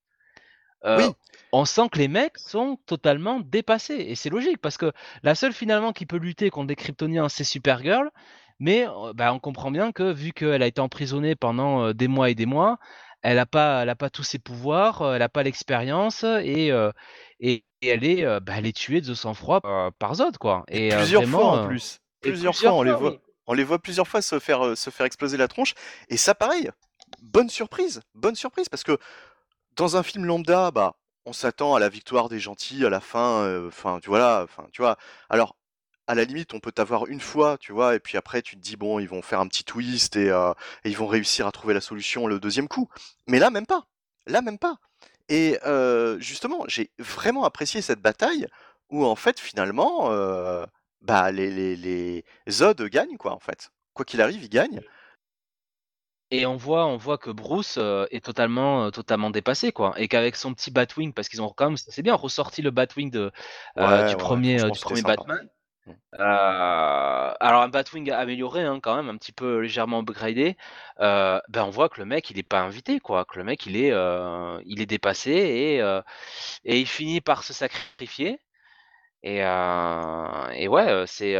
Euh, 0.85 0.97
Oui. 0.97 1.13
On 1.51 1.65
sent 1.65 1.89
que 1.91 1.99
les 1.99 2.07
mecs 2.07 2.37
sont 2.37 2.77
totalement 2.87 3.39
dépassés. 3.39 3.95
Et 3.95 4.15
c'est 4.15 4.29
logique, 4.29 4.59
parce 4.59 4.77
que 4.77 4.91
la 5.23 5.35
seule 5.35 5.53
finalement 5.53 5.93
qui 5.93 6.05
peut 6.05 6.17
lutter 6.17 6.49
contre 6.49 6.67
des 6.67 6.75
Kryptoniens, 6.75 7.29
c'est 7.29 7.43
Supergirl. 7.43 8.09
Mais 8.59 8.87
bah, 9.13 9.31
on 9.33 9.39
comprend 9.39 9.69
bien 9.69 9.91
que 9.91 10.11
vu 10.11 10.33
qu'elle 10.33 10.63
a 10.63 10.67
été 10.67 10.81
emprisonnée 10.81 11.35
pendant 11.35 11.93
des 11.93 12.07
mois 12.07 12.31
et 12.31 12.35
des 12.35 12.47
mois, 12.47 12.79
elle 13.21 13.35
n'a 13.37 13.45
pas, 13.45 13.83
elle 13.83 13.89
a 13.89 13.95
pas 13.95 14.09
tous 14.09 14.23
ses 14.23 14.39
pouvoirs, 14.39 15.13
elle 15.13 15.19
n'a 15.19 15.29
pas 15.29 15.43
l'expérience 15.43 16.23
et, 16.23 16.71
et, 17.39 17.63
et 17.81 17.87
elle, 17.87 18.03
est, 18.03 18.39
bah, 18.41 18.53
elle 18.57 18.65
est 18.65 18.75
tuée 18.75 19.01
de 19.01 19.13
sang-froid 19.13 19.61
par, 19.61 19.93
par 19.93 20.15
Zod. 20.15 20.37
Quoi. 20.37 20.63
Et, 20.69 20.89
plusieurs 20.89 21.21
vraiment, 21.23 21.39
fois 21.39 21.61
en 21.63 21.67
plus. 21.67 21.99
Plusieurs, 22.21 22.55
fois, 22.55 22.73
on 22.73 22.83
les 22.83 22.91
voit. 22.93 23.11
oui. 23.11 23.19
On 23.49 23.53
les 23.53 23.63
voit 23.63 23.79
plusieurs 23.79 24.07
fois 24.07 24.21
se 24.21 24.39
faire, 24.39 24.75
se 24.77 24.89
faire 24.89 25.05
exploser 25.05 25.37
la 25.37 25.47
tronche. 25.47 25.73
Et 26.09 26.17
ça, 26.17 26.35
pareil, 26.35 26.69
bonne 27.21 27.49
surprise. 27.49 28.01
Bonne 28.13 28.35
surprise. 28.35 28.67
Parce 28.69 28.83
que 28.83 28.97
dans 29.75 29.95
un 29.95 30.03
film 30.03 30.25
lambda, 30.25 30.71
bah, 30.71 30.95
on 31.25 31.31
s'attend 31.33 31.75
à 31.75 31.79
la 31.79 31.87
victoire 31.89 32.27
des 32.29 32.39
gentils 32.39 32.85
à 32.85 32.89
la 32.89 32.99
fin. 32.99 33.43
euh, 33.43 33.67
Enfin, 33.67 33.99
tu 34.01 34.09
vois 34.09 34.19
là. 34.19 34.43
Enfin, 34.43 34.67
tu 34.73 34.81
vois. 34.81 34.97
Alors, 35.29 35.55
à 36.07 36.15
la 36.15 36.23
limite, 36.23 36.53
on 36.53 36.59
peut 36.59 36.71
t'avoir 36.71 37.07
une 37.07 37.19
fois, 37.19 37.57
tu 37.59 37.73
vois, 37.73 37.95
et 37.95 37.99
puis 37.99 38.17
après, 38.17 38.41
tu 38.41 38.55
te 38.55 38.61
dis, 38.61 38.77
bon, 38.77 38.99
ils 38.99 39.09
vont 39.09 39.21
faire 39.21 39.39
un 39.41 39.47
petit 39.47 39.63
twist 39.63 40.15
et, 40.15 40.29
euh, 40.29 40.51
et 40.83 40.89
ils 40.89 40.97
vont 40.97 41.07
réussir 41.07 41.45
à 41.47 41.51
trouver 41.51 41.73
la 41.73 41.81
solution 41.81 42.27
le 42.27 42.39
deuxième 42.39 42.67
coup. 42.67 42.89
Mais 43.27 43.39
là, 43.39 43.49
même 43.49 43.65
pas. 43.65 43.85
Là, 44.25 44.41
même 44.41 44.57
pas. 44.57 44.77
Et 45.29 45.59
euh, 45.65 46.19
justement, 46.19 46.63
j'ai 46.67 46.91
vraiment 46.99 47.43
apprécié 47.43 47.81
cette 47.81 48.01
bataille 48.01 48.47
où, 48.89 49.05
en 49.05 49.15
fait, 49.15 49.39
finalement, 49.39 50.11
euh, 50.11 50.65
bah, 51.01 51.31
les, 51.31 51.51
les, 51.51 51.75
les 51.75 52.25
Zod 52.49 52.81
gagnent, 52.83 53.17
quoi, 53.17 53.33
en 53.33 53.39
fait. 53.39 53.71
Quoi 53.93 54.05
qu'il 54.05 54.21
arrive, 54.21 54.43
ils 54.43 54.49
gagnent. 54.49 54.81
Et 56.29 56.45
on 56.45 56.57
voit, 56.57 56.85
on 56.85 56.97
voit 56.97 57.17
que 57.17 57.29
Bruce 57.29 57.77
euh, 57.77 58.05
est 58.11 58.23
totalement, 58.23 58.85
euh, 58.85 58.89
totalement 58.89 59.29
dépassé, 59.29 59.71
quoi. 59.71 59.93
Et 59.97 60.09
qu'avec 60.09 60.35
son 60.35 60.53
petit 60.53 60.71
Batwing, 60.71 61.13
parce 61.13 61.29
qu'ils 61.29 61.41
ont 61.41 61.53
quand 61.55 61.67
même, 61.67 61.77
c'est 61.77 62.01
bien 62.01 62.15
ressorti 62.15 62.61
le 62.61 62.71
Batwing 62.71 63.09
de, 63.11 63.31
euh, 63.77 63.87
Ouais, 63.87 64.09
du 64.09 64.11
ouais, 64.11 64.17
premier, 64.17 64.57
du. 64.57 65.01
Batman. 65.03 65.47
Euh, 66.19 67.33
alors 67.39 67.61
un 67.61 67.69
Batwing 67.69 68.11
amélioré, 68.11 68.63
hein, 68.63 68.79
quand 68.81 68.95
même, 68.95 69.09
un 69.09 69.17
petit 69.17 69.31
peu 69.31 69.59
légèrement 69.59 69.99
upgradé. 69.99 70.57
Euh, 70.99 71.39
ben 71.49 71.63
on 71.65 71.69
voit 71.69 71.89
que 71.89 71.99
le 71.99 72.05
mec, 72.05 72.29
il 72.29 72.37
est 72.39 72.43
pas 72.43 72.59
invité, 72.61 72.99
quoi. 72.99 73.25
Que 73.25 73.37
le 73.39 73.43
mec, 73.45 73.65
il 73.65 73.77
est, 73.77 73.91
euh, 73.91 74.59
il 74.65 74.81
est 74.81 74.85
dépassé 74.85 75.31
et, 75.31 75.79
et 76.65 76.79
il 76.79 76.87
finit 76.87 77.21
par 77.21 77.43
se 77.43 77.53
sacrifier. 77.53 78.39
Et, 79.23 79.41
ouais, 80.67 81.05
c'est. 81.07 81.37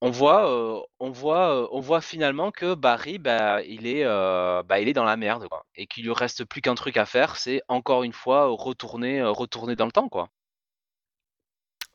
on 0.00 0.10
voit, 0.10 0.84
on 1.00 1.10
voit, 1.10 1.68
on 1.74 1.80
voit 1.80 2.00
finalement 2.00 2.50
que 2.52 2.74
Barry, 2.74 3.18
bah, 3.18 3.62
il 3.62 3.86
est, 3.86 4.04
bah, 4.04 4.80
il 4.80 4.88
est 4.88 4.92
dans 4.92 5.04
la 5.04 5.16
merde, 5.16 5.48
quoi, 5.48 5.66
et 5.74 5.86
qu'il 5.86 6.04
lui 6.04 6.12
reste 6.12 6.44
plus 6.44 6.60
qu'un 6.60 6.74
truc 6.74 6.96
à 6.96 7.06
faire, 7.06 7.36
c'est 7.36 7.62
encore 7.68 8.02
une 8.04 8.12
fois 8.12 8.46
retourner, 8.46 9.22
retourner 9.22 9.76
dans 9.76 9.86
le 9.86 9.92
temps, 9.92 10.08
quoi. 10.08 10.28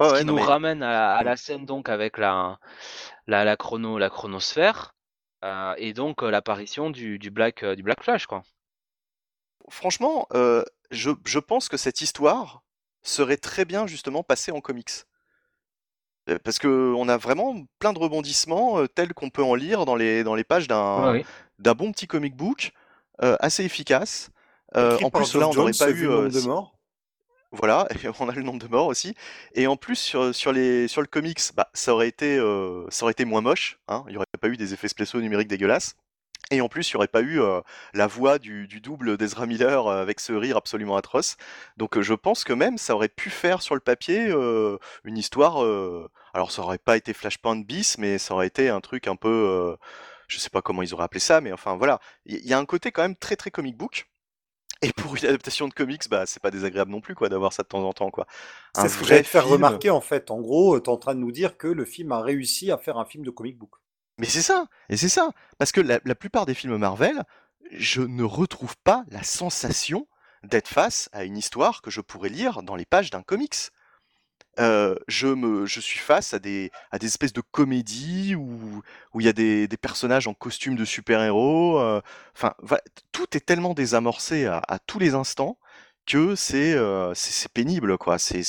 Ce 0.01 0.11
ouais, 0.11 0.19
qui 0.19 0.25
non, 0.25 0.33
nous 0.33 0.35
mais 0.35 0.43
ramène 0.43 0.83
à, 0.83 1.15
à 1.15 1.23
la 1.23 1.35
scène 1.35 1.65
donc 1.65 1.89
avec 1.89 2.17
la, 2.19 2.59
la, 3.27 3.43
la 3.45 3.57
chrono, 3.57 3.97
la 3.97 4.09
chronosphère, 4.09 4.93
euh, 5.43 5.73
et 5.77 5.93
donc 5.93 6.23
euh, 6.23 6.31
l'apparition 6.31 6.89
du, 6.91 7.19
du 7.19 7.31
Black, 7.31 7.63
euh, 7.63 7.75
du 7.75 7.83
Black 7.83 8.03
Flash, 8.03 8.27
quoi. 8.27 8.43
franchement, 9.69 10.27
euh, 10.33 10.63
je, 10.91 11.11
je 11.25 11.39
pense 11.39 11.69
que 11.69 11.77
cette 11.77 12.01
histoire 12.01 12.63
serait 13.01 13.37
très 13.37 13.65
bien, 13.65 13.87
justement, 13.87 14.23
passée 14.23 14.51
en 14.51 14.61
comics. 14.61 15.05
Parce 16.45 16.57
que 16.57 16.93
on 16.95 17.09
a 17.09 17.17
vraiment 17.17 17.65
plein 17.79 17.91
de 17.91 17.99
rebondissements 17.99 18.79
euh, 18.79 18.87
tels 18.87 19.13
qu'on 19.13 19.29
peut 19.29 19.43
en 19.43 19.55
lire 19.55 19.85
dans 19.85 19.95
les, 19.97 20.23
dans 20.23 20.35
les 20.35 20.45
pages 20.45 20.67
d'un 20.69 21.11
oui. 21.11 21.25
d'un 21.59 21.73
bon 21.73 21.91
petit 21.91 22.07
comic 22.07 22.35
book, 22.35 22.71
euh, 23.21 23.35
assez 23.39 23.63
efficace. 23.65 24.31
Euh, 24.77 24.97
en 25.01 25.11
plus, 25.11 25.35
là, 25.35 25.49
on 25.49 25.53
n'aurait 25.53 25.73
pas 25.73 25.91
vu 25.91 26.05
eu. 26.05 26.09
euh, 26.09 26.29
de 26.29 26.39
morts. 26.39 26.72
Voilà, 27.53 27.87
et 27.91 28.07
on 28.19 28.29
a 28.29 28.33
le 28.33 28.41
nombre 28.41 28.59
de 28.59 28.67
morts 28.67 28.87
aussi. 28.87 29.15
Et 29.53 29.67
en 29.67 29.77
plus, 29.77 29.95
sur, 29.95 30.33
sur, 30.33 30.51
les, 30.51 30.87
sur 30.87 31.01
le 31.01 31.07
comics, 31.07 31.39
bah, 31.55 31.69
ça, 31.73 31.93
aurait 31.93 32.07
été, 32.07 32.37
euh, 32.37 32.85
ça 32.89 33.03
aurait 33.05 33.11
été 33.11 33.25
moins 33.25 33.41
moche. 33.41 33.79
Hein, 33.87 34.03
il 34.07 34.11
n'y 34.11 34.17
aurait 34.17 34.25
pas 34.41 34.47
eu 34.49 34.57
des 34.57 34.73
effets 34.73 34.87
spéciaux 34.87 35.21
numériques 35.21 35.47
dégueulasses. 35.47 35.95
Et 36.51 36.61
en 36.61 36.67
plus, 36.67 36.89
il 36.89 36.95
n'y 36.95 36.97
aurait 36.97 37.07
pas 37.07 37.21
eu 37.21 37.41
euh, 37.41 37.61
la 37.93 38.07
voix 38.07 38.39
du, 38.39 38.67
du 38.67 38.81
double 38.81 39.17
d'Ezra 39.17 39.45
Miller 39.45 39.87
euh, 39.87 40.01
avec 40.01 40.19
ce 40.19 40.33
rire 40.33 40.57
absolument 40.57 40.97
atroce. 40.97 41.37
Donc 41.77 41.97
euh, 41.97 42.01
je 42.01 42.13
pense 42.13 42.43
que 42.43 42.53
même 42.53 42.77
ça 42.77 42.95
aurait 42.95 43.07
pu 43.09 43.29
faire 43.29 43.61
sur 43.61 43.75
le 43.75 43.81
papier 43.81 44.27
euh, 44.29 44.77
une 45.03 45.17
histoire. 45.17 45.57
alors 46.33 46.51
ça 46.51 46.61
aurait 46.63 46.77
pas 46.79 46.97
été 46.97 47.13
Flashpoint 47.13 47.61
bis, 47.61 47.97
mais 47.97 48.17
ça 48.17 48.33
aurait 48.33 48.47
été 48.47 48.69
un 48.69 48.81
truc 48.81 49.07
un 49.07 49.15
peu. 49.15 49.77
je 50.27 50.37
sais 50.39 50.49
pas 50.49 50.61
comment 50.61 50.81
ils 50.83 50.93
auraient 50.93 51.05
appelé 51.05 51.19
ça, 51.19 51.41
mais 51.41 51.51
enfin 51.53 51.75
voilà. 51.77 51.99
Il 52.25 52.37
y, 52.45 52.49
y 52.49 52.53
a 52.53 52.57
un 52.59 52.65
côté 52.65 52.91
quand 52.91 53.03
même 53.03 53.15
très 53.15 53.35
très 53.35 53.51
comic 53.51 53.77
book. 53.77 54.07
Et 54.83 54.93
pour 54.93 55.15
une 55.15 55.25
adaptation 55.25 55.67
de 55.67 55.73
comics, 55.73 56.07
bah 56.09 56.25
c'est 56.25 56.41
pas 56.41 56.51
désagréable 56.51 56.91
non 56.91 57.01
plus 57.01 57.15
quoi 57.15 57.29
d'avoir 57.29 57.53
ça 57.53 57.63
de 57.63 57.67
temps 57.69 57.83
en 57.87 57.93
temps 57.93 58.11
quoi. 58.11 58.27
C'est 58.75 58.89
ce 58.89 58.97
que 58.97 59.05
j'allais 59.05 59.23
te 59.23 59.27
faire 59.27 59.43
film. 59.43 59.53
remarquer 59.53 59.89
en 59.89 60.01
fait. 60.01 60.29
En 60.29 60.41
gros, 60.41 60.79
tu 60.79 60.85
es 60.85 60.89
en 60.93 60.97
train 60.97 61.15
de 61.15 61.19
nous 61.19 61.31
dire 61.31 61.57
que 61.57 61.67
le 61.67 61.85
film 61.85 62.11
a 62.11 62.21
réussi 62.21 62.71
à 62.71 62.77
faire 62.77 62.97
un 62.97 63.05
film 63.05 63.23
de 63.23 63.31
comic 63.31 63.57
book. 63.57 63.71
Mais 64.19 64.27
c'est 64.27 64.41
ça, 64.43 64.67
et 64.89 64.97
c'est 64.97 65.09
ça, 65.09 65.31
parce 65.57 65.71
que 65.71 65.81
la, 65.81 65.99
la 66.05 66.15
plupart 66.15 66.45
des 66.45 66.53
films 66.53 66.77
Marvel, 66.77 67.23
je 67.71 68.01
ne 68.01 68.23
retrouve 68.23 68.75
pas 68.83 69.05
la 69.09 69.23
sensation 69.23 70.07
d'être 70.43 70.67
face 70.67 71.09
à 71.13 71.23
une 71.23 71.37
histoire 71.37 71.81
que 71.81 71.89
je 71.89 72.01
pourrais 72.01 72.29
lire 72.29 72.61
dans 72.63 72.75
les 72.75 72.85
pages 72.85 73.09
d'un 73.09 73.23
comics. 73.23 73.55
Je, 74.57 75.27
me, 75.27 75.65
je 75.65 75.79
suis 75.79 75.99
face 75.99 76.33
à 76.33 76.39
des, 76.39 76.71
à 76.91 76.99
des 76.99 77.07
espèces 77.07 77.33
de 77.33 77.41
comédies 77.41 78.35
où 78.35 78.81
il 79.19 79.25
y 79.25 79.29
a 79.29 79.33
des, 79.33 79.67
des 79.67 79.77
personnages 79.77 80.27
en 80.27 80.33
costume 80.33 80.75
de 80.75 80.85
super-héros. 80.85 81.79
Enfin, 82.35 82.53
tout 83.11 83.35
est 83.35 83.45
tellement 83.45 83.73
désamorcé 83.73 84.45
à, 84.45 84.79
tous 84.85 84.99
les 84.99 85.13
instants 85.15 85.57
que 86.05 86.35
c'est 86.35 86.75
pénible, 87.53 87.97
quoi. 87.97 88.19
C'est 88.19 88.43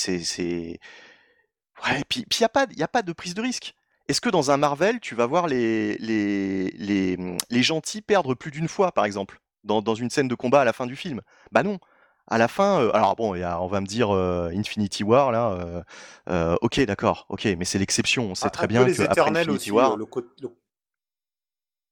ouais. 1.86 2.00
et 2.00 2.04
Puis 2.04 2.24
il 2.30 2.40
y 2.40 2.44
a 2.44 2.48
pas 2.48 2.66
a 2.80 2.88
pas 2.88 3.02
de 3.02 3.12
prise 3.12 3.34
de 3.34 3.42
risque. 3.42 3.74
Est-ce 4.08 4.20
que 4.20 4.28
dans 4.28 4.50
un 4.50 4.58
Marvel, 4.58 5.00
tu 5.00 5.14
vas 5.14 5.26
voir 5.26 5.46
les 5.48 5.96
les 5.98 6.70
les, 6.72 7.16
les 7.50 7.62
gentils 7.62 8.02
perdre 8.02 8.34
plus 8.34 8.50
d'une 8.50 8.68
fois, 8.68 8.92
par 8.92 9.04
exemple, 9.06 9.38
dans, 9.64 9.80
dans 9.80 9.94
une 9.94 10.10
scène 10.10 10.28
de 10.28 10.34
combat 10.34 10.60
à 10.60 10.64
la 10.64 10.72
fin 10.74 10.86
du 10.86 10.96
film? 10.96 11.22
Bah 11.52 11.62
non. 11.62 11.78
À 12.26 12.38
la 12.38 12.48
fin, 12.48 12.80
euh, 12.80 12.90
alors 12.94 13.16
bon, 13.16 13.34
il 13.34 13.40
y 13.40 13.42
a, 13.42 13.60
on 13.60 13.66
va 13.66 13.80
me 13.80 13.86
dire 13.86 14.10
euh, 14.14 14.48
Infinity 14.54 15.04
War 15.04 15.30
là. 15.30 15.52
euh, 15.52 15.82
euh, 16.30 16.56
ok, 16.62 16.80
d'accord, 16.80 17.26
ok, 17.28 17.44
mais 17.58 17.64
c'est 17.64 17.78
l'exception. 17.78 18.30
On 18.30 18.34
sait 18.34 18.48
très 18.50 18.66
bien 18.66 18.86
que 18.86 18.90
après 18.92 19.04
éternels 19.04 19.50
Infinity 19.50 19.70
aussi, 19.70 19.70
War, 19.72 19.96
le 19.96 20.06
côté, 20.06 20.28
le- 20.40 20.50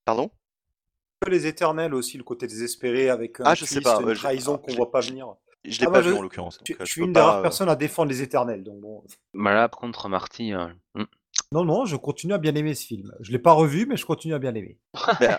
pardon? 0.05 0.30
les 1.28 1.47
éternels 1.47 1.95
aussi, 1.95 2.16
le 2.18 2.24
côté 2.24 2.47
désespéré 2.47 3.09
avec 3.11 3.41
un 3.41 3.45
Ah, 3.45 3.55
je 3.55 3.64
sais 3.64 3.80
twist, 3.80 3.85
pas. 3.85 4.01
une 4.01 4.14
trahison 4.14 4.55
ah, 4.55 4.59
qu'on 4.59 4.74
voit 4.74 4.91
pas 4.91 5.01
venir. 5.01 5.35
je 5.64 5.78
l'ai 5.78 5.87
Ah, 5.87 5.91
pas 5.91 6.01
moi, 6.01 6.01
vu 6.01 6.11
je, 6.11 6.14
en 6.14 6.22
l'occurrence, 6.22 6.59
je, 6.66 6.85
suis 6.85 7.03
une 7.03 7.12
des 7.12 7.20
rares 7.20 7.39
euh, 7.39 7.43
personnes 7.43 7.68
à 7.68 7.76
défendre 7.76 8.09
les 8.11 8.22
éternels, 8.22 8.64
donc 8.64 8.80
bon. 8.80 9.05
Bah 9.35 9.55
là, 9.55 9.68
contre 9.68 10.09
Marty, 10.09 10.55
euh, 10.55 10.66
hmm. 10.95 11.05
Non, 11.53 11.64
non, 11.64 11.85
je 11.85 11.97
continue 11.97 12.33
à 12.33 12.39
bien 12.39 12.55
aimer 12.55 12.74
ce 12.74 12.87
film. 12.87 13.12
Je 13.20 13.30
l'ai 13.30 13.39
pas 13.39 13.53
revu, 13.53 13.87
mais 13.87 13.97
je 13.97 14.07
continue 14.07 14.35
à 14.35 14.39
bien 14.39 14.53
l'aimer. 14.53 14.78
ben, 15.20 15.39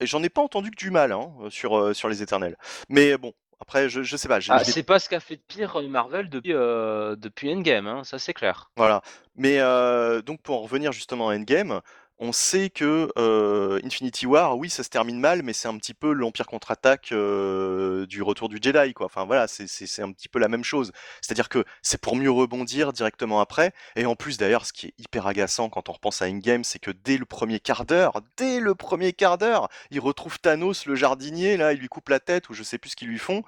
Et 0.00 0.06
J'en 0.06 0.22
ai 0.22 0.28
pas 0.28 0.42
entendu 0.42 0.70
que 0.70 0.76
du 0.76 0.90
mal 0.90 1.12
hein, 1.12 1.32
sur, 1.48 1.76
euh, 1.76 1.94
sur 1.94 2.08
les 2.08 2.22
éternels. 2.22 2.56
Mais 2.90 3.16
bon, 3.16 3.32
après, 3.60 3.88
je, 3.88 4.02
je 4.02 4.16
sais 4.16 4.28
pas. 4.28 4.40
je- 4.40 4.52
Ah, 4.52 4.62
c'est 4.64 4.82
pas 4.82 4.98
ce 4.98 5.08
qu'a 5.08 5.20
fait 5.20 5.36
de 5.36 5.42
pire 5.48 5.76
euh, 5.76 5.88
Marvel 5.88 6.28
depuis, 6.28 6.52
euh, 6.52 7.16
depuis 7.16 7.52
Endgame, 7.52 7.86
hein, 7.86 8.04
ça 8.04 8.18
c'est 8.18 8.34
clair. 8.34 8.70
Voilà. 8.76 9.02
Mais 9.36 9.60
euh, 9.60 10.22
donc 10.22 10.42
pour 10.42 10.56
en 10.58 10.62
revenir 10.62 10.92
justement 10.92 11.30
à 11.30 11.34
Endgame, 11.36 11.80
on 12.18 12.32
sait 12.32 12.70
que 12.70 13.10
euh, 13.18 13.78
Infinity 13.84 14.26
War, 14.26 14.56
oui, 14.56 14.70
ça 14.70 14.82
se 14.82 14.88
termine 14.88 15.20
mal, 15.20 15.42
mais 15.42 15.52
c'est 15.52 15.68
un 15.68 15.76
petit 15.76 15.92
peu 15.92 16.12
l'Empire 16.12 16.46
contre-attaque 16.46 17.12
euh, 17.12 18.06
du 18.06 18.22
retour 18.22 18.48
du 18.48 18.58
Jedi, 18.60 18.94
quoi. 18.94 19.06
Enfin 19.06 19.26
voilà, 19.26 19.46
c'est 19.48 20.02
un 20.02 20.12
petit 20.12 20.28
peu 20.28 20.38
la 20.38 20.48
même 20.48 20.64
chose. 20.64 20.92
C'est-à-dire 21.20 21.48
que 21.50 21.64
c'est 21.82 22.00
pour 22.00 22.16
mieux 22.16 22.30
rebondir 22.30 22.92
directement 22.92 23.40
après. 23.40 23.72
Et 23.96 24.06
en 24.06 24.16
plus, 24.16 24.38
d'ailleurs, 24.38 24.64
ce 24.64 24.72
qui 24.72 24.86
est 24.86 24.94
hyper 24.98 25.26
agaçant 25.26 25.68
quand 25.68 25.88
on 25.90 25.92
repense 25.92 26.22
à 26.22 26.26
Endgame, 26.26 26.64
c'est 26.64 26.78
que 26.78 26.90
dès 26.90 27.18
le 27.18 27.26
premier 27.26 27.60
quart 27.60 27.84
d'heure, 27.84 28.22
dès 28.36 28.60
le 28.60 28.74
premier 28.74 29.12
quart 29.12 29.36
d'heure, 29.36 29.68
il 29.90 30.00
retrouve 30.00 30.38
Thanos, 30.40 30.86
le 30.86 30.94
jardinier, 30.94 31.56
là, 31.58 31.74
il 31.74 31.80
lui 31.80 31.88
coupe 31.88 32.08
la 32.08 32.20
tête, 32.20 32.48
ou 32.48 32.54
je 32.54 32.62
sais 32.62 32.78
plus 32.78 32.90
ce 32.90 32.96
qu'ils 32.96 33.08
lui 33.08 33.18
font. 33.18 33.42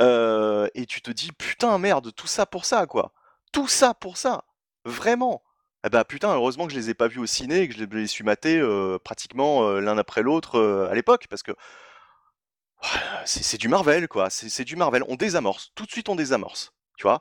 Euh, 0.00 0.68
et 0.74 0.86
tu 0.86 1.02
te 1.02 1.10
dis, 1.10 1.32
putain, 1.32 1.76
merde, 1.78 2.12
tout 2.14 2.26
ça 2.26 2.46
pour 2.46 2.64
ça, 2.64 2.86
quoi. 2.86 3.12
Tout 3.52 3.68
ça 3.68 3.92
pour 3.94 4.16
ça. 4.16 4.44
Vraiment. 4.86 5.42
Eh 5.86 5.90
bah 5.90 6.02
putain, 6.04 6.32
heureusement 6.32 6.66
que 6.66 6.72
je 6.72 6.78
les 6.78 6.88
ai 6.88 6.94
pas 6.94 7.08
vus 7.08 7.18
au 7.18 7.26
ciné 7.26 7.60
et 7.60 7.68
que 7.68 7.74
je 7.74 7.84
les, 7.84 8.06
suis 8.06 8.24
matés 8.24 8.58
euh, 8.58 8.98
pratiquement 8.98 9.68
euh, 9.68 9.80
l'un 9.80 9.98
après 9.98 10.22
l'autre 10.22 10.58
euh, 10.58 10.88
à 10.90 10.94
l'époque, 10.94 11.26
parce 11.28 11.42
que 11.42 11.52
c'est 13.26 13.44
c'est 13.44 13.58
du 13.58 13.68
Marvel, 13.68 14.08
quoi. 14.08 14.30
C'est 14.30 14.64
du 14.64 14.76
Marvel. 14.76 15.04
On 15.08 15.16
désamorce. 15.16 15.72
Tout 15.74 15.84
de 15.84 15.90
suite, 15.90 16.08
on 16.08 16.16
désamorce. 16.16 16.72
Tu 16.96 17.02
vois? 17.04 17.20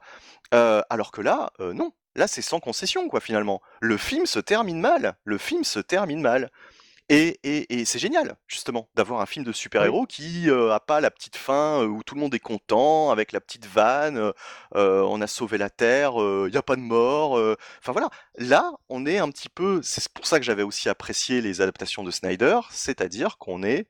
Alors 0.51 1.11
que 1.11 1.21
là, 1.21 1.51
non. 1.59 1.93
Là, 2.15 2.27
c'est 2.27 2.41
sans 2.41 2.59
concession, 2.59 3.07
quoi, 3.07 3.21
finalement. 3.21 3.61
Le 3.81 3.97
film 3.97 4.25
se 4.25 4.39
termine 4.39 4.79
mal. 4.79 5.15
Le 5.23 5.37
film 5.37 5.63
se 5.63 5.79
termine 5.79 6.21
mal. 6.21 6.51
Et, 7.15 7.39
et, 7.43 7.79
et 7.79 7.85
c'est 7.85 7.99
génial, 7.99 8.37
justement, 8.47 8.89
d'avoir 8.95 9.21
un 9.21 9.27
film 9.27 9.45
de 9.45 9.51
super-héros 9.51 10.07
qui 10.07 10.49
euh, 10.49 10.73
a 10.73 10.79
pas 10.79 10.99
la 10.99 11.11
petite 11.11 11.35
fin 11.35 11.83
euh, 11.83 11.85
où 11.85 12.01
tout 12.01 12.15
le 12.15 12.21
monde 12.21 12.33
est 12.33 12.39
content, 12.39 13.11
avec 13.11 13.31
la 13.33 13.39
petite 13.39 13.67
vanne, 13.67 14.17
euh, 14.17 14.31
euh, 14.75 15.03
on 15.03 15.21
a 15.21 15.27
sauvé 15.27 15.59
la 15.59 15.69
Terre, 15.69 16.13
il 16.17 16.49
n'y 16.49 16.57
a 16.57 16.63
pas 16.63 16.75
de 16.75 16.81
mort. 16.81 17.33
Enfin 17.79 17.91
voilà, 17.91 18.09
là, 18.39 18.71
on 18.89 19.05
est 19.05 19.19
un 19.19 19.29
petit 19.29 19.49
peu. 19.49 19.79
C'est 19.83 20.11
pour 20.11 20.25
ça 20.25 20.39
que 20.39 20.45
j'avais 20.45 20.63
aussi 20.63 20.89
apprécié 20.89 21.39
les 21.41 21.61
adaptations 21.61 22.03
de 22.03 22.09
Snyder, 22.09 22.61
c'est-à-dire 22.71 23.37
qu'on 23.37 23.61
est 23.61 23.87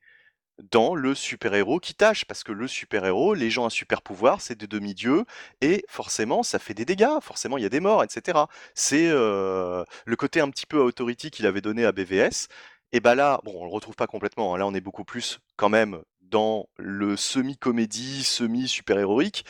dans 0.72 0.96
le 0.96 1.16
super-héros 1.16 1.80
qui 1.80 1.96
tâche, 1.96 2.26
parce 2.26 2.44
que 2.44 2.52
le 2.52 2.68
super-héros, 2.68 3.34
les 3.34 3.50
gens 3.50 3.66
à 3.66 3.70
super-pouvoir, 3.70 4.42
c'est 4.42 4.56
des 4.56 4.68
demi-dieux, 4.68 5.26
et 5.62 5.84
forcément, 5.90 6.44
ça 6.44 6.60
fait 6.60 6.74
des 6.74 6.86
dégâts, 6.86 7.20
forcément, 7.22 7.58
il 7.58 7.64
y 7.64 7.66
a 7.66 7.70
des 7.70 7.80
morts, 7.80 8.04
etc. 8.04 8.40
C'est 8.76 9.08
euh, 9.10 9.84
le 10.06 10.16
côté 10.16 10.42
un 10.42 10.50
petit 10.50 10.66
peu 10.66 10.78
authority 10.78 11.32
qu'il 11.32 11.48
avait 11.48 11.62
donné 11.62 11.86
à 11.86 11.92
BVS, 11.92 12.48
et 12.94 13.00
bah 13.00 13.16
là, 13.16 13.42
bon, 13.44 13.54
on 13.56 13.66
le 13.66 13.72
retrouve 13.72 13.96
pas 13.96 14.08
complètement, 14.08 14.54
hein, 14.54 14.60
là 14.60 14.68
on 14.68 14.74
est 14.74 14.82
beaucoup 14.82 15.04
plus 15.04 15.40
quand 15.58 15.70
même 15.70 16.02
dans 16.22 16.70
le 16.78 17.18
semi-comédie, 17.18 18.24
semi-super-héroïque, 18.24 19.46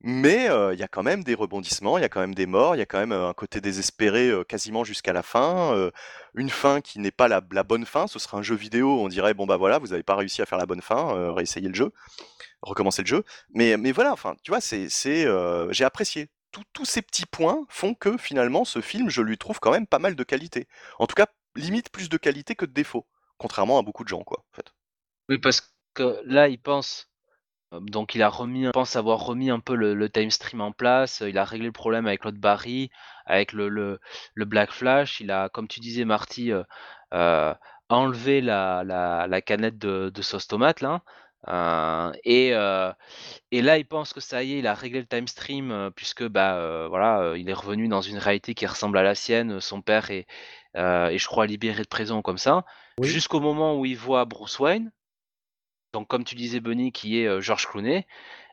mais 0.00 0.48
euh, 0.48 0.72
il 0.74 0.80
y 0.80 0.82
a 0.82 0.88
quand 0.88 1.02
même 1.02 1.22
des 1.22 1.34
rebondissements, 1.34 1.98
il 1.98 2.02
y 2.02 2.04
a 2.04 2.08
quand 2.08 2.20
même 2.20 2.34
des 2.34 2.46
morts, 2.46 2.74
il 2.74 2.78
y 2.78 2.82
a 2.82 2.86
quand 2.86 2.98
même 2.98 3.12
euh, 3.12 3.28
un 3.28 3.34
côté 3.34 3.60
désespéré 3.60 4.28
euh, 4.28 4.44
quasiment 4.44 4.82
jusqu'à 4.82 5.12
la 5.12 5.22
fin, 5.22 5.90
une 6.34 6.48
fin 6.48 6.80
qui 6.80 6.98
n'est 6.98 7.10
pas 7.10 7.28
la, 7.28 7.40
bonne 7.40 7.84
fin, 7.84 8.06
ce 8.06 8.18
serait 8.18 8.38
un 8.38 8.42
jeu 8.42 8.54
vidéo, 8.54 8.98
on 9.00 9.08
dirait 9.08 9.34
bon 9.34 9.44
bah 9.46 9.58
voilà, 9.58 9.78
vous 9.78 9.88
n'avez 9.88 10.02
pas 10.02 10.16
réussi 10.16 10.40
à 10.40 10.46
faire 10.46 10.58
la 10.58 10.66
bonne 10.66 10.82
fin, 10.82 11.32
réessayez 11.34 11.68
le 11.68 11.74
jeu, 11.74 11.92
recommencez 12.62 13.02
le 13.02 13.08
jeu, 13.08 13.24
mais, 13.50 13.76
voilà, 13.92 14.12
enfin, 14.12 14.36
tu 14.42 14.50
vois, 14.50 14.60
c'est, 14.62 14.88
j'ai 15.70 15.84
apprécié. 15.84 16.28
Tous 16.72 16.86
ces 16.86 17.02
petits 17.02 17.26
points 17.26 17.66
font 17.68 17.92
que 17.92 18.16
finalement 18.16 18.64
ce 18.64 18.80
film, 18.80 19.10
je 19.10 19.20
lui 19.20 19.36
trouve 19.36 19.60
quand 19.60 19.72
même 19.72 19.86
pas 19.86 19.98
mal 19.98 20.14
de 20.14 20.24
qualité. 20.24 20.68
En 20.98 21.06
tout 21.06 21.14
cas, 21.14 21.26
limite 21.56 21.90
plus 21.90 22.08
de 22.08 22.16
qualité 22.16 22.54
que 22.54 22.66
de 22.66 22.72
défaut, 22.72 23.06
contrairement 23.38 23.78
à 23.78 23.82
beaucoup 23.82 24.04
de 24.04 24.08
gens, 24.08 24.22
quoi, 24.24 24.44
en 24.52 24.56
fait. 24.56 24.72
Oui, 25.28 25.38
parce 25.38 25.74
que 25.94 26.20
là, 26.24 26.48
il 26.48 26.60
pense. 26.60 27.10
euh, 27.72 27.80
Donc, 27.80 28.14
il 28.14 28.22
a 28.22 28.28
remis, 28.28 28.68
pense 28.72 28.96
avoir 28.96 29.20
remis 29.24 29.50
un 29.50 29.60
peu 29.60 29.74
le, 29.74 30.08
time 30.10 30.30
stream 30.30 30.60
en 30.60 30.72
place. 30.72 31.22
Il 31.26 31.38
a 31.38 31.44
réglé 31.44 31.66
le 31.66 31.72
problème 31.72 32.06
avec 32.06 32.24
l'autre 32.24 32.38
Barry, 32.38 32.90
avec 33.26 33.52
le, 33.52 34.00
Black 34.36 34.72
Flash. 34.72 35.20
Il 35.20 35.30
a, 35.30 35.48
comme 35.48 35.68
tu 35.68 35.80
disais, 35.80 36.04
Marty, 36.04 36.52
euh, 36.52 36.62
euh, 37.14 37.54
enlevé 37.88 38.40
la, 38.40 39.40
canette 39.44 39.78
de, 39.78 40.22
sauce 40.22 40.46
tomate 40.48 40.80
là. 40.80 41.02
et, 42.24 42.50
là, 42.52 43.78
il 43.78 43.86
pense 43.86 44.12
que 44.12 44.20
ça 44.20 44.42
y 44.42 44.54
est, 44.54 44.58
il 44.60 44.66
a 44.66 44.74
réglé 44.74 45.00
le 45.00 45.06
time 45.06 45.26
stream 45.28 45.90
puisque 45.96 46.26
bah 46.26 46.88
voilà, 46.88 47.34
il 47.36 47.48
est 47.48 47.52
revenu 47.54 47.88
dans 47.88 48.00
une 48.00 48.18
réalité 48.18 48.54
qui 48.54 48.66
ressemble 48.66 48.98
à 48.98 49.02
la 49.02 49.14
sienne. 49.14 49.60
Son 49.60 49.82
père 49.82 50.10
est, 50.10 50.26
euh, 50.76 51.08
et 51.08 51.18
je 51.18 51.26
crois 51.26 51.46
libéré 51.46 51.82
de 51.82 51.88
prison 51.88 52.22
comme 52.22 52.38
ça. 52.38 52.64
Oui. 52.98 53.08
Jusqu'au 53.08 53.40
moment 53.40 53.78
où 53.78 53.84
il 53.84 53.96
voit 53.96 54.24
Bruce 54.24 54.58
Wayne. 54.58 54.90
Donc, 55.92 56.08
comme 56.08 56.24
tu 56.24 56.34
disais, 56.34 56.60
Bunny, 56.60 56.92
qui 56.92 57.20
est 57.20 57.26
euh, 57.26 57.40
George 57.40 57.66
Clooney. 57.66 58.06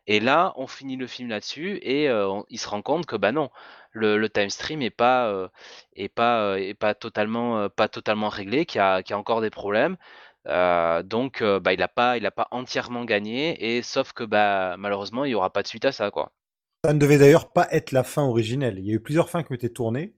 Et 0.08 0.20
là, 0.20 0.54
on 0.58 0.68
finit 0.68 0.98
le 0.98 1.08
film 1.08 1.30
là-dessus 1.30 1.80
et 1.82 2.10
euh, 2.10 2.28
on- 2.28 2.46
il 2.50 2.60
se 2.60 2.68
rend 2.68 2.82
compte 2.82 3.06
que 3.06 3.16
bah 3.16 3.32
non, 3.32 3.50
le, 3.92 4.18
le 4.18 4.30
time 4.30 4.50
stream 4.50 4.82
est 4.82 4.90
pas 4.90 5.50
est 5.96 6.10
pas 6.10 6.60
est 6.60 6.74
pas 6.74 6.94
totalement 6.94 7.70
pas 7.70 7.88
totalement 7.88 8.28
réglé, 8.28 8.66
qu'il 8.66 8.80
y 8.80 8.82
a, 8.82 9.02
qu'il 9.02 9.14
y 9.14 9.16
a 9.16 9.18
encore 9.18 9.40
des 9.40 9.50
problèmes. 9.50 9.96
Euh, 10.48 11.04
donc, 11.04 11.42
euh, 11.42 11.62
bah, 11.62 11.72
il 11.72 11.82
a 11.82 11.88
pas 11.88 12.18
il 12.18 12.26
a 12.26 12.32
pas 12.32 12.50
entièrement 12.52 13.06
gagné 13.06 13.78
et 13.78 13.82
sauf 13.82 14.12
que 14.12 14.26
bah 14.26 14.76
malheureusement, 14.78 15.24
il 15.24 15.32
y 15.32 15.36
aura 15.36 15.52
pas 15.54 15.64
de 15.64 15.68
suite 15.70 15.86
à 15.86 15.94
ça 15.94 16.12
quoi. 16.12 16.34
Ça 16.84 16.92
ne 16.92 17.00
devait 17.00 17.18
d'ailleurs 17.18 17.54
pas 17.54 17.70
être 17.72 17.94
la 17.94 18.04
fin 18.04 18.24
originelle. 18.24 18.80
Il 18.80 18.86
y 18.86 18.92
a 18.92 18.96
eu 18.96 19.00
plusieurs 19.00 19.30
fins 19.30 19.42
qui 19.42 19.54
ont 19.54 19.56
été 19.56 19.72
tournées. 19.72 20.16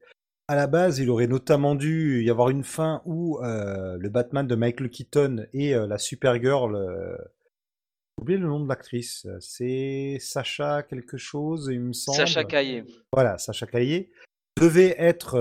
À 0.47 0.55
la 0.55 0.67
base, 0.67 0.99
il 0.99 1.09
aurait 1.09 1.27
notamment 1.27 1.73
dû 1.73 2.23
y 2.23 2.29
avoir 2.29 2.49
une 2.49 2.63
fin 2.63 3.01
où 3.05 3.39
euh, 3.39 3.97
le 3.99 4.09
Batman 4.09 4.45
de 4.45 4.55
Michael 4.55 4.89
Keaton 4.91 5.47
et 5.53 5.73
euh, 5.73 5.87
la 5.87 5.97
Supergirl. 5.97 6.75
euh, 6.75 7.17
J'ai 7.17 8.21
oublié 8.21 8.37
le 8.39 8.47
nom 8.47 8.59
de 8.59 8.69
l'actrice. 8.69 9.25
C'est 9.39 10.17
Sacha 10.19 10.83
quelque 10.83 11.17
chose, 11.17 11.69
il 11.71 11.81
me 11.81 11.93
semble. 11.93 12.17
Sacha 12.17 12.43
Caillé. 12.43 12.83
Voilà, 13.11 13.39
Sacha 13.39 13.65
Caillé 13.65 14.11
devait 14.57 14.95
être 14.99 15.37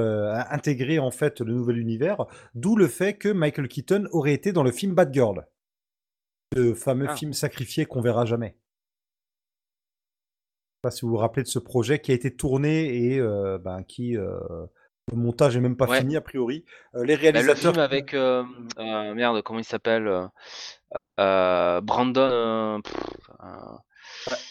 intégré 0.50 0.98
en 0.98 1.10
fait 1.12 1.40
le 1.40 1.52
nouvel 1.52 1.78
univers, 1.78 2.24
d'où 2.54 2.74
le 2.74 2.88
fait 2.88 3.14
que 3.14 3.28
Michael 3.28 3.68
Keaton 3.68 4.08
aurait 4.10 4.32
été 4.34 4.52
dans 4.52 4.64
le 4.64 4.72
film 4.72 4.92
Batgirl, 4.94 5.46
le 6.56 6.74
fameux 6.74 7.06
Ah. 7.08 7.14
film 7.14 7.32
sacrifié 7.32 7.84
qu'on 7.84 8.00
verra 8.00 8.24
jamais. 8.24 8.56
Je 8.56 10.78
sais 10.78 10.82
pas 10.82 10.90
si 10.90 11.02
vous 11.02 11.10
vous 11.10 11.16
rappelez 11.18 11.44
de 11.44 11.48
ce 11.48 11.60
projet 11.60 12.00
qui 12.00 12.10
a 12.10 12.14
été 12.16 12.34
tourné 12.34 13.12
et 13.12 13.20
euh, 13.20 13.56
ben, 13.58 13.84
qui 13.84 14.16
euh, 14.16 14.40
le 15.12 15.16
montage 15.18 15.56
est 15.56 15.60
même 15.60 15.76
pas 15.76 15.86
Ouais. 15.86 15.98
fini 16.00 16.16
a 16.16 16.20
priori. 16.20 16.64
Euh, 16.94 17.04
les 17.04 17.16
Bah, 17.16 17.22
le 17.22 17.32
réalisateurs 17.32 17.72
film 17.74 17.78
avec 17.84 18.14
euh, 18.14 18.42
euh, 18.78 19.14
merde, 19.14 19.42
comment 19.42 19.58
il 19.60 19.64
s'appelle 19.64 20.10
Brandon. 21.18 22.80
pff, 22.82 22.94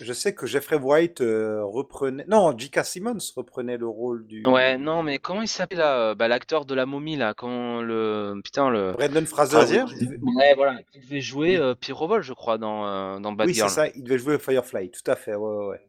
je 0.01 0.13
sais 0.13 0.35
que 0.35 0.45
Jeffrey 0.45 0.75
White 0.77 1.19
reprenait. 1.21 2.25
Non, 2.27 2.55
J.K. 2.55 2.83
Simmons 2.85 3.17
reprenait 3.35 3.77
le 3.77 3.87
rôle 3.87 4.27
du. 4.27 4.43
Ouais, 4.45 4.77
non, 4.77 5.01
mais 5.03 5.17
comment 5.17 5.41
il 5.41 5.47
s'appelle 5.47 5.79
là 5.79 6.13
bah, 6.15 6.27
L'acteur 6.27 6.65
de 6.65 6.75
la 6.75 6.85
momie 6.85 7.15
là, 7.15 7.33
comment 7.33 7.81
le 7.81 8.39
putain 8.43 8.69
le. 8.69 8.91
Brendan 8.93 9.25
Fraser. 9.25 9.57
Fraser 9.57 9.83
devait- 10.05 10.17
Ouais, 10.21 10.53
voilà, 10.55 10.77
qui 10.91 10.99
devait 10.99 11.21
jouer 11.21 11.73
Pyrovol, 11.79 12.21
je 12.21 12.33
crois, 12.33 12.57
dans 12.59 13.19
dans 13.19 13.31
Bad 13.31 13.47
Oui, 13.47 13.55
c'est 13.55 13.67
ça, 13.69 13.87
il 13.89 14.03
devait 14.03 14.19
jouer 14.19 14.37
Firefly, 14.37 14.91
tout 14.91 15.09
à 15.11 15.15
fait. 15.15 15.33
Ouais, 15.35 15.55
ouais, 15.57 15.65
ouais. 15.69 15.81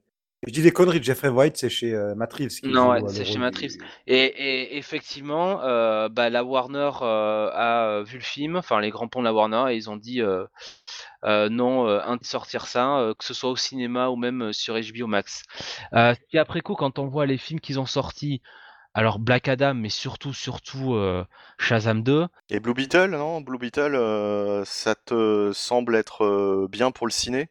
Je 0.47 0.53
dis 0.53 0.63
des 0.63 0.73
conneries, 0.73 1.03
Jeffrey 1.03 1.29
White, 1.29 1.57
c'est 1.57 1.71
chez 1.71 1.95
euh, 1.95 2.15
Matt 2.15 2.33
Reeves 2.35 2.61
qui 2.61 2.69
Non, 2.69 2.91
ouais, 2.91 3.03
euh, 3.03 3.09
c'est 3.09 3.25
chez 3.25 3.39
Matt 3.39 3.57
Reeves. 3.57 3.77
Et, 4.07 4.25
et 4.25 4.77
effectivement, 4.77 5.63
euh, 5.63 6.09
bah, 6.09 6.29
la 6.31 6.45
Warner 6.45 6.91
euh, 7.03 7.51
a 7.53 8.03
vu 8.03 8.19
le 8.19 8.25
film, 8.25 8.57
enfin 8.57 8.81
les 8.81 8.91
grands 8.91 9.09
ponts 9.09 9.21
de 9.21 9.25
la 9.25 9.33
Warner, 9.33 9.73
et 9.73 9.77
ils 9.77 9.89
ont 9.91 9.97
dit 9.97 10.21
euh, 10.21 10.45
euh, 11.25 11.49
non, 11.49 11.89
euh, 11.89 12.01
un 12.05 12.17
de 12.17 12.25
sortir 12.25 12.67
ça, 12.67 12.99
euh, 12.99 13.15
que 13.15 13.25
ce 13.25 13.33
soit 13.33 13.51
au 13.51 13.57
cinéma 13.57 14.09
ou 14.09 14.17
même 14.17 14.53
sur 14.53 14.75
HBO 14.75 15.07
Max. 15.07 15.43
Euh, 15.95 16.15
puis 16.29 16.39
après 16.39 16.61
coup, 16.61 16.75
quand 16.75 16.99
on 16.99 17.07
voit 17.07 17.27
les 17.27 17.39
films 17.39 17.61
qu'ils 17.61 17.81
ont 17.81 17.87
sortis, 17.87 18.43
alors 18.93 19.19
Black 19.19 19.49
Adam, 19.49 19.75
mais 19.75 19.89
surtout, 19.89 20.33
surtout 20.33 20.95
euh, 20.95 21.25
Shazam 21.59 22.03
2, 22.03 22.27
Et 22.51 22.61
Blue 22.61 22.75
Beetle, 22.75 23.11
non? 23.11 23.41
Blue 23.41 23.59
Beetle, 23.59 23.95
euh, 23.95 24.65
ça 24.65 24.95
te 24.95 25.51
semble 25.53 25.97
être 25.97 26.25
euh, 26.25 26.69
bien 26.71 26.91
pour 26.91 27.07
le 27.07 27.13
ciné? 27.13 27.49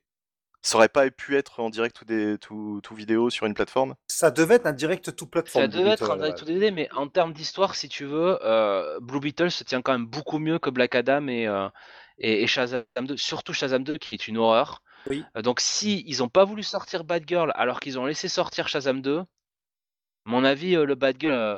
Ça 0.64 0.78
aurait 0.78 0.90
pas 0.90 1.10
pu 1.12 1.38
être 1.38 1.60
en 1.60 1.70
direct 1.70 2.02
ou 2.02 2.06
des, 2.06 2.38
tout, 2.40 2.80
tout 2.82 2.96
vidéo 2.96 3.30
sur 3.30 3.46
une 3.46 3.54
plateforme? 3.54 3.96
Ça 4.08 4.32
devait 4.32 4.56
être 4.56 4.66
un 4.66 4.74
direct 4.74 5.16
to 5.16 5.26
plateforme. 5.26 5.66
Ça 5.66 5.68
devait 5.68 5.92
être 5.92 6.10
un 6.10 6.18
direct 6.18 6.40
to 6.40 6.46
DVD, 6.46 6.72
mais 6.72 6.90
en 6.94 7.08
termes 7.08 7.34
d'histoire, 7.34 7.76
si 7.76 7.90
tu 7.90 8.06
veux, 8.06 8.40
euh, 8.44 9.00
Blue 9.02 9.20
Beetle 9.20 9.52
se 9.52 9.64
tient 9.64 9.82
quand 9.82 9.92
même 9.92 10.08
beaucoup 10.08 10.40
mieux 10.40 10.60
que 10.60 10.70
Black 10.70 10.96
Adam 10.96 11.28
et, 11.28 11.48
euh, 11.48 11.68
et, 12.18 12.44
et 12.44 12.48
Shazam 12.48 12.84
2, 12.98 13.18
surtout 13.18 13.54
Shazam 13.54 13.84
2 13.84 13.98
qui 13.98 14.16
est 14.16 14.28
une 14.28 14.38
horreur. 14.38 14.82
Oui. 15.10 15.24
Euh, 15.38 15.42
donc 15.42 15.60
si 15.60 16.04
ils 16.08 16.24
ont 16.24 16.30
pas 16.30 16.46
voulu 16.46 16.64
sortir 16.64 17.04
Bad 17.04 17.24
Girl 17.28 17.52
alors 17.56 17.80
qu'ils 17.80 18.00
ont 18.00 18.06
laissé 18.06 18.28
sortir 18.30 18.68
Shazam 18.68 19.02
2, 19.02 19.20
à 19.20 19.26
mon 20.26 20.44
avis, 20.46 20.76
euh, 20.76 20.86
le 20.86 20.96
Bad 20.96 21.18
Girl, 21.20 21.34
euh, 21.34 21.58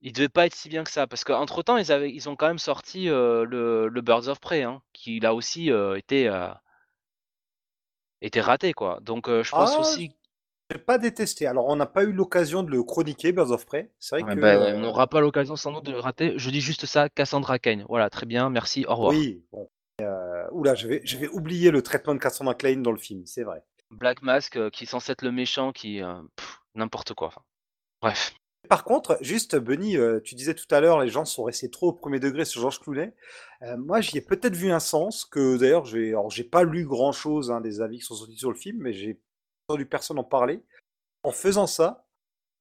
il 0.00 0.12
devait 0.12 0.28
pas 0.28 0.46
être 0.46 0.54
si 0.54 0.68
bien 0.68 0.84
que 0.84 0.90
ça, 0.90 1.06
parce 1.06 1.24
qu'entre 1.24 1.62
temps, 1.62 1.76
ils, 1.76 1.90
avaient, 1.92 2.12
ils 2.12 2.28
ont 2.28 2.36
quand 2.36 2.46
même 2.48 2.58
sorti 2.58 3.08
euh, 3.08 3.44
le, 3.44 3.88
le 3.88 4.00
Birds 4.00 4.28
of 4.28 4.40
Prey, 4.40 4.62
hein, 4.62 4.82
qui 4.92 5.20
là 5.20 5.34
aussi 5.34 5.72
euh, 5.72 5.96
était, 5.96 6.28
euh, 6.28 6.48
était 8.22 8.40
raté, 8.40 8.72
quoi. 8.72 8.98
Donc 9.02 9.28
euh, 9.28 9.42
je 9.42 9.50
pense 9.50 9.72
Ah, 9.76 9.80
aussi 9.80 10.12
J'ai 10.70 10.78
pas 10.78 10.98
détesté. 10.98 11.46
Alors, 11.46 11.66
on 11.68 11.76
n'a 11.76 11.86
pas 11.86 12.04
eu 12.04 12.12
l'occasion 12.12 12.62
de 12.62 12.70
le 12.70 12.82
chroniquer, 12.82 13.32
Birds 13.32 13.50
of 13.52 13.64
Prey. 13.66 13.90
C'est 13.98 14.16
vrai 14.20 14.24
Ouais, 14.28 14.34
que. 14.36 14.40
bah, 14.40 14.58
on 14.74 14.80
n'aura 14.80 15.06
pas 15.06 15.20
l'occasion 15.20 15.56
sans 15.56 15.72
doute 15.72 15.84
de 15.86 15.92
le 15.92 16.00
rater. 16.00 16.34
Je 16.36 16.50
dis 16.50 16.60
juste 16.60 16.84
ça, 16.86 17.08
Cassandra 17.08 17.58
Kane. 17.58 17.84
Voilà, 17.88 18.10
très 18.10 18.26
bien, 18.26 18.50
merci, 18.50 18.84
au 18.86 18.94
revoir. 18.94 19.10
Oui, 19.12 19.42
bon. 19.52 19.68
Euh, 20.00 20.46
oula, 20.52 20.74
j'avais 20.76 21.00
j'avais 21.04 21.28
oublié 21.28 21.70
le 21.72 21.82
traitement 21.82 22.14
de 22.14 22.20
Cassandra 22.20 22.54
Klein 22.54 22.76
dans 22.82 22.92
le 22.92 22.98
film, 22.98 23.24
c'est 23.26 23.42
vrai. 23.42 23.64
Black 23.90 24.22
Mask, 24.22 24.56
euh, 24.56 24.70
qui 24.70 24.84
est 24.84 24.86
censé 24.86 25.10
être 25.12 25.22
le 25.22 25.32
méchant, 25.32 25.72
qui... 25.72 26.02
euh, 26.02 26.20
N'importe 26.74 27.14
quoi. 27.14 27.28
enfin. 27.28 27.40
Bref. 28.02 28.32
Par 28.68 28.84
contre, 28.84 29.16
juste, 29.22 29.56
Benny, 29.56 29.96
euh, 29.96 30.20
tu 30.20 30.34
disais 30.34 30.54
tout 30.54 30.66
à 30.70 30.80
l'heure, 30.80 31.00
les 31.00 31.08
gens 31.08 31.24
sont 31.24 31.44
restés 31.44 31.70
trop 31.70 31.88
au 31.88 31.92
premier 31.92 32.20
degré 32.20 32.44
sur 32.44 32.60
Georges 32.60 32.80
Clooney. 32.80 33.14
Euh, 33.62 33.76
moi, 33.78 34.00
j'y 34.00 34.18
ai 34.18 34.20
peut-être 34.20 34.54
vu 34.54 34.70
un 34.70 34.80
sens 34.80 35.24
que, 35.24 35.56
d'ailleurs, 35.56 35.86
j'ai, 35.86 36.10
alors, 36.10 36.32
pas 36.50 36.64
lu 36.64 36.84
grand-chose 36.84 37.50
hein, 37.50 37.60
des 37.60 37.80
avis 37.80 37.98
qui 37.98 38.04
sont 38.04 38.14
sortis 38.14 38.36
sur 38.36 38.50
le 38.50 38.56
film, 38.56 38.78
mais 38.80 38.92
j'ai 38.92 39.20
entendu 39.68 39.86
personne 39.86 40.18
en 40.18 40.24
parler. 40.24 40.62
En 41.22 41.30
faisant 41.30 41.66
ça, 41.66 42.06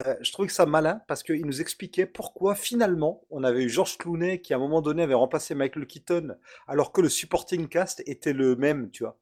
euh, 0.06 0.16
je 0.22 0.32
trouvais 0.32 0.48
que 0.48 0.54
ça 0.54 0.66
malin 0.66 1.02
parce 1.08 1.24
qu'il 1.24 1.45
nous 1.45 1.60
expliquait 1.60 2.06
pourquoi 2.06 2.54
finalement 2.54 3.26
on 3.32 3.43
avait 3.43 3.64
eu 3.64 3.70
Georges 3.70 3.98
Clooney 3.98 4.41
qui 4.41 4.54
à 4.54 4.58
un 4.58 4.60
moment 4.60 4.82
donné 4.82 5.02
avait 5.02 5.16
remplacé 5.16 5.56
Michael 5.56 5.88
Keaton 5.88 6.38
alors 6.68 6.91
que 6.91 7.02
le 7.02 7.10
supporting 7.10 7.68
cast 7.68 8.04
était 8.06 8.34
le 8.34 8.56
même, 8.56 8.91
tu 8.91 9.04
vois. 9.04 9.18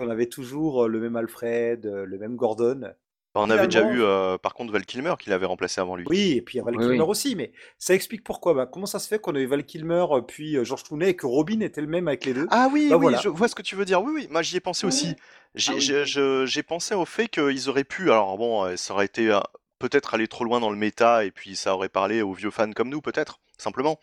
On 0.00 0.10
avait 0.10 0.26
toujours 0.26 0.88
le 0.88 1.00
même 1.00 1.16
Alfred, 1.16 1.86
le 1.86 2.18
même 2.18 2.36
Gordon. 2.36 2.92
On 3.36 3.50
avait 3.50 3.66
déjà 3.66 3.82
eu, 3.82 4.02
euh, 4.02 4.38
par 4.38 4.54
contre, 4.54 4.72
Val 4.72 4.84
Kilmer 4.84 5.14
qui 5.18 5.30
l'avait 5.30 5.46
remplacé 5.46 5.80
avant 5.80 5.96
lui. 5.96 6.06
Oui, 6.08 6.32
et 6.36 6.42
puis 6.42 6.54
il 6.54 6.58
y 6.58 6.60
a 6.60 6.64
Val 6.64 6.74
Oui, 6.76 6.84
Kilmer 6.84 7.00
oui. 7.02 7.08
aussi, 7.08 7.36
mais 7.36 7.52
ça 7.78 7.94
explique 7.94 8.24
pourquoi. 8.24 8.54
Bah, 8.54 8.66
comment 8.66 8.86
ça 8.86 8.98
se 8.98 9.08
fait 9.08 9.18
qu'on 9.18 9.34
avait 9.34 9.46
Val 9.46 9.64
Kilmer 9.64 10.06
euh, 10.10 10.20
puis 10.22 10.56
euh, 10.56 10.64
George 10.64 10.84
Clooney 10.84 11.10
et 11.10 11.16
que 11.16 11.26
Robin 11.26 11.60
était 11.60 11.80
le 11.80 11.86
même 11.86 12.08
avec 12.08 12.24
les 12.24 12.34
deux? 12.34 12.46
Ah 12.50 12.68
oui, 12.72 12.86
Bah 12.90 12.96
oui, 12.96 13.02
voilà. 13.02 13.20
je 13.20 13.28
vois 13.28 13.48
ce 13.48 13.54
que 13.54 13.62
tu 13.62 13.76
veux 13.76 13.84
dire. 13.84 14.02
Oui, 14.02 14.12
oui, 14.14 14.28
moi 14.30 14.42
j'y 14.42 14.56
ai 14.56 14.60
pensé 14.60 14.86
aussi. 14.86 15.16
J'ai 15.54 15.72
Ah 15.72 15.76
oui. 15.76 16.04
j'ai- 16.46 16.62
pensé 16.62 16.94
au 16.94 17.04
fait 17.04 17.28
qu'ils 17.28 17.68
auraient 17.68 17.84
pu. 17.84 18.10
Alors 18.10 18.36
bon, 18.38 18.76
ça 18.76 18.94
aurait 18.94 19.06
été 19.06 19.38
peut-être 19.78 20.14
aller 20.14 20.28
trop 20.28 20.44
loin 20.44 20.60
dans 20.60 20.70
le 20.70 20.76
méta 20.76 21.24
et 21.24 21.30
puis 21.30 21.56
ça 21.56 21.74
aurait 21.74 21.88
parlé 21.88 22.22
aux 22.22 22.32
vieux 22.32 22.50
fans 22.50 22.72
comme 22.72 22.88
nous, 22.88 23.00
peut-être, 23.00 23.40
simplement. 23.58 23.98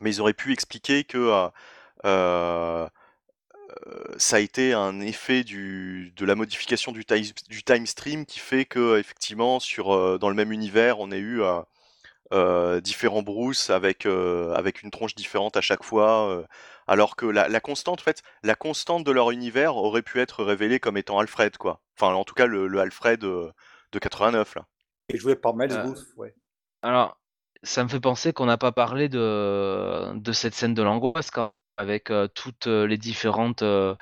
mais 0.00 0.14
ils 0.14 0.20
auraient 0.20 0.34
pu 0.34 0.52
expliquer 0.52 1.04
que 1.04 1.18
euh, 1.18 1.48
euh, 2.04 2.88
ça 4.16 4.36
a 4.36 4.38
été 4.40 4.72
un 4.72 5.00
effet 5.00 5.44
du, 5.44 6.12
de 6.16 6.24
la 6.24 6.34
modification 6.34 6.92
du, 6.92 7.04
time, 7.04 7.24
du 7.48 7.62
time 7.62 7.86
stream 7.86 8.26
qui 8.26 8.38
fait 8.38 8.64
que 8.64 8.98
effectivement 8.98 9.60
sur 9.60 9.94
euh, 9.94 10.18
dans 10.18 10.28
le 10.28 10.34
même 10.34 10.52
univers 10.52 11.00
on 11.00 11.10
a 11.10 11.16
eu 11.16 11.40
euh, 12.32 12.80
différents 12.80 13.22
Bruce 13.22 13.70
avec 13.70 14.06
avec 14.06 14.82
une 14.82 14.90
tronche 14.90 15.14
différente 15.14 15.56
à 15.56 15.60
chaque 15.60 15.82
fois 15.82 16.44
alors 16.86 17.16
que 17.16 17.26
la, 17.26 17.48
la, 17.48 17.60
constante 17.60 18.00
en 18.00 18.04
fait 18.04 18.22
la 18.42 18.54
constante 18.54 19.04
de 19.04 19.10
leur 19.10 19.30
univers 19.30 19.76
aurait 19.76 20.02
pu 20.02 20.20
être 20.20 20.44
révélée 20.44 20.80
comme 20.80 20.96
étant 20.96 21.18
Alfred 21.18 21.56
quoi. 21.56 21.80
Enfin 21.98 22.14
en 22.14 22.24
tout 22.24 22.34
cas 22.34 22.46
le, 22.46 22.66
le 22.66 22.80
Alfred 22.80 23.20
de 23.20 23.52
89 23.98 24.54
là. 24.56 24.66
Et 25.08 25.18
joué 25.18 25.34
par 25.34 25.54
Miles 25.56 25.82
Booth 25.84 26.04
ouais. 26.16 26.34
alors 26.82 27.20
ça 27.62 27.84
me 27.84 27.88
fait 27.88 28.00
penser 28.00 28.32
qu'on 28.32 28.46
n'a 28.46 28.58
pas 28.58 28.72
parlé 28.72 29.08
de, 29.08 30.12
de 30.14 30.32
cette 30.32 30.54
scène 30.54 30.74
de 30.74 30.82
l'angoisse 30.82 31.30
avec 31.80 32.10
euh, 32.10 32.28
toutes 32.28 32.66
euh, 32.66 32.86
les 32.86 32.98
différentes 32.98 33.62
euh, 33.62 33.94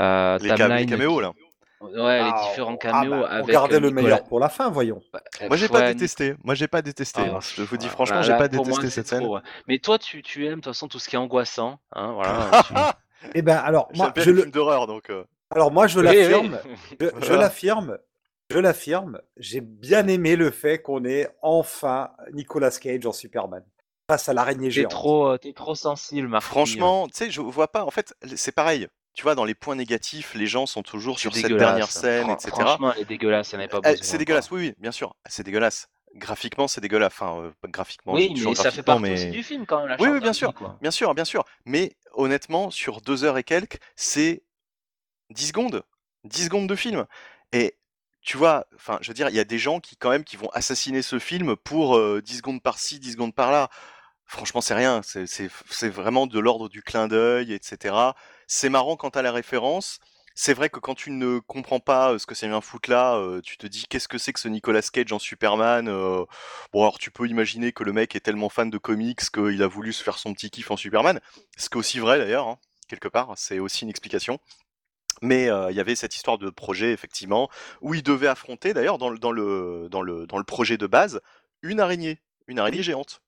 euh 0.00 0.36
les, 0.38 0.48
les 0.48 0.86
caméos 0.86 1.20
là. 1.20 1.32
Ouais, 1.80 2.18
les 2.18 2.30
ah, 2.32 2.44
différents 2.48 2.74
ah, 2.74 2.78
caméos 2.78 3.20
bah, 3.20 3.28
avec. 3.30 3.46
Regardez 3.46 3.78
le 3.78 3.90
meilleur 3.90 4.24
pour 4.24 4.40
la 4.40 4.48
fin, 4.48 4.70
voyons. 4.70 5.00
Bah, 5.12 5.22
moi, 5.48 5.56
j'ai 5.56 5.68
pas 5.68 5.92
détesté. 5.92 6.34
Moi, 6.42 6.54
j'ai 6.54 6.66
pas 6.66 6.82
détesté. 6.82 7.20
Ah, 7.24 7.38
je 7.40 7.62
vous 7.62 7.76
dis 7.76 7.88
franchement, 7.88 8.22
j'ai 8.22 8.36
pas 8.36 8.48
détesté 8.48 8.90
cette 8.90 9.06
scène. 9.06 9.28
Mais 9.68 9.78
toi, 9.78 9.98
tu, 9.98 10.22
tu 10.22 10.46
aimes 10.46 10.52
de 10.52 10.54
toute 10.56 10.64
façon 10.72 10.88
tout 10.88 10.98
ce 10.98 11.08
qui 11.08 11.16
est 11.16 11.18
angoissant, 11.18 11.78
hein, 11.92 12.12
voilà. 12.14 12.62
tu... 12.66 12.74
Eh 13.34 13.42
ben, 13.42 13.56
alors 13.56 13.88
moi, 13.94 14.12
je 14.16 14.30
le 14.30 14.40
film 14.42 14.50
d'horreur, 14.50 14.86
donc. 14.86 15.12
Alors 15.50 15.70
moi, 15.70 15.86
je 15.86 16.00
l'affirme. 16.00 16.58
Je, 17.00 17.06
je 17.22 17.32
l'affirme. 17.32 17.98
Je 18.50 18.58
l'affirme, 18.58 19.20
j'ai 19.38 19.62
bien 19.62 20.06
aimé 20.06 20.36
le 20.36 20.50
fait 20.50 20.82
qu'on 20.82 21.04
ait 21.04 21.28
enfin 21.40 22.10
Nicolas 22.34 22.70
Cage 22.70 23.06
en 23.06 23.12
Superman 23.12 23.64
face 24.08 24.28
à 24.28 24.32
l'araignée 24.32 24.70
géante. 24.70 24.90
T'es 24.90 24.94
trop, 24.94 25.28
euh, 25.28 25.38
es 25.42 25.52
trop 25.52 25.74
sensible, 25.74 26.28
ma 26.28 26.40
Franchement, 26.40 27.06
tu 27.08 27.14
sais, 27.14 27.30
je 27.30 27.40
vois 27.40 27.68
pas. 27.68 27.84
En 27.84 27.90
fait, 27.90 28.14
c'est 28.36 28.52
pareil. 28.52 28.88
Tu 29.14 29.22
vois, 29.22 29.36
dans 29.36 29.44
les 29.44 29.54
points 29.54 29.76
négatifs, 29.76 30.34
les 30.34 30.48
gens 30.48 30.66
sont 30.66 30.82
toujours 30.82 31.20
sur 31.20 31.34
cette 31.34 31.52
dernière 31.52 31.90
scène, 31.90 32.30
etc. 32.30 32.50
Franchement, 32.50 32.92
elle 32.94 33.02
est 33.02 33.04
dégueulasse, 33.04 33.54
elle 33.54 33.68
pas 33.68 33.80
C'est 34.00 34.18
dégueulasse, 34.18 34.50
oui, 34.50 34.68
oui, 34.68 34.74
bien 34.78 34.90
sûr. 34.90 35.14
C'est 35.26 35.44
dégueulasse. 35.44 35.88
Graphiquement, 36.16 36.68
c'est 36.68 36.80
dégueulasse. 36.80 37.12
Enfin, 37.12 37.40
euh, 37.40 37.50
graphiquement. 37.68 38.12
Oui, 38.14 38.34
mais 38.44 38.54
ça 38.54 38.70
fait 38.70 38.82
partie 38.82 39.02
mais... 39.02 39.30
du 39.30 39.42
film 39.42 39.66
quand 39.66 39.80
même. 39.80 39.88
La 39.88 40.00
oui, 40.00 40.08
oui, 40.08 40.20
bien 40.20 40.32
sûr, 40.32 40.52
bien 40.80 40.90
sûr, 40.90 41.14
bien 41.14 41.24
sûr. 41.24 41.44
Mais 41.64 41.96
honnêtement, 42.12 42.70
sur 42.70 43.00
deux 43.00 43.24
heures 43.24 43.38
et 43.38 43.44
quelques, 43.44 43.78
c'est 43.96 44.42
10 45.30 45.48
secondes. 45.48 45.82
10 46.24 46.44
secondes 46.46 46.68
de 46.68 46.76
film. 46.76 47.06
Et 47.52 47.76
tu 48.20 48.36
vois, 48.36 48.66
enfin, 48.74 48.98
je 49.00 49.08
veux 49.08 49.14
dire, 49.14 49.28
il 49.28 49.34
y 49.34 49.40
a 49.40 49.44
des 49.44 49.58
gens 49.58 49.80
qui 49.80 49.96
quand 49.96 50.10
même 50.10 50.24
qui 50.24 50.36
vont 50.36 50.50
assassiner 50.54 51.02
ce 51.02 51.18
film 51.18 51.56
pour 51.56 52.00
10 52.20 52.36
secondes 52.36 52.62
par-ci, 52.62 52.98
10 52.98 53.12
secondes 53.12 53.34
par-là. 53.34 53.70
Franchement, 54.34 54.60
c'est 54.60 54.74
rien. 54.74 55.00
C'est 55.04 55.88
vraiment 55.88 56.26
de 56.26 56.40
l'ordre 56.40 56.68
du 56.68 56.82
clin 56.82 57.06
d'œil, 57.06 57.52
etc. 57.52 57.94
C'est 58.48 58.68
marrant 58.68 58.96
quant 58.96 59.10
à 59.10 59.22
la 59.22 59.30
référence. 59.30 60.00
C'est 60.34 60.54
vrai 60.54 60.70
que 60.70 60.80
quand 60.80 60.96
tu 60.96 61.12
ne 61.12 61.38
comprends 61.38 61.78
pas 61.78 62.18
ce 62.18 62.26
que 62.26 62.34
c'est 62.34 62.48
un 62.48 62.60
foot 62.60 62.88
là, 62.88 63.22
tu 63.44 63.56
te 63.58 63.68
dis 63.68 63.84
qu'est-ce 63.88 64.08
que 64.08 64.18
c'est 64.18 64.32
que 64.32 64.40
ce 64.40 64.48
Nicolas 64.48 64.82
Cage 64.82 65.12
en 65.12 65.20
Superman. 65.20 65.86
bon, 65.86 66.82
alors 66.82 66.98
tu 66.98 67.12
peux 67.12 67.28
imaginer 67.28 67.70
que 67.70 67.84
le 67.84 67.92
mec 67.92 68.16
est 68.16 68.20
tellement 68.20 68.48
fan 68.48 68.70
de 68.70 68.78
comics 68.78 69.20
qu'il 69.30 69.62
a 69.62 69.68
voulu 69.68 69.92
se 69.92 70.02
faire 70.02 70.18
son 70.18 70.34
petit 70.34 70.50
kiff 70.50 70.68
en 70.72 70.76
Superman. 70.76 71.20
Ce 71.56 71.68
qui 71.68 71.76
est 71.76 71.78
aussi 71.78 72.00
vrai 72.00 72.18
d'ailleurs, 72.18 72.48
hein, 72.48 72.58
quelque 72.88 73.06
part. 73.06 73.34
C'est 73.36 73.60
aussi 73.60 73.84
une 73.84 73.90
explication. 73.90 74.40
Mais 75.22 75.44
il 75.44 75.76
y 75.76 75.80
avait 75.80 75.94
cette 75.94 76.16
histoire 76.16 76.38
de 76.38 76.50
projet, 76.50 76.90
effectivement, 76.90 77.48
où 77.82 77.94
il 77.94 78.02
devait 78.02 78.26
affronter, 78.26 78.74
d'ailleurs, 78.74 78.98
dans 78.98 79.10
le, 79.10 79.18
dans, 79.20 79.30
le, 79.30 79.86
dans, 79.92 80.02
le, 80.02 80.26
dans 80.26 80.38
le 80.38 80.44
projet 80.44 80.76
de 80.76 80.88
base, 80.88 81.20
une 81.62 81.78
araignée, 81.78 82.18
une 82.48 82.58
araignée 82.58 82.82
géante. 82.82 83.23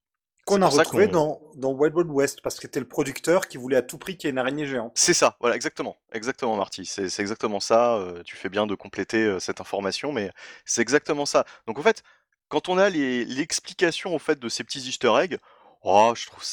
Qu'on 0.47 0.63
a 0.63 0.69
retrouvé 0.69 1.09
dans, 1.09 1.41
dans 1.57 1.73
Wild 1.73 1.95
Wild 1.95 2.11
West, 2.11 2.41
parce 2.41 2.55
que 2.55 2.63
c'était 2.63 2.81
le 2.81 2.89
producteur 2.89 3.49
qui 3.49 3.57
voulait 3.57 3.77
à 3.77 3.83
tout 3.83 3.99
prix 3.99 4.17
qu'il 4.17 4.29
y 4.29 4.31
ait 4.31 4.33
une 4.33 4.39
araignée 4.39 4.65
géante. 4.65 4.93
C'est 4.95 5.13
ça, 5.13 5.37
voilà, 5.41 5.57
exactement. 5.57 5.97
Exactement, 6.13 6.57
Marty. 6.57 6.87
C'est 6.87 7.21
exactement 7.21 7.59
ça. 7.59 8.01
tu 8.25 8.37
fais 8.37 8.49
bien 8.49 8.67
de 8.67 8.75
compléter 8.77 9.39
cette 9.41 9.61
information, 9.61 10.13
mais 10.13 10.31
c'est 10.65 10.83
exactement 10.83 11.27
ça. 11.27 11.45
Donc, 11.67 11.81
en 11.81 11.83
fait, 11.83 12.05
quand 12.49 12.69
on 12.69 12.79
a 12.79 12.89
l'explication 12.89 14.15
au 14.15 14.21
fait 14.21 14.39
de 14.39 14.49
ces 14.49 14.63
petits 14.63 14.89
easter 14.89 15.13
eggs, 15.21 15.39
oh, 15.83 16.13
je, 16.15 16.27
trouve, 16.27 16.45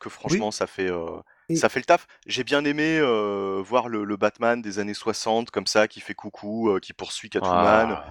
que 0.00 0.10
franchement, 0.10 0.50
ça 0.50 0.66
fait 0.66 0.90
ça 1.54 1.68
fait 1.68 1.78
le 1.78 1.84
taf. 1.84 2.08
J'ai 2.26 2.42
bien 2.42 2.64
aimé 2.64 3.00
voir 3.64 3.88
le, 3.88 4.16
Batman 4.16 4.60
des 4.60 4.80
années 4.80 4.94
60 4.94 5.50
comme 5.52 5.66
ça, 5.66 5.86
qui 5.86 6.00
fait 6.00 6.14
coucou, 6.14 6.78
qui 6.82 6.92
poursuit 6.92 7.30
Catwoman. 7.30 8.02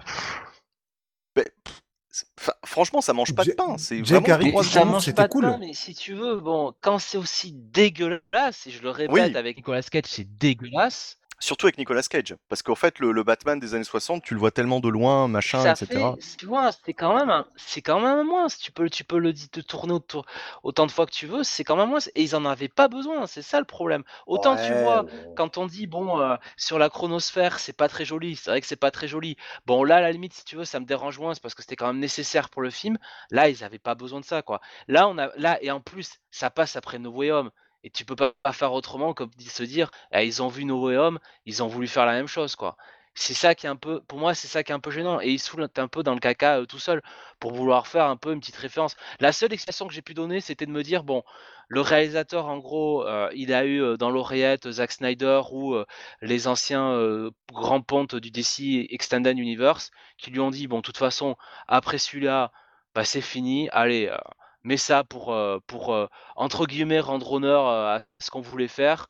Franchement, 2.66 3.02
ça 3.02 3.14
mange 3.14 3.34
pas 3.36 3.44
de 3.44 3.52
pain. 3.52 3.78
C'est 3.78 4.02
vraiment 4.02 4.64
ça 4.64 4.86
mange 4.86 5.14
pas 5.14 5.28
de 5.28 5.42
pain, 5.42 5.58
mais 5.60 5.74
si 5.74 5.94
tu 5.94 6.14
veux, 6.14 6.40
bon, 6.40 6.74
quand 6.82 7.00
c'est 7.00 7.18
aussi 7.18 7.54
dégueulasse, 7.54 8.68
et 8.68 8.72
je 8.72 8.82
le 8.82 8.90
répète 8.90 9.36
avec 9.36 9.58
Nicolas 9.58 9.82
Cage, 9.84 10.04
c'est 10.08 10.38
dégueulasse. 10.38 11.18
Surtout 11.40 11.68
avec 11.68 11.78
Nicolas 11.78 12.02
Cage, 12.04 12.36
parce 12.50 12.64
qu'en 12.64 12.76
fait, 12.76 13.00
le, 13.00 13.24
Batman 13.24 13.60
des 13.60 13.76
années 13.76 13.84
60, 13.84 14.24
tu 14.24 14.34
le 14.34 14.40
vois 14.40 14.52
tellement 14.52 14.80
de 14.80 14.90
loin, 14.90 15.28
machin, 15.28 15.74
etc. 15.74 16.14
tu 16.38 16.46
vois, 16.46 16.72
c'est 16.72 16.94
quand 16.94 17.16
même, 17.16 17.44
c'est 17.56 17.82
quand 17.82 18.00
même 18.00 18.26
moins. 18.26 18.48
Tu 18.48 18.72
peux, 18.72 18.90
tu 18.90 19.04
peux 19.04 19.20
le 19.20 19.34
te 19.34 19.60
tourner 19.60 19.94
autour, 19.94 20.26
autant 20.64 20.86
de 20.86 20.92
fois 20.92 21.06
que 21.06 21.12
tu 21.12 21.28
veux, 21.28 21.44
c'est 21.44 21.64
quand 21.64 21.76
même 21.76 21.90
moins. 21.90 22.00
Et 22.16 22.24
ils 22.24 22.36
en 22.36 22.46
avaient 22.46 22.70
pas 22.70 22.88
besoin, 22.88 23.28
c'est 23.28 23.42
ça 23.42 23.60
le 23.60 23.66
problème. 23.66 24.04
Autant 24.28 24.56
tu 24.56 24.74
vois, 24.74 25.06
quand 25.36 25.58
on 25.58 25.66
dit 25.66 25.88
bon, 25.88 26.20
euh, 26.20 26.36
sur 26.58 26.80
la 26.80 26.90
chronosphère, 26.90 27.60
c'est 27.60 27.74
pas 27.74 27.90
très 27.90 28.06
joli. 28.06 28.36
C'est 28.36 28.50
vrai 28.50 28.62
que 28.62 28.68
c'est 28.68 28.76
pas 28.76 28.92
très 28.92 29.08
joli. 29.08 29.36
Bon, 29.66 29.84
là, 29.84 29.98
à 29.98 30.02
la 30.02 30.12
limite, 30.12 30.34
si 30.34 30.46
tu 30.46 30.56
veux, 30.56 30.66
ça 30.66 30.80
me 30.80 30.86
dérange 30.86 31.20
moins, 31.20 31.34
c'est 31.34 31.42
parce 31.42 31.56
que 31.56 31.62
c'était 31.62 31.76
quand 31.76 31.88
même 31.88 32.00
nécessaire 32.00 32.50
pour 32.50 32.62
le 32.62 32.70
film. 32.70 32.98
Là, 33.32 33.50
ils 33.50 33.64
avaient 33.64 33.80
pas 33.80 33.96
besoin 33.96 34.20
de 34.20 34.26
ça, 34.26 34.42
quoi. 34.42 34.62
Là, 34.88 35.08
on 35.08 35.18
a, 35.18 35.30
là, 35.38 35.62
et 35.62 35.72
en 35.72 35.82
plus, 35.82 36.20
ça 36.32 36.50
passe 36.50 36.76
après 36.76 37.00
No 37.00 37.12
Way 37.12 37.32
Home. 37.32 37.52
Et 37.86 37.92
tu 37.92 38.04
peux 38.04 38.16
pas 38.16 38.34
faire 38.52 38.74
autrement 38.74 39.14
que 39.14 39.24
de 39.24 39.44
se 39.44 39.62
dire, 39.64 39.92
«Ah, 40.12 40.24
ils 40.24 40.42
ont 40.42 40.48
vu 40.48 40.66
No 40.66 40.90
ils 41.46 41.64
ont 41.64 41.68
voulu 41.68 41.88
faire 41.88 42.08
la 42.08 42.14
même 42.14 42.28
chose, 42.28 42.56
quoi. 42.56 42.78
C'est 43.14 43.36
ça 43.36 43.54
qui 43.54 43.68
est 43.68 43.70
un 43.70 43.76
peu, 43.76 44.02
pour 44.02 44.18
moi, 44.18 44.34
c'est 44.34 44.48
ça 44.48 44.64
qui 44.64 44.72
est 44.72 44.76
un 44.76 44.80
peu 44.80 44.90
gênant. 44.90 45.22
Et 45.22 45.30
ils 45.30 45.40
se 45.40 45.52
un 45.80 45.88
peu 45.88 46.02
dans 46.04 46.16
le 46.16 46.20
caca 46.20 46.66
tout 46.68 46.80
seul 46.80 47.02
pour 47.40 47.54
vouloir 47.54 47.86
faire 47.88 48.06
un 48.06 48.18
peu 48.18 48.34
une 48.34 48.40
petite 48.40 48.56
référence. 48.58 48.96
La 49.20 49.32
seule 49.32 49.54
explication 49.54 49.88
que 49.88 49.94
j'ai 49.94 50.02
pu 50.02 50.16
donner, 50.16 50.42
c'était 50.42 50.66
de 50.66 50.72
me 50.72 50.82
dire, 50.82 51.04
bon, 51.04 51.24
le 51.68 51.82
réalisateur, 51.82 52.48
en 52.48 52.58
gros, 52.58 53.06
il 53.36 53.54
a 53.54 53.66
eu 53.68 53.98
dans 53.98 54.10
l'oreillette 54.10 54.72
Zack 54.72 54.92
Snyder 54.92 55.42
ou 55.52 55.76
les 56.22 56.48
anciens 56.48 57.30
grands 57.54 57.82
pontes 57.82 58.16
du 58.16 58.32
DC 58.32 58.88
Extended 58.90 59.38
Universe 59.38 59.92
qui 60.18 60.32
lui 60.32 60.40
ont 60.40 60.50
dit, 60.52 60.68
bon, 60.68 60.78
de 60.78 60.82
toute 60.82 60.98
façon, 60.98 61.36
après 61.68 62.00
celui-là, 62.00 62.52
bah, 62.96 63.06
c'est 63.06 63.22
fini, 63.22 63.70
allez, 63.72 64.12
mais 64.66 64.78
ça 64.78 65.06
pour, 65.06 65.34
pour 65.68 65.96
entre 66.36 66.66
guillemets 66.66 67.00
rendre 67.00 67.32
honneur 67.32 67.68
à 67.68 68.04
ce 68.20 68.30
qu'on 68.30 68.42
voulait 68.42 68.68
faire. 68.68 69.08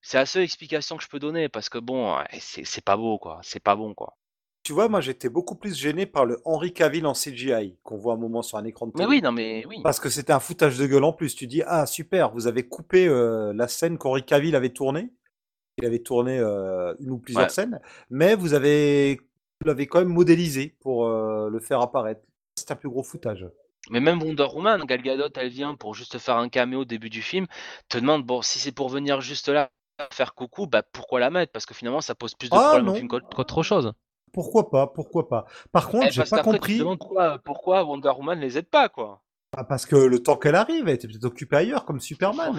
C'est 0.00 0.18
la 0.18 0.26
seule 0.26 0.44
explication 0.44 0.96
que 0.96 1.02
je 1.02 1.08
peux 1.08 1.18
donner 1.18 1.48
parce 1.48 1.68
que 1.68 1.78
bon, 1.78 2.16
c'est 2.38 2.84
pas 2.84 2.96
beau 2.96 3.18
quoi, 3.18 3.40
c'est 3.42 3.62
pas 3.62 3.74
bon 3.74 3.94
quoi. 3.94 4.16
Tu 4.62 4.72
vois, 4.72 4.88
moi 4.88 5.00
j'étais 5.00 5.28
beaucoup 5.28 5.54
plus 5.54 5.74
gêné 5.74 6.04
par 6.04 6.26
le 6.26 6.40
Henry 6.44 6.72
Cavill 6.72 7.06
en 7.06 7.14
CGI 7.14 7.78
qu'on 7.82 7.96
voit 7.96 8.14
un 8.14 8.18
moment 8.18 8.42
sur 8.42 8.58
un 8.58 8.64
écran 8.64 8.86
de 8.86 8.92
télé. 8.92 9.04
Mais 9.04 9.10
oui, 9.10 9.22
non 9.22 9.32
mais 9.32 9.64
oui. 9.66 9.80
Parce 9.82 9.98
que 9.98 10.10
c'était 10.10 10.32
un 10.32 10.40
foutage 10.40 10.76
de 10.78 10.86
gueule 10.86 11.04
en 11.04 11.12
plus. 11.12 11.34
Tu 11.34 11.46
dis 11.46 11.62
ah 11.66 11.86
super, 11.86 12.30
vous 12.32 12.46
avez 12.46 12.68
coupé 12.68 13.08
la 13.08 13.66
scène 13.66 13.98
qu'Henry 13.98 14.24
Cavill 14.24 14.54
avait 14.54 14.70
tournée. 14.70 15.10
Il 15.78 15.86
avait 15.86 16.00
tourné 16.00 16.38
une 16.38 17.10
ou 17.10 17.18
plusieurs 17.18 17.50
scènes, 17.50 17.80
mais 18.10 18.34
vous 18.34 18.52
avez 18.52 19.20
l'avez 19.64 19.86
quand 19.86 20.00
même 20.00 20.08
modélisé 20.08 20.76
pour 20.80 21.08
le 21.08 21.60
faire 21.60 21.80
apparaître. 21.80 22.20
C'est 22.56 22.70
un 22.70 22.76
plus 22.76 22.90
gros 22.90 23.02
foutage. 23.02 23.46
Mais 23.90 24.00
même 24.00 24.22
Wonder 24.22 24.46
Woman, 24.54 24.84
Gal 24.84 25.02
Gadot, 25.02 25.28
elle 25.36 25.48
vient 25.48 25.74
pour 25.74 25.94
juste 25.94 26.18
faire 26.18 26.36
un 26.36 26.48
caméo 26.48 26.80
au 26.80 26.84
début 26.84 27.10
du 27.10 27.22
film, 27.22 27.46
te 27.88 27.98
demande, 27.98 28.24
bon, 28.24 28.42
si 28.42 28.58
c'est 28.58 28.72
pour 28.72 28.88
venir 28.88 29.20
juste 29.20 29.48
là, 29.48 29.70
faire 30.12 30.34
coucou, 30.34 30.66
bah 30.66 30.82
pourquoi 30.82 31.20
la 31.20 31.30
mettre? 31.30 31.52
Parce 31.52 31.66
que 31.66 31.74
finalement, 31.74 32.00
ça 32.00 32.14
pose 32.14 32.34
plus 32.34 32.50
de 32.50 32.54
ah, 32.54 32.70
problèmes 32.70 32.88
au 32.88 32.94
film 32.94 33.08
qu'autre 33.08 33.62
chose. 33.62 33.92
Pourquoi 34.32 34.70
pas 34.70 34.86
Pourquoi 34.86 35.28
pas 35.28 35.46
Par 35.72 35.88
contre, 35.88 36.08
eh, 36.08 36.12
j'ai 36.12 36.24
pas 36.24 36.42
compris. 36.42 36.80
pourquoi, 36.80 37.38
pourquoi 37.38 37.84
Wonder 37.84 38.10
Woman 38.16 38.38
les 38.38 38.58
aide 38.58 38.68
pas, 38.68 38.88
quoi. 38.88 39.22
Ah, 39.56 39.64
parce 39.64 39.86
que 39.86 39.96
le 39.96 40.22
temps 40.22 40.36
qu'elle 40.36 40.54
arrive, 40.54 40.88
elle 40.88 40.94
était 40.94 41.08
peut-être 41.08 41.24
occupée 41.24 41.56
ailleurs, 41.56 41.86
comme 41.86 42.00
Superman. 42.00 42.54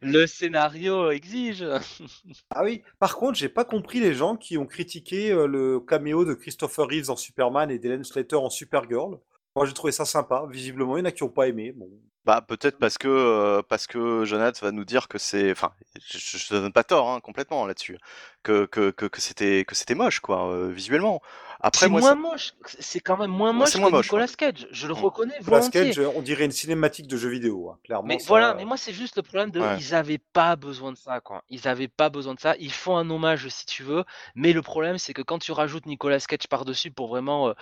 le 0.00 0.26
scénario 0.26 1.10
exige. 1.10 1.66
ah 2.50 2.62
oui. 2.62 2.82
Par 3.00 3.16
contre, 3.16 3.36
j'ai 3.36 3.48
pas 3.48 3.64
compris 3.64 3.98
les 3.98 4.14
gens 4.14 4.36
qui 4.36 4.56
ont 4.56 4.66
critiqué 4.66 5.32
euh, 5.32 5.46
le 5.46 5.80
caméo 5.80 6.24
de 6.24 6.34
Christopher 6.34 6.86
Reeves 6.86 7.10
en 7.10 7.16
Superman 7.16 7.72
et 7.72 7.80
d'Helen 7.80 8.04
Slater 8.04 8.36
en 8.36 8.50
Supergirl. 8.50 9.18
Moi, 9.56 9.64
j'ai 9.64 9.72
trouvé 9.72 9.90
ça 9.90 10.04
sympa. 10.04 10.44
Visiblement, 10.50 10.98
il 10.98 11.00
y 11.00 11.02
en 11.02 11.06
a 11.06 11.12
qui 11.12 11.24
n'ont 11.24 11.30
pas 11.30 11.48
aimé. 11.48 11.72
Bon. 11.72 11.88
Bah 12.26 12.44
peut-être 12.46 12.76
parce 12.78 12.98
que 12.98 13.06
euh, 13.06 13.62
parce 13.68 13.86
que 13.86 14.24
Jonathan 14.24 14.66
va 14.66 14.72
nous 14.72 14.84
dire 14.84 15.06
que 15.06 15.16
c'est, 15.16 15.52
enfin, 15.52 15.72
je, 16.10 16.18
je, 16.18 16.48
te 16.48 16.54
donne 16.54 16.72
pas 16.72 16.82
tort 16.82 17.08
hein, 17.08 17.20
complètement 17.20 17.64
là-dessus, 17.66 17.98
que 18.42 18.66
que, 18.66 18.90
que, 18.90 19.06
que 19.06 19.20
c'était 19.20 19.64
que 19.64 19.76
c'était 19.76 19.94
moche 19.94 20.18
quoi, 20.18 20.52
euh, 20.52 20.68
visuellement. 20.70 21.22
Après, 21.66 21.86
c'est 21.86 21.90
moins 21.90 22.14
moche. 22.14 22.54
C'est 22.78 23.00
quand 23.00 23.16
même 23.16 23.32
moins 23.32 23.52
moche 23.52 23.72
que 23.72 23.78
Nicolas 23.78 24.28
Cage. 24.28 24.68
Je 24.70 24.86
le 24.86 24.94
mmh. 24.94 24.98
reconnais 24.98 25.38
Nicolas 25.40 25.68
Cage, 25.68 25.98
on 25.98 26.22
dirait 26.22 26.44
une 26.44 26.52
cinématique 26.52 27.08
de 27.08 27.16
jeu 27.16 27.28
vidéo, 27.28 27.70
hein, 27.70 27.78
clairement. 27.82 28.06
Mais 28.06 28.18
voilà, 28.24 28.54
mais 28.54 28.64
moi 28.64 28.76
c'est 28.76 28.92
juste 28.92 29.16
le 29.16 29.22
problème 29.22 29.50
de, 29.50 29.60
ils 29.76 29.92
avaient 29.92 30.20
pas 30.32 30.54
besoin 30.54 30.92
de 30.92 30.96
ça, 30.96 31.20
quoi. 31.20 31.42
Ils 31.50 31.66
avaient 31.66 31.88
pas 31.88 32.08
besoin 32.08 32.34
de 32.34 32.40
ça. 32.40 32.54
Ils 32.60 32.72
font 32.72 32.96
un 32.96 33.10
hommage 33.10 33.48
si 33.48 33.66
tu 33.66 33.82
veux, 33.82 34.04
mais 34.36 34.52
le 34.52 34.62
problème 34.62 34.98
c'est 34.98 35.12
que 35.12 35.22
quand 35.22 35.40
tu 35.40 35.50
rajoutes 35.50 35.86
Nicolas 35.86 36.20
Cage 36.20 36.46
par 36.48 36.64
dessus 36.64 36.92
pour 36.92 37.08
vraiment, 37.08 37.48
euh, 37.48 37.54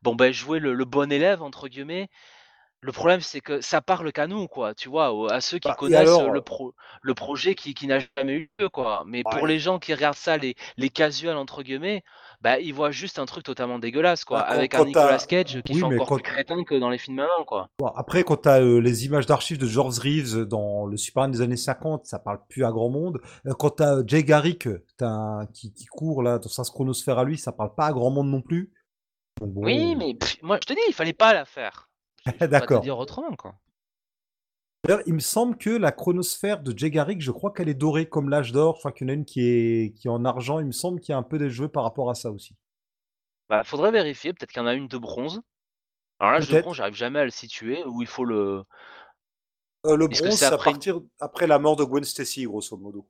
bon 0.00 0.14
ben 0.14 0.32
jouer 0.32 0.58
le, 0.58 0.84
bon 0.86 1.12
élève 1.12 1.42
entre 1.42 1.68
guillemets. 1.68 2.08
Le 2.82 2.92
problème, 2.92 3.20
c'est 3.20 3.40
que 3.40 3.60
ça 3.62 3.80
parle 3.82 4.12
qu'à 4.12 4.26
nous, 4.26 4.46
quoi, 4.48 4.74
tu 4.74 4.88
vois, 4.90 5.32
à 5.32 5.40
ceux 5.40 5.58
qui 5.58 5.72
Bah, 5.72 5.74
connaissent 5.74 6.20
alors, 6.20 6.30
le, 6.30 6.40
pro, 6.42 6.74
le 7.02 7.14
projet 7.14 7.54
qui, 7.54 7.74
qui 7.74 7.86
n'a 7.86 7.98
jamais 8.18 8.34
eu 8.34 8.50
lieu, 8.58 8.68
quoi. 8.70 9.04
Mais 9.06 9.24
pour 9.24 9.46
ouais. 9.46 9.46
les 9.46 9.58
gens 9.58 9.78
qui 9.78 9.94
regardent 9.94 10.16
ça, 10.16 10.36
les, 10.38 10.54
les 10.78 10.90
casuals, 10.90 11.36
entre 11.36 11.62
guillemets, 11.62 12.02
bah, 12.40 12.58
ils 12.58 12.72
voient 12.74 12.90
juste 12.90 13.18
un 13.18 13.26
truc 13.26 13.44
totalement 13.44 13.78
dégueulasse, 13.78 14.24
quoi, 14.24 14.40
Bah, 14.40 14.46
quand, 14.48 14.64
avec 14.64 14.74
un 14.74 14.84
Nicolas. 14.84 15.26
Cage 15.26 15.62
qui 15.62 15.72
Oui, 15.72 15.84
fait 15.84 15.84
encore 15.84 16.06
quand... 16.06 16.12
plus 16.12 16.22
crétin 16.22 16.64
que 16.64 16.74
dans 16.74 16.90
les 16.90 16.98
films 16.98 17.18
avant, 17.20 17.44
quoi. 17.44 17.70
bon, 17.78 17.86
après, 17.88 18.24
quand 18.24 18.36
t'as 18.36 18.60
euh, 18.60 18.80
les 18.80 19.06
images 19.06 19.26
d'archives 19.26 19.58
de 19.58 19.66
George 19.66 19.98
Reeves 19.98 20.44
dans 20.44 20.86
le 20.86 20.96
Superman 20.96 21.30
des 21.30 21.40
années 21.40 21.56
50, 21.56 22.06
ça 22.06 22.18
parle 22.18 22.40
plus 22.48 22.64
à 22.64 22.70
grand 22.72 22.90
monde. 22.90 23.20
Quand 23.58 23.70
t'as 23.70 24.02
Jay 24.06 24.22
Garrick 24.24 24.68
un- 25.00 25.46
qui, 25.54 25.72
qui 25.72 25.86
court 25.86 26.22
là 26.22 26.38
dans 26.38 26.48
sa 26.48 26.62
chronosphère 26.64 27.18
à 27.18 27.24
lui, 27.24 27.38
ça 27.38 27.52
parle 27.52 27.74
pas 27.74 27.86
à 27.86 27.92
grand 27.92 28.10
monde 28.10 28.28
non 28.30 28.42
plus. 28.42 28.72
Oui, 29.62 29.96
mais 29.96 30.14
pff, 30.14 30.42
moi, 30.42 30.58
je 30.62 30.66
te 30.66 30.72
dis, 30.74 30.80
il 30.88 30.94
fallait 30.94 31.12
pas 31.14 31.32
la 31.32 31.44
faire. 31.46 31.89
D'accord. 32.40 32.80
dire 32.82 32.98
autrement, 32.98 33.34
quoi. 33.36 33.54
D'ailleurs, 34.84 35.02
il 35.06 35.14
me 35.14 35.20
semble 35.20 35.58
que 35.58 35.70
la 35.70 35.92
chronosphère 35.92 36.62
de 36.62 36.76
Jay 36.76 36.90
Garrick, 36.90 37.20
je 37.20 37.30
crois 37.30 37.52
qu'elle 37.52 37.68
est 37.68 37.74
dorée 37.74 38.08
comme 38.08 38.30
l'âge 38.30 38.50
d'or. 38.52 38.76
Je 38.76 38.80
crois 38.80 38.92
qu'il 38.92 39.06
y 39.06 39.10
en 39.10 39.12
a 39.12 39.14
une 39.14 39.26
qui 39.26 39.42
est, 39.42 39.94
qui 39.94 40.08
est 40.08 40.10
en 40.10 40.24
argent. 40.24 40.58
Il 40.58 40.66
me 40.66 40.72
semble 40.72 41.00
qu'il 41.00 41.12
y 41.12 41.14
a 41.14 41.18
un 41.18 41.22
peu 41.22 41.38
des 41.38 41.50
jeux 41.50 41.68
par 41.68 41.82
rapport 41.82 42.08
à 42.10 42.14
ça 42.14 42.30
aussi. 42.30 42.54
Bah, 43.50 43.62
faudrait 43.64 43.90
vérifier, 43.90 44.32
peut-être 44.32 44.50
qu'il 44.50 44.60
y 44.62 44.64
en 44.64 44.68
a 44.68 44.74
une 44.74 44.88
de 44.88 44.96
bronze. 44.96 45.42
Alors 46.18 46.32
l'âge 46.32 46.48
de 46.48 46.60
bronze, 46.60 46.76
j'arrive 46.76 46.94
jamais 46.94 47.18
à 47.18 47.24
le 47.24 47.30
situer, 47.30 47.84
où 47.84 48.00
il 48.00 48.08
faut 48.08 48.24
le... 48.24 48.64
Euh, 49.86 49.96
le 49.96 50.08
bronze, 50.08 50.34
c'est 50.34 50.44
à 50.44 50.48
après 50.48 50.70
une- 50.70 50.76
partir 50.76 51.00
après 51.20 51.46
la 51.46 51.58
mort 51.58 51.76
de 51.76 51.84
Gwen 51.84 52.04
Stacy, 52.04 52.44
grosso 52.44 52.76
modo. 52.76 53.06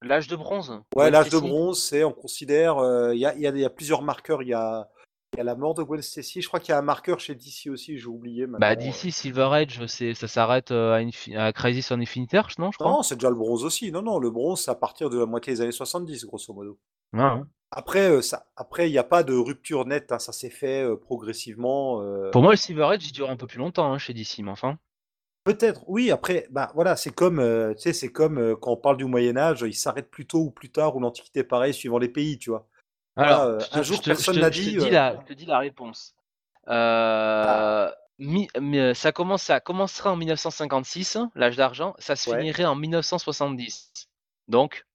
l'âge 0.00 0.28
de 0.28 0.36
bronze? 0.36 0.80
Ouais, 0.96 1.10
l'âge 1.10 1.30
de 1.30 1.38
bronze, 1.38 1.82
c'est, 1.82 2.04
on 2.04 2.12
considère, 2.12 2.78
euh, 2.78 3.14
il 3.14 3.20
y 3.20 3.26
a, 3.26 3.34
il 3.34 3.40
y 3.40 3.46
a- 3.46 3.50
il 3.50 3.58
y 3.58 3.64
a 3.64 3.70
plusieurs 3.70 4.02
marqueurs. 4.02 4.42
Il 4.42 4.48
y 4.48 4.54
a, 4.54 4.88
il 5.34 5.38
y 5.38 5.40
a 5.40 5.44
la 5.44 5.54
mort 5.54 5.74
de 5.74 5.82
Gwen 5.82 6.02
Stacy. 6.02 6.42
Je 6.42 6.48
crois 6.48 6.60
qu'il 6.60 6.72
y 6.72 6.74
a 6.74 6.78
un 6.78 6.82
marqueur 6.82 7.18
chez 7.18 7.34
DC 7.34 7.68
aussi, 7.70 7.98
j'ai 7.98 8.06
oublié 8.06 8.46
Bah 8.46 8.76
d'ici 8.76 9.10
Silver 9.10 9.48
Age, 9.52 9.86
ça 9.86 10.28
s'arrête 10.28 10.70
euh, 10.72 11.02
à, 11.36 11.52
Crisis 11.52 11.90
on 11.90 12.00
Infinite 12.00 12.34
Earth, 12.34 12.58
non, 12.58 12.70
je 12.70 12.78
crois? 12.78 12.90
Non, 12.90 13.02
c'est 13.02 13.14
déjà 13.14 13.30
le 13.30 13.36
bronze 13.36 13.64
aussi. 13.64 13.90
Non, 13.90 14.02
non, 14.02 14.18
le 14.18 14.30
bronze, 14.30 14.62
c'est 14.62 14.70
à 14.70 14.74
partir 14.74 15.08
de 15.08 15.18
la 15.18 15.26
moitié 15.26 15.54
des 15.54 15.62
années 15.62 15.72
70, 15.72 16.26
grosso 16.26 16.52
modo. 16.52 16.78
Ah, 17.14 17.36
ouais. 17.36 17.42
Après, 17.70 18.10
euh, 18.10 18.20
ça, 18.20 18.46
après, 18.56 18.90
il 18.90 18.92
n'y 18.92 18.98
a 18.98 19.04
pas 19.04 19.22
de 19.22 19.34
rupture 19.34 19.86
nette. 19.86 20.12
hein, 20.12 20.18
ça 20.18 20.32
s'est 20.32 20.50
fait 20.50 20.84
euh, 20.84 20.96
progressivement. 20.96 22.02
euh, 22.02 22.30
Pour 22.30 22.42
moi, 22.42 22.52
le 22.52 22.58
Silver 22.58 22.84
Age, 22.84 23.06
il 23.06 23.12
dure 23.12 23.30
un 23.30 23.36
peu 23.36 23.46
plus 23.46 23.58
longtemps 23.58 23.90
hein, 23.90 23.98
chez 23.98 24.12
DC, 24.12 24.40
mais 24.40 24.50
enfin. 24.50 24.78
Peut-être, 25.44 25.82
oui. 25.88 26.10
Après, 26.10 26.46
bah 26.50 26.70
voilà, 26.74 26.94
c'est 26.96 27.14
comme, 27.14 27.38
euh, 27.38 27.72
tu 27.72 27.80
sais, 27.82 27.92
c'est 27.94 28.12
comme 28.12 28.54
quand 28.60 28.72
on 28.72 28.76
parle 28.76 28.98
du 28.98 29.06
Moyen 29.06 29.38
Âge, 29.38 29.64
il 29.66 29.74
s'arrête 29.74 30.10
plus 30.10 30.26
tôt 30.26 30.40
ou 30.40 30.50
plus 30.50 30.70
tard, 30.70 30.94
ou 30.94 31.00
l'Antiquité 31.00 31.42
pareil, 31.42 31.72
suivant 31.72 31.98
les 31.98 32.10
pays, 32.10 32.38
tu 32.38 32.50
vois. 32.50 32.68
Voilà, 33.16 33.36
Alors, 33.42 33.46
euh, 33.46 33.58
te, 33.58 33.78
un 33.78 33.82
jour, 33.82 34.00
te- 34.00 34.06
personne 34.06 34.38
n'a 34.40 34.50
te 34.50 34.54
dit. 34.54 34.76
dis 34.76 34.86
euh, 34.86 34.90
la, 34.90 35.16
je 35.20 35.26
te 35.26 35.32
dis 35.34 35.44
la 35.46 35.58
réponse. 35.58 36.14
ah, 36.66 37.88
Euh, 37.88 37.92
mi- 38.18 38.48
ça 38.94 39.12
commence, 39.12 39.42
ça 39.42 39.60
commencera 39.60 40.12
en 40.12 40.16
1956, 40.16 41.18
l'âge 41.34 41.56
d'argent, 41.56 41.94
ça 41.98 42.16
se 42.16 42.30
ouais. 42.30 42.38
finirait 42.38 42.64
en 42.64 42.74
1970. 42.74 43.92
Donc, 44.48 44.86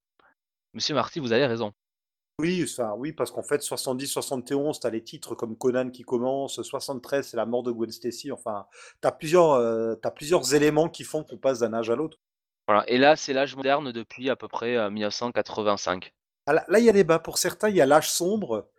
Monsieur 0.74 0.94
Marty, 0.96 1.20
vous 1.20 1.32
avez 1.32 1.46
raison. 1.46 1.74
Oui, 2.40 2.68
ça, 2.68 2.94
oui, 2.96 3.14
parce 3.14 3.32
qu'en 3.32 3.42
fait, 3.42 3.64
70-71, 3.64 4.80
t'as 4.80 4.92
les 4.92 5.04
titres 5.04 5.34
comme 5.34 5.58
Conan 5.58 5.90
qui 5.90 6.04
commence, 6.04 6.62
73, 6.62 7.28
c'est 7.30 7.38
la 7.38 7.48
mort 7.48 7.64
de 7.64 7.72
Gwen 7.72 7.90
Stacy. 7.92 8.32
Enfin, 8.32 8.68
t'as 9.02 9.12
plusieurs, 9.12 9.54
euh, 9.54 9.96
t'as 9.96 10.12
plusieurs 10.12 10.54
éléments 10.54 10.88
qui 10.88 11.04
font 11.04 11.24
qu'on 11.24 11.38
passe 11.38 11.60
d'un 11.60 11.74
âge 11.74 11.90
à 11.90 11.96
l'autre. 11.96 12.20
Voilà. 12.68 12.88
Et 12.88 13.00
là, 13.00 13.16
c'est 13.16 13.34
l'âge 13.34 13.56
moderne 13.56 13.92
depuis 13.92 14.30
à 14.30 14.36
peu 14.36 14.48
près 14.48 14.76
euh, 14.78 14.92
1985. 14.92 16.14
Ah, 16.48 16.54
Là, 16.68 16.80
il 16.80 16.86
y 16.86 16.90
a 16.90 16.94
débat. 16.94 17.20
Pour 17.20 17.38
certains, 17.38 17.70
il 17.70 17.76
y 17.76 17.82
a 17.82 17.86
l'âge 17.86 18.10
sombre 18.10 18.70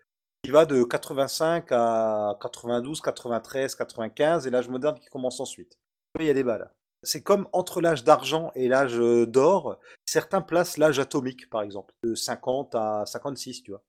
qui 0.42 0.50
va 0.50 0.64
de 0.66 0.82
85 0.84 1.66
à 1.72 2.38
92, 2.40 3.00
93, 3.00 3.74
95, 3.74 4.46
et 4.46 4.50
l'âge 4.50 4.68
moderne 4.68 4.98
qui 4.98 5.08
commence 5.08 5.40
ensuite. 5.40 5.78
Il 6.18 6.26
y 6.26 6.30
a 6.30 6.34
débat 6.34 6.58
là. 6.58 6.72
C'est 7.04 7.22
comme 7.22 7.48
entre 7.52 7.80
l'âge 7.80 8.02
d'argent 8.02 8.50
et 8.56 8.66
l'âge 8.66 8.98
euh, 8.98 9.24
d'or, 9.24 9.78
certains 10.04 10.42
placent 10.42 10.78
l'âge 10.78 10.98
atomique, 10.98 11.48
par 11.48 11.62
exemple, 11.62 11.94
de 12.02 12.14
50 12.16 12.74
à 12.74 13.04
56, 13.06 13.62
tu 13.62 13.70
vois. 13.70 13.84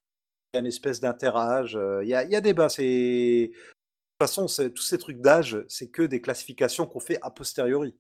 Il 0.54 0.58
y 0.58 0.60
a 0.60 0.62
une 0.62 0.68
espèce 0.68 1.00
d'interâge. 1.00 1.76
euh, 1.76 2.04
Il 2.04 2.10
y 2.10 2.14
a, 2.14 2.24
il 2.24 2.30
y 2.32 2.36
a 2.36 2.42
débat. 2.42 2.70
C'est... 2.70 3.52
De 3.52 4.26
toute 4.26 4.28
façon, 4.28 4.46
tous 4.70 4.82
ces 4.84 4.98
trucs 4.98 5.22
d'âge, 5.22 5.64
c'est 5.68 5.90
que 5.90 6.04
des 6.04 6.22
classifications 6.22 6.86
qu'on 6.86 7.00
fait 7.00 7.18
a 7.22 7.32
posteriori. 7.32 7.96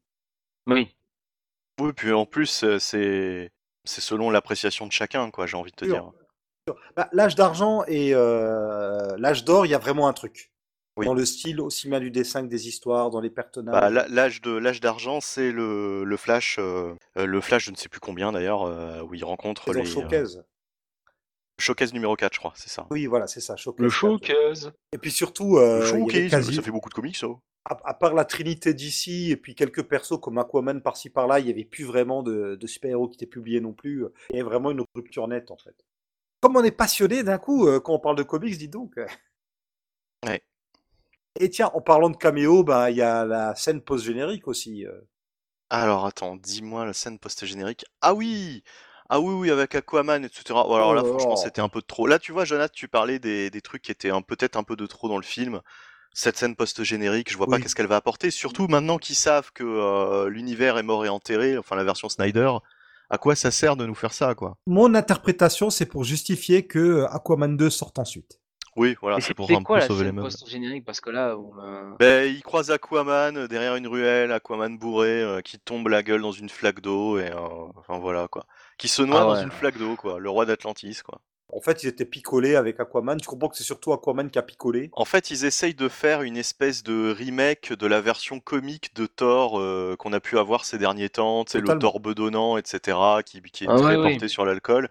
Oui. 0.68 0.95
Oui, 1.80 1.93
puis 1.93 2.11
en 2.11 2.26
plus, 2.26 2.64
euh, 2.64 2.77
c'est 2.77 3.49
c'est 3.84 4.01
selon 4.01 4.30
l'appréciation 4.30 4.85
de 4.88 4.91
chacun, 4.91 5.31
quoi, 5.31 5.45
j'ai 5.45 5.57
envie 5.57 5.72
de 5.72 5.76
te 5.76 5.85
dire. 5.85 6.11
Bah, 6.95 7.10
l'âge 7.14 7.35
d'argent 7.35 7.84
et 7.88 8.14
euh, 8.14 9.15
l'âge 9.18 9.43
d'or, 9.43 9.65
il 9.65 9.69
y 9.69 9.73
a 9.76 9.80
vraiment 9.80 10.07
un 10.07 10.14
truc. 10.14 10.51
Oui. 10.97 11.06
Dans 11.06 11.14
le 11.14 11.26
style 11.26 11.61
aussi 11.61 11.88
bien 11.88 11.99
du 11.99 12.11
dessin 12.11 12.43
que 12.43 12.49
des 12.49 12.68
histoires, 12.68 13.10
dans 13.10 13.22
les 13.22 13.30
Bah, 13.30 13.43
personnages. 13.43 14.06
l'âge 14.10 14.41
de 14.41 14.51
l'âge 14.51 14.81
d'argent, 14.81 15.22
c'est 15.22 15.51
le, 15.51 16.03
le 16.03 16.18
Flash, 16.18 16.57
euh, 16.60 16.93
euh, 17.18 17.26
le 17.26 17.41
Flash, 17.41 17.65
je 17.65 17.72
ne 17.72 17.76
sais 17.77 17.88
plus 17.89 18.01
combien 18.01 18.31
d'ailleurs, 18.34 18.64
euh, 18.64 19.01
où 19.01 19.14
il 19.15 19.23
rencontre 19.23 19.72
les 19.72 19.85
Showcase. 19.85 20.43
Showcase 21.60 21.94
numéro 21.94 22.15
4, 22.15 22.34
je 22.34 22.40
crois, 22.40 22.53
c'est 22.56 22.69
ça. 22.69 22.88
Oui, 22.91 23.06
voilà, 23.06 23.27
c'est 23.27 23.41
ça, 23.41 23.56
Showcase. 23.56 23.84
Le 23.84 23.90
4. 23.90 23.95
showcase. 23.99 24.72
Et 24.94 24.98
puis 24.98 25.11
surtout, 25.11 25.57
Le 25.57 25.61
euh, 25.61 25.77
avait 25.81 25.88
Showcase, 25.88 26.31
quasi, 26.31 26.56
ça 26.56 26.61
fait 26.61 26.72
beaucoup 26.72 26.90
de 26.90 26.94
comics, 26.94 27.15
ça. 27.18 27.27
à, 27.65 27.77
à 27.84 27.94
part 27.94 28.14
la 28.14 28.26
Trinité 28.26 28.73
d'ici 28.73 29.31
et 29.31 29.38
puis 29.38 29.56
quelques 29.56 29.84
persos 29.84 30.19
comme 30.22 30.38
Aquaman 30.38 30.81
par-ci 30.81 31.10
par-là, 31.10 31.40
il 31.40 31.45
n'y 31.45 31.52
avait 31.52 31.65
plus 31.65 31.84
vraiment 31.84 32.23
de, 32.23 32.56
de 32.56 32.68
super-héros 32.68 33.10
qui 33.10 33.15
étaient 33.18 33.26
publiés 33.26 33.61
non 33.61 33.73
plus. 33.73 34.06
Il 34.31 34.38
y 34.38 34.40
avait 34.40 34.49
vraiment 34.49 34.72
une 34.72 34.84
rupture 34.95 35.27
nette 35.27 35.52
en 35.52 35.57
fait. 35.57 35.76
Comme 36.41 36.56
on 36.56 36.64
est 36.64 36.72
passionné 36.72 37.22
d'un 37.23 37.38
coup 37.38 37.68
euh, 37.68 37.80
quand 37.80 37.94
on 37.94 37.99
parle 37.99 38.15
de 38.15 38.23
comics, 38.23 38.57
dis 38.57 38.69
donc. 38.69 38.95
Ouais. 40.26 40.41
Et 41.40 41.49
tiens, 41.49 41.69
en 41.73 41.81
parlant 41.81 42.10
de 42.10 42.18
caméo, 42.18 42.64
bah, 42.64 42.90
il 42.91 42.98
y 42.98 43.02
a 43.02 43.26
la 43.26 43.56
scène 43.56 43.81
post-générique 43.81 44.48
aussi. 44.48 44.86
euh. 44.86 45.02
Alors 45.69 46.06
attends, 46.06 46.36
dis-moi 46.38 46.86
la 46.86 46.94
scène 46.94 47.19
post-générique. 47.19 47.86
Ah 48.02 48.14
oui! 48.14 48.64
Ah 49.10 49.19
oui, 49.19 49.34
oui, 49.34 49.52
avec 49.52 49.73
Aquaman, 49.76 50.23
etc. 50.23 50.65
Oh, 50.68 50.73
alors 50.76 50.90
Oh 50.90 50.94
là, 50.94 51.03
franchement, 51.03 51.36
c'était 51.36 51.61
un 51.61 51.69
peu 51.69 51.81
de 51.81 51.86
trop. 51.86 52.06
Là, 52.07 52.19
tu 52.19 52.31
vois, 52.31 52.45
Jonathan, 52.45 52.72
tu 52.73 52.88
parlais 52.88 53.19
des, 53.19 53.49
des 53.49 53.61
trucs 53.61 53.81
qui 53.81 53.91
étaient 53.91 54.11
un- 54.11 54.22
peut-être 54.22 54.56
un 54.56 54.64
peu 54.64 54.76
de 54.76 54.86
trop 54.86 55.10
dans 55.10 55.18
le 55.18 55.23
film. 55.23 55.61
Cette 56.14 56.38
scène 56.38 56.56
post-générique, 56.56 57.31
je 57.31 57.38
vois 57.38 57.48
pas 57.48 57.60
qu'est-ce 57.60 57.76
qu'elle 57.76 57.88
va 57.88 57.95
apporter. 57.98 58.31
Surtout 58.31 58.68
maintenant 58.68 58.98
qu'ils 58.98 59.15
savent 59.15 59.52
que 59.53 59.64
euh, 59.64 60.30
l'univers 60.30 60.77
est 60.77 60.84
mort 60.84 61.06
et 61.06 61.10
enterré, 61.10 61.57
enfin 61.57 61.76
la 61.76 61.84
version 61.84 62.10
Snyder, 62.10 62.52
à 63.10 63.18
quoi 63.18 63.36
ça 63.36 63.52
sert 63.52 63.76
de 63.76 63.86
nous 63.86 63.95
faire 63.95 64.14
ça, 64.14 64.36
quoi? 64.36 64.57
Mon 64.68 64.94
interprétation, 64.95 65.69
c'est 65.69 65.86
pour 65.86 66.03
justifier 66.03 66.68
que 66.68 66.80
euh, 66.80 67.07
Aquaman 67.10 67.56
2 67.57 67.69
sorte 67.69 67.99
ensuite. 67.99 68.40
Oui, 68.76 68.95
voilà, 69.02 69.19
c'est 69.19 69.27
c'est 69.30 69.34
pour 69.34 69.52
un 69.52 69.64
quoi 69.64 69.77
peu 69.77 69.81
la 69.81 69.88
sauver 69.88 70.06
les 70.06 70.11
meubles. 70.11 70.27
post-générique? 70.30 70.86
Parce 70.86 71.02
que 71.02 71.10
là, 71.10 71.36
on 71.38 71.57
a- 71.60 71.95
Ben, 71.99 72.31
il 72.34 72.41
croise 72.44 72.72
Aquaman 72.72 73.36
euh, 73.38 73.48
derrière 73.48 73.76
une 73.76 73.88
ruelle, 73.88 74.31
Aquaman 74.31 74.77
bourré, 74.77 75.22
euh, 75.22 75.41
qui 75.41 75.60
tombe 75.60 75.88
la 75.90 76.02
gueule 76.03 76.22
dans 76.22 76.31
une 76.31 76.49
flaque 76.49 76.80
d'eau, 76.81 77.19
et 77.19 77.30
euh, 77.31 77.38
enfin 77.76 77.98
voilà, 77.99 78.27
quoi. 78.27 78.45
Qui 78.80 78.88
se 78.88 79.03
noie 79.03 79.22
Ah 79.22 79.23
dans 79.26 79.34
ouais. 79.35 79.43
une 79.43 79.51
flaque 79.51 79.77
d'eau, 79.77 79.95
quoi. 79.95 80.19
Le 80.19 80.30
roi 80.30 80.45
d'Atlantis, 80.47 81.01
quoi. 81.06 81.22
En 81.51 81.61
fait, 81.61 81.84
ils 81.84 81.88
étaient 81.88 82.06
picolés 82.06 82.56
avec 82.56 82.80
Aquaman. 82.80 83.19
Tu 83.19 83.27
comprends 83.27 83.49
que 83.49 83.57
c'est 83.57 83.64
surtout 83.64 83.91
Aquaman 83.91 84.30
qui 84.30 84.38
a 84.39 84.43
picolé. 84.43 84.89
En 84.93 85.03
fait, 85.06 85.31
ils 85.31 85.45
essayent 85.45 85.73
de 85.73 85.89
faire 85.89 86.22
une 86.22 86.38
espèce 86.38 86.84
de 86.84 87.11
remake 87.11 87.73
de 87.73 87.88
la 87.88 88.01
version 88.01 88.39
comique 88.39 88.93
de 88.95 89.06
Thor 89.07 89.60
euh, 89.60 89.95
qu'on 89.97 90.14
a 90.14 90.19
pu 90.19 90.38
avoir 90.38 90.64
ces 90.65 90.77
derniers 90.77 91.10
temps, 91.10 91.43
sais, 91.47 91.60
le. 91.60 91.77
Thor 91.80 91.99
bedonnant, 91.99 92.57
etc., 92.57 92.97
qui, 93.26 93.41
qui 93.41 93.64
est 93.64 93.68
Ah 93.68 93.76
très 93.77 93.95
ouais, 93.95 94.03
oui. 94.06 94.11
porté 94.11 94.27
sur 94.27 94.45
l'alcool. 94.45 94.89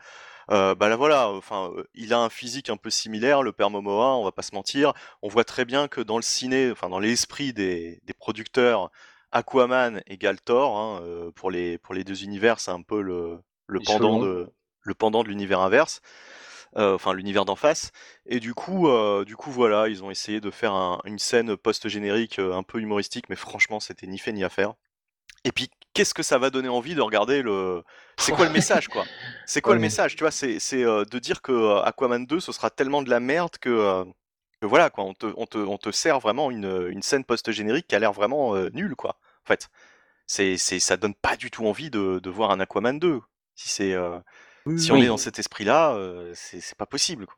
Euh, 0.51 0.75
bah 0.75 0.89
là 0.89 0.97
voilà, 0.97 1.29
enfin, 1.31 1.71
euh, 1.77 1.85
il 1.95 2.13
a 2.15 2.19
un 2.21 2.31
physique 2.31 2.71
un 2.71 2.79
peu 2.79 2.89
similaire, 2.91 3.43
le 3.43 3.53
père 3.53 3.69
Momoa, 3.69 4.17
on 4.17 4.25
va 4.25 4.33
pas 4.33 4.43
se 4.43 4.55
mentir. 4.55 4.95
On 5.23 5.29
voit 5.29 5.45
très 5.45 5.67
bien 5.67 5.89
que 5.89 6.01
dans 6.01 6.17
le 6.17 6.23
ciné, 6.23 6.71
enfin 6.73 6.89
dans 6.89 6.99
l'esprit 6.99 7.53
des, 7.53 8.01
des 8.05 8.15
producteurs, 8.15 8.91
Aquaman 9.31 10.03
égale 10.07 10.41
Thor. 10.41 10.77
hein, 10.79 11.01
euh, 11.05 11.31
pour 11.33 11.51
les 11.51 11.77
pour 11.79 11.95
les 11.95 12.03
deux 12.03 12.25
univers, 12.25 12.61
c'est 12.61 12.71
un 12.71 12.81
peu 12.83 13.03
le 13.03 13.39
le 13.69 13.81
pendant 13.81 14.19
de 14.25 14.49
le 14.83 14.95
pendant 14.95 15.23
de 15.23 15.29
l'univers 15.29 15.61
inverse, 15.61 16.01
euh, 16.77 16.95
enfin 16.95 17.13
l'univers 17.13 17.45
d'en 17.45 17.57
face. 17.57 17.93
Et 18.27 18.41
du 18.41 18.55
coup, 18.55 18.89
euh, 18.89 19.25
du 19.25 19.37
coup 19.37 19.51
voilà, 19.51 19.89
ils 19.89 20.03
ont 20.05 20.11
essayé 20.11 20.41
de 20.41 20.51
faire 20.51 20.73
un- 20.73 21.01
une 21.05 21.19
scène 21.19 21.57
post-générique 21.57 22.39
euh, 22.39 22.55
un 22.55 22.63
peu 22.63 22.81
humoristique, 22.81 23.29
mais 23.29 23.37
franchement, 23.37 23.81
c'était 23.81 24.07
ni 24.07 24.19
fait 24.19 24.33
ni 24.33 24.45
à 24.45 24.49
faire. 24.49 24.75
Et 25.45 25.53
puis, 25.53 25.71
qu'est-ce 25.95 26.15
que 26.15 26.23
ça 26.23 26.39
va 26.39 26.51
donner 26.51 26.69
envie 26.69 26.95
de 26.95 27.01
regarder 27.01 27.43
le. 27.43 27.83
C'est 28.19 28.33
quoi 28.33 28.47
le 28.47 28.53
message, 28.53 28.89
quoi? 28.89 29.05
C'est 29.47 29.61
quoi 29.61 29.75
le 29.75 29.81
message? 29.81 30.17
Tu 30.17 30.25
vois, 30.25 30.31
c'est 30.33 30.59
c'est, 30.59 30.83
de 30.83 31.19
dire 31.19 31.43
que 31.43 31.79
Aquaman 31.85 32.27
2, 32.27 32.41
ce 32.41 32.53
sera 32.53 32.71
tellement 32.71 33.03
de 33.03 33.11
la 33.11 33.21
merde 33.21 33.57
que. 33.61 34.05
que 34.61 34.67
voilà, 34.67 34.91
quoi, 34.91 35.05
on 35.05 35.15
te, 35.15 35.27
on 35.37 35.47
te, 35.47 35.59
on 35.59 35.79
te 35.79 35.91
sert 35.93 36.19
vraiment 36.21 36.51
une, 36.51 36.89
une 36.91 37.03
scène 37.03 37.25
post-générique 37.25 37.87
qui 37.87 37.95
a 37.95 37.99
l'air 38.01 38.13
vraiment 38.13 38.55
nulle, 38.73 38.97
quoi. 38.97 39.17
En 39.45 39.49
fait, 39.49 39.69
c'est, 40.27 40.57
c'est, 40.59 40.81
ça 40.81 40.97
donne 40.97 41.15
pas 41.15 41.37
du 41.37 41.51
tout 41.51 41.67
envie 41.67 41.91
de, 41.91 42.19
de 42.21 42.31
voir 42.31 42.51
un 42.51 42.61
Aquaman 42.61 42.99
2. 42.99 43.21
Si 43.59 43.69
c'est, 43.69 43.97
Oui, 44.67 44.79
si 44.79 44.93
oui, 44.93 44.99
on 44.99 45.01
Oui. 45.01 45.05
est 45.05 45.09
dans 45.09 45.17
cet 45.17 45.39
esprit-là, 45.39 45.99
c'est, 46.35 46.77
pas 46.77 46.87
possible, 46.87 47.27
quoi. 47.27 47.35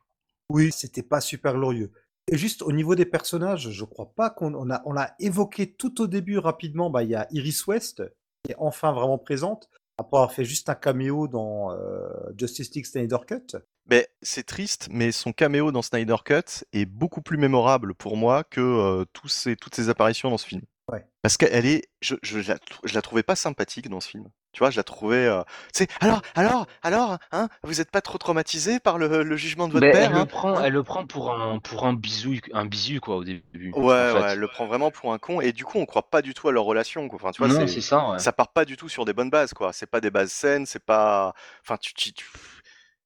Oui, 0.51 0.71
c'était 0.71 1.01
pas 1.01 1.21
super 1.21 1.53
glorieux. 1.53 1.91
Et 2.31 2.37
juste 2.37 2.61
au 2.61 2.71
niveau 2.71 2.93
des 2.93 3.05
personnages, 3.05 3.71
je 3.71 3.85
crois 3.85 4.13
pas 4.13 4.29
qu'on 4.29 4.53
on 4.53 4.69
a, 4.69 4.81
on 4.85 4.93
l'a 4.93 5.15
évoqué 5.19 5.73
tout 5.73 6.01
au 6.01 6.07
début 6.07 6.37
rapidement. 6.37 6.89
Bah, 6.89 7.03
il 7.03 7.09
y 7.09 7.15
a 7.15 7.27
Iris 7.31 7.65
West 7.67 8.03
qui 8.43 8.51
est 8.51 8.55
enfin 8.59 8.91
vraiment 8.91 9.17
présente 9.17 9.69
après 9.97 10.17
avoir 10.17 10.31
fait 10.31 10.45
juste 10.45 10.69
un 10.69 10.75
caméo 10.75 11.27
dans 11.27 11.71
euh, 11.71 12.09
Justice 12.37 12.73
League 12.75 12.85
Snyder 12.85 13.17
Cut. 13.27 13.57
Mais 13.87 14.07
c'est 14.21 14.45
triste, 14.45 14.87
mais 14.91 15.11
son 15.11 15.33
caméo 15.33 15.71
dans 15.71 15.81
Snyder 15.81 16.17
Cut 16.23 16.63
est 16.73 16.85
beaucoup 16.85 17.21
plus 17.21 17.37
mémorable 17.37 17.95
pour 17.95 18.17
moi 18.17 18.43
que 18.43 18.61
euh, 18.61 19.05
tous 19.13 19.27
ces, 19.27 19.55
toutes 19.55 19.75
ces 19.75 19.89
apparitions 19.89 20.29
dans 20.29 20.37
ce 20.37 20.47
film. 20.47 20.61
Ouais. 20.91 21.05
Parce 21.21 21.37
qu'elle 21.37 21.65
est, 21.65 21.89
je, 22.01 22.15
je, 22.21 22.39
la, 22.39 22.57
je 22.83 22.93
la 22.93 23.01
trouvais 23.01 23.23
pas 23.23 23.35
sympathique 23.35 23.89
dans 23.89 23.99
ce 23.99 24.09
film. 24.09 24.29
Tu 24.53 24.59
vois, 24.59 24.69
je 24.69 24.77
la 24.77 24.83
trouvais. 24.83 25.25
Euh... 25.27 25.43
Tu 25.73 25.83
sais, 25.83 25.87
alors, 26.01 26.21
alors, 26.35 26.67
alors, 26.83 27.17
hein, 27.31 27.47
vous 27.63 27.79
êtes 27.79 27.89
pas 27.89 28.01
trop 28.01 28.17
traumatisé 28.17 28.79
par 28.79 28.97
le, 28.97 29.23
le 29.23 29.37
jugement 29.37 29.67
de 29.67 29.73
votre 29.73 29.85
Mais 29.85 29.93
père 29.93 30.09
elle, 30.09 30.15
le 30.15 30.19
hein 30.19 30.25
prend, 30.25 30.57
Hein 30.57 30.63
elle 30.65 30.73
le 30.73 30.83
prend 30.83 31.05
pour 31.05 31.33
un, 31.33 31.59
pour 31.59 31.85
un 31.85 31.93
bisou, 31.93 32.33
un 32.53 32.67
quoi 33.01 33.15
au 33.17 33.23
début. 33.23 33.71
Ouais, 33.73 33.81
en 33.81 33.85
ouais, 33.85 34.21
fait. 34.21 34.27
elle 34.31 34.39
le 34.39 34.47
prend 34.47 34.65
vraiment 34.65 34.91
pour 34.91 35.13
un 35.13 35.19
con 35.19 35.39
et 35.39 35.53
du 35.53 35.63
coup, 35.63 35.77
on 35.77 35.85
croit 35.85 36.09
pas 36.09 36.21
du 36.21 36.33
tout 36.33 36.49
à 36.49 36.51
leur 36.51 36.65
relation. 36.65 37.07
Quoi. 37.07 37.17
Enfin, 37.21 37.31
tu 37.31 37.43
vois, 37.43 37.47
Non, 37.47 37.61
c'est 37.61 37.67
c'est 37.67 37.81
ça. 37.81 38.09
Ouais. 38.09 38.19
ça 38.19 38.33
part 38.33 38.49
pas 38.49 38.65
du 38.65 38.75
tout 38.75 38.89
sur 38.89 39.05
des 39.05 39.13
bonnes 39.13 39.29
bases, 39.29 39.53
quoi. 39.53 39.71
C'est 39.71 39.85
pas 39.89 40.01
des 40.01 40.11
bases 40.11 40.31
saines, 40.31 40.65
c'est 40.65 40.83
pas. 40.83 41.33
Enfin, 41.63 41.77
tu, 41.77 41.93
tu, 41.93 42.11
tu, 42.13 42.25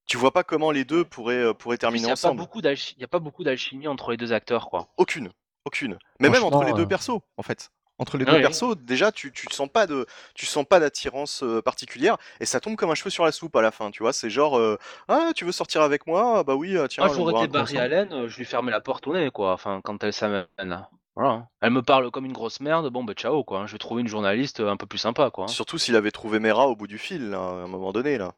tu 0.07 0.17
vois 0.17 0.31
pas 0.31 0.43
comment 0.43 0.71
les 0.71 0.85
deux 0.85 1.03
pourraient, 1.03 1.35
euh, 1.35 1.53
pourraient 1.53 1.77
terminer 1.77 2.11
ensemble. 2.11 2.41
il 2.63 2.99
y 2.99 3.03
a 3.03 3.07
pas 3.07 3.19
beaucoup 3.19 3.43
d'alchimie 3.43 3.87
entre 3.87 4.11
les 4.11 4.17
deux 4.17 4.33
acteurs 4.33 4.69
quoi. 4.69 4.87
Aucune, 4.97 5.31
aucune. 5.65 5.97
Mais 6.19 6.29
même 6.29 6.43
entre 6.43 6.63
les 6.63 6.73
deux 6.73 6.83
euh, 6.83 6.87
persos, 6.87 7.19
en 7.37 7.43
fait. 7.43 7.69
Entre 7.97 8.17
les 8.17 8.25
ah 8.27 8.31
deux 8.31 8.37
oui. 8.37 8.41
persos, 8.41 8.75
déjà, 8.77 9.11
tu, 9.11 9.31
tu 9.31 9.47
sens 9.51 9.69
pas 9.69 9.87
de, 9.87 10.05
tu 10.33 10.45
sens 10.45 10.65
pas 10.65 10.79
d'attirance 10.81 11.43
euh, 11.43 11.61
particulière 11.61 12.17
et 12.41 12.45
ça 12.45 12.59
tombe 12.59 12.75
comme 12.75 12.91
un 12.91 12.95
cheveu 12.95 13.09
sur 13.09 13.23
la 13.23 13.31
soupe 13.31 13.55
à 13.55 13.61
la 13.61 13.71
fin. 13.71 13.89
Tu 13.91 14.03
vois, 14.03 14.11
c'est 14.11 14.29
genre, 14.29 14.57
euh, 14.57 14.77
ah, 15.07 15.31
tu 15.33 15.45
veux 15.45 15.53
sortir 15.53 15.81
avec 15.81 16.05
moi? 16.05 16.39
Ah, 16.39 16.43
Bah 16.43 16.55
oui, 16.55 16.75
euh, 16.75 16.87
tiens, 16.87 17.05
Moi, 17.05 17.13
j'aurais 17.15 17.43
été 17.45 17.47
Barry. 17.47 17.77
Allen, 17.77 18.27
je 18.27 18.37
lui 18.37 18.43
fermais 18.45 18.71
la 18.71 18.81
porte 18.81 19.07
au 19.07 19.13
nez, 19.13 19.31
quoi. 19.31 19.53
Enfin, 19.53 19.79
quand 19.83 20.03
elle 20.03 20.11
s'amène. 20.13 20.45
là. 20.57 20.89
Voilà. 21.15 21.29
hein. 21.31 21.47
Elle 21.61 21.69
me 21.71 21.81
parle 21.81 22.11
comme 22.11 22.25
une 22.25 22.33
grosse 22.33 22.59
merde, 22.59 22.89
bon, 22.89 23.05
bah 23.05 23.13
ciao, 23.13 23.45
quoi. 23.45 23.65
Je 23.65 23.71
vais 23.71 23.77
trouver 23.77 24.01
une 24.01 24.09
journaliste 24.09 24.59
un 24.59 24.75
peu 24.75 24.85
plus 24.85 24.97
sympa, 24.97 25.29
quoi. 25.31 25.47
Surtout 25.47 25.77
s'il 25.77 25.95
avait 25.95 26.11
trouvé 26.11 26.39
Mera 26.39 26.67
au 26.67 26.75
bout 26.75 26.87
du 26.87 26.97
fil, 26.97 27.29
là, 27.29 27.37
à 27.37 27.41
un 27.63 27.67
moment 27.67 27.93
donné, 27.93 28.17
là. 28.17 28.33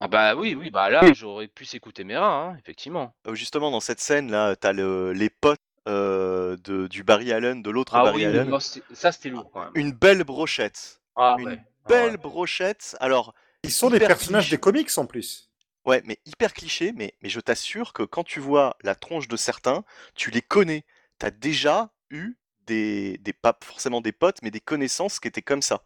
Ah 0.00 0.08
bah 0.08 0.34
oui, 0.34 0.54
oui, 0.54 0.70
bah 0.70 0.90
là, 0.90 1.12
j'aurais 1.14 1.46
pu 1.48 1.64
s'écouter 1.64 2.04
Mera, 2.04 2.42
hein, 2.42 2.56
effectivement. 2.58 3.14
Euh, 3.28 3.34
Justement, 3.34 3.70
dans 3.70 3.80
cette 3.80 4.00
scène, 4.00 4.30
là, 4.30 4.54
t'as 4.56 4.72
le, 4.72 5.12
les 5.12 5.30
potes 5.30 5.60
euh, 5.86 6.56
de, 6.64 6.86
du 6.88 7.02
Barry 7.04 7.32
Allen, 7.32 7.62
de 7.62 7.70
l'autre 7.70 7.94
Ah 7.94 8.02
Barry 8.04 8.18
oui, 8.18 8.24
Allen. 8.26 8.50
ça, 8.92 9.12
c'était 9.12 9.28
lourd, 9.30 9.50
quand 9.52 9.60
même. 9.60 9.70
Une 9.74 9.92
belle 9.92 10.24
brochette. 10.24 11.00
Ah 11.14 11.36
Une 11.38 11.46
ouais. 11.46 11.64
Ah 11.84 11.88
belle 11.88 12.10
ouais. 12.12 12.16
brochette. 12.16 12.96
Alors, 13.00 13.34
Ils 13.62 13.70
sont 13.70 13.90
des 13.90 13.98
personnages 14.00 14.44
cliché. 14.44 14.56
des 14.56 14.60
comics 14.60 14.90
en 14.98 15.06
plus. 15.06 15.50
Ouais, 15.84 16.02
mais 16.04 16.18
hyper 16.26 16.52
cliché, 16.52 16.92
mais, 16.96 17.14
mais 17.22 17.28
je 17.28 17.38
t'assure 17.40 17.92
que 17.92 18.02
quand 18.02 18.24
tu 18.24 18.40
vois 18.40 18.76
la 18.82 18.94
tronche 18.96 19.28
de 19.28 19.36
certains, 19.36 19.84
tu 20.16 20.30
les 20.30 20.42
connais. 20.42 20.84
T'as 21.18 21.30
déjà 21.30 21.90
eu 22.10 22.36
des, 22.66 23.18
des, 23.18 23.32
pas 23.32 23.56
forcément 23.62 24.00
des 24.00 24.12
potes, 24.12 24.42
mais 24.42 24.50
des 24.50 24.60
connaissances 24.60 25.20
qui 25.20 25.28
étaient 25.28 25.42
comme 25.42 25.62
ça. 25.62 25.82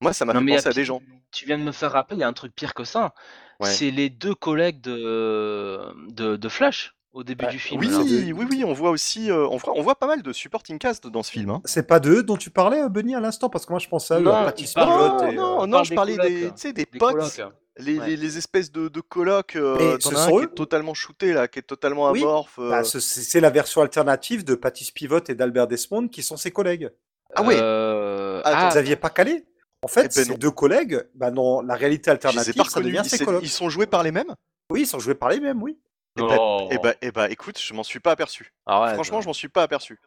Moi, 0.00 0.12
ça 0.12 0.24
m'a 0.26 0.34
fait 0.34 0.44
penser 0.46 0.68
à 0.68 0.72
des 0.72 0.84
gens. 0.84 1.00
tu 1.32 1.46
viens 1.46 1.58
de 1.58 1.62
me 1.64 1.72
faire 1.72 1.92
rappeler, 1.92 2.16
il 2.18 2.20
y 2.20 2.22
a 2.22 2.28
un 2.28 2.32
truc 2.34 2.54
pire 2.54 2.74
que 2.74 2.84
ça. 2.84 3.14
Ouais. 3.60 3.70
C'est 3.70 3.90
les 3.90 4.10
deux 4.10 4.34
collègues 4.34 4.80
de, 4.80 5.92
de, 6.10 6.36
de 6.36 6.48
Flash 6.48 6.94
au 7.12 7.24
début 7.24 7.44
Bah, 7.46 7.50
du 7.50 7.58
film. 7.58 7.80
Oui, 7.80 8.32
oui, 8.32 8.46
oui, 8.50 8.64
on 8.64 8.72
voit 8.72 8.90
aussi, 8.90 9.30
euh, 9.30 9.46
on, 9.48 9.56
voit, 9.56 9.72
on 9.76 9.82
voit 9.82 9.94
pas 9.98 10.06
mal 10.06 10.22
de 10.22 10.32
supporting 10.32 10.78
cast 10.78 11.06
dans 11.06 11.22
ce 11.22 11.30
film. 11.30 11.50
Hein. 11.50 11.60
C'est 11.64 11.86
pas 11.86 12.00
d'eux 12.00 12.22
dont 12.22 12.36
tu 12.36 12.50
parlais, 12.50 12.82
euh, 12.82 12.88
Benny, 12.88 13.14
à 13.14 13.20
l'instant, 13.20 13.48
parce 13.48 13.66
que 13.66 13.72
moi 13.72 13.78
je 13.80 13.88
pensais 13.88 14.14
à 14.14 14.18
eux, 14.20 14.22
Non, 14.22 14.46
Spivot 14.56 14.86
Non, 14.86 15.20
et, 15.20 15.24
euh, 15.28 15.32
non, 15.32 15.56
on 15.60 15.66
non, 15.66 15.84
je 15.84 15.94
parlais 15.94 16.16
des, 16.16 16.40
colocs. 16.40 16.54
tu 16.54 16.60
sais, 16.60 16.72
des 16.72 16.84
Des 16.84 16.98
potes, 16.98 17.12
colocs. 17.12 17.40
les, 17.78 17.98
Ouais. 17.98 18.06
les, 18.08 18.16
les 18.16 18.38
espèces 18.38 18.70
de, 18.72 18.88
de 18.88 19.00
colocs. 19.00 19.56
Euh, 19.56 19.96
ce 20.00 20.14
as 20.14 20.18
un 20.20 20.26
sont 20.26 20.32
qui 20.32 20.38
eux 20.38 20.42
est 20.44 20.54
totalement 20.54 20.94
shooté, 20.94 21.32
là, 21.32 21.48
qui 21.48 21.58
est 21.60 21.62
totalement 21.62 22.10
Oui, 22.10 22.20
amorphe. 22.22 22.58
euh. 22.58 22.70
bah, 22.70 22.84
ce- 22.84 23.00
c'est 23.00 23.40
la 23.40 23.50
version 23.50 23.80
alternative 23.82 24.44
de 24.44 24.54
Patty 24.54 24.84
Spivot 24.84 25.20
et 25.28 25.34
d'Albert 25.34 25.66
Desmond 25.66 26.08
qui 26.08 26.22
sont 26.22 26.36
ses 26.36 26.50
collègues. 26.50 26.90
Ah 27.34 27.42
ouais, 27.42 27.56
Euh, 27.60 28.40
Vous 28.44 28.50
ah, 28.52 28.68
aviez 28.76 28.96
pas 28.96 29.10
calé? 29.10 29.44
En 29.82 29.88
fait, 29.88 30.00
Eh 30.12 30.18
ben 30.18 30.24
ces 30.24 30.30
non. 30.30 30.36
deux 30.38 30.50
collègues, 30.50 31.04
bah, 31.14 31.30
dans 31.30 31.62
la 31.62 31.74
réalité 31.74 32.10
alternative, 32.10 32.62
ça 32.68 32.80
devient 32.80 33.02
ses 33.04 33.24
collègues. 33.24 33.42
ils 33.44 33.48
sont 33.48 33.68
joués 33.68 33.86
par 33.86 34.02
les 34.02 34.10
mêmes? 34.12 34.34
Oui, 34.70 34.80
ils 34.82 34.86
sont 34.86 34.98
joués 34.98 35.14
par 35.14 35.28
les 35.28 35.38
mêmes, 35.40 35.62
oui. 35.62 35.78
Eh 36.18 36.22
bah, 36.22 36.36
non. 36.36 36.68
eh 36.70 36.78
bah, 36.78 36.94
eh 37.00 37.10
bah, 37.12 37.30
écoute, 37.30 37.58
je 37.60 37.74
m'en 37.74 37.82
suis 37.82 38.00
pas 38.00 38.12
aperçu. 38.12 38.52
Arrête. 38.66 38.94
Franchement, 38.94 39.20
je 39.20 39.26
m'en 39.26 39.32
suis 39.32 39.48
pas 39.48 39.62
aperçu. 39.62 39.98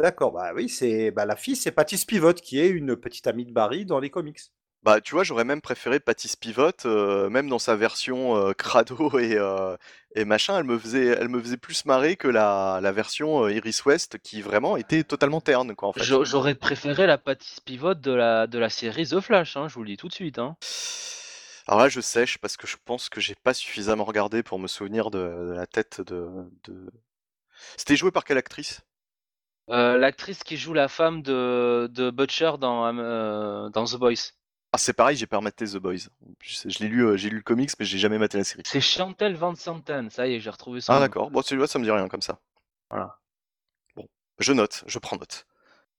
D'accord, 0.00 0.32
bah 0.32 0.52
oui, 0.54 0.68
c'est 0.68 1.10
bah, 1.10 1.26
la 1.26 1.36
fille, 1.36 1.54
c'est 1.56 1.70
Patty 1.70 1.96
Spivot 1.98 2.34
qui 2.34 2.58
est 2.58 2.68
une 2.68 2.96
petite 2.96 3.26
amie 3.26 3.46
de 3.46 3.52
Barry 3.52 3.84
dans 3.84 4.00
les 4.00 4.10
comics. 4.10 4.40
Bah, 4.82 5.00
tu 5.00 5.14
vois, 5.14 5.22
j'aurais 5.22 5.44
même 5.44 5.60
préféré 5.60 6.00
Patty 6.00 6.26
Spivot, 6.26 6.72
euh, 6.86 7.30
même 7.30 7.48
dans 7.48 7.60
sa 7.60 7.76
version 7.76 8.36
euh, 8.36 8.52
crado 8.52 9.16
et, 9.20 9.36
euh, 9.36 9.76
et 10.16 10.24
machin, 10.24 10.58
elle 10.58 10.64
me 10.64 10.76
faisait, 10.76 11.06
elle 11.06 11.28
me 11.28 11.40
faisait 11.40 11.56
plus 11.56 11.84
marrer 11.84 12.16
que 12.16 12.26
la, 12.26 12.80
la 12.82 12.90
version 12.90 13.44
euh, 13.44 13.52
Iris 13.52 13.84
West 13.84 14.18
qui 14.18 14.42
vraiment 14.42 14.76
était 14.76 15.04
totalement 15.04 15.40
terne, 15.40 15.76
quoi, 15.76 15.88
en 15.88 15.92
fait. 15.92 16.02
J'a- 16.02 16.24
J'aurais 16.24 16.56
préféré 16.56 17.06
la 17.06 17.16
Patty 17.16 17.54
Spivot 17.54 17.94
de 17.94 18.10
la, 18.10 18.48
de 18.48 18.58
la 18.58 18.70
série 18.70 19.06
The 19.06 19.20
Flash, 19.20 19.56
hein, 19.56 19.68
je 19.68 19.74
vous 19.74 19.84
le 19.84 19.90
dis 19.90 19.96
tout 19.96 20.08
de 20.08 20.14
suite. 20.14 20.40
Hein. 20.40 20.56
Alors 21.66 21.80
là, 21.80 21.88
je 21.88 22.00
sèche 22.00 22.38
parce 22.38 22.56
que 22.56 22.66
je 22.66 22.76
pense 22.84 23.08
que 23.08 23.20
j'ai 23.20 23.34
pas 23.34 23.54
suffisamment 23.54 24.04
regardé 24.04 24.42
pour 24.42 24.58
me 24.58 24.66
souvenir 24.66 25.10
de, 25.10 25.18
de 25.18 25.52
la 25.54 25.66
tête 25.66 26.00
de, 26.00 26.28
de... 26.64 26.90
C'était 27.76 27.96
joué 27.96 28.10
par 28.10 28.24
quelle 28.24 28.38
actrice? 28.38 28.80
Euh, 29.70 29.96
L'actrice 29.96 30.42
qui 30.42 30.56
joue 30.56 30.72
la 30.72 30.88
femme 30.88 31.22
de, 31.22 31.88
de 31.92 32.10
Butcher 32.10 32.52
dans, 32.60 32.86
euh, 32.98 33.68
dans 33.70 33.84
The 33.84 33.96
Boys. 33.96 34.32
Ah, 34.72 34.78
c'est 34.78 34.92
pareil, 34.92 35.16
j'ai 35.16 35.26
pas 35.26 35.36
rematé 35.36 35.66
The 35.66 35.76
Boys. 35.76 36.08
Je, 36.40 36.78
l'ai 36.80 36.88
lu, 36.88 37.04
euh, 37.06 37.16
j'ai 37.16 37.30
lu 37.30 37.36
le 37.36 37.42
comics, 37.42 37.70
mais 37.78 37.84
j'ai 37.84 37.98
jamais 37.98 38.18
maté 38.18 38.38
la 38.38 38.44
série. 38.44 38.62
C'est 38.64 38.80
Chantel 38.80 39.36
Van 39.36 39.54
Santen, 39.54 40.10
ça 40.10 40.26
y 40.26 40.34
est, 40.34 40.40
j'ai 40.40 40.50
retrouvé 40.50 40.80
son 40.80 40.92
Ah, 40.92 40.94
nom. 40.94 41.00
d'accord. 41.00 41.30
Bon, 41.30 41.42
celui-là, 41.42 41.66
ça 41.66 41.78
me 41.78 41.84
dit 41.84 41.90
rien 41.90 42.08
comme 42.08 42.22
ça. 42.22 42.40
Voilà. 42.90 43.18
Bon, 43.94 44.08
je 44.38 44.52
note, 44.52 44.82
je 44.86 44.98
prends 44.98 45.16
note. 45.16 45.46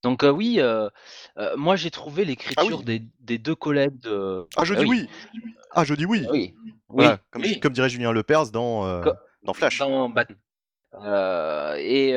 Donc 0.04 0.24
euh, 0.24 0.30
oui, 0.30 0.60
euh, 0.60 0.90
euh, 1.38 1.56
moi 1.56 1.78
j'ai 1.78 1.90
trouvé 1.90 2.26
l'écriture 2.26 2.64
Ah 2.64 2.76
oui. 2.78 2.84
des, 2.84 3.02
des 3.22 3.38
deux 3.38 3.56
collègues 3.56 4.00
de... 4.00 4.46
Ah, 4.58 4.66
je 4.66 4.74
Ah 4.74 4.84
dis 4.84 4.86
oui. 4.86 5.10
Ah, 5.72 5.84
je 5.86 5.96
dis 5.96 6.06
oui. 6.06 6.26
Oui, 6.30 6.54
Voilà, 6.90 7.20
oui, 7.36 7.60
comme, 7.60 7.72
dirait 7.74 7.90
Julien 7.90 8.12
Lepers 8.12 8.52
dans, 8.52 9.02
Co- 9.02 9.14
dans 9.44 9.54
Flash. 9.54 9.80
dans 9.80 10.10
Batman. 10.10 10.38
Et 11.80 12.14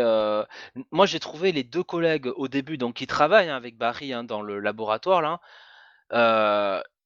moi 0.91 1.07
j'ai 1.07 1.21
trouvé 1.21 1.53
les 1.53 1.63
deux 1.63 1.85
collègues 1.85 2.31
au 2.37 2.49
début, 2.49 2.77
donc 2.77 2.97
qui 2.97 3.07
travaillent 3.07 3.49
hein, 3.49 3.57
avec 3.57 3.79
Barry 3.79 4.13
hein, 4.13 4.25
dans 4.25 4.43
le 4.43 4.59
laboratoire 4.59 5.23
là. 5.23 5.41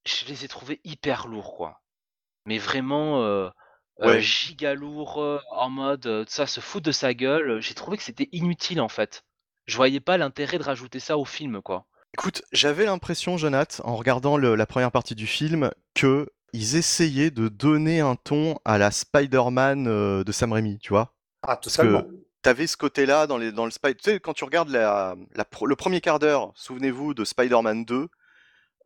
je 0.06 0.24
les 0.28 0.44
ai 0.44 0.48
trouvés 0.48 0.80
hyper 0.84 1.28
lourds 1.28 1.54
quoi. 1.54 1.82
Mais 2.46 2.58
vraiment 2.58 3.22
Ouais. 3.98 4.22
giga 4.22 4.72
lourds 4.72 5.42
en 5.50 5.68
mode 5.68 6.24
ça 6.26 6.46
se 6.46 6.60
fout 6.60 6.82
de 6.82 6.90
sa 6.90 7.12
gueule. 7.12 7.60
J'ai 7.60 7.74
trouvé 7.74 7.98
que 7.98 8.02
c'était 8.02 8.30
inutile 8.32 8.80
en 8.80 8.88
fait. 8.88 9.24
Je 9.64 9.76
voyais 9.76 10.00
pas 10.00 10.18
l'intérêt 10.18 10.58
de 10.58 10.62
rajouter 10.64 11.00
ça 11.00 11.16
au 11.16 11.24
film 11.24 11.62
quoi. 11.62 11.86
Écoute, 12.14 12.42
j'avais 12.52 12.84
l'impression, 12.84 13.36
Jonath, 13.36 13.80
en 13.84 13.96
regardant 13.96 14.36
le- 14.36 14.54
la 14.54 14.66
première 14.66 14.90
partie 14.92 15.14
du 15.14 15.26
film, 15.26 15.70
que 15.94 16.28
ils 16.52 16.76
essayaient 16.76 17.30
de 17.30 17.48
donner 17.48 18.00
un 18.00 18.16
ton 18.16 18.58
à 18.64 18.78
la 18.78 18.90
Spider-Man 18.90 19.86
euh, 19.86 20.24
de 20.24 20.32
Sam 20.32 20.52
Raimi, 20.52 20.78
tu 20.78 20.90
vois? 20.90 21.14
Ah, 21.42 21.56
Parce 21.64 21.78
totalement. 21.78 22.04
que 22.04 22.24
t'avais 22.42 22.66
ce 22.66 22.76
côté-là 22.76 23.26
dans, 23.26 23.38
les, 23.38 23.52
dans 23.52 23.64
le 23.64 23.70
Spider... 23.70 23.96
Tu 23.96 24.10
sais, 24.10 24.20
quand 24.20 24.34
tu 24.34 24.44
regardes 24.44 24.68
la, 24.70 25.14
la 25.34 25.44
pro- 25.44 25.66
le 25.66 25.76
premier 25.76 26.00
quart 26.00 26.18
d'heure, 26.18 26.52
souvenez-vous 26.54 27.14
de 27.14 27.24
Spider-Man 27.24 27.84
2, 27.84 28.08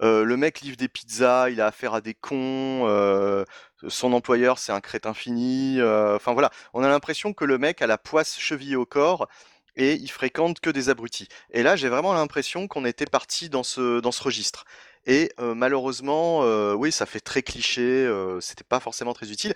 euh, 0.02 0.24
le 0.24 0.36
mec 0.36 0.60
livre 0.62 0.76
des 0.76 0.88
pizzas, 0.88 1.51
il 1.51 1.60
a 1.60 1.66
affaire 1.68 1.94
à 1.94 2.01
des 2.01 2.14
cons, 2.14 2.86
euh, 2.88 3.44
son 3.88 4.12
employeur 4.12 4.59
c'est 4.59 4.72
un 4.72 4.80
crétin 4.80 5.14
fini, 5.14 5.80
euh, 5.80 6.16
enfin 6.16 6.32
voilà, 6.34 6.51
on 6.74 6.82
a 6.82 6.88
l'impression 6.88 7.32
que 7.32 7.44
le 7.44 7.59
mec 7.59 7.82
a 7.82 7.86
la 7.86 7.98
poisse 7.98 8.38
chevillée 8.38 8.76
au 8.76 8.86
corps 8.86 9.28
et 9.76 9.94
il 9.94 10.10
fréquente 10.10 10.60
que 10.60 10.70
des 10.70 10.88
abrutis. 10.88 11.28
Et 11.52 11.62
là 11.62 11.76
j'ai 11.76 11.88
vraiment 11.88 12.12
l'impression 12.12 12.68
qu'on 12.68 12.84
était 12.84 13.06
parti 13.06 13.48
dans 13.48 13.62
ce, 13.62 14.01
dans 14.01 14.12
ce 14.12 14.22
registre. 14.22 14.64
Et 15.06 15.30
euh, 15.38 15.55
malheureusement, 15.55 16.42
euh, 16.44 16.72
oui, 16.74 16.90
ça 16.90 17.05
fait 17.06 17.20
très 17.20 17.42
cliché, 17.42 17.82
euh, 17.82 18.40
c'était 18.40 18.64
pas 18.64 18.80
forcément 18.80 19.12
très 19.12 19.30
utile. 19.30 19.52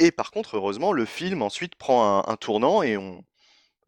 Et 0.00 0.10
par 0.10 0.30
contre, 0.30 0.56
heureusement, 0.56 0.92
le 0.92 1.04
film 1.04 1.42
ensuite 1.42 1.74
prend 1.76 2.18
un, 2.28 2.32
un 2.32 2.36
tournant 2.36 2.82
et 2.82 2.96
on, 2.96 3.24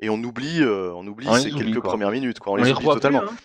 et 0.00 0.08
on 0.08 0.22
oublie, 0.22 0.62
euh, 0.62 0.92
on 0.94 1.06
oublie 1.06 1.26
ces 1.26 1.52
oublie, 1.52 1.64
quelques 1.64 1.80
quoi. 1.80 1.90
premières 1.90 2.10
minutes, 2.10 2.38
quoi. 2.38 2.52
On, 2.52 2.54
On 2.54 2.58
les, 2.58 2.64
les 2.64 2.72
oublie 2.72 2.86
totalement. 2.86 3.20
plus, 3.20 3.28
hein. 3.30 3.36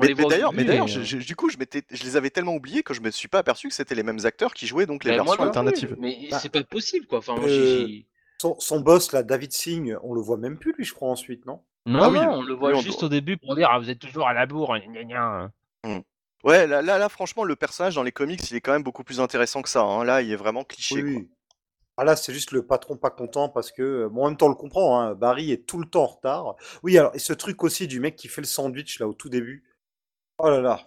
Mais, 0.00 0.14
d'ailleurs, 0.14 0.52
mais 0.52 0.62
d'ailleurs, 0.62 0.86
et, 0.88 1.16
du 1.16 1.34
coup, 1.34 1.50
je 1.50 1.56
les 2.04 2.16
avais 2.16 2.30
tellement 2.30 2.54
oubliés 2.54 2.84
que 2.84 2.94
je 2.94 3.00
me 3.00 3.10
suis 3.10 3.26
pas 3.26 3.38
aperçu 3.38 3.66
que 3.68 3.74
c'était 3.74 3.96
les 3.96 4.04
mêmes 4.04 4.24
acteurs 4.24 4.54
qui 4.54 4.68
jouaient 4.68 4.86
donc 4.86 5.02
les 5.02 5.16
moi 5.16 5.24
versions 5.24 5.42
alternatives. 5.42 5.96
mais 5.98 6.28
Bah, 6.30 6.38
c'est 6.38 6.52
pas 6.52 6.62
possible 6.62 7.06
quoi. 7.06 7.18
Enfin, 7.18 7.34
moi, 7.34 7.48
euh, 7.48 7.88
Son, 8.40 8.54
son 8.60 8.78
boss, 8.78 9.10
là, 9.12 9.24
David 9.24 9.52
Singh, 9.52 9.96
on 10.04 10.14
le 10.14 10.20
voit 10.20 10.36
même 10.36 10.56
plus, 10.56 10.72
lui, 10.78 10.84
je 10.84 10.94
crois, 10.94 11.10
ensuite, 11.10 11.46
non? 11.46 11.62
Non, 11.88 12.00
Ah 12.02 12.10
oui, 12.10 12.18
non, 12.20 12.30
on 12.38 12.42
le 12.42 12.54
voit 12.54 12.74
juste 12.74 13.00
doit- 13.00 13.06
au 13.06 13.08
début 13.08 13.36
pour 13.36 13.54
dire 13.56 13.68
ah, 13.70 13.78
vous 13.78 13.88
êtes 13.90 13.98
toujours 13.98 14.28
à 14.28 14.32
la 14.34 14.46
bourre. 14.46 14.76
gna, 14.78 15.04
gna, 15.04 15.50
gna. 15.84 16.00
Ouais, 16.44 16.66
là, 16.68 16.82
là, 16.82 16.98
là, 16.98 17.08
franchement, 17.08 17.42
le 17.44 17.56
personnage 17.56 17.94
dans 17.96 18.02
les 18.04 18.12
comics, 18.12 18.48
il 18.50 18.56
est 18.56 18.60
quand 18.60 18.72
même 18.72 18.82
beaucoup 18.84 19.02
plus 19.04 19.20
intéressant 19.20 19.60
que 19.62 19.68
ça. 19.68 19.82
hein. 19.82 20.04
Là, 20.04 20.22
il 20.22 20.30
est 20.30 20.36
vraiment 20.36 20.62
cliché. 20.64 20.96
Oui, 21.02 21.12
quoi. 21.14 21.22
oui. 21.22 21.28
Ah 21.96 22.04
là, 22.04 22.14
c'est 22.14 22.32
juste 22.32 22.52
le 22.52 22.64
patron 22.64 22.96
pas 22.96 23.10
content 23.10 23.48
parce 23.48 23.72
que, 23.72 23.82
euh, 23.82 24.08
bon, 24.08 24.22
en 24.24 24.28
même 24.28 24.36
temps, 24.36 24.46
on 24.46 24.50
le 24.50 24.54
comprend, 24.54 25.00
hein, 25.00 25.14
Barry 25.16 25.50
est 25.50 25.66
tout 25.66 25.78
le 25.80 25.86
temps 25.88 26.04
en 26.04 26.06
retard. 26.06 26.54
Oui, 26.84 26.96
alors, 26.96 27.12
et 27.14 27.18
ce 27.18 27.32
truc 27.32 27.64
aussi 27.64 27.88
du 27.88 27.98
mec 27.98 28.14
qui 28.14 28.28
fait 28.28 28.40
le 28.40 28.46
sandwich, 28.46 29.00
là, 29.00 29.08
au 29.08 29.14
tout 29.14 29.28
début. 29.28 29.64
Oh 30.38 30.48
là 30.48 30.60
là. 30.60 30.86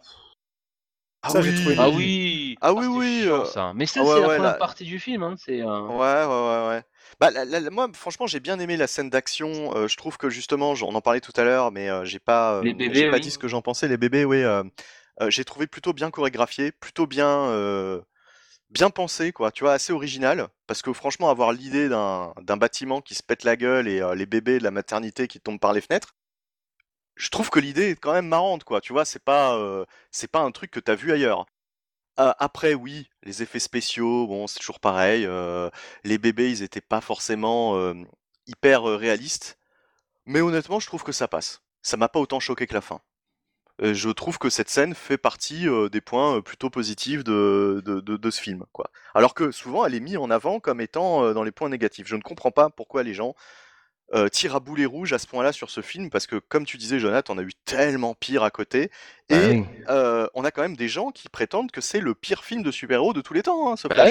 Ah 1.24 1.30
Ça, 1.30 1.42
j'ai 1.42 1.50
oui. 1.52 1.56
trouvé 1.60 1.76
Ah 1.78 1.90
oui. 1.90 2.56
Ah 2.62 2.74
oui, 2.74 2.84
c'est 2.84 2.88
oui, 2.88 3.22
chiant, 3.24 3.42
euh, 3.42 3.46
ça. 3.46 3.74
Mais 3.76 3.86
ça 3.86 4.00
ah 4.00 4.04
ouais, 4.04 4.10
c'est 4.10 4.22
la 4.22 4.28
ouais, 4.30 4.36
première 4.38 4.52
là- 4.54 4.58
partie 4.58 4.86
du 4.86 5.00
film. 5.00 5.24
Hein. 5.24 5.36
C'est. 5.38 5.62
euh, 5.62 5.82
Ouais, 5.88 5.98
ouais, 5.98 6.28
ouais, 6.28 6.68
ouais. 6.70 6.84
Bah, 7.22 7.30
la- 7.30 7.70
moi, 7.70 7.88
franchement, 7.94 8.26
j'ai 8.26 8.40
bien 8.40 8.60
aimé 8.60 8.78
la 8.78 8.88
scène 8.88 9.12
d'action. 9.12 9.76
Euh, 9.76 9.88
je 9.88 9.96
trouve 9.96 10.18
que 10.18 10.30
justement, 10.32 10.72
on 10.72 10.96
en 10.96 11.02
parlait 11.02 11.22
tout 11.22 11.32
à 11.36 11.44
l'heure, 11.44 11.72
mais 11.72 11.88
euh, 11.88 12.04
j'ai 12.04 12.18
pas, 12.20 12.56
euh, 12.56 12.64
Les 12.64 12.74
bébés, 12.74 12.96
j'ai 12.96 13.12
pas 13.12 13.18
oui. 13.18 13.22
dit 13.22 13.30
ce 13.30 13.38
que 13.38 13.48
j'en 13.48 13.62
pensais. 13.62 13.88
Les 13.88 13.98
bébés, 13.98 14.26
oui. 14.26 14.44
j'ai 15.28 15.46
trouvé 15.46 15.68
plutôt 15.68 15.94
bien 15.94 16.10
chorégraphié, 16.10 16.72
plutôt 16.72 17.06
bien, 17.06 18.02
bien 18.72 18.90
pensé, 18.90 19.32
quoi. 19.34 19.52
Tu 19.52 19.64
vois, 19.64 19.74
assez 19.74 19.94
original. 19.94 20.48
Parce 20.68 20.82
que 20.82 20.94
franchement, 20.94 21.30
avoir 21.30 21.54
l'idée 21.54 21.90
d'un 21.90 22.34
d'un 22.42 22.58
bâtiment 22.58 23.02
qui 23.02 23.16
se 23.16 23.24
pète 23.24 23.44
la 23.44 23.56
gueule 23.56 23.88
et 23.88 24.02
les 24.16 24.26
bébés 24.26 24.60
de 24.60 24.64
la 24.64 24.72
maternité 24.72 25.28
qui 25.28 25.40
tombent 25.40 25.60
par 25.60 25.74
les 25.74 25.82
fenêtres, 25.82 26.16
je 27.16 27.30
trouve 27.30 27.50
que 27.50 27.60
l'idée 27.60 27.92
est 27.92 27.96
quand 27.96 28.14
même 28.14 28.28
marrante, 28.28 28.64
quoi. 28.64 28.82
Tu 28.82 28.94
vois, 28.94 29.06
c'est 29.06 29.24
pas, 29.24 29.58
c'est 30.12 30.32
pas 30.32 30.42
un 30.42 30.52
truc 30.52 30.72
que 30.72 30.80
t'as 30.80 30.96
vu 30.96 31.12
ailleurs. 31.12 31.46
Euh, 32.20 32.34
après, 32.40 32.74
oui, 32.74 33.10
les 33.24 33.42
effets 33.42 33.60
spéciaux, 33.60 34.28
bon, 34.28 34.48
c'est 34.48 34.60
toujours 34.60 34.80
pareil. 34.80 35.26
euh, 35.26 35.70
les 36.04 36.18
bébés, 36.18 36.52
ils 36.52 36.64
étaient 36.64 36.82
pas 36.82 37.02
forcément 37.02 37.94
hyper 38.48 38.84
réalistes. 38.84 39.58
Mais 40.26 40.42
honnêtement, 40.42 40.80
je 40.80 40.88
trouve 40.88 41.04
que 41.04 41.12
ça 41.12 41.28
passe. 41.28 41.62
Ça 41.82 41.98
m'a 41.98 42.10
pas 42.10 42.20
autant 42.20 42.40
choqué 42.40 42.68
que 42.68 42.74
la 42.74 42.82
fin. 42.82 43.02
Euh, 43.82 43.94
je 43.94 44.10
trouve 44.10 44.38
que 44.38 44.50
cette 44.50 44.70
scène 44.70 44.94
fait 44.94 45.18
partie 45.18 45.66
des 45.92 46.02
points 46.02 46.42
plutôt 46.42 46.70
positifs 46.70 47.24
de, 47.24 47.82
ce 48.32 48.42
film, 48.42 48.66
quoi. 48.74 48.92
Alors 49.16 49.34
que 49.34 49.52
souvent, 49.52 49.86
elle 49.86 49.96
est 49.96 50.00
mise 50.00 50.18
en 50.18 50.30
avant 50.30 50.60
comme 50.60 50.82
étant 50.82 51.34
dans 51.34 51.44
les 51.44 51.52
points 51.52 51.70
négatifs. 51.70 52.08
Je 52.08 52.16
ne 52.16 52.22
comprends 52.22 52.52
pas 52.52 52.70
pourquoi 52.70 53.04
les 53.04 53.14
gens 53.14 53.36
euh, 54.14 54.28
tirent 54.30 54.56
à 54.56 54.60
boulet 54.60 54.86
rouge 54.86 55.14
à 55.14 55.20
ce 55.20 55.28
point-là 55.28 55.52
sur 55.52 55.70
ce 55.70 55.82
film, 55.82 56.10
parce 56.10 56.28
que 56.28 56.36
comme 56.36 56.66
tu 56.66 56.78
disais, 56.78 57.00
Jonathan, 57.00 57.34
on 57.36 57.38
a 57.38 57.44
eu 57.44 57.52
tellement 57.66 58.14
pire 58.14 58.44
à 58.44 58.52
côté, 58.52 58.92
et 59.30 59.36
Bah 59.36 59.40
oui. 59.50 59.66
euh, 59.90 60.28
on 60.34 60.44
a 60.44 60.52
quand 60.52 60.62
même 60.62 60.76
des 60.76 60.90
gens 60.90 61.12
qui 61.12 61.30
prétendent 61.30 61.72
que 61.72 61.80
c'est 61.82 62.02
le 62.02 62.14
pire 62.14 62.44
film 62.44 62.62
de 62.64 62.72
super-héros 62.72 63.14
de 63.14 63.22
tous 63.22 63.34
les 63.34 63.44
temps, 63.44 63.72
hein, 63.72 63.76
ce 63.78 63.88
Bah 63.88 63.96
Flash. 63.96 64.10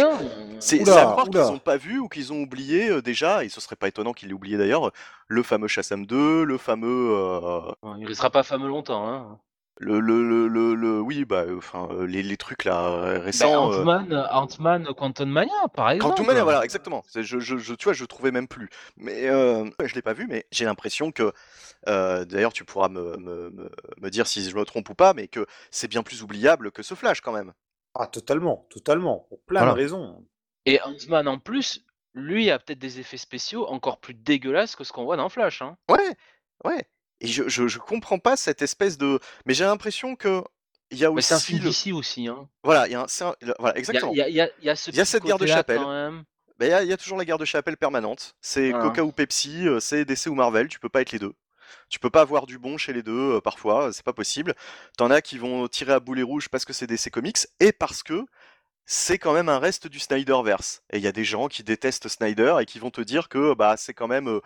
C'est 0.59 0.81
à 0.89 1.03
croire 1.13 1.29
qu'ils 1.29 1.41
n'ont 1.53 1.59
pas 1.59 1.77
vu 1.77 1.99
ou 1.99 2.09
qu'ils 2.09 2.33
ont 2.33 2.41
oublié 2.41 2.89
euh, 2.91 3.03
déjà, 3.03 3.45
et 3.45 3.49
ce 3.49 3.61
serait 3.61 3.77
pas 3.77 3.89
étonnant 3.89 4.13
qu'ils 4.13 4.29
l'aient 4.29 4.35
oublié 4.35 4.57
d'ailleurs, 4.57 4.91
le 5.29 5.43
fameux 5.43 5.69
Shazam 5.69 6.07
2, 6.07 6.45
le 6.45 6.59
fameux... 6.59 7.11
euh, 7.15 7.61
Il 7.99 8.07
restera 8.07 8.31
pas 8.31 8.43
fameux 8.43 8.69
longtemps. 8.69 9.07
Hein. 9.09 9.39
Le, 9.83 9.99
le, 9.99 10.23
le, 10.23 10.47
le, 10.47 10.75
le- 10.75 11.01
oui, 11.01 11.25
bah, 11.25 11.45
euh, 11.47 11.57
enfin, 11.57 11.89
euh, 11.91 12.07
les, 12.07 12.23
les 12.23 12.37
trucs 12.37 12.65
là 12.65 12.87
euh, 12.89 13.15
Bah, 13.15 13.21
récents. 13.25 13.73
euh, 13.73 13.81
Ant-Man, 13.81 14.27
Ant-Man, 14.31 14.87
Quantum 14.95 15.31
Mania, 15.31 15.53
par 15.75 15.91
exemple. 15.91 16.11
Quantum 16.13 16.27
Mania, 16.27 16.45
voilà, 16.45 16.63
exactement. 16.65 17.03
C'est- 17.09 17.23
Je, 17.23 17.39
je, 17.41 17.57
je, 17.57 17.73
tu 17.75 17.85
vois, 17.85 17.95
je 17.95 18.05
trouvais 18.05 18.31
même 18.31 18.47
plus. 18.47 18.69
Mais 18.99 19.29
euh, 19.29 19.65
je 19.83 19.95
l'ai 19.95 20.03
pas 20.03 20.13
vu, 20.13 20.27
mais 20.29 20.45
j'ai 20.53 20.67
l'impression 20.67 21.13
que, 21.13 21.33
euh, 21.89 22.27
d'ailleurs, 22.27 22.53
tu 22.53 22.65
pourras 22.65 22.91
me, 22.91 23.17
me, 23.17 23.51
me, 23.51 23.71
me 23.99 24.11
dire 24.11 24.27
si 24.27 24.49
je 24.49 24.55
me 24.55 24.65
trompe 24.67 24.91
ou 24.91 24.95
pas, 24.95 25.15
mais 25.15 25.29
que 25.29 25.47
c'est 25.71 25.89
bien 25.89 26.03
plus 26.03 26.23
oubliable 26.23 26.73
que 26.73 26.83
ce 26.83 26.95
Flash 26.95 27.23
quand 27.23 27.33
même. 27.33 27.53
Ah, 27.95 28.07
totalement, 28.07 28.67
totalement. 28.71 29.27
Pour 29.31 29.41
plein 29.45 29.61
Voilà. 29.61 29.73
de 29.73 29.79
raisons. 29.79 30.25
Et 30.67 30.79
Ant-Man 30.83 31.27
en 31.27 31.39
plus, 31.39 31.85
lui 32.13 32.51
a 32.51 32.59
peut-être 32.59 32.79
des 32.79 33.01
effets 33.01 33.17
spéciaux 33.17 33.67
encore 33.67 33.99
plus 33.99 34.13
dégueulasses 34.15 34.77
que 34.77 34.85
ce 34.85 34.93
qu'on 34.93 35.05
voit 35.05 35.17
dans 35.17 35.31
Flash. 35.31 35.63
Hein. 35.63 35.79
Ouais, 35.89 36.15
ouais. 36.67 36.85
Et 37.21 37.27
je, 37.27 37.49
je, 37.49 37.69
je 37.69 37.79
comprends 37.79 38.19
pas 38.19 38.37
cette 38.37 38.63
espèce 38.63 38.97
de. 38.99 39.19
Mais 39.47 39.55
j'ai 39.55 39.65
l'impression 39.65 40.17
que 40.17 40.43
il 40.91 40.99
y 40.99 41.05
a 41.05 41.11
Mais 41.11 41.23
c'est 41.23 41.35
un 41.35 41.37
aussi. 41.37 41.47
film 41.47 41.63
le- 41.63 41.69
d'ici 41.69 41.93
aussi. 41.93 42.27
Hein. 42.29 42.49
Voilà, 42.65 42.87
il 42.89 42.93
y 42.93 42.95
a 42.95 43.03
un, 43.03 43.07
voilà, 43.59 43.77
Il 43.77 43.79
exactement. 43.79 44.13
il 44.13 44.19
y 44.19 44.23
a- 44.23 44.29
il 44.29 44.35
y 44.35 44.41
a- 44.41 44.51
il 44.61 44.65
y 44.65 44.71
a 44.71 44.75
ce 44.77 44.91
Il 44.91 44.97
y 44.97 45.01
a 45.01 45.05
petit 45.05 45.11
cette 45.13 45.23
guerre 45.25 45.39
de 45.39 45.47
chapelle. 45.47 45.79
même. 45.87 46.25
Ben, 46.59 46.67
Il 46.67 46.71
y, 46.71 46.75
a- 46.75 46.83
il 46.83 46.89
y 46.89 46.93
a 46.93 46.97
toujours 46.97 47.17
la 47.17 47.25
guerre 47.25 47.39
de 47.39 47.45
chapelle 47.45 47.77
permanente. 47.77 48.35
C'est 48.41 48.71
Voilà. 48.71 48.85
Coca 48.87 49.05
ou 49.05 49.13
Pepsi, 49.13 49.67
euh, 49.69 49.81
c'est 49.81 50.05
DC 50.05 50.27
ou 50.29 50.35
Marvel, 50.35 50.69
tu 50.69 50.79
peux 50.79 50.89
pas 50.89 51.01
être 51.01 51.13
les 51.13 51.19
deux. 51.19 51.33
Tu 51.89 51.99
peux 52.01 52.11
pas 52.11 52.21
avoir 52.23 52.47
du 52.47 52.59
bon 52.59 52.77
chez 52.77 52.93
les 52.93 53.03
deux 53.03 53.37
euh, 53.37 53.41
parfois, 53.41 53.87
euh, 53.89 53.93
c'est 53.93 54.05
pas 54.05 54.13
possible. 54.13 54.55
T'en 54.99 55.11
as 55.11 55.23
qui 55.23 55.39
vont 55.39 55.69
tirer 55.69 55.93
à 55.93 56.01
boulet 56.01 56.23
rouge 56.23 56.49
parce 56.49 56.65
que 56.65 56.73
c'est 56.73 56.87
DC 56.87 57.11
Comics 57.11 57.47
et 57.61 57.73
parce 57.73 58.03
que 58.03 58.27
c'est 58.85 59.19
quand 59.19 59.33
même 59.33 59.49
un 59.49 59.59
reste 59.61 59.87
du 59.87 60.01
Snyderverse. 60.01 60.83
Et 60.93 60.97
il 60.99 61.03
y 61.05 61.07
a 61.07 61.13
des 61.13 61.25
gens 61.25 61.47
qui 61.49 61.63
détestent 61.63 62.09
Snyder 62.09 62.57
et 62.61 62.67
qui 62.67 62.79
vont 62.81 62.91
te 62.91 63.01
dire 63.01 63.29
que 63.29 63.55
bah 63.55 63.77
c'est 63.77 63.95
quand 63.95 64.09
même 64.09 64.29
euh, 64.29 64.41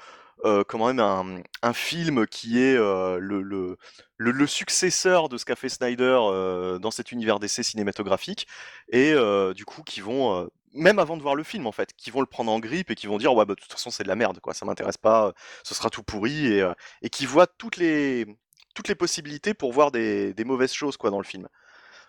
euh, 0.45 0.65
quand 0.67 0.85
même 0.87 1.01
un, 1.01 1.73
film 1.73 2.27
qui 2.27 2.61
est 2.61 2.77
euh, 2.77 3.19
le, 3.19 4.47
successeur 4.47 5.29
de 5.29 5.39
ce 5.39 5.45
qu'a 5.45 5.57
fait 5.57 5.69
Snyder 5.69 6.19
euh, 6.21 6.79
dans 6.79 6.91
cet 6.91 7.13
univers 7.13 7.39
DC 7.39 7.63
cinématographique 7.63 8.47
et 8.91 9.13
euh, 9.13 9.55
du 9.55 9.65
coup 9.65 9.83
qui 9.83 10.01
vont 10.01 10.49
même 10.73 10.99
avant 10.99 11.17
de 11.17 11.23
voir 11.23 11.35
le 11.35 11.45
film 11.45 11.67
en 11.67 11.73
fait, 11.73 11.95
qui 11.97 12.11
vont 12.11 12.21
le 12.21 12.27
prendre 12.27 12.51
en 12.53 12.59
grippe 12.59 12.91
et 12.91 12.95
qui 12.95 13.07
vont 13.07 13.19
dire 13.19 13.33
ouais 13.35 13.45
bah 13.47 13.55
de 13.55 13.61
toute 13.61 13.73
façon 13.73 13.91
c'est 13.91 14.03
de 14.03 14.09
la 14.09 14.17
merde 14.17 14.41
quoi, 14.41 14.55
ça 14.55 14.67
m'intéresse 14.67 14.99
pas, 14.99 15.33
ce 15.63 15.75
sera 15.75 15.89
tout 15.91 16.03
pourri 16.03 16.61
et, 17.03 17.11
qui 17.11 17.27
voient 17.27 17.47
toutes 17.47 17.77
les 17.77 18.27
toutes 18.75 18.89
les 18.89 18.97
possibilités 18.97 19.55
pour 19.55 19.73
voir 19.73 19.93
des, 19.93 20.35
des 20.35 20.45
mauvaises 20.45 20.73
choses 20.73 20.97
quoi 20.97 21.11
dans 21.11 21.19
le 21.19 21.25
film. 21.25 21.49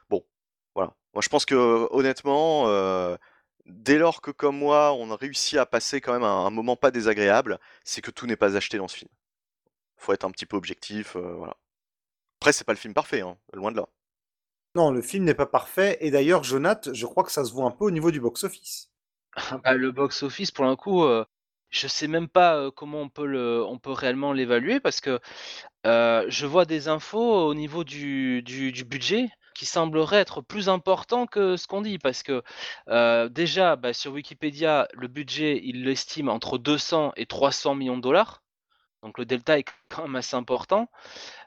Bon, 0.09 0.23
voilà. 0.75 0.93
Moi 1.13 1.21
je 1.21 1.29
pense 1.29 1.45
que 1.45 1.87
honnêtement, 1.91 2.67
dès 3.65 3.97
lors 3.97 4.21
que 4.21 4.31
comme 4.31 4.57
moi 4.57 4.93
on 4.93 5.11
a 5.11 5.15
réussi 5.15 5.57
à 5.57 5.65
passer 5.65 6.01
quand 6.01 6.13
même 6.13 6.23
un, 6.23 6.45
un 6.45 6.49
moment 6.49 6.75
pas 6.75 6.91
désagréable, 6.91 7.59
c'est 7.83 8.01
que 8.01 8.11
tout 8.11 8.27
n'est 8.27 8.35
pas 8.35 8.55
acheté 8.57 8.77
dans 8.77 8.87
ce 8.87 8.97
film. 8.97 9.11
Faut 9.97 10.13
être 10.13 10.25
un 10.25 10.31
petit 10.31 10.45
peu 10.45 10.57
objectif, 10.57 11.15
euh, 11.15 11.33
voilà. 11.35 11.57
Après 12.39 12.53
c'est 12.53 12.65
pas 12.65 12.73
le 12.73 12.79
film 12.79 12.93
parfait, 12.93 13.21
hein, 13.21 13.37
loin 13.53 13.71
de 13.71 13.77
là. 13.77 13.87
Non, 14.75 14.91
le 14.91 15.01
film 15.01 15.23
n'est 15.23 15.33
pas 15.33 15.45
parfait. 15.45 15.97
Et 16.01 16.11
d'ailleurs, 16.11 16.43
Jonath, 16.43 16.93
je 16.93 17.05
crois 17.05 17.23
que 17.23 17.31
ça 17.31 17.45
se 17.45 17.53
voit 17.53 17.65
un 17.65 17.71
peu 17.71 17.85
au 17.85 17.91
niveau 17.91 18.11
du 18.11 18.19
box-office. 18.19 18.91
Bah, 19.63 19.73
le 19.73 19.91
box-office, 19.91 20.51
pour 20.51 20.65
un 20.65 20.75
coup, 20.75 21.03
euh, 21.03 21.25
je 21.69 21.87
sais 21.87 22.07
même 22.07 22.27
pas 22.27 22.55
euh, 22.57 22.71
comment 22.71 23.01
on 23.01 23.09
peut, 23.09 23.25
le, 23.25 23.63
on 23.65 23.79
peut 23.79 23.91
réellement 23.91 24.33
l'évaluer 24.33 24.79
parce 24.79 25.01
que 25.01 25.19
euh, 25.85 26.25
je 26.29 26.45
vois 26.45 26.65
des 26.65 26.87
infos 26.87 27.47
au 27.47 27.53
niveau 27.53 27.83
du, 27.83 28.41
du, 28.43 28.71
du 28.71 28.85
budget 28.85 29.29
qui 29.55 29.65
sembleraient 29.65 30.19
être 30.19 30.41
plus 30.41 30.69
important 30.69 31.25
que 31.27 31.57
ce 31.57 31.67
qu'on 31.67 31.81
dit 31.81 31.99
parce 31.99 32.23
que 32.23 32.43
euh, 32.89 33.29
déjà 33.29 33.75
bah, 33.77 33.93
sur 33.93 34.13
Wikipédia, 34.13 34.87
le 34.93 35.07
budget, 35.07 35.61
il 35.63 35.83
l'estime 35.85 36.29
entre 36.29 36.57
200 36.59 37.13
et 37.17 37.25
300 37.25 37.75
millions 37.75 37.97
de 37.97 38.01
dollars. 38.03 38.43
Donc 39.03 39.17
le 39.19 39.25
delta 39.25 39.59
est 39.59 39.65
quand 39.89 40.03
même 40.03 40.15
assez 40.17 40.35
important. 40.35 40.89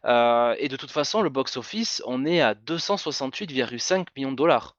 Euh, 0.05 0.55
et 0.59 0.68
de 0.68 0.76
toute 0.76 0.90
façon, 0.90 1.22
le 1.22 1.30
box-office, 1.30 2.02
on 2.06 2.24
est 2.26 2.40
à 2.40 2.55
268,5 2.55 4.09
millions 4.16 4.32
de 4.32 4.36
dollars. 4.36 4.76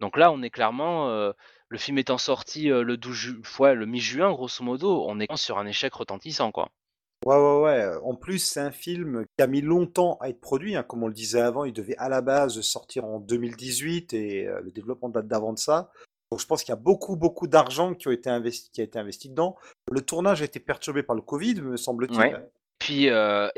Donc 0.00 0.16
là, 0.16 0.30
on 0.32 0.42
est 0.42 0.50
clairement, 0.50 1.08
euh, 1.10 1.32
le 1.68 1.78
film 1.78 1.98
étant 1.98 2.18
sorti 2.18 2.64
le 2.68 2.96
12 2.96 3.16
ju- 3.16 3.42
ouais, 3.60 3.74
le 3.74 3.86
mi-juin, 3.86 4.30
grosso 4.32 4.64
modo, 4.64 5.04
on 5.08 5.20
est 5.20 5.36
sur 5.36 5.58
un 5.58 5.66
échec 5.66 5.94
retentissant, 5.94 6.52
quoi. 6.52 6.70
Ouais, 7.24 7.36
ouais, 7.36 7.60
ouais. 7.62 7.90
En 8.02 8.14
plus, 8.14 8.38
c'est 8.38 8.60
un 8.60 8.70
film 8.70 9.24
qui 9.36 9.42
a 9.42 9.46
mis 9.46 9.62
longtemps 9.62 10.18
à 10.20 10.28
être 10.28 10.40
produit. 10.40 10.76
hein. 10.76 10.82
Comme 10.82 11.02
on 11.02 11.08
le 11.08 11.14
disait 11.14 11.40
avant, 11.40 11.64
il 11.64 11.72
devait 11.72 11.96
à 11.96 12.10
la 12.10 12.20
base 12.20 12.60
sortir 12.60 13.06
en 13.06 13.18
2018 13.18 14.12
et 14.12 14.46
euh, 14.46 14.60
le 14.62 14.70
développement 14.70 15.08
date 15.08 15.26
d'avant 15.26 15.54
de 15.54 15.58
ça. 15.58 15.90
Donc 16.30 16.40
je 16.40 16.46
pense 16.46 16.62
qu'il 16.62 16.72
y 16.72 16.76
a 16.76 16.80
beaucoup, 16.80 17.16
beaucoup 17.16 17.46
d'argent 17.46 17.94
qui, 17.94 18.08
a 18.08 18.12
été 18.12 18.28
investi 18.28 19.28
dedans. 19.30 19.56
Le 19.90 20.02
tournage 20.02 20.42
a 20.42 20.44
été 20.44 20.60
perturbé 20.60 21.02
par 21.02 21.16
le 21.16 21.22
Covid, 21.22 21.62
me 21.62 21.76
semble-t-il. 21.78 22.18
Ouais. 22.18 22.34
Puis 22.78 23.08
euh, 23.08 23.48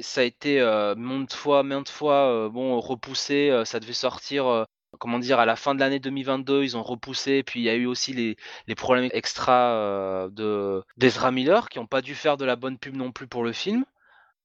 ça 0.00 0.20
a 0.20 0.24
été 0.24 0.60
euh, 0.60 0.94
maintes 0.94 1.32
fois, 1.32 1.64
maintes 1.64 1.88
fois, 1.88 2.48
bon, 2.50 2.78
repoussé. 2.78 3.62
ça 3.64 3.80
devait 3.80 3.94
sortir, 3.94 4.66
comment 4.98 5.18
dire, 5.18 5.38
à 5.40 5.46
la 5.46 5.56
fin 5.56 5.74
de 5.74 5.80
l'année 5.80 6.00
2022. 6.00 6.62
Ils 6.64 6.76
ont 6.76 6.82
repoussé. 6.82 7.42
Puis 7.42 7.60
il 7.60 7.64
y 7.64 7.68
a 7.70 7.74
eu 7.74 7.86
aussi 7.86 8.12
les, 8.12 8.36
les 8.66 8.74
problèmes 8.74 9.08
extra 9.12 9.72
euh, 9.74 10.28
de 10.30 10.82
d'Ezra 10.96 11.30
Miller 11.30 11.68
qui 11.68 11.78
n'ont 11.78 11.86
pas 11.86 12.00
dû 12.02 12.14
faire 12.14 12.36
de 12.36 12.44
la 12.44 12.56
bonne 12.56 12.78
pub 12.78 12.96
non 12.96 13.12
plus 13.12 13.26
pour 13.28 13.44
le 13.44 13.52
film. 13.52 13.84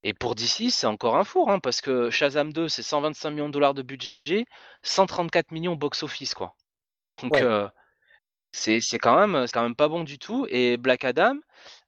Et 0.03 0.13
pour 0.13 0.35
DC, 0.35 0.69
c'est 0.69 0.87
encore 0.87 1.15
un 1.17 1.23
four, 1.23 1.49
hein, 1.49 1.59
parce 1.59 1.81
que 1.81 2.09
Shazam 2.09 2.51
2, 2.53 2.67
c'est 2.67 2.83
125 2.83 3.31
millions 3.31 3.47
de 3.47 3.53
dollars 3.53 3.73
de 3.73 3.81
budget, 3.81 4.45
134 4.83 5.51
millions 5.51 5.75
box-office, 5.75 6.33
quoi. 6.33 6.55
Donc, 7.21 7.33
Ouais. 7.35 7.43
euh, 7.43 7.67
c'est 8.53 8.99
quand 8.99 9.15
même, 9.19 9.45
quand 9.51 9.63
même 9.63 9.75
pas 9.75 9.87
bon 9.89 10.03
du 10.03 10.19
tout. 10.19 10.47
Et 10.49 10.77
Black 10.77 11.03
Adam, 11.03 11.35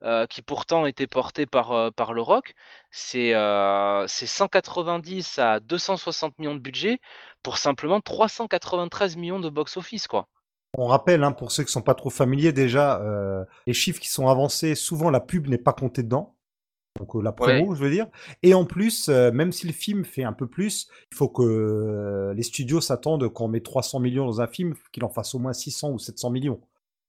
euh, 0.04 0.26
qui 0.28 0.42
pourtant 0.42 0.86
était 0.86 1.08
porté 1.08 1.46
par, 1.46 1.72
euh, 1.72 1.92
par 1.92 2.14
Le 2.14 2.22
Rock, 2.22 2.54
c'est 2.92 3.34
euh, 3.36 4.06
c'est 4.08 4.28
190 4.28 5.40
à 5.40 5.60
260 5.60 6.38
millions 6.40 6.56
de 6.56 6.60
budget 6.60 7.00
pour 7.44 7.58
simplement 7.58 8.02
393 8.02 9.16
millions 9.16 9.40
de 9.40 9.50
box-office, 9.50 10.08
quoi. 10.08 10.28
On 10.78 10.88
rappelle, 10.88 11.24
hein, 11.24 11.32
pour 11.32 11.52
ceux 11.52 11.64
qui 11.64 11.72
sont 11.72 11.82
pas 11.82 11.94
trop 11.96 12.10
familiers, 12.10 12.52
déjà, 12.52 13.00
euh, 13.02 13.46
les 13.66 13.74
chiffres 13.74 14.02
qui 14.02 14.10
sont 14.10 14.28
avancés, 14.28 14.76
souvent 14.76 15.10
la 15.10 15.22
pub 15.22 15.48
n'est 15.48 15.58
pas 15.58 15.72
comptée 15.72 16.04
dedans. 16.04 16.35
Donc 17.00 17.22
la 17.22 17.32
promo, 17.32 17.76
je 17.76 17.84
veux 17.84 17.90
dire. 17.90 18.08
Et 18.42 18.54
en 18.54 18.66
plus, 18.66 19.10
euh, 19.10 19.32
même 19.32 19.52
si 19.52 19.68
le 19.68 19.74
film 19.74 20.06
fait 20.06 20.24
un 20.24 20.34
peu 20.34 20.48
plus, 20.48 20.88
il 21.12 21.16
faut 21.18 21.28
que 21.28 21.44
euh, 21.44 22.34
les 22.34 22.44
studios 22.44 22.80
s'attendent 22.82 23.28
quand 23.30 23.46
on 23.46 23.50
met 23.50 23.60
300 23.60 24.00
millions 24.00 24.26
dans 24.26 24.42
un 24.42 24.48
film, 24.48 24.76
qu'il 24.94 25.04
en 25.04 25.10
fasse 25.10 25.36
au 25.36 25.40
moins 25.40 25.54
600 25.54 25.92
ou 25.92 26.00
700 26.00 26.30
millions. 26.30 26.62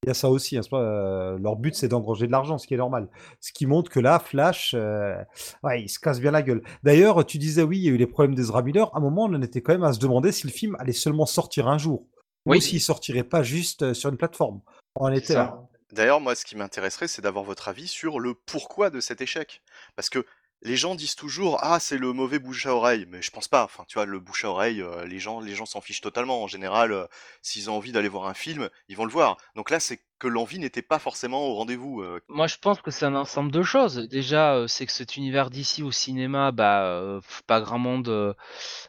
Il 0.02 0.08
y 0.08 0.10
a 0.10 0.14
ça 0.14 0.30
aussi. 0.30 0.56
hein, 0.56 0.60
pas, 0.70 0.80
euh, 0.80 1.38
leur 1.38 1.56
but, 1.56 1.74
c'est 1.74 1.88
d'engranger 1.88 2.26
de 2.26 2.32
l'argent, 2.32 2.58
ce 2.58 2.66
qui 2.66 2.74
est 2.74 2.76
normal. 2.76 3.08
Ce 3.40 3.52
qui 3.52 3.66
montre 3.66 3.90
que 3.90 3.98
là, 3.98 4.18
Flash, 4.18 4.74
euh, 4.76 5.16
ouais, 5.62 5.82
il 5.82 5.88
se 5.88 5.98
casse 5.98 6.20
bien 6.20 6.30
la 6.30 6.42
gueule. 6.42 6.62
D'ailleurs, 6.82 7.24
tu 7.24 7.38
disais 7.38 7.62
oui, 7.62 7.78
il 7.78 7.84
y 7.84 7.88
a 7.88 7.92
eu 7.92 7.96
les 7.96 8.06
problèmes 8.06 8.34
d'Ezra 8.34 8.62
Miller. 8.62 8.94
À 8.94 8.98
un 8.98 9.00
moment, 9.00 9.24
on 9.24 9.34
en 9.34 9.42
était 9.42 9.62
quand 9.62 9.72
même 9.72 9.84
à 9.84 9.92
se 9.92 9.98
demander 9.98 10.32
si 10.32 10.46
le 10.46 10.52
film 10.52 10.76
allait 10.78 10.92
seulement 10.92 11.26
sortir 11.26 11.66
un 11.68 11.78
jour. 11.78 12.06
Oui. 12.44 12.58
Ou 12.58 12.60
s'il 12.60 12.80
sortirait 12.80 13.24
pas 13.24 13.42
juste 13.42 13.82
euh, 13.82 13.94
sur 13.94 14.10
une 14.10 14.16
plateforme. 14.16 14.60
On 14.94 15.06
en 15.06 15.12
était 15.12 15.34
là. 15.34 15.60
D'ailleurs, 15.92 16.20
moi, 16.20 16.34
ce 16.34 16.44
qui 16.44 16.56
m'intéresserait, 16.56 17.08
c'est 17.08 17.22
d'avoir 17.22 17.44
votre 17.44 17.68
avis 17.68 17.88
sur 17.88 18.20
le 18.20 18.34
pourquoi 18.34 18.90
de 18.90 19.00
cet 19.00 19.20
échec. 19.20 19.62
Parce 19.97 20.10
que 20.10 20.24
les 20.62 20.77
gens 20.77 20.94
disent 20.94 21.14
toujours, 21.14 21.59
ah, 21.62 21.78
c'est 21.78 21.98
le 21.98 22.12
mauvais 22.12 22.39
bouche 22.39 22.66
à 22.66 22.74
oreille. 22.74 23.06
Mais 23.09 23.23
je 23.23 23.31
pense 23.31 23.48
pas. 23.48 23.64
Enfin, 23.64 23.85
tu 23.86 23.94
vois, 23.94 24.06
le 24.06 24.18
bouche 24.18 24.44
à 24.44 24.51
oreille, 24.51 24.82
les 25.06 25.18
gens, 25.18 25.40
s'en 25.66 25.81
fichent 25.81 26.01
totalement. 26.01 26.43
En 26.43 26.47
général, 26.47 27.09
s'ils 27.43 27.70
ont 27.70 27.77
envie 27.77 27.93
d'aller 27.93 28.09
voir 28.09 28.27
un 28.27 28.35
film, 28.35 28.68
ils 28.89 28.97
vont 28.97 29.05
le 29.05 29.10
voir. 29.10 29.36
Donc 29.55 29.70
là, 29.70 29.81
c'est 29.81 30.01
que 30.18 30.28
l'envie 30.28 30.59
n'était 30.59 30.82
pas 30.82 30.98
forcément 30.98 31.47
au 31.47 31.55
rendez-vous. 31.55 32.02
Moi, 32.28 32.47
je 32.47 32.56
pense 32.56 32.81
que 32.81 32.90
c'est 32.90 33.05
un 33.05 33.14
ensemble 33.14 33.52
de 33.52 33.62
choses. 33.62 34.09
Déjà, 34.09 34.64
c'est 34.66 34.86
que 34.86 34.93
cet 34.93 35.16
univers 35.16 35.51
d'ici 35.51 35.82
au 35.82 35.93
cinéma, 35.93 36.52
bah, 36.52 37.20
pas 37.47 37.60
grand 37.60 37.78
monde, 37.78 38.35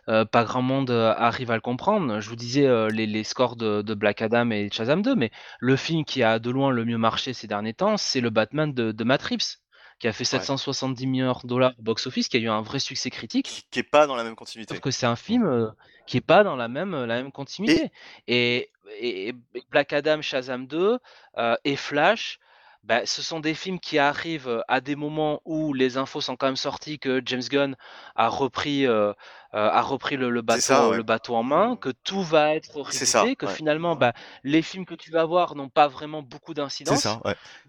pas 0.05 0.43
grand 0.45 0.61
monde 0.61 0.89
arrive 0.89 1.51
à 1.51 1.55
le 1.55 1.61
comprendre. 1.61 2.21
Je 2.21 2.29
vous 2.29 2.37
disais 2.37 2.65
les, 2.89 3.23
scores 3.23 3.57
de, 3.57 3.93
Black 3.93 4.21
Adam 4.21 4.51
et 4.51 4.69
Shazam 4.71 5.01
2, 5.01 5.15
mais 5.15 5.31
le 5.59 5.75
film 5.75 6.05
qui 6.05 6.23
a 6.23 6.39
de 6.39 6.49
loin 6.49 6.71
le 6.71 6.85
mieux 6.85 6.97
marché 6.97 7.33
ces 7.33 7.47
derniers 7.47 7.73
temps, 7.73 7.97
c'est 7.97 8.21
le 8.21 8.29
Batman 8.29 8.73
de, 8.73 8.91
de 8.91 9.03
Matt 9.03 9.21
Reeves, 9.23 9.57
qui 9.99 10.07
a 10.07 10.13
fait 10.13 10.23
770 10.23 11.07
millions 11.07 11.35
de 11.43 11.47
dollars 11.47 11.73
au 11.79 11.81
box-office, 11.81 12.27
qui 12.27 12.37
a 12.37 12.39
eu 12.39 12.49
un 12.49 12.61
vrai 12.61 12.79
succès 12.79 13.09
critique. 13.09 13.65
Qui, 13.71 13.79
est 13.79 13.83
pas 13.83 14.05
dans 14.05 14.15
la 14.15 14.23
même 14.23 14.35
continuité. 14.35 14.75
Sauf 14.75 14.81
que 14.81 14.91
c'est 14.91 15.05
un 15.05 15.15
film 15.15 15.45
euh, 15.45 15.69
qui 16.05 16.17
est 16.17 16.21
pas 16.21 16.43
dans 16.43 16.55
la 16.55 16.67
même, 16.67 16.91
la 16.91 17.15
même 17.15 17.31
continuité. 17.31 17.91
Et, 18.27 18.69
et, 18.99 19.33
Black 19.71 19.93
Adam, 19.93 20.21
Shazam 20.21 20.67
2 20.67 20.99
euh, 21.37 21.55
et 21.63 21.75
Flash, 21.75 22.39
bah, 22.83 23.05
ce 23.05 23.21
sont 23.21 23.39
des 23.39 23.53
films 23.53 23.79
qui 23.79 23.99
arrivent 23.99 24.63
à 24.67 24.79
des 24.79 24.95
moments 24.95 25.41
où 25.43 25.73
les 25.73 25.97
infos 25.97 26.21
sont 26.21 26.37
quand 26.37 26.45
même 26.45 26.55
sorties 26.55 26.99
que 26.99 27.21
James 27.25 27.43
Gunn 27.49 27.75
a 28.15 28.29
repris, 28.29 28.85
euh, 28.85 29.11
a 29.53 29.81
repris 29.81 30.17
le, 30.17 30.41
bateau, 30.41 30.93
le 30.93 31.03
bateau 31.03 31.35
en 31.35 31.43
main, 31.43 31.75
que 31.75 31.89
tout 32.03 32.21
va 32.21 32.55
être 32.55 32.77
rebooté, 32.77 33.35
que 33.35 33.47
finalement 33.47 33.95
bah, 33.95 34.13
les 34.43 34.61
films 34.61 34.85
que 34.85 34.95
tu 34.95 35.11
vas 35.11 35.25
voir 35.25 35.55
n'ont 35.55 35.69
pas 35.69 35.87
vraiment 35.87 36.21
beaucoup 36.21 36.53
d'incidence, 36.53 37.07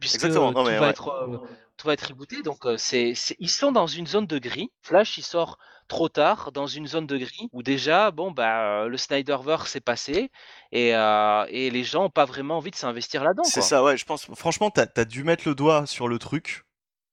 puisque 0.00 0.30
tout, 0.32 0.52
va 0.52 0.88
être, 0.88 1.28
tout 1.76 1.86
va 1.86 1.92
être 1.92 2.09
rebooté. 2.09 2.42
Donc 2.42 2.66
c'est, 2.76 3.14
ils 3.38 3.50
sont 3.50 3.72
dans 3.72 3.86
une 3.86 4.06
zone 4.06 4.26
de 4.26 4.38
gris. 4.38 4.70
Flash, 4.82 5.18
il 5.18 5.22
sort 5.22 5.59
trop 5.88 6.09
tard 6.10 6.52
dans 6.52 6.66
une 6.66 6.86
zone 6.86 7.06
de 7.06 7.16
gris 7.16 7.48
où 7.52 7.62
déjà, 7.62 8.10
bon, 8.10 8.30
bah, 8.30 8.86
le 8.86 8.96
Snyderverse 8.96 9.70
s'est 9.70 9.80
passé 9.80 10.30
et, 10.70 10.90
et 10.90 11.70
les 11.70 11.84
gens 11.84 12.02
n'ont 12.02 12.10
pas 12.10 12.26
vraiment 12.26 12.59
envie 12.59 12.70
de 12.70 12.76
s'investir 12.76 13.24
là-dedans. 13.24 13.44
C'est 13.44 13.62
ça, 13.62 13.82
ouais, 13.82 13.96
je 13.96 14.05
pense, 14.05 14.26
franchement, 14.34 14.70
tu 14.70 14.80
as, 14.80 15.05
dû 15.05 15.24
mettre 15.24 15.48
le 15.48 15.55
doigt 15.55 15.86
sur 15.86 16.09
le 16.09 16.18
truc. 16.18 16.64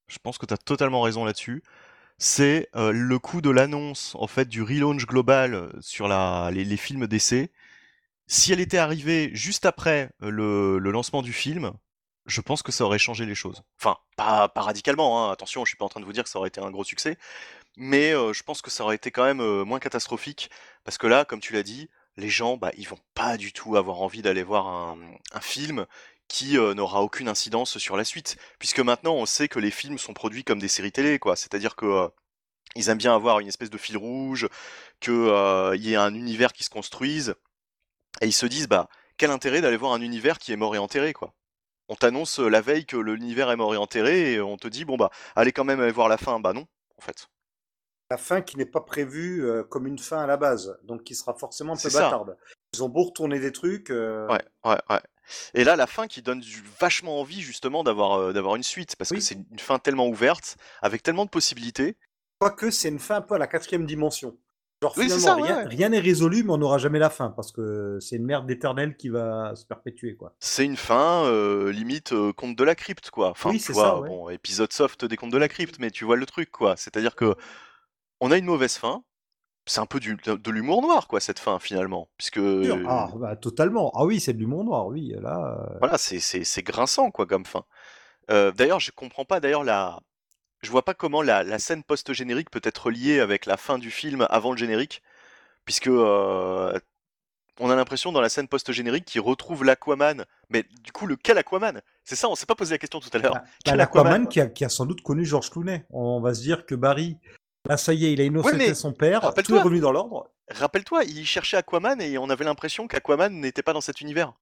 Je 0.08 0.20
pense 0.20 0.38
que 0.38 0.46
tu 0.46 0.54
as 0.54 0.58
totalement 0.58 1.02
raison 1.02 1.26
là-dessus. 1.26 1.64
C'est 2.18 2.70
le 2.74 3.18
coup 3.18 3.42
de 3.42 3.50
l'annonce, 3.50 4.16
en 4.16 4.28
fait, 4.28 4.48
du 4.48 4.62
relaunch 4.62 5.06
global 5.06 5.72
sur 5.82 6.08
la, 6.08 6.50
les, 6.52 6.78
films 6.78 7.08
d'essai. 7.08 7.52
Si 8.28 8.54
elle 8.54 8.62
était 8.62 8.78
arrivée 8.78 9.32
juste 9.34 9.66
après 9.66 10.10
le, 10.22 10.78
lancement 10.80 11.22
du 11.22 11.34
film, 11.34 11.74
je 12.26 12.42
pense 12.42 12.64
que 12.64 12.72
ça 12.72 12.86
aurait 12.86 13.00
changé 13.00 13.26
les 13.26 13.36
choses. 13.36 13.64
Enfin, 13.80 13.98
pas, 14.16 14.48
pas 14.48 14.62
radicalement, 14.62 15.28
hein. 15.28 15.32
attention, 15.32 15.66
je 15.66 15.70
suis 15.70 15.78
pas 15.78 15.86
en 15.86 15.90
train 15.90 16.00
de 16.00 16.06
vous 16.06 16.14
dire 16.14 16.24
que 16.24 16.30
ça 16.30 16.40
aurait 16.40 16.48
été 16.48 16.62
un 16.62 16.72
gros 16.72 16.86
succès, 16.86 17.18
mais 17.76 18.12
je 18.12 18.44
pense 18.44 18.62
que 18.62 18.72
ça 18.72 18.84
aurait 18.84 18.96
été 18.96 19.12
quand 19.12 19.26
même 19.26 19.64
moins 19.64 19.80
catastrophique 19.80 20.50
parce 20.86 20.98
que 20.98 21.08
là, 21.08 21.26
comme 21.26 21.42
tu 21.42 21.54
l'as 21.54 21.64
dit, 21.64 21.90
les 22.18 22.30
gens, 22.30 22.58
bah, 22.58 22.72
ils 22.78 22.88
vont 22.88 23.00
pas 23.14 23.38
du 23.38 23.52
tout 23.52 23.76
avoir 23.76 24.02
envie 24.02 24.22
d'aller 24.22 24.44
voir 24.44 24.68
un, 24.68 24.98
film 25.42 25.86
qui 26.28 26.58
n'aura 26.58 27.02
aucune 27.02 27.28
incidence 27.28 27.78
sur 27.78 27.98
la 27.98 28.04
suite, 28.04 28.38
puisque 28.60 28.80
maintenant 28.80 29.14
on 29.14 29.26
sait 29.26 29.48
que 29.48 29.60
les 29.60 29.72
films 29.72 29.98
sont 29.98 30.14
produits 30.14 30.44
comme 30.44 30.60
des 30.60 30.68
séries 30.68 30.92
télé, 30.92 31.20
quoi. 31.20 31.36
C'est-à-dire 31.36 31.76
que 31.76 32.10
ils 32.76 32.90
aiment 32.90 32.98
bien 32.98 33.16
avoir 33.16 33.40
une 33.40 33.48
espèce 33.48 33.70
de 33.70 33.78
fil 33.78 33.96
rouge, 33.96 34.48
qu'il 35.00 35.14
y 35.14 35.94
ait 35.94 35.96
un 35.96 36.14
univers 36.14 36.52
qui 36.52 36.64
se 36.64 36.70
construise, 36.70 37.36
et 38.22 38.26
ils 38.26 38.34
se 38.34 38.46
disent, 38.46 38.68
bah, 38.68 38.90
quel 39.18 39.32
intérêt 39.32 39.62
d'aller 39.62 39.78
voir 39.78 39.94
un 39.94 40.02
univers 40.02 40.40
qui 40.40 40.52
est 40.52 40.58
mort 40.58 40.76
et 40.76 40.80
enterré, 40.80 41.14
quoi. 41.14 41.34
On 41.88 41.96
t'annonce 41.96 42.40
la 42.40 42.62
veille 42.62 42.86
que 42.86 42.98
l'univers 42.98 43.52
est 43.52 43.56
mort 43.56 43.74
et 43.76 43.78
enterré, 43.78 44.34
et 44.34 44.42
on 44.42 44.58
te 44.58 44.68
dit, 44.68 44.84
bon 44.86 44.98
bah, 44.98 45.12
allez 45.36 45.52
quand 45.52 45.64
même 45.64 45.80
aller 45.80 45.92
voir 45.92 46.10
la 46.10 46.18
fin. 46.18 46.40
Bah 46.40 46.54
non, 46.54 46.66
en 46.98 47.02
fait 47.02 47.28
la 48.12 48.18
fin 48.18 48.42
qui 48.42 48.56
n'est 48.58 48.68
pas 48.68 48.82
prévue 48.82 49.44
comme 49.70 49.88
une 49.88 49.98
fin 49.98 50.20
à 50.20 50.28
la 50.28 50.38
base, 50.38 50.78
donc 50.84 51.04
qui 51.04 51.16
sera 51.16 51.34
forcément 51.34 51.74
un 51.74 51.76
peu 51.76 51.90
bâtarde. 51.90 52.38
Ils 52.74 52.84
ont 52.84 52.90
beau 52.90 53.04
retourner 53.04 53.40
des 53.40 53.52
trucs. 53.52 53.90
Ouais, 53.90 54.46
ouais, 54.64 54.78
ouais. 54.90 55.02
Et 55.54 55.64
là, 55.64 55.76
la 55.76 55.88
fin 55.88 56.08
qui 56.08 56.22
donne 56.22 56.44
vachement 56.80 57.20
envie 57.20 57.42
justement 57.42 57.84
d'avoir 57.84 58.34
d'avoir 58.34 58.56
une 58.56 58.64
suite, 58.64 58.96
parce 58.96 59.10
que 59.12 59.20
c'est 59.20 59.38
une 59.52 59.60
fin 59.60 59.80
tellement 59.80 60.08
ouverte, 60.08 60.58
avec 60.82 61.04
tellement 61.04 61.26
de 61.26 61.30
possibilités. 61.30 61.98
Quoique 62.40 62.72
c'est 62.72 62.90
une 62.90 63.00
fin 63.00 63.16
un 63.16 63.22
peu 63.22 63.36
à 63.36 63.38
la 63.38 63.48
quatrième 63.48 63.86
dimension. 63.86 64.38
Genre 64.82 64.94
finalement, 64.94 65.66
rien 65.68 65.90
n'est 65.90 66.00
résolu, 66.00 66.44
mais 66.44 66.52
on 66.52 66.58
n'aura 66.58 66.78
jamais 66.78 67.00
la 67.00 67.10
fin, 67.10 67.30
parce 67.30 67.52
que 67.52 67.98
c'est 68.02 68.18
une 68.18 68.26
merde 68.26 68.52
éternelle 68.52 68.98
qui 68.98 69.08
va 69.10 69.56
se 69.56 69.66
perpétuer. 69.66 70.16
quoi. 70.18 70.36
C'est 70.40 70.66
une 70.66 70.76
fin 70.76 71.32
limite 71.72 72.14
conte 72.34 72.56
de 72.58 72.64
la 72.64 72.76
crypte, 72.76 73.10
quoi. 73.10 73.30
Enfin, 73.30 73.52
oui, 73.52 73.60
c'est 73.60 73.74
ça. 73.74 73.96
Bon, 73.96 74.30
épisode 74.30 74.74
soft 74.74 75.06
des 75.06 75.16
contes 75.16 75.32
de 75.32 75.38
la 75.38 75.48
crypte, 75.48 75.80
mais 75.80 75.92
tu 75.92 76.04
vois 76.04 76.18
le 76.18 76.26
truc, 76.26 76.52
quoi. 76.52 76.76
C'est-à-dire 76.76 77.16
que 77.16 77.36
on 78.20 78.32
a 78.32 78.38
une 78.38 78.46
mauvaise 78.46 78.76
fin. 78.76 79.04
C'est 79.68 79.80
un 79.80 79.88
peu 79.88 80.00
du, 80.00 80.16
de 80.16 80.52
l'humour 80.52 80.84
noir, 80.84 81.08
quoi, 81.08 81.20
cette 81.20 81.40
fin, 81.40 81.58
finalement. 81.58 82.08
Puisque. 82.18 82.40
Ah, 82.88 83.10
bah, 83.16 83.36
totalement. 83.36 83.92
Ah 83.96 84.06
oui, 84.06 84.20
c'est 84.20 84.34
de 84.34 84.38
l'humour 84.38 84.64
noir, 84.64 84.86
oui. 84.88 85.16
Là, 85.20 85.58
euh. 85.60 85.78
Voilà, 85.80 85.98
c'est 85.98 86.64
grinçant, 86.64 87.10
quoi, 87.10 87.26
comme 87.26 87.46
fin. 87.46 87.66
Euh, 88.30 88.52
d'ailleurs, 88.52 88.80
je 88.80 88.92
comprends 88.92 89.26
pas, 89.26 89.40
d'ailleurs, 89.40 89.64
la. 89.64 90.00
Je 90.62 90.72
vois 90.72 90.86
pas 90.86 90.94
comment 90.94 91.22
la, 91.22 91.60
scène 91.60 91.84
post-générique 91.84 92.50
peut 92.50 92.62
être 92.64 92.92
liée 92.92 93.20
avec 93.20 93.46
la 93.46 93.58
fin 93.58 93.78
du 93.78 93.92
film 93.92 94.28
avant 94.30 94.52
le 94.52 94.58
générique. 94.58 95.02
Puisque. 95.66 95.88
Euh, 95.88 96.78
on 97.60 97.70
a 97.70 97.76
l'impression 97.76 98.12
dans 98.12 98.22
la 98.22 98.30
scène 98.30 98.48
post-générique 98.48 99.06
qu'il 99.06 99.22
retrouve 99.22 99.64
l'Aquaman. 99.64 100.26
Mais 100.50 100.66
du 100.84 100.92
coup, 100.92 101.08
lequel 101.08 101.38
Aquaman? 101.38 101.82
C'est 102.04 102.16
ça, 102.16 102.30
on 102.30 102.36
s'est 102.36 102.46
pas 102.46 102.56
posé 102.56 102.74
la 102.74 102.78
question 102.78 103.00
tout 103.00 103.10
à 103.14 103.18
l'heure. 103.18 103.42
Bah, 103.66 103.76
l'Aquaman 103.76 104.28
qui 104.28 104.42
a, 104.42 104.48
qui 104.48 104.66
a, 104.66 104.70
sans 104.70 104.86
doute 104.86 105.02
connu 105.02 105.26
George 105.26 105.50
Clooney. 105.50 105.86
On 105.90 106.20
va 106.20 106.34
se 106.34 106.42
dire 106.42 106.66
que 106.66 106.76
Barry 106.76 107.18
Là, 107.68 107.78
ça 107.78 107.94
y 107.94 108.06
est, 108.06 108.14
il 108.14 108.22
a 108.22 108.26
innocenté 108.26 108.74
son 108.74 108.94
père, 108.94 109.34
tout 109.34 109.56
est 109.56 109.60
revenu 109.60 109.80
dans 109.80 109.92
l'ordre. 109.92 110.30
Rappelle-toi, 110.50 111.04
il 111.06 111.26
cherchait 111.26 111.58
Aquaman 111.58 112.00
et 112.00 112.18
on 112.18 112.30
avait 112.30 112.46
l'impression 112.46 112.88
qu'Aquaman 112.88 113.34
n'était 113.34 113.64
pas 113.64 113.74
dans 113.74 113.82
cet 113.82 114.02
univers. 114.02 114.34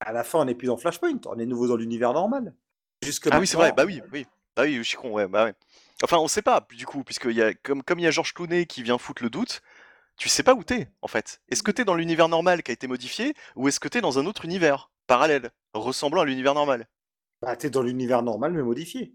À 0.00 0.12
la 0.12 0.24
fin, 0.24 0.40
on 0.40 0.44
n'est 0.44 0.56
plus 0.56 0.66
dans 0.66 0.76
Flashpoint, 0.76 1.20
on 1.26 1.38
est 1.38 1.46
nouveau 1.46 1.68
dans 1.68 1.76
l'univers 1.76 2.12
normal. 2.12 2.54
Jusque 3.02 3.28
ah 3.30 3.38
oui, 3.38 3.46
c'est 3.46 3.56
vrai, 3.56 3.72
bah 3.72 3.84
oui, 3.84 4.02
oui. 4.12 4.26
Bah 4.56 4.64
oui, 4.64 4.76
je 4.76 4.82
suis 4.82 4.96
con, 4.96 5.10
ouais, 5.10 5.28
bah 5.28 5.44
ouais. 5.44 5.54
Enfin, 6.02 6.18
on 6.18 6.28
sait 6.28 6.42
pas, 6.42 6.66
du 6.72 6.86
coup, 6.86 7.04
puisque 7.04 7.26
y 7.26 7.42
a, 7.42 7.54
comme, 7.54 7.82
comme 7.82 8.00
il 8.00 8.02
y 8.02 8.06
a 8.06 8.10
Georges 8.10 8.34
Clooney 8.34 8.66
qui 8.66 8.82
vient 8.82 8.98
foutre 8.98 9.22
le 9.22 9.30
doute, 9.30 9.62
tu 10.16 10.28
sais 10.28 10.42
pas 10.42 10.54
où 10.54 10.64
t'es, 10.64 10.88
en 11.02 11.08
fait. 11.08 11.40
Est-ce 11.48 11.62
que 11.62 11.70
t'es 11.70 11.84
dans 11.84 11.94
l'univers 11.94 12.28
normal 12.28 12.62
qui 12.62 12.72
a 12.72 12.74
été 12.74 12.86
modifié, 12.86 13.34
ou 13.56 13.68
est-ce 13.68 13.80
que 13.80 13.88
t'es 13.88 14.00
dans 14.00 14.18
un 14.18 14.26
autre 14.26 14.44
univers, 14.44 14.90
parallèle, 15.06 15.50
ressemblant 15.72 16.22
à 16.22 16.24
l'univers 16.24 16.54
normal? 16.54 16.88
Bah, 17.42 17.56
t'es 17.56 17.70
dans 17.70 17.82
l'univers 17.82 18.22
normal, 18.22 18.52
mais 18.52 18.62
modifié 18.62 19.14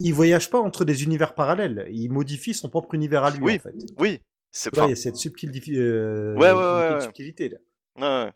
il 0.00 0.12
voyage 0.14 0.50
pas 0.50 0.58
entre 0.58 0.84
des 0.84 1.04
univers 1.04 1.34
parallèles. 1.34 1.86
Il 1.90 2.10
modifie 2.10 2.54
son 2.54 2.68
propre 2.68 2.94
univers 2.94 3.24
à 3.24 3.30
lui. 3.30 3.40
Oui, 3.42 3.56
en 3.56 3.58
fait. 3.60 3.74
oui. 3.98 4.20
C'est 4.52 4.76
il 4.76 4.88
y 4.88 4.92
a 4.92 4.96
cette 4.96 5.14
subtile 5.14 5.52
euh, 5.78 6.34
ouais, 6.34 6.50
ouais, 6.50 6.94
ouais, 6.94 7.00
subtilité 7.02 7.50
là. 7.96 8.32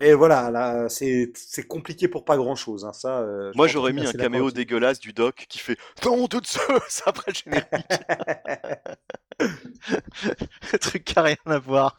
Et 0.00 0.14
voilà, 0.14 0.50
là, 0.50 0.88
c'est 0.88 1.32
compliqué 1.66 2.06
pour 2.06 2.24
pas 2.24 2.36
grand 2.36 2.54
chose. 2.54 2.84
Hein. 2.84 2.92
Ça, 2.92 3.20
euh, 3.20 3.50
Moi, 3.56 3.66
j'aurais 3.66 3.92
mis 3.92 4.06
un 4.06 4.12
caméo 4.12 4.50
dégueulasse 4.50 5.00
du 5.00 5.12
doc 5.12 5.46
qui 5.48 5.58
fait 5.58 5.76
Non, 6.04 6.26
de 6.26 6.40
Zeus 6.44 7.02
après 7.06 7.32
le 7.32 7.34
générique. 7.34 7.66
un 10.72 10.78
truc 10.78 11.04
qui 11.04 11.14
n'a 11.16 11.22
rien 11.22 11.36
à 11.46 11.58
voir. 11.58 11.96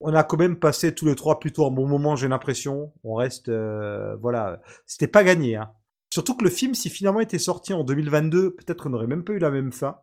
On 0.00 0.12
a 0.14 0.24
quand 0.24 0.36
même 0.36 0.58
passé 0.58 0.92
tous 0.94 1.06
les 1.06 1.14
trois 1.14 1.38
plutôt 1.38 1.66
un 1.66 1.70
bon 1.70 1.86
moment, 1.86 2.16
j'ai 2.16 2.28
l'impression. 2.28 2.92
On 3.04 3.14
reste. 3.14 3.48
Euh, 3.48 4.16
voilà. 4.16 4.60
C'était 4.86 5.06
pas 5.06 5.22
gagné. 5.22 5.54
Hein. 5.56 5.70
Surtout 6.14 6.36
que 6.36 6.44
le 6.44 6.50
film, 6.50 6.74
si 6.74 6.90
finalement 6.90 7.18
était 7.18 7.40
sorti 7.40 7.72
en 7.72 7.82
2022, 7.82 8.54
peut-être 8.54 8.84
qu'on 8.84 8.90
n'aurait 8.90 9.08
même 9.08 9.24
pas 9.24 9.32
eu 9.32 9.40
la 9.40 9.50
même 9.50 9.72
fin. 9.72 9.98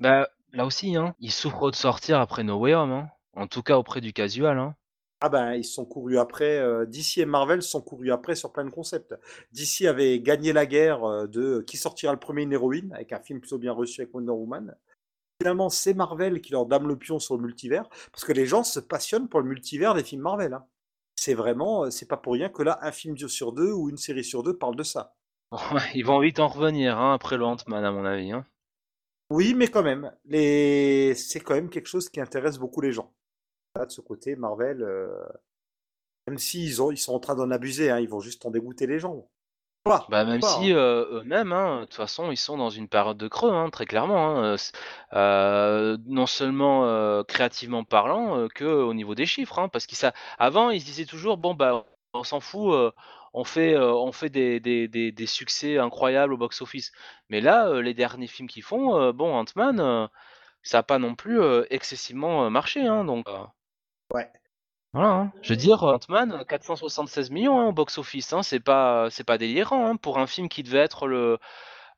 Bah, 0.00 0.28
là 0.52 0.66
aussi, 0.66 0.96
hein, 0.96 1.14
il 1.20 1.30
souffre 1.30 1.70
de 1.70 1.76
sortir 1.76 2.18
après 2.18 2.42
No 2.42 2.58
Way 2.58 2.74
Home, 2.74 2.90
hein. 2.90 3.08
en 3.36 3.46
tout 3.46 3.62
cas 3.62 3.78
auprès 3.78 4.00
du 4.00 4.12
casual. 4.12 4.58
Hein. 4.58 4.74
Ah 5.20 5.28
ben, 5.28 5.54
ils 5.54 5.64
sont 5.64 5.84
courus 5.84 6.18
après, 6.18 6.58
euh, 6.58 6.84
DC 6.84 7.18
et 7.18 7.26
Marvel 7.26 7.62
sont 7.62 7.80
courus 7.80 8.10
après 8.10 8.34
sur 8.34 8.52
plein 8.52 8.64
de 8.64 8.70
concepts. 8.70 9.14
DC 9.52 9.86
avait 9.86 10.18
gagné 10.18 10.52
la 10.52 10.66
guerre 10.66 11.04
euh, 11.04 11.26
de 11.28 11.60
qui 11.64 11.76
sortira 11.76 12.12
le 12.12 12.18
premier 12.18 12.42
une 12.42 12.52
héroïne, 12.52 12.92
avec 12.92 13.12
un 13.12 13.20
film 13.20 13.38
plutôt 13.38 13.58
bien 13.58 13.70
reçu 13.70 14.00
avec 14.00 14.12
Wonder 14.12 14.32
Woman. 14.32 14.74
Finalement, 15.40 15.70
c'est 15.70 15.94
Marvel 15.94 16.40
qui 16.40 16.50
leur 16.50 16.66
dame 16.66 16.88
le 16.88 16.96
pion 16.96 17.20
sur 17.20 17.36
le 17.36 17.42
multivers, 17.44 17.88
parce 18.10 18.24
que 18.24 18.32
les 18.32 18.46
gens 18.46 18.64
se 18.64 18.80
passionnent 18.80 19.28
pour 19.28 19.38
le 19.40 19.46
multivers 19.46 19.94
des 19.94 20.02
films 20.02 20.22
Marvel. 20.22 20.54
Hein. 20.54 20.66
C'est 21.14 21.34
vraiment, 21.34 21.84
euh, 21.84 21.90
c'est 21.90 22.08
pas 22.08 22.16
pour 22.16 22.32
rien 22.32 22.48
que 22.48 22.64
là, 22.64 22.80
un 22.82 22.90
film 22.90 23.16
sur 23.16 23.52
deux 23.52 23.70
ou 23.70 23.90
une 23.90 23.96
série 23.96 24.24
sur 24.24 24.42
deux 24.42 24.58
parle 24.58 24.74
de 24.74 24.82
ça. 24.82 25.14
ils 25.94 26.04
vont 26.04 26.18
vite 26.20 26.40
en 26.40 26.48
revenir 26.48 26.98
hein, 26.98 27.14
après 27.14 27.36
le 27.36 27.44
Ant-Man, 27.44 27.84
à 27.84 27.92
mon 27.92 28.04
avis. 28.04 28.32
Hein. 28.32 28.46
Oui, 29.30 29.54
mais 29.54 29.68
quand 29.68 29.82
même, 29.82 30.12
les... 30.26 31.14
c'est 31.14 31.40
quand 31.40 31.54
même 31.54 31.70
quelque 31.70 31.88
chose 31.88 32.10
qui 32.10 32.20
intéresse 32.20 32.58
beaucoup 32.58 32.80
les 32.80 32.92
gens. 32.92 33.12
de 33.78 33.88
ce 33.88 34.00
côté, 34.00 34.36
Marvel, 34.36 34.82
euh, 34.82 35.08
même 36.26 36.38
s'ils 36.38 36.68
ils 36.68 36.98
sont 36.98 37.14
en 37.14 37.20
train 37.20 37.34
d'en 37.34 37.50
abuser, 37.50 37.90
hein, 37.90 37.98
ils 37.98 38.08
vont 38.08 38.20
juste 38.20 38.44
en 38.44 38.50
dégoûter 38.50 38.86
les 38.86 38.98
gens. 38.98 39.26
bah, 39.86 40.24
même 40.24 40.42
si 40.42 40.72
euh, 40.72 41.20
eux-mêmes, 41.20 41.50
de 41.50 41.84
toute 41.84 41.94
façon, 41.94 42.30
ils 42.30 42.36
sont 42.36 42.58
dans 42.58 42.68
une 42.70 42.88
période 42.88 43.16
de 43.16 43.26
creux, 43.26 43.70
très 43.70 43.86
clairement. 43.86 44.54
Euh, 45.14 45.96
non 46.06 46.26
seulement 46.26 47.24
créativement 47.24 47.84
parlant, 47.84 48.48
que 48.54 48.64
au 48.64 48.92
niveau 48.92 49.14
des 49.14 49.26
chiffres. 49.26 49.66
parce 49.72 49.86
qu'avant, 49.86 50.68
ils 50.70 50.80
se 50.80 50.86
disaient 50.86 51.06
toujours, 51.06 51.38
bon, 51.38 51.54
bah, 51.54 51.86
on 52.12 52.22
s'en 52.22 52.40
fout, 52.40 52.92
on 53.32 53.44
fait, 53.44 53.76
on 53.76 54.12
fait 54.12 54.30
des, 54.30 54.60
des, 54.60 55.26
succès 55.26 55.78
incroyables 55.78 56.34
au 56.34 56.36
box-office. 56.36 56.92
Mais 57.28 57.40
là, 57.40 57.80
les 57.80 57.94
derniers 57.94 58.26
films 58.26 58.48
qu'ils 58.48 58.62
font, 58.62 59.12
bon, 59.12 59.34
Ant-Man, 59.34 60.08
ça 60.62 60.78
n'a 60.78 60.82
pas 60.82 60.98
non 60.98 61.14
plus 61.14 61.40
excessivement 61.70 62.50
marché. 62.50 62.86
Hein, 62.86 63.04
donc, 63.04 63.28
ouais. 64.14 64.30
Voilà, 64.92 65.08
hein. 65.08 65.32
Je 65.40 65.50
veux 65.50 65.56
dire, 65.56 65.82
Ant-Man, 65.82 66.44
476 66.46 67.30
millions 67.30 67.58
hein, 67.60 67.66
au 67.68 67.72
box-office, 67.72 68.34
c'est 68.42 68.60
pas, 68.60 69.08
c'est 69.10 69.24
pas 69.24 69.38
délirant 69.38 69.96
pour 69.96 70.18
un 70.18 70.26
film 70.26 70.48
qui 70.50 70.62
devait 70.62 70.78
être 70.78 71.06
le, 71.06 71.38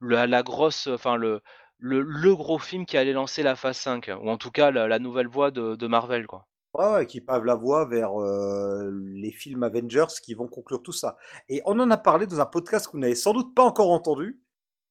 la 0.01 0.43
grosse, 0.45 0.87
enfin 0.87 1.17
le, 1.17 1.43
le, 1.79 2.35
gros 2.37 2.59
film 2.59 2.87
qui 2.87 2.97
allait 2.97 3.13
lancer 3.13 3.43
la 3.43 3.57
phase 3.57 3.79
5, 3.79 4.11
ou 4.21 4.31
en 4.31 4.39
tout 4.39 4.51
cas 4.51 4.71
la, 4.71 4.99
nouvelle 4.99 5.27
voie 5.27 5.51
de, 5.51 5.75
de 5.75 5.87
Marvel, 5.87 6.27
quoi. 6.27 6.47
Ouais, 6.75 7.07
qui 7.07 7.21
pavent 7.21 7.45
la 7.45 7.55
voie 7.55 7.85
vers 7.87 8.13
les 8.91 9.31
films 9.31 9.63
Avengers 9.63 10.07
qui 10.23 10.35
vont 10.35 10.49
conclure 10.49 10.83
tout 10.83 10.93
ça. 10.93 11.17
Et 11.49 11.63
on 11.67 11.79
en 11.79 11.91
a 11.91 11.97
parlé 11.97 12.27
dans 12.27 12.41
un 12.41 12.47
podcast 12.47 12.87
que 12.87 12.93
vous 12.93 12.99
n'avez 12.99 13.15
sans 13.15 13.33
doute 13.33 13.55
pas 13.55 13.63
encore 13.63 13.91
entendu, 13.91 14.41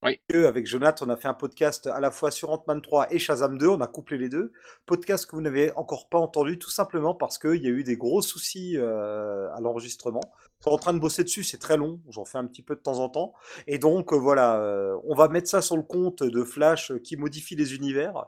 Oui. 0.02 0.20
Avec 0.34 0.66
Jonathan, 0.66 1.06
on 1.06 1.10
a 1.10 1.18
fait 1.18 1.28
un 1.28 1.34
podcast 1.34 1.88
à 1.88 2.00
la 2.00 2.12
fois 2.12 2.32
sur 2.32 2.50
Ant-Man 2.52 2.82
3 2.82 3.14
et 3.14 3.20
Shazam 3.20 3.58
2, 3.58 3.68
on 3.68 3.82
a 3.82 3.88
couplé 3.88 4.18
les 4.18 4.30
deux. 4.30 4.52
Podcast 4.86 5.26
que 5.26 5.36
vous 5.36 5.42
n'avez 5.42 5.72
encore 5.74 6.10
pas 6.10 6.18
entendu, 6.20 6.58
tout 6.60 6.70
simplement 6.70 7.16
parce 7.16 7.38
qu'il 7.38 7.62
y 7.62 7.68
a 7.68 7.72
eu 7.72 7.84
des 7.84 7.96
gros 7.96 8.22
soucis 8.22 8.78
euh, 8.78 9.50
à 9.54 9.62
l'enregistrement. 9.62 10.22
Je 10.64 10.70
suis 10.70 10.76
en 10.76 10.78
train 10.78 10.94
de 10.94 11.00
bosser 11.00 11.26
dessus, 11.26 11.44
c'est 11.44 11.58
très 11.58 11.76
long, 11.76 12.02
j'en 12.08 12.24
fais 12.24 12.38
un 12.38 12.48
petit 12.48 12.62
peu 12.62 12.76
de 12.76 12.80
temps 12.80 13.00
en 13.00 13.10
temps. 13.10 13.34
Et 13.68 13.80
donc, 13.80 14.14
euh, 14.14 14.16
voilà, 14.16 14.62
euh, 14.62 14.98
on 15.04 15.14
va 15.14 15.28
mettre 15.28 15.50
ça 15.50 15.62
sur 15.62 15.76
le 15.76 15.84
compte 15.84 16.24
de 16.24 16.44
Flash 16.46 16.92
euh, 16.92 17.00
qui 17.00 17.18
modifie 17.18 17.58
les 17.58 17.76
univers. 17.76 18.28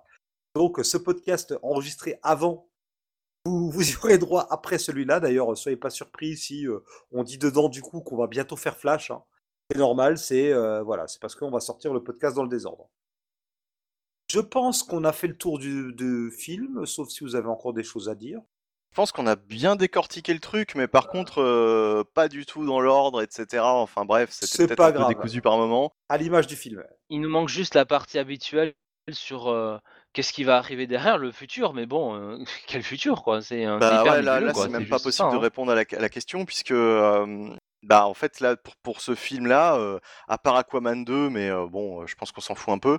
Donc, 0.54 0.80
ce 0.84 0.98
podcast 0.98 1.56
enregistré 1.62 2.20
avant, 2.24 2.68
vous, 3.46 3.70
vous 3.72 3.92
y 3.92 3.96
aurez 3.98 4.18
droit 4.18 4.48
après 4.50 4.78
celui-là. 4.78 5.20
D'ailleurs, 5.20 5.58
soyez 5.58 5.78
pas 5.78 5.90
surpris 5.90 6.38
si 6.38 6.68
euh, 6.68 6.80
on 7.12 7.24
dit 7.24 7.38
dedans 7.38 7.70
du 7.70 7.82
coup 7.82 8.02
qu'on 8.02 8.18
va 8.18 8.28
bientôt 8.28 8.56
faire 8.56 8.78
Flash. 8.78 9.12
hein. 9.12 9.24
C'est 9.72 9.78
normal, 9.80 10.18
c'est 10.18 10.54
euh, 10.54 10.84
voilà, 10.84 11.08
c'est 11.08 11.20
parce 11.20 11.36
qu'on 11.36 11.50
va 11.50 11.60
sortir 11.60 11.94
le 11.94 12.04
podcast 12.04 12.36
dans 12.36 12.44
le 12.44 12.50
désordre. 12.50 12.88
Je 14.32 14.40
pense 14.40 14.84
qu'on 14.84 15.04
a 15.04 15.12
fait 15.14 15.28
le 15.28 15.38
tour 15.38 15.60
du, 15.60 15.94
du 15.94 16.32
film, 16.32 16.86
sauf 16.86 17.10
si 17.10 17.24
vous 17.24 17.36
avez 17.36 17.48
encore 17.48 17.74
des 17.74 17.84
choses 17.84 18.10
à 18.10 18.16
dire. 18.16 18.40
Je 18.92 18.96
pense 18.96 19.12
qu'on 19.12 19.28
a 19.28 19.36
bien 19.36 19.76
décortiqué 19.76 20.34
le 20.34 20.40
truc, 20.40 20.74
mais 20.76 20.88
par 20.88 21.08
contre, 21.10 21.42
euh, 21.42 22.04
pas 22.14 22.28
du 22.30 22.46
tout 22.46 22.66
dans 22.66 22.80
l'ordre, 22.80 23.22
etc. 23.22 23.62
Enfin 23.64 24.06
bref, 24.06 24.30
C'est 24.32 24.48
c'était 24.48 24.68
peut-être 24.68 24.78
pas 24.78 24.88
un 24.88 24.92
peu 24.94 25.00
grave. 25.00 25.10
décousu 25.10 25.42
par 25.42 25.58
moment. 25.58 25.92
À 26.10 26.18
l'image 26.18 26.48
du 26.48 26.56
film. 26.56 26.84
Il 27.10 27.22
nous 27.22 27.30
manque 27.30 27.50
juste 27.50 27.76
la 27.76 27.86
partie 27.86 28.18
habituelle 28.20 28.74
sur 29.12 29.48
euh, 29.50 29.78
qu'est-ce 30.16 30.34
qui 30.34 30.44
va 30.44 30.58
arriver 30.58 30.88
derrière, 30.88 31.20
le 31.20 31.32
futur. 31.32 31.74
Mais 31.76 31.86
bon, 31.86 32.16
euh, 32.16 32.38
quel 32.68 32.82
futur, 32.82 33.22
quoi 33.24 33.42
C'est 33.44 33.66
Bah 33.66 34.04
ouais, 34.04 34.22
là, 34.24 34.40
là 34.40 34.54
c'est 34.56 34.70
même 34.70 34.88
pas 34.88 34.98
possible 34.98 35.30
ça, 35.30 35.30
de 35.30 35.36
hein. 35.36 35.40
répondre 35.40 35.72
à 35.72 35.76
la, 35.76 35.82
à 35.92 36.00
la 36.00 36.10
question, 36.10 36.46
puisque, 36.46 36.72
euh, 36.72 37.50
bah 37.84 38.08
en 38.08 38.14
fait, 38.16 38.40
là, 38.40 38.56
pour, 38.56 38.76
pour 38.78 39.02
ce 39.02 39.14
film-là, 39.14 39.76
euh, 39.76 40.00
à 40.28 40.38
part 40.40 40.56
Aquaman 40.56 41.04
2, 41.06 41.30
mais 41.30 41.50
euh, 41.52 41.68
bon, 41.68 42.08
je 42.08 42.16
pense 42.16 42.32
qu'on 42.32 42.42
s'en 42.42 42.56
fout 42.56 42.74
un 42.74 42.80
peu, 42.80 42.98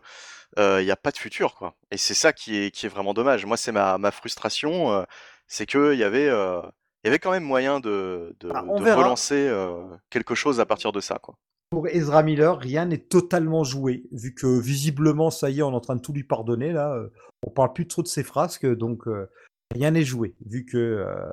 il 0.59 0.84
n'y 0.84 0.90
a 0.93 0.97
pas 0.97 1.10
de 1.10 1.18
futur, 1.18 1.55
quoi. 1.56 1.74
Et 1.90 1.97
c'est 1.97 2.14
ça 2.14 2.32
qui 2.32 2.56
est, 2.59 2.70
qui 2.70 2.86
est 2.86 2.88
vraiment 2.88 3.14
dommage. 3.14 3.44
Moi, 3.47 3.56
c'est 3.56 3.72
ma, 3.72 3.98
ma 3.98 4.10
frustration, 4.12 4.93
euh, 4.93 5.02
c'est 5.48 5.66
qu'il 5.66 5.94
y 5.94 6.05
avait... 6.05 6.28
euh, 6.28 6.60
il 7.05 7.09
y 7.09 7.10
avait 7.10 7.18
quand 7.20 7.30
même 7.30 7.44
moyen 7.44 7.78
de, 7.78 8.34
de, 8.40 8.51
Ah, 8.52 8.64
verra. 8.80 8.97
relancer 8.97 9.47
euh, 9.48 9.80
quelque 10.10 10.34
chose 10.34 10.59
à 10.59 10.66
partir 10.66 10.90
de 10.90 10.98
ça, 11.01 11.18
quoi. 11.20 11.36
Pour 11.76 11.88
Ezra 11.88 12.22
Miller, 12.22 12.58
rien 12.58 12.86
n'est 12.86 12.96
totalement 12.96 13.62
joué, 13.62 14.04
vu 14.10 14.32
que 14.32 14.46
visiblement, 14.58 15.30
ça 15.30 15.50
y 15.50 15.58
est, 15.58 15.62
on 15.62 15.72
est 15.72 15.74
en 15.74 15.80
train 15.80 15.96
de 15.96 16.00
tout 16.00 16.14
lui 16.14 16.24
pardonner. 16.24 16.72
Là, 16.72 16.94
euh, 16.94 17.12
on 17.46 17.50
parle 17.50 17.74
plus 17.74 17.86
trop 17.86 18.02
de 18.02 18.08
ses 18.08 18.22
frasques, 18.22 18.64
donc 18.64 19.06
euh, 19.06 19.28
rien 19.74 19.90
n'est 19.90 20.02
joué, 20.02 20.34
vu 20.46 20.64
que 20.64 20.78
euh, 20.78 21.30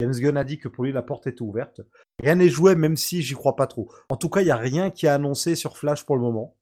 James 0.00 0.14
Gunn 0.14 0.36
a 0.36 0.42
dit 0.42 0.58
que 0.58 0.66
pour 0.66 0.82
lui 0.82 0.90
la 0.90 1.02
porte 1.02 1.28
était 1.28 1.42
ouverte. 1.42 1.80
Rien 2.20 2.34
n'est 2.34 2.48
joué, 2.48 2.74
même 2.74 2.96
si 2.96 3.22
j'y 3.22 3.34
crois 3.34 3.54
pas 3.54 3.68
trop. 3.68 3.88
En 4.08 4.16
tout 4.16 4.28
cas, 4.28 4.40
il 4.40 4.48
y 4.48 4.50
a 4.50 4.56
rien 4.56 4.90
qui 4.90 5.06
est 5.06 5.10
annoncé 5.10 5.54
sur 5.54 5.76
Flash 5.76 6.04
pour 6.04 6.16
le 6.16 6.22
moment. 6.22 6.56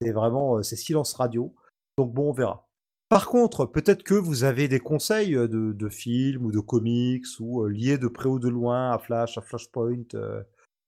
C'est 0.00 0.12
vraiment 0.12 0.62
c'est 0.62 0.76
silence 0.76 1.12
radio. 1.12 1.54
Donc 1.98 2.14
bon, 2.14 2.30
on 2.30 2.32
verra. 2.32 2.66
Par 3.10 3.26
contre, 3.26 3.66
peut-être 3.66 4.02
que 4.02 4.14
vous 4.14 4.44
avez 4.44 4.66
des 4.66 4.80
conseils 4.80 5.32
de, 5.32 5.46
de 5.74 5.88
films 5.90 6.46
ou 6.46 6.52
de 6.52 6.60
comics 6.60 7.26
ou 7.38 7.66
liés 7.66 7.98
de 7.98 8.08
près 8.08 8.30
ou 8.30 8.38
de 8.38 8.48
loin 8.48 8.92
à 8.92 8.98
Flash, 8.98 9.36
à 9.36 9.42
Flashpoint 9.42 10.04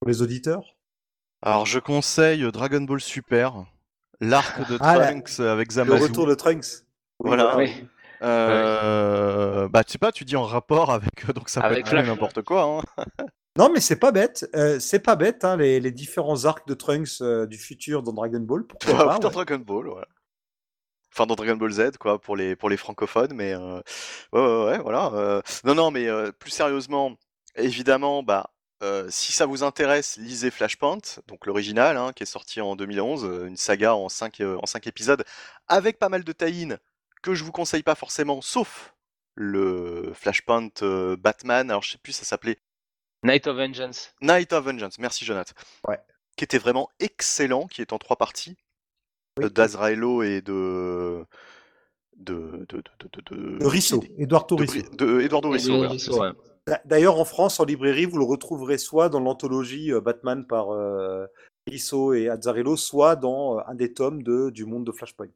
pour 0.01 0.09
les 0.09 0.23
auditeurs? 0.23 0.79
Alors, 1.43 1.67
je 1.67 1.79
conseille 1.79 2.51
Dragon 2.53 2.81
Ball 2.83 3.01
Super, 3.01 3.65
l'arc 4.21 4.69
de 4.71 4.79
Ah, 4.81 4.95
Trunks 4.99 5.41
avec 5.41 5.69
Le 5.69 5.75
Zamasu. 5.75 6.03
retour 6.05 6.27
de 6.27 6.35
Trunks. 6.35 6.85
Voilà. 7.19 7.57
Oui. 7.57 7.73
Euh, 8.23 9.69
Bah, 9.69 9.83
tu 9.85 9.93
sais 9.93 9.99
pas, 9.99 10.13
tu 10.13 10.25
dis 10.25 10.37
en 10.37 10.45
rapport 10.45 10.91
avec, 10.93 11.27
donc 11.35 11.49
ça 11.49 11.63
peut 11.63 11.77
être 11.79 11.93
n'importe 11.95 12.43
quoi. 12.43 12.63
Hein. 12.65 12.83
Non, 13.59 13.71
mais 13.71 13.81
c'est 13.81 13.97
pas 13.97 14.13
bête. 14.13 14.49
euh, 14.57 14.81
c'est 14.81 15.01
pas 15.01 15.15
bête, 15.15 15.45
hein, 15.45 15.59
les, 15.59 15.79
les 15.79 15.91
différents 15.91 16.47
arcs 16.47 16.67
de 16.67 16.73
Trunks 16.73 17.21
euh, 17.21 17.45
du 17.45 17.59
futur 17.59 18.03
dans 18.03 18.15
Dragon 18.15 18.41
Ball. 18.41 18.65
Pourquoi 18.67 19.05
pas, 19.05 19.19
dans 19.19 19.29
ouais. 19.29 19.35
Dragon 19.35 19.59
Ball, 19.59 19.89
voilà. 19.89 20.07
Enfin, 21.13 21.27
dans 21.27 21.35
Dragon 21.35 21.57
Ball 21.57 21.71
Z, 21.71 21.99
quoi, 22.01 22.19
pour 22.19 22.35
les, 22.35 22.57
pour 22.57 22.71
les 22.71 22.79
francophones, 22.79 23.35
mais 23.35 23.53
euh, 23.53 23.83
ouais, 24.33 24.41
ouais, 24.41 24.65
ouais, 24.71 24.79
voilà. 24.79 25.11
euh. 25.13 25.43
Non, 25.65 25.75
non, 25.75 25.91
mais 25.91 26.09
euh, 26.09 26.33
plus 26.33 26.51
sérieusement, 26.51 27.13
évidemment, 27.55 28.23
bah, 28.23 28.47
euh, 28.83 29.07
si 29.11 29.33
ça 29.33 29.47
vous 29.47 29.63
intéresse, 29.63 30.17
lisez 30.17 30.51
Flashpoint, 30.51 30.99
donc 31.29 31.47
l'original, 31.47 31.97
hein, 31.97 32.13
qui 32.15 32.23
est 32.25 32.27
sorti 32.27 32.61
en 32.61 32.75
2011, 32.77 33.25
euh, 33.25 33.47
une 33.47 33.57
saga 33.57 33.95
en 33.95 34.09
5 34.09 34.41
en 34.41 34.67
cinq 34.67 34.87
épisodes, 34.87 35.25
avec 35.69 35.99
pas 35.99 36.09
mal 36.09 36.25
de 36.25 36.33
tie 36.33 36.69
que 37.23 37.35
je 37.35 37.45
vous 37.45 37.53
conseille 37.53 37.83
pas 37.85 37.95
forcément, 37.95 38.41
sauf 38.43 38.95
le 39.35 40.13
Flashpoint 40.15 40.69
euh, 40.83 41.17
Batman, 41.17 41.71
alors 41.71 41.83
je 41.83 41.93
sais 41.93 41.99
plus, 41.99 42.13
ça 42.13 42.25
s'appelait 42.25 42.59
Night 43.25 43.47
of 43.47 43.57
Vengeance. 43.57 44.13
Night 44.21 44.53
of 44.53 44.65
Vengeance, 44.65 44.99
merci 44.99 45.25
Jonathan. 45.25 45.55
Ouais. 45.87 45.99
Qui 46.37 46.45
était 46.45 46.59
vraiment 46.59 46.89
excellent, 46.99 47.67
qui 47.69 47.81
est 47.81 47.93
en 47.93 47.99
trois 47.99 48.17
parties, 48.17 48.57
Oui. 49.39 49.45
euh, 49.45 49.49
d'Azraello 49.51 50.23
et 50.25 50.41
de... 50.43 51.25
de... 52.17 52.67
de... 52.69 52.83
de... 52.99 53.09
de... 53.13 53.21
de- 53.31 53.59
De 53.59 53.67
Risso, 53.67 54.03
Eduardo 54.19 54.57
de, 54.57 54.63
Risso. 54.63 54.91
De 54.97 55.21
Eduardo 55.21 55.51
Risso, 55.51 55.77
voilà, 55.77 56.33
ouais. 56.33 56.39
D'a- 56.67 56.81
D'ailleurs, 56.85 57.19
en 57.19 57.25
France, 57.25 57.61
en 57.61 57.65
librairie, 57.65 58.05
vous 58.05 58.19
le 58.19 58.25
retrouverez 58.25 58.79
soit 58.79 59.09
dans 59.09 59.21
l'anthologie 59.21 59.93
euh, 59.93 60.01
Batman 60.01 60.47
par 60.47 60.71
euh, 60.73 61.27
et 61.67 62.29
Azzarello, 62.29 62.77
soit 62.77 63.17
dans 63.17 63.59
euh, 63.59 63.63
un 63.67 63.75
des 63.75 63.93
tomes 63.93 64.23
du 64.23 64.65
monde 64.65 64.85
de 64.85 64.93
Flashpoint. 64.93 65.29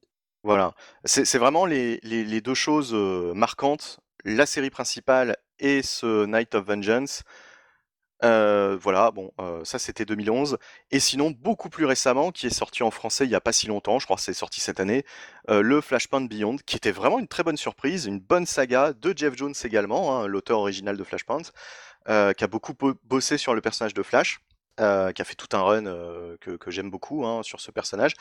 Voilà. 0.42 0.74
C'est 1.04 1.38
vraiment 1.38 1.66
les 1.66 2.40
deux 2.40 2.54
choses 2.54 2.94
euh, 2.94 3.32
marquantes, 3.34 3.98
la 4.24 4.46
série 4.46 4.70
principale 4.70 5.36
et 5.58 5.82
ce 5.82 6.26
Night 6.26 6.54
of 6.54 6.66
Vengeance. 6.66 7.22
Euh, 8.24 8.78
voilà, 8.80 9.10
bon, 9.10 9.30
euh, 9.40 9.62
ça 9.64 9.78
c'était 9.78 10.04
2011. 10.06 10.58
Et 10.90 11.00
sinon, 11.00 11.30
beaucoup 11.30 11.68
plus 11.68 11.84
récemment, 11.84 12.32
qui 12.32 12.46
est 12.46 12.50
sorti 12.50 12.82
en 12.82 12.90
français 12.90 13.24
il 13.24 13.28
n'y 13.28 13.34
a 13.34 13.40
pas 13.40 13.52
si 13.52 13.66
longtemps, 13.66 13.98
je 13.98 14.06
crois 14.06 14.16
que 14.16 14.22
c'est 14.22 14.32
sorti 14.32 14.60
cette 14.60 14.80
année, 14.80 15.04
euh, 15.50 15.60
le 15.62 15.80
Flashpoint 15.82 16.22
Beyond, 16.22 16.56
qui 16.66 16.76
était 16.76 16.92
vraiment 16.92 17.18
une 17.18 17.28
très 17.28 17.42
bonne 17.42 17.58
surprise, 17.58 18.06
une 18.06 18.18
bonne 18.20 18.46
saga 18.46 18.92
de 18.94 19.12
Jeff 19.16 19.36
Jones 19.36 19.54
également, 19.64 20.16
hein, 20.18 20.26
l'auteur 20.26 20.60
original 20.60 20.96
de 20.96 21.04
Flashpoint, 21.04 21.42
qui 22.06 22.44
a 22.44 22.46
beaucoup 22.46 22.72
bo- 22.74 22.94
bossé 23.04 23.36
sur 23.38 23.54
le 23.54 23.60
personnage 23.60 23.94
de 23.94 24.02
Flash. 24.02 24.40
qui 24.78 24.82
a 25.22 25.24
fait 25.24 25.34
tout 25.34 25.48
un 25.56 25.62
run 25.62 25.84
que, 26.40 26.70
j'aime 26.70 26.90
beaucoup 26.90 27.24
hein, 27.26 27.42
sur 27.42 27.60
ce 27.60 27.70
personnage. 27.70 28.12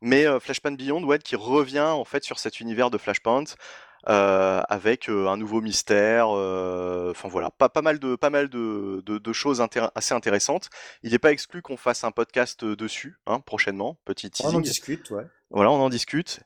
Mais 0.00 0.26
Flashpoint 0.40 0.72
Beyond, 0.72 1.02
ouais, 1.04 1.18
qui 1.18 1.36
revient 1.36 1.80
en 1.80 2.04
fait 2.04 2.24
sur 2.24 2.38
cet 2.38 2.60
univers 2.60 2.90
de 2.90 2.98
Flashpoint 2.98 3.44
avec 4.04 5.08
euh, 5.08 5.28
un 5.28 5.36
nouveau 5.36 5.60
mystère. 5.60 6.28
euh, 6.36 7.10
Enfin 7.12 7.28
voilà, 7.28 7.50
pas, 7.50 7.68
pas 7.68 7.82
mal 7.82 7.98
de 7.98 8.16
pas 8.16 8.30
mal 8.30 8.48
de, 8.48 9.02
de, 9.06 9.18
de 9.18 9.32
choses 9.32 9.60
intér- 9.60 9.90
assez 9.94 10.14
intéressantes. 10.14 10.70
Il 11.02 11.12
n'est 11.12 11.18
pas 11.18 11.32
exclu 11.32 11.62
qu'on 11.62 11.76
fasse 11.76 12.04
un 12.04 12.10
podcast 12.10 12.62
euh, 12.64 12.76
dessus 12.76 13.16
hein, 13.26 13.40
prochainement, 13.40 13.98
petit 14.04 14.30
On 14.40 14.54
en 14.54 14.60
teasing. 14.60 14.62
discute, 14.62 15.10
ouais. 15.10 15.24
Voilà, 15.50 15.70
on 15.70 15.80
en 15.80 15.88
discute. 15.90 16.40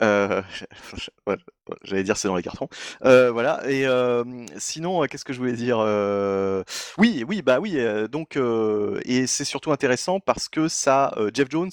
Euh, 0.00 0.42
J'allais 1.82 2.02
dire 2.04 2.16
c'est 2.16 2.28
dans 2.28 2.36
les 2.36 2.42
cartons. 2.42 2.68
Euh, 3.04 3.30
voilà. 3.30 3.68
Et 3.68 3.86
euh, 3.86 4.24
sinon, 4.56 5.02
euh, 5.02 5.06
qu'est-ce 5.06 5.24
que 5.24 5.32
je 5.32 5.38
voulais 5.38 5.52
dire 5.54 5.78
Euh, 5.80 6.62
Oui, 6.98 7.24
oui, 7.28 7.42
bah 7.42 7.60
oui. 7.60 7.78
euh, 7.78 8.08
donc, 8.08 8.36
euh, 8.36 9.00
et 9.04 9.26
c'est 9.26 9.44
surtout 9.44 9.72
intéressant 9.72 10.20
parce 10.20 10.48
que 10.48 10.68
ça, 10.68 11.12
euh, 11.16 11.30
Jeff 11.34 11.48
Jones 11.50 11.70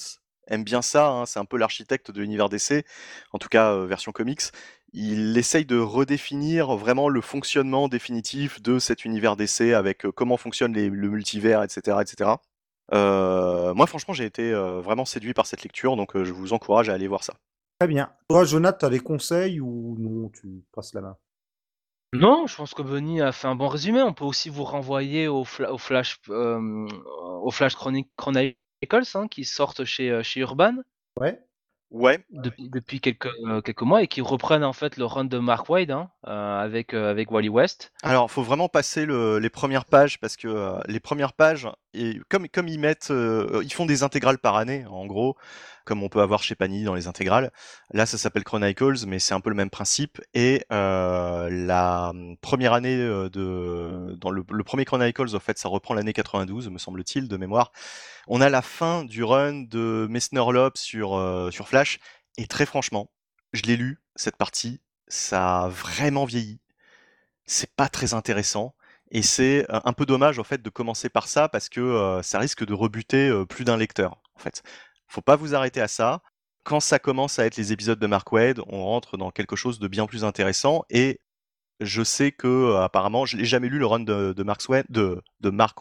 aime 0.47 0.63
bien 0.63 0.81
ça. 0.81 1.07
hein, 1.09 1.25
c'est 1.25 1.39
un 1.39 1.45
peu 1.45 1.57
l'architecte 1.57 2.11
de 2.11 2.21
l'univers 2.21 2.49
DC, 2.49 2.85
en 3.31 3.37
tout 3.39 3.49
cas 3.49 3.73
euh, 3.73 3.85
version 3.85 4.11
comics. 4.11 4.41
Il 4.97 5.37
essaye 5.37 5.65
de 5.65 5.77
redéfinir 5.77 6.75
vraiment 6.77 7.09
le 7.09 7.19
fonctionnement 7.19 7.89
définitif 7.89 8.61
de 8.61 8.79
cet 8.79 9.03
univers 9.03 9.35
DC 9.35 9.73
avec 9.73 10.05
euh, 10.05 10.11
comment 10.11 10.37
fonctionne 10.37 10.73
les- 10.73 10.89
le 10.89 11.09
multivers, 11.09 11.61
etc., 11.63 11.97
etc. 12.01 12.31
Euh, 12.93 13.73
moi, 13.73 13.87
franchement, 13.87 14.13
j'ai 14.13 14.23
été 14.25 14.53
euh, 14.53 14.79
vraiment 14.79 15.03
séduit 15.05 15.33
par 15.33 15.47
cette 15.47 15.63
lecture, 15.63 15.97
donc 15.97 16.15
euh, 16.15 16.23
je 16.23 16.31
vous 16.31 16.53
encourage 16.53 16.87
à 16.89 16.93
aller 16.93 17.07
voir 17.07 17.23
ça. 17.25 17.33
Très 17.79 17.87
bien. 17.89 18.09
Toi, 18.29 18.45
Jonathan, 18.45 18.77
tu 18.79 18.85
as 18.85 18.89
des 18.89 18.99
conseils 19.01 19.59
ou 19.59 19.97
non 19.99 20.29
Tu 20.29 20.63
passes 20.71 20.93
la 20.93 21.01
main? 21.01 21.17
Non, 22.13 22.47
je 22.47 22.55
pense 22.55 22.73
que 22.73 22.81
Benny 22.81 23.21
a 23.21 23.33
fait 23.33 23.47
un 23.47 23.55
bon 23.55 23.67
résumé. 23.67 24.01
On 24.01 24.13
peut 24.13 24.23
aussi 24.23 24.47
vous 24.49 24.63
renvoyer 24.63 25.27
au, 25.27 25.43
fla- 25.43 25.71
au 25.71 25.77
Flash, 25.77 26.19
euh, 26.29 26.87
au 27.41 27.51
Flash 27.51 27.75
Chronic- 27.75 28.11
Chronicles 28.15 28.55
hein, 29.15 29.27
qui 29.27 29.43
sortent 29.43 29.83
chez, 29.83 30.23
chez 30.23 30.39
Urban 30.39 30.75
Ouais. 31.19 31.41
Ouais, 31.91 32.25
depuis, 32.31 32.69
depuis 32.69 32.99
quelques, 32.99 33.29
euh, 33.47 33.61
quelques 33.61 33.83
mois 33.83 34.01
et 34.01 34.07
qui 34.07 34.19
reprennent 34.21 34.63
en 34.63 34.73
fait 34.73 34.97
le 34.97 35.05
run 35.05 35.25
de 35.25 35.37
Mark 35.37 35.69
Wade 35.69 35.91
hein, 35.91 36.09
euh, 36.27 36.59
avec, 36.59 36.93
euh, 36.93 37.09
avec 37.09 37.31
Wally 37.31 37.47
West. 37.47 37.93
alors 38.03 38.29
faut 38.29 38.43
vraiment 38.43 38.67
passer 38.67 39.05
le- 39.05 39.39
les 39.39 39.49
premières 39.49 39.85
pages 39.85 40.19
parce 40.19 40.35
que 40.35 40.75
les 40.89 40.99
premières 40.99 41.33
pages, 41.33 41.69
et 41.93 42.19
comme, 42.29 42.49
comme 42.49 42.67
ils 42.67 42.79
mettent, 42.79 43.13
ils 43.63 43.71
font 43.73 43.85
des 43.85 44.03
intégrales 44.03 44.39
par 44.39 44.55
année 44.57 44.85
en 44.87 45.05
gros, 45.05 45.37
comme 45.85 46.03
on 46.03 46.09
peut 46.09 46.21
avoir 46.21 46.43
chez 46.43 46.55
Panini 46.55 46.83
dans 46.83 46.95
les 46.95 47.07
intégrales. 47.07 47.51
Là, 47.91 48.05
ça 48.05 48.17
s'appelle 48.17 48.43
Chronicles, 48.43 49.05
mais 49.07 49.19
c'est 49.19 49.33
un 49.33 49.39
peu 49.39 49.49
le 49.49 49.55
même 49.55 49.69
principe. 49.69 50.19
Et 50.33 50.65
euh, 50.71 51.49
la 51.49 52.09
hum, 52.09 52.35
première 52.37 52.73
année 52.73 52.97
euh, 52.97 53.29
de, 53.29 54.29
le, 54.29 54.63
premier 54.63 54.83
Chronicles, 54.83 55.35
en 55.35 55.39
fait, 55.39 55.57
ça 55.57 55.69
reprend 55.69 55.93
l'année 55.93 56.13
92, 56.13 56.69
me 56.69 56.77
semble-t-il, 56.77 57.27
de 57.27 57.37
mémoire. 57.37 57.71
On 58.27 58.41
a 58.41 58.49
la 58.49 58.61
fin 58.61 59.05
du 59.05 59.23
run 59.23 59.63
de 59.63 60.07
Messner 60.09 60.43
sur 60.75 61.15
euh, 61.15 61.51
sur 61.51 61.67
Flash, 61.67 61.99
et 62.37 62.47
très 62.47 62.65
franchement, 62.65 63.11
je 63.53 63.61
l'ai 63.63 63.77
lu 63.77 63.99
cette 64.15 64.37
partie, 64.37 64.81
ça 65.07 65.63
a 65.63 65.69
vraiment 65.69 66.25
vieilli. 66.25 66.59
C'est 67.45 67.73
pas 67.75 67.89
très 67.89 68.13
intéressant. 68.13 68.75
Et 69.11 69.21
c'est 69.21 69.65
un 69.69 69.93
peu 69.93 70.05
dommage 70.05 70.39
en 70.39 70.43
fait 70.43 70.63
de 70.63 70.69
commencer 70.69 71.09
par 71.09 71.27
ça 71.27 71.47
parce 71.47 71.69
que 71.69 72.19
ça 72.23 72.39
risque 72.39 72.65
de 72.65 72.73
rebuter 72.73 73.31
plus 73.47 73.63
d'un 73.63 73.77
lecteur 73.77 74.19
en 74.35 74.39
fait. 74.39 74.63
Faut 75.15 75.21
pas 75.21 75.37
vous 75.37 75.55
arrêter 75.55 75.79
à 75.79 75.87
ça. 75.87 76.21
Quand 76.65 76.81
ça 76.81 76.99
commence 76.99 77.39
à 77.39 77.45
être 77.45 77.55
les 77.55 77.71
épisodes 77.71 77.97
de 77.97 78.05
Mark 78.05 78.29
Wade, 78.33 78.59
on 78.67 78.83
rentre 78.83 79.15
dans 79.15 79.31
quelque 79.31 79.55
chose 79.55 79.79
de 79.79 79.87
bien 79.87 80.07
plus 80.07 80.25
intéressant 80.25 80.83
et 80.89 81.21
je 81.79 82.03
sais 82.03 82.33
que 82.33 82.47
euh, 82.47 82.83
apparemment, 82.83 83.25
je 83.25 83.37
n'ai 83.37 83.45
jamais 83.45 83.69
lu 83.69 83.79
le 83.79 83.85
run 83.85 84.01
de, 84.01 84.43
Mark 84.43 84.67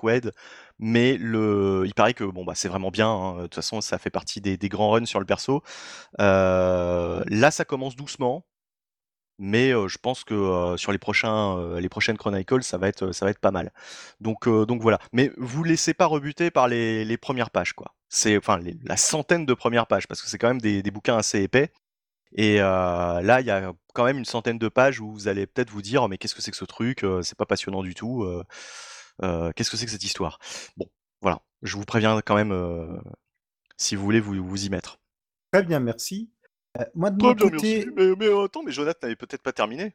Wade, 0.05 0.33
mais 0.79 1.17
le, 1.17 1.83
il 1.85 1.95
paraît 1.95 2.15
que 2.15 2.23
bon 2.23 2.45
bah 2.45 2.55
c'est 2.55 2.69
vraiment 2.69 2.93
bien. 2.93 3.09
Hein. 3.09 3.37
De 3.39 3.43
toute 3.43 3.57
façon, 3.57 3.81
ça 3.81 3.99
fait 3.99 4.11
partie 4.11 4.41
des, 4.41 4.57
des 4.57 4.69
grands 4.69 4.91
runs 4.93 5.05
sur 5.05 5.19
le 5.19 5.27
perso. 5.27 5.63
Euh, 6.21 7.25
là, 7.27 7.51
ça 7.51 7.65
commence 7.65 7.97
doucement, 7.97 8.47
mais 9.39 9.71
je 9.71 9.99
pense 9.99 10.25
que 10.25 10.75
sur 10.77 10.93
les 10.93 10.99
prochains, 10.99 11.79
les 11.79 11.89
prochaines 11.89 12.17
Chronicles, 12.17 12.63
ça 12.63 12.79
va 12.79 12.89
être, 12.89 13.13
ça 13.13 13.25
va 13.25 13.31
être 13.31 13.41
pas 13.41 13.51
mal. 13.51 13.73
Donc, 14.21 14.49
donc 14.49 14.81
voilà. 14.81 14.99
Mais 15.13 15.33
vous 15.37 15.65
laissez 15.65 15.95
pas 15.95 16.07
rebuter 16.07 16.51
par 16.51 16.69
les, 16.69 17.17
premières 17.17 17.51
pages, 17.51 17.73
quoi. 17.73 17.95
C'est 18.09 18.37
enfin 18.37 18.61
la 18.85 18.97
centaine 18.97 19.47
de 19.47 19.55
premières 19.55 19.87
pages, 19.87 20.07
parce 20.07 20.23
que 20.23 20.29
c'est 20.29 20.39
quand 20.39 20.49
même 20.49 20.61
des, 20.61 20.83
bouquins 20.91 21.17
assez 21.17 21.43
épais. 21.43 21.73
Et 22.37 22.59
là, 22.59 23.41
il 23.41 23.47
y 23.47 23.51
a 23.51 23.73
quand 23.95 24.05
même 24.05 24.19
une 24.19 24.25
centaine 24.25 24.59
de 24.59 24.69
pages 24.69 25.01
où 25.01 25.13
vous 25.13 25.29
allez 25.29 25.47
peut-être 25.47 25.71
vous 25.71 25.83
dire, 25.83 26.05
Oh, 26.05 26.09
mais 26.09 26.19
qu'est-ce 26.19 26.35
que 26.35 26.43
c'est 26.43 26.51
que 26.51 26.57
ce 26.57 26.65
truc 26.65 27.05
C'est 27.23 27.39
pas 27.39 27.47
passionnant 27.47 27.83
du 27.83 27.95
tout. 27.95 28.27
Qu'est-ce 29.21 29.71
que 29.71 29.77
c'est 29.77 29.87
que 29.87 29.93
cette 29.93 30.05
histoire? 30.05 30.39
Bon, 30.77 30.89
voilà. 31.21 31.41
Je 31.63 31.77
vous 31.77 31.85
préviens 31.85 32.21
quand 32.21 32.37
même 32.37 33.03
si 33.77 33.97
vous 33.97 34.05
voulez 34.05 34.21
vous 34.21 34.65
y 34.65 34.71
mettre. 34.71 34.99
Très 35.53 35.63
bien, 35.63 35.81
merci. 35.81 36.34
Euh, 36.81 36.85
moi, 36.95 37.11
de 37.11 37.23
mon 37.23 37.35
côté. 37.35 37.87
Mais, 37.97 38.15
mais 38.17 38.27
euh, 38.27 38.45
attends, 38.45 38.63
mais 38.63 38.73
Jonathan 38.73 38.99
n'avait 39.07 39.17
peut-être 39.17 39.43
pas 39.43 39.53
terminé. 39.53 39.95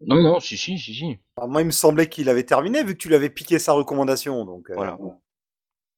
Non, 0.00 0.16
non, 0.22 0.38
si, 0.40 0.56
si, 0.56 0.78
si, 0.78 0.94
si. 0.94 1.18
bah, 1.36 1.46
moi, 1.46 1.62
il 1.62 1.66
me 1.66 1.70
semblait 1.72 2.08
qu'il 2.08 2.28
avait 2.28 2.44
terminé 2.44 2.84
vu 2.84 2.92
que 2.94 2.98
tu 2.98 3.08
lui 3.08 3.16
avais 3.16 3.30
piqué 3.30 3.58
sa 3.58 3.72
recommandation. 3.72 4.44
Donc, 4.44 4.70
euh, 4.70 4.74
Voilà. 4.74 4.98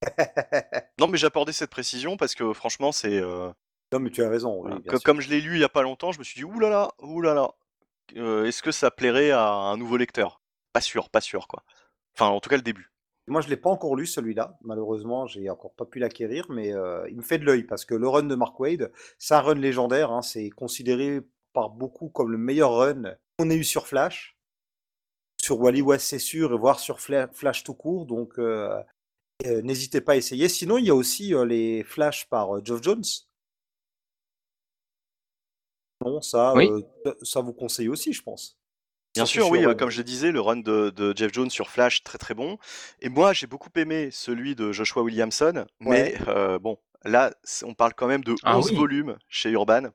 Non, 0.99 1.09
mais 1.09 1.19
j'apportais 1.19 1.53
cette 1.53 1.71
précision 1.71 2.17
parce 2.17 2.35
que 2.35 2.53
franchement, 2.53 2.93
c'est 2.93 3.19
euh, 3.21 3.51
non, 3.93 4.01
mais 4.01 4.11
tu 4.11 4.23
as 4.23 4.29
raison. 4.31 4.55
oui, 4.55 4.61
voilà. 4.63 4.77
bien 4.79 4.91
Co- 4.91 4.97
sûr. 4.99 5.05
comme 5.05 5.21
je 5.21 5.29
l'ai 5.29 5.41
lu 5.41 5.55
il 5.57 5.61
y 5.61 5.65
a 5.65 5.69
pas 5.69 5.83
longtemps, 5.83 6.13
je 6.13 6.19
me 6.19 6.25
suis 6.25 6.37
dit 6.39 6.45
oulala, 6.45 6.93
oulala, 7.01 7.51
euh, 8.17 8.45
est-ce 8.47 8.63
que 8.63 8.73
ça 8.73 8.91
plairait 8.91 9.31
à 9.31 9.47
un 9.47 9.77
nouveau 9.77 9.97
lecteur? 9.97 10.41
Pas 10.73 10.81
sûr, 10.81 11.11
pas 11.11 11.21
sûr 11.21 11.49
quoi. 11.49 11.65
Enfin, 12.15 12.27
en 12.31 12.41
tout 12.41 12.49
cas 12.49 12.57
le 12.57 12.63
début. 12.63 12.90
Moi, 13.31 13.41
je 13.41 13.49
l'ai 13.49 13.57
pas 13.57 13.71
encore 13.71 13.97
lu 13.97 14.07
celui-là. 14.07 14.59
Malheureusement, 14.63 15.27
j'ai 15.27 15.49
encore 15.49 15.73
pas 15.73 15.85
pu 15.87 15.99
l'acquérir, 16.01 16.47
mais 16.51 16.75
euh, 16.75 17.09
il 17.09 17.17
me 17.17 17.23
fait 17.23 17.39
de 17.39 17.45
l'œil 17.45 17.63
parce 17.63 17.85
que 17.85 17.95
le 17.95 18.09
run 18.09 18.25
de 18.25 18.35
Mark 18.35 18.59
Wade, 18.61 18.93
c'est 19.19 19.35
un 19.35 19.41
run 19.41 19.55
légendaire. 19.55 20.11
hein, 20.11 20.21
c'est 20.23 20.51
considéré 20.51 21.21
par 21.53 21.71
beaucoup 21.71 22.09
comme 22.09 22.31
le 22.33 22.39
meilleur 22.39 22.73
run 22.75 23.15
qu'on 23.39 23.49
ait 23.51 23.57
eu 23.57 23.65
sur 23.65 23.87
Flash, 23.87 24.37
sur 25.41 25.59
Wally 25.61 25.81
West, 25.81 26.07
c'est 26.07 26.19
sûr, 26.19 26.53
et 26.53 26.59
voire 26.59 26.79
sur 26.81 26.99
Fla- 27.01 27.33
Flash 27.33 27.65
tout 27.65 27.75
court. 27.75 28.05
Donc, 28.07 28.39
euh, 28.39 28.83
euh, 29.47 29.63
n'hésitez 29.63 30.01
pas 30.01 30.13
à 30.13 30.17
essayer. 30.17 30.49
Sinon, 30.49 30.77
il 30.79 30.85
y 30.87 30.91
a 30.91 30.95
aussi 30.95 31.33
les 31.47 31.83
Flash 31.85 32.29
par 32.29 32.65
Geoff 32.65 32.83
Jones. 32.83 33.03
Non, 36.05 36.21
ça, 36.21 36.55
Oui. 36.55 36.69
ça 37.23 37.41
vous 37.41 37.53
conseille 37.53 37.89
aussi, 37.89 38.13
je 38.13 38.23
pense. 38.23 38.60
Bien 39.15 39.27
sûr, 39.27 39.49
oui, 39.51 39.65
euh, 39.65 39.75
comme 39.75 39.91
je 39.91 39.99
le 39.99 40.05
disais, 40.05 40.31
le 40.31 40.41
run 40.41 40.57
de, 40.59 40.91
de 40.91 41.17
Jeff 41.17 41.33
Jones 41.33 41.51
sur 41.51 41.69
Flash, 41.69 42.03
très 42.05 42.19
très 42.19 42.35
bon. 42.35 42.59
Et 43.01 43.09
moi, 43.09 43.33
j'ai 43.33 43.47
beaucoup 43.49 43.71
aimé 43.77 44.11
celui 44.13 44.55
de 44.55 44.71
Joshua 44.73 45.03
Williamson, 45.03 45.67
mais 45.81 46.15
euh, 46.29 46.59
bon, 46.61 46.79
là, 47.05 47.33
on 47.65 47.75
parle 47.75 47.95
quand 47.95 48.07
même 48.07 48.23
de 48.23 48.33
11 48.33 48.39
Ah 48.45 48.59
oui. 48.61 48.75
volumes 48.77 49.17
chez 49.29 49.51
Urban. 49.51 49.89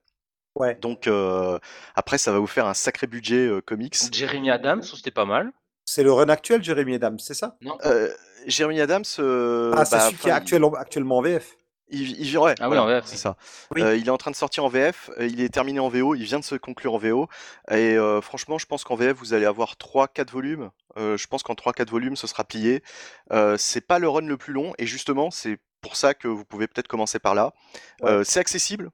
Ouais. 0.55 0.75
Donc 0.75 1.07
euh, 1.07 1.59
après, 1.95 2.17
ça 2.17 2.31
va 2.31 2.39
vous 2.39 2.47
faire 2.47 2.65
un 2.67 2.73
sacré 2.73 3.07
budget 3.07 3.47
euh, 3.47 3.61
comics. 3.61 3.97
Jeremy 4.11 4.51
Adams, 4.51 4.81
c'était 4.83 5.11
pas 5.11 5.25
mal. 5.25 5.51
C'est 5.85 6.03
le 6.03 6.11
run 6.11 6.29
actuel, 6.29 6.63
Jeremy 6.63 6.95
Adams, 6.95 7.19
c'est 7.19 7.33
ça? 7.33 7.57
Non. 7.61 7.77
Euh, 7.85 8.09
Jeremy 8.47 8.81
Adams, 8.81 9.03
euh, 9.19 9.73
Ah, 9.75 9.85
c'est 9.85 9.95
bah, 9.95 10.01
celui 10.07 10.17
qui 10.17 10.27
est 10.29 10.31
actuel- 10.31 10.63
actuellement 10.77 11.17
en 11.17 11.21
VF. 11.21 11.55
Il, 11.89 12.19
il, 12.19 12.37
ouais, 12.37 12.55
Ah 12.59 12.63
oui, 12.63 12.75
voilà, 12.75 12.83
en 12.83 12.87
VF, 12.87 13.05
c'est 13.05 13.17
ça. 13.17 13.37
Oui. 13.71 13.81
Euh, 13.81 13.95
il 13.95 14.07
est 14.07 14.11
en 14.11 14.17
train 14.17 14.31
de 14.31 14.35
sortir 14.35 14.65
en 14.65 14.69
VF, 14.69 15.11
euh, 15.19 15.27
il 15.27 15.39
est 15.41 15.49
terminé 15.53 15.79
en 15.79 15.87
VO, 15.89 16.15
il 16.15 16.23
vient 16.23 16.39
de 16.39 16.43
se 16.43 16.55
conclure 16.55 16.95
en 16.95 16.97
VO. 16.97 17.27
Et 17.69 17.95
euh, 17.95 18.21
franchement, 18.21 18.57
je 18.57 18.65
pense 18.65 18.83
qu'en 18.83 18.95
VF, 18.95 19.17
vous 19.17 19.33
allez 19.33 19.45
avoir 19.45 19.75
3-4 19.75 20.31
volumes. 20.31 20.71
Euh, 20.97 21.17
je 21.17 21.27
pense 21.27 21.43
qu'en 21.43 21.53
3-4 21.53 21.89
volumes, 21.89 22.15
ce 22.15 22.27
sera 22.27 22.43
plié. 22.43 22.83
Euh, 23.31 23.55
c'est 23.57 23.81
pas 23.81 23.99
le 23.99 24.09
run 24.09 24.21
le 24.21 24.37
plus 24.37 24.53
long, 24.53 24.73
et 24.79 24.87
justement, 24.87 25.29
c'est 25.29 25.59
pour 25.81 25.95
ça 25.95 26.13
que 26.13 26.27
vous 26.27 26.45
pouvez 26.45 26.67
peut-être 26.67 26.87
commencer 26.87 27.19
par 27.19 27.35
là. 27.35 27.53
Ouais. 28.01 28.09
Euh, 28.09 28.23
c'est 28.23 28.39
accessible 28.39 28.89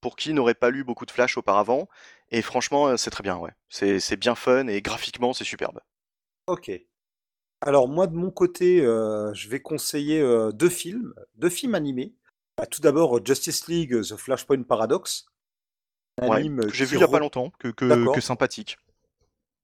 pour 0.00 0.14
qui 0.14 0.32
n'aurait 0.32 0.54
pas 0.54 0.70
lu 0.70 0.84
beaucoup 0.84 1.06
de 1.06 1.10
Flash 1.10 1.36
auparavant. 1.36 1.88
Et 2.30 2.42
franchement, 2.42 2.96
c'est 2.96 3.10
très 3.10 3.22
bien, 3.22 3.36
ouais. 3.36 3.50
C'est 3.68 3.98
c'est 3.98 4.16
bien 4.16 4.34
fun, 4.34 4.68
et 4.68 4.82
graphiquement, 4.82 5.32
c'est 5.32 5.44
superbe. 5.44 5.80
Ok. 6.46 6.70
Alors 7.60 7.88
moi 7.88 8.06
de 8.06 8.14
mon 8.14 8.30
côté, 8.30 8.80
euh, 8.80 9.32
je 9.34 9.48
vais 9.48 9.60
conseiller 9.60 10.20
euh, 10.20 10.52
deux 10.52 10.68
films, 10.68 11.14
deux 11.36 11.48
films 11.48 11.74
animés. 11.74 12.14
Bah, 12.56 12.66
tout 12.66 12.80
d'abord 12.80 13.16
euh, 13.16 13.22
Justice 13.24 13.66
League, 13.68 13.92
euh, 13.94 14.02
The 14.02 14.16
Flashpoint 14.16 14.62
Paradox, 14.62 15.26
un 16.20 16.28
Ouais, 16.28 16.36
anime 16.36 16.66
que 16.66 16.74
j'ai 16.74 16.84
vu 16.84 16.96
il 16.96 17.00
y 17.00 17.04
a 17.04 17.08
pas 17.08 17.18
longtemps, 17.18 17.50
que, 17.58 17.68
que, 17.68 17.84
D'accord. 17.86 18.14
que 18.14 18.20
sympathique. 18.20 18.78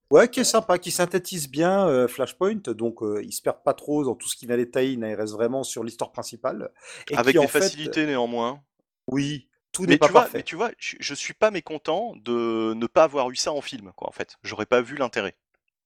Ouais, 0.09 0.29
qui 0.29 0.39
est 0.41 0.43
sympa, 0.43 0.77
qui 0.77 0.91
synthétise 0.91 1.49
bien 1.49 1.87
euh, 1.87 2.07
Flashpoint, 2.07 2.61
donc 2.67 3.01
euh, 3.01 3.21
il 3.23 3.31
se 3.33 3.41
perd 3.41 3.63
pas 3.63 3.73
trop 3.73 4.03
dans 4.05 4.15
tout 4.15 4.27
ce 4.29 4.35
qui 4.35 4.45
va 4.45 4.55
détailler, 4.57 4.91
il 4.93 5.03
reste 5.15 5.33
vraiment 5.33 5.63
sur 5.63 5.83
l'histoire 5.83 6.11
principale. 6.11 6.71
Et 7.09 7.15
Avec 7.15 7.35
qui, 7.35 7.39
des 7.39 7.45
en 7.45 7.47
fait, 7.47 7.59
facilités 7.61 8.05
néanmoins. 8.05 8.63
oui, 9.07 9.47
tout 9.71 9.85
n'est 9.85 9.97
pas 9.97 10.07
vois, 10.07 10.13
parfait. 10.21 10.37
mais 10.37 10.43
tu 10.43 10.55
vois, 10.55 10.71
je, 10.77 10.97
je 10.99 11.13
suis 11.13 11.33
pas 11.33 11.51
mécontent 11.51 12.15
de 12.17 12.73
ne 12.75 12.87
pas 12.87 13.03
avoir 13.03 13.29
eu 13.31 13.35
ça 13.35 13.51
en 13.51 13.61
film, 13.61 13.91
quoi. 13.95 14.07
En 14.09 14.11
fait, 14.11 14.37
j'aurais 14.43 14.65
pas 14.65 14.81
vu 14.81 14.95
l'intérêt. 14.97 15.35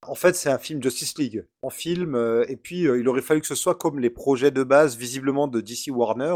En 0.05 0.15
fait, 0.15 0.35
c'est 0.35 0.49
un 0.49 0.59
film 0.59 0.81
Justice 0.81 1.17
League 1.17 1.45
en 1.63 1.69
film, 1.69 2.15
euh, 2.15 2.45
et 2.47 2.55
puis 2.55 2.87
euh, 2.87 2.99
il 2.99 3.07
aurait 3.09 3.21
fallu 3.21 3.41
que 3.41 3.47
ce 3.47 3.55
soit 3.55 3.75
comme 3.75 3.99
les 3.99 4.09
projets 4.11 4.51
de 4.51 4.63
base, 4.63 4.95
visiblement 4.95 5.47
de 5.47 5.59
DC 5.59 5.87
Warner, 5.89 6.35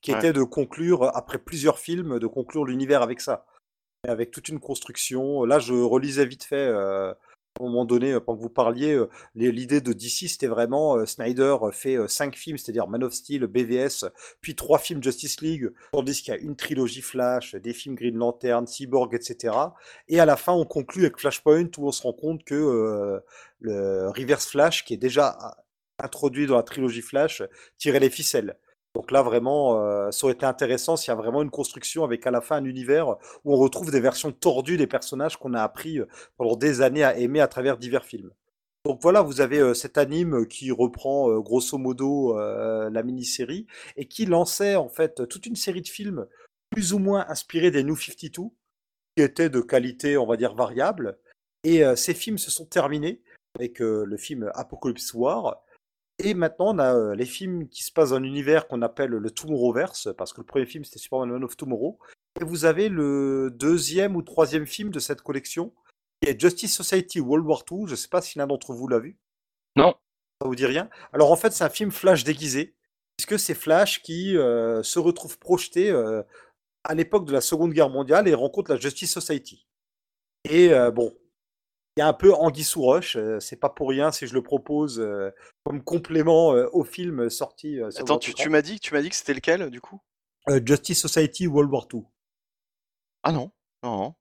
qui 0.00 0.12
Ouais. 0.12 0.18
étaient 0.18 0.32
de 0.32 0.42
conclure, 0.42 1.14
après 1.14 1.38
plusieurs 1.38 1.78
films, 1.78 2.18
de 2.18 2.26
conclure 2.26 2.64
l'univers 2.64 3.02
avec 3.02 3.20
ça. 3.20 3.44
Avec 4.08 4.30
toute 4.30 4.48
une 4.48 4.58
construction. 4.60 5.44
Là, 5.44 5.58
je 5.58 5.74
relisais 5.74 6.26
vite 6.26 6.42
fait, 6.44 6.56
euh, 6.56 7.12
à 7.60 7.64
un 7.64 7.66
moment 7.66 7.84
donné, 7.84 8.12
euh, 8.12 8.20
pendant 8.20 8.38
que 8.38 8.42
vous 8.42 8.48
parliez, 8.48 8.94
euh, 8.94 9.08
l'idée 9.34 9.80
de 9.80 9.92
DC, 9.92 10.28
c'était 10.28 10.46
vraiment 10.46 10.96
euh, 10.96 11.06
Snyder 11.06 11.56
fait 11.72 11.96
cinq 12.08 12.36
films, 12.36 12.56
c'est-à-dire 12.56 12.88
Man 12.88 13.04
of 13.04 13.12
Steel, 13.12 13.46
BVS, 13.46 14.06
puis 14.40 14.54
trois 14.54 14.78
films 14.78 15.02
Justice 15.02 15.40
League, 15.40 15.70
tandis 15.92 16.22
qu'il 16.22 16.34
y 16.34 16.36
a 16.36 16.40
une 16.40 16.56
trilogie 16.56 17.02
Flash, 17.02 17.54
des 17.54 17.72
films 17.72 17.94
Green 17.94 18.16
Lantern, 18.16 18.66
Cyborg, 18.66 19.14
etc. 19.14 19.54
Et 20.08 20.20
à 20.20 20.26
la 20.26 20.36
fin, 20.36 20.52
on 20.52 20.64
conclut 20.64 21.02
avec 21.02 21.18
Flashpoint 21.18 21.68
où 21.78 21.88
on 21.88 21.92
se 21.92 22.02
rend 22.02 22.12
compte 22.12 22.44
que 22.44 23.22
le 23.60 24.08
Reverse 24.08 24.46
Flash, 24.46 24.84
qui 24.84 24.94
est 24.94 24.98
déjà 24.98 25.36
ah, 25.38 25.56
introduit 25.98 26.46
dans 26.46 26.56
la 26.56 26.62
trilogie 26.62 27.02
Flash, 27.02 27.42
tirait 27.78 28.00
les 28.00 28.10
ficelles. 28.10 28.56
Donc 28.94 29.10
là, 29.10 29.22
vraiment, 29.22 29.82
euh, 29.82 30.10
ça 30.10 30.26
aurait 30.26 30.34
été 30.34 30.44
intéressant 30.44 30.96
s'il 30.96 31.08
y 31.08 31.12
a 31.12 31.16
vraiment 31.16 31.42
une 31.42 31.50
construction 31.50 32.04
avec 32.04 32.26
à 32.26 32.30
la 32.30 32.42
fin 32.42 32.56
un 32.56 32.64
univers 32.64 33.16
où 33.44 33.54
on 33.54 33.56
retrouve 33.56 33.90
des 33.90 34.00
versions 34.00 34.32
tordues 34.32 34.76
des 34.76 34.86
personnages 34.86 35.38
qu'on 35.38 35.54
a 35.54 35.62
appris 35.62 35.98
euh, 35.98 36.06
pendant 36.36 36.56
des 36.56 36.82
années 36.82 37.04
à 37.04 37.16
aimer 37.16 37.40
à 37.40 37.48
travers 37.48 37.78
divers 37.78 38.04
films. 38.04 38.30
Donc 38.84 39.00
voilà, 39.00 39.22
vous 39.22 39.40
avez 39.40 39.60
euh, 39.60 39.72
cet 39.72 39.96
anime 39.96 40.46
qui 40.46 40.70
reprend 40.70 41.38
grosso 41.40 41.78
modo 41.78 42.36
la 42.36 43.02
mini-série 43.02 43.66
et 43.96 44.06
qui 44.06 44.26
lançait 44.26 44.76
en 44.76 44.88
fait 44.88 45.26
toute 45.28 45.46
une 45.46 45.56
série 45.56 45.82
de 45.82 45.88
films 45.88 46.26
plus 46.70 46.92
ou 46.92 46.98
moins 46.98 47.24
inspirés 47.28 47.70
des 47.70 47.84
New 47.84 47.96
52 47.96 48.50
qui 49.16 49.22
étaient 49.22 49.50
de 49.50 49.60
qualité, 49.60 50.16
on 50.16 50.26
va 50.26 50.36
dire, 50.36 50.54
variable. 50.54 51.18
Et 51.64 51.82
ces 51.96 52.14
films 52.14 52.38
se 52.38 52.50
sont 52.50 52.66
terminés 52.66 53.22
avec 53.56 53.78
le 53.80 54.16
film 54.16 54.50
Apocalypse 54.54 55.14
War. 55.14 55.62
Et 56.18 56.34
maintenant, 56.34 56.74
on 56.74 56.78
a 56.78 56.94
euh, 56.94 57.14
les 57.14 57.24
films 57.24 57.68
qui 57.68 57.82
se 57.82 57.92
passent 57.92 58.10
dans 58.10 58.16
un 58.16 58.22
univers 58.22 58.68
qu'on 58.68 58.82
appelle 58.82 59.10
le 59.10 59.30
Tomorrowverse, 59.30 60.10
parce 60.16 60.32
que 60.32 60.40
le 60.40 60.46
premier 60.46 60.66
film 60.66 60.84
c'était 60.84 60.98
Superman 60.98 61.30
Man 61.30 61.44
of 61.44 61.56
Tomorrow. 61.56 61.98
Et 62.40 62.44
vous 62.44 62.64
avez 62.64 62.88
le 62.88 63.50
deuxième 63.52 64.16
ou 64.16 64.22
troisième 64.22 64.66
film 64.66 64.90
de 64.90 64.98
cette 64.98 65.22
collection, 65.22 65.74
qui 66.20 66.30
est 66.30 66.40
Justice 66.40 66.74
Society 66.74 67.20
World 67.20 67.46
War 67.46 67.64
II. 67.70 67.86
Je 67.86 67.92
ne 67.92 67.96
sais 67.96 68.08
pas 68.08 68.22
si 68.22 68.38
l'un 68.38 68.46
d'entre 68.46 68.72
vous 68.72 68.88
l'a 68.88 68.98
vu. 68.98 69.18
Non. 69.76 69.94
Ça 70.40 70.48
vous 70.48 70.54
dit 70.54 70.66
rien? 70.66 70.88
Alors 71.12 71.30
en 71.30 71.36
fait, 71.36 71.52
c'est 71.52 71.64
un 71.64 71.70
film 71.70 71.90
Flash 71.90 72.24
déguisé, 72.24 72.74
puisque 73.16 73.38
c'est 73.38 73.54
Flash 73.54 74.02
qui 74.02 74.36
euh, 74.36 74.82
se 74.82 74.98
retrouve 74.98 75.38
projeté 75.38 75.90
euh, 75.90 76.22
à 76.84 76.94
l'époque 76.94 77.26
de 77.26 77.32
la 77.32 77.40
Seconde 77.40 77.72
Guerre 77.72 77.90
mondiale 77.90 78.28
et 78.28 78.34
rencontre 78.34 78.72
la 78.72 78.78
Justice 78.78 79.12
Society. 79.12 79.66
Et 80.44 80.72
euh, 80.72 80.90
bon, 80.90 81.14
il 81.96 82.00
y 82.00 82.02
a 82.02 82.08
un 82.08 82.12
peu 82.12 82.32
Anguille 82.32 82.64
sous 82.64 82.80
roche, 82.80 83.16
euh, 83.16 83.38
c'est 83.40 83.56
pas 83.56 83.68
pour 83.68 83.90
rien 83.90 84.12
si 84.12 84.26
je 84.26 84.34
le 84.34 84.42
propose 84.42 84.98
euh, 84.98 85.30
comme 85.64 85.82
complément 85.82 86.54
euh, 86.54 86.66
au 86.72 86.84
film 86.84 87.28
sorti 87.28 87.78
sur 87.90 88.02
Attends, 88.02 88.18
tu, 88.18 88.48
m'as 88.48 88.62
dit, 88.62 88.80
tu 88.80 88.94
m'as 88.94 89.02
dit 89.02 89.10
que 89.10 89.16
c'était 89.16 89.34
lequel, 89.34 89.70
du 89.70 89.80
coup? 89.80 90.00
Justice 90.64 91.00
Society 91.00 91.46
World 91.46 91.70
War 91.70 91.86
II. 91.92 92.02
Ah 93.22 93.30
non, 93.30 93.52
non, 93.84 94.14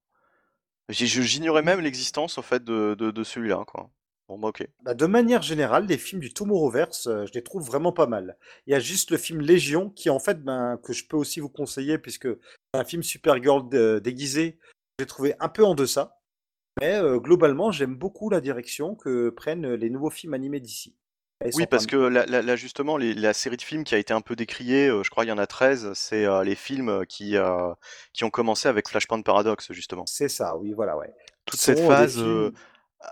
J'ignorais 0.89 1.61
même 1.63 1.79
l'existence, 1.79 2.39
fait, 2.41 2.63
de, 2.63 2.95
de, 2.95 3.11
de 3.11 3.23
celui-là, 3.23 3.63
quoi. 3.65 3.89
Bon, 4.27 4.37
bah 4.37 4.49
ok. 4.49 4.67
Bah, 4.83 4.93
de 4.93 5.05
manière 5.05 5.41
générale, 5.41 5.85
les 5.85 5.97
films 5.97 6.21
du 6.21 6.33
Tomorrowverse, 6.33 7.07
euh, 7.07 7.25
je 7.25 7.33
les 7.33 7.43
trouve 7.43 7.65
vraiment 7.65 7.91
pas 7.91 8.07
mal. 8.07 8.37
Il 8.67 8.71
y 8.71 8.75
a 8.75 8.79
juste 8.79 9.11
le 9.11 9.17
film 9.17 9.41
Légion 9.41 9.89
qui, 9.89 10.09
en 10.09 10.19
fait, 10.19 10.43
ben, 10.43 10.77
que 10.83 10.93
je 10.93 11.05
peux 11.05 11.17
aussi 11.17 11.39
vous 11.39 11.49
conseiller 11.49 11.97
puisque 11.97 12.27
c'est 12.27 12.79
un 12.79 12.83
film 12.83 13.03
Supergirl 13.03 13.67
dé- 13.69 13.99
déguisé. 14.01 14.59
J'ai 14.99 15.05
trouvé 15.05 15.35
un 15.39 15.49
peu 15.49 15.65
en 15.65 15.75
deçà. 15.75 16.20
Mais 16.79 16.95
euh, 16.95 17.19
globalement, 17.19 17.71
j'aime 17.71 17.95
beaucoup 17.95 18.29
la 18.29 18.41
direction 18.41 18.95
que 18.95 19.29
prennent 19.29 19.73
les 19.73 19.89
nouveaux 19.89 20.09
films 20.09 20.33
animés 20.33 20.59
d'ici. 20.59 20.95
Oui, 21.53 21.65
parce 21.65 21.87
que 21.87 21.95
là, 21.95 22.55
justement, 22.55 22.97
les- 22.97 23.13
la 23.15 23.33
série 23.33 23.57
de 23.57 23.61
films 23.61 23.83
qui 23.83 23.95
a 23.95 23.97
été 23.97 24.13
un 24.13 24.21
peu 24.21 24.35
décriée, 24.35 24.87
euh, 24.87 25.03
je 25.03 25.09
crois 25.09 25.25
il 25.25 25.29
y 25.29 25.31
en 25.31 25.39
a 25.39 25.47
13, 25.47 25.91
c'est 25.93 26.25
euh, 26.25 26.43
les 26.43 26.55
films 26.55 27.05
qui, 27.07 27.35
qui 28.13 28.23
ont 28.23 28.29
commencé 28.29 28.67
avec 28.69 28.87
Flashpoint 28.87 29.21
Paradox, 29.21 29.71
justement. 29.71 30.05
C'est 30.05 30.29
ça, 30.29 30.55
oui, 30.57 30.71
voilà, 30.73 30.97
ouais. 30.97 31.11
Toute 31.45 31.59
cette 31.59 31.79
phase 31.79 32.17
films- 32.17 32.51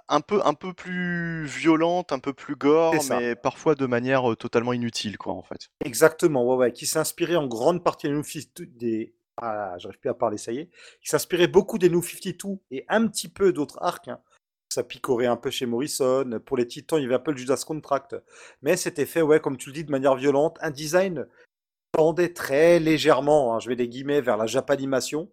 un, 0.07 0.21
peu, 0.21 0.39
un 0.45 0.53
peu 0.53 0.73
plus 0.73 1.45
violente, 1.45 2.11
un 2.11 2.19
peu 2.19 2.33
plus 2.33 2.55
gore, 2.55 3.03
mais 3.09 3.35
parfois 3.35 3.73
de 3.75 3.87
manière 3.87 4.23
totalement 4.37 4.73
inutile, 4.73 5.17
quoi, 5.17 5.33
en 5.33 5.41
fait. 5.41 5.69
Exactement, 5.83 6.47
ouais, 6.47 6.55
ouais, 6.55 6.71
qui 6.71 6.85
s'inspirait 6.85 7.35
en 7.35 7.47
grande 7.47 7.83
partie 7.83 8.07
des 8.07 8.13
New 8.13 8.23
52, 8.23 8.65
des... 8.67 9.13
Ah, 9.41 9.75
j'arrive 9.77 9.99
plus 9.99 10.09
à 10.09 10.13
parler, 10.13 10.37
ça 10.37 10.51
y 10.51 10.59
est. 10.59 10.69
Qui 11.01 11.09
s'inspirait 11.09 11.47
beaucoup 11.47 11.77
des 11.77 11.89
New 11.89 12.01
52 12.01 12.59
et 12.71 12.85
un 12.89 13.07
petit 13.07 13.29
peu 13.29 13.53
d'autres 13.53 13.77
arcs. 13.81 14.09
hein. 14.09 14.19
Ça 14.69 14.83
picorait 14.83 15.25
un 15.25 15.37
peu 15.37 15.49
chez 15.49 15.65
Morrison. 15.65 16.39
Pour 16.45 16.57
les 16.57 16.67
Titans, 16.67 16.99
il 16.99 17.03
y 17.03 17.05
avait 17.05 17.15
un 17.15 17.19
peu 17.19 17.31
le 17.31 17.37
Judas 17.37 17.63
Contract. 17.65 18.15
Mais 18.61 18.77
c'était 18.77 19.05
fait, 19.05 19.21
ouais, 19.21 19.39
comme 19.39 19.57
tu 19.57 19.69
le 19.69 19.73
dis, 19.73 19.83
de 19.83 19.91
manière 19.91 20.15
violente. 20.15 20.57
Un 20.61 20.71
design 20.71 21.25
tendait 21.93 22.33
très 22.33 22.79
légèrement, 22.79 23.55
hein, 23.55 23.59
je 23.59 23.69
vais 23.69 23.75
les 23.75 23.87
guillemets, 23.87 24.21
vers 24.21 24.37
la 24.37 24.45
Japanimation. 24.45 25.31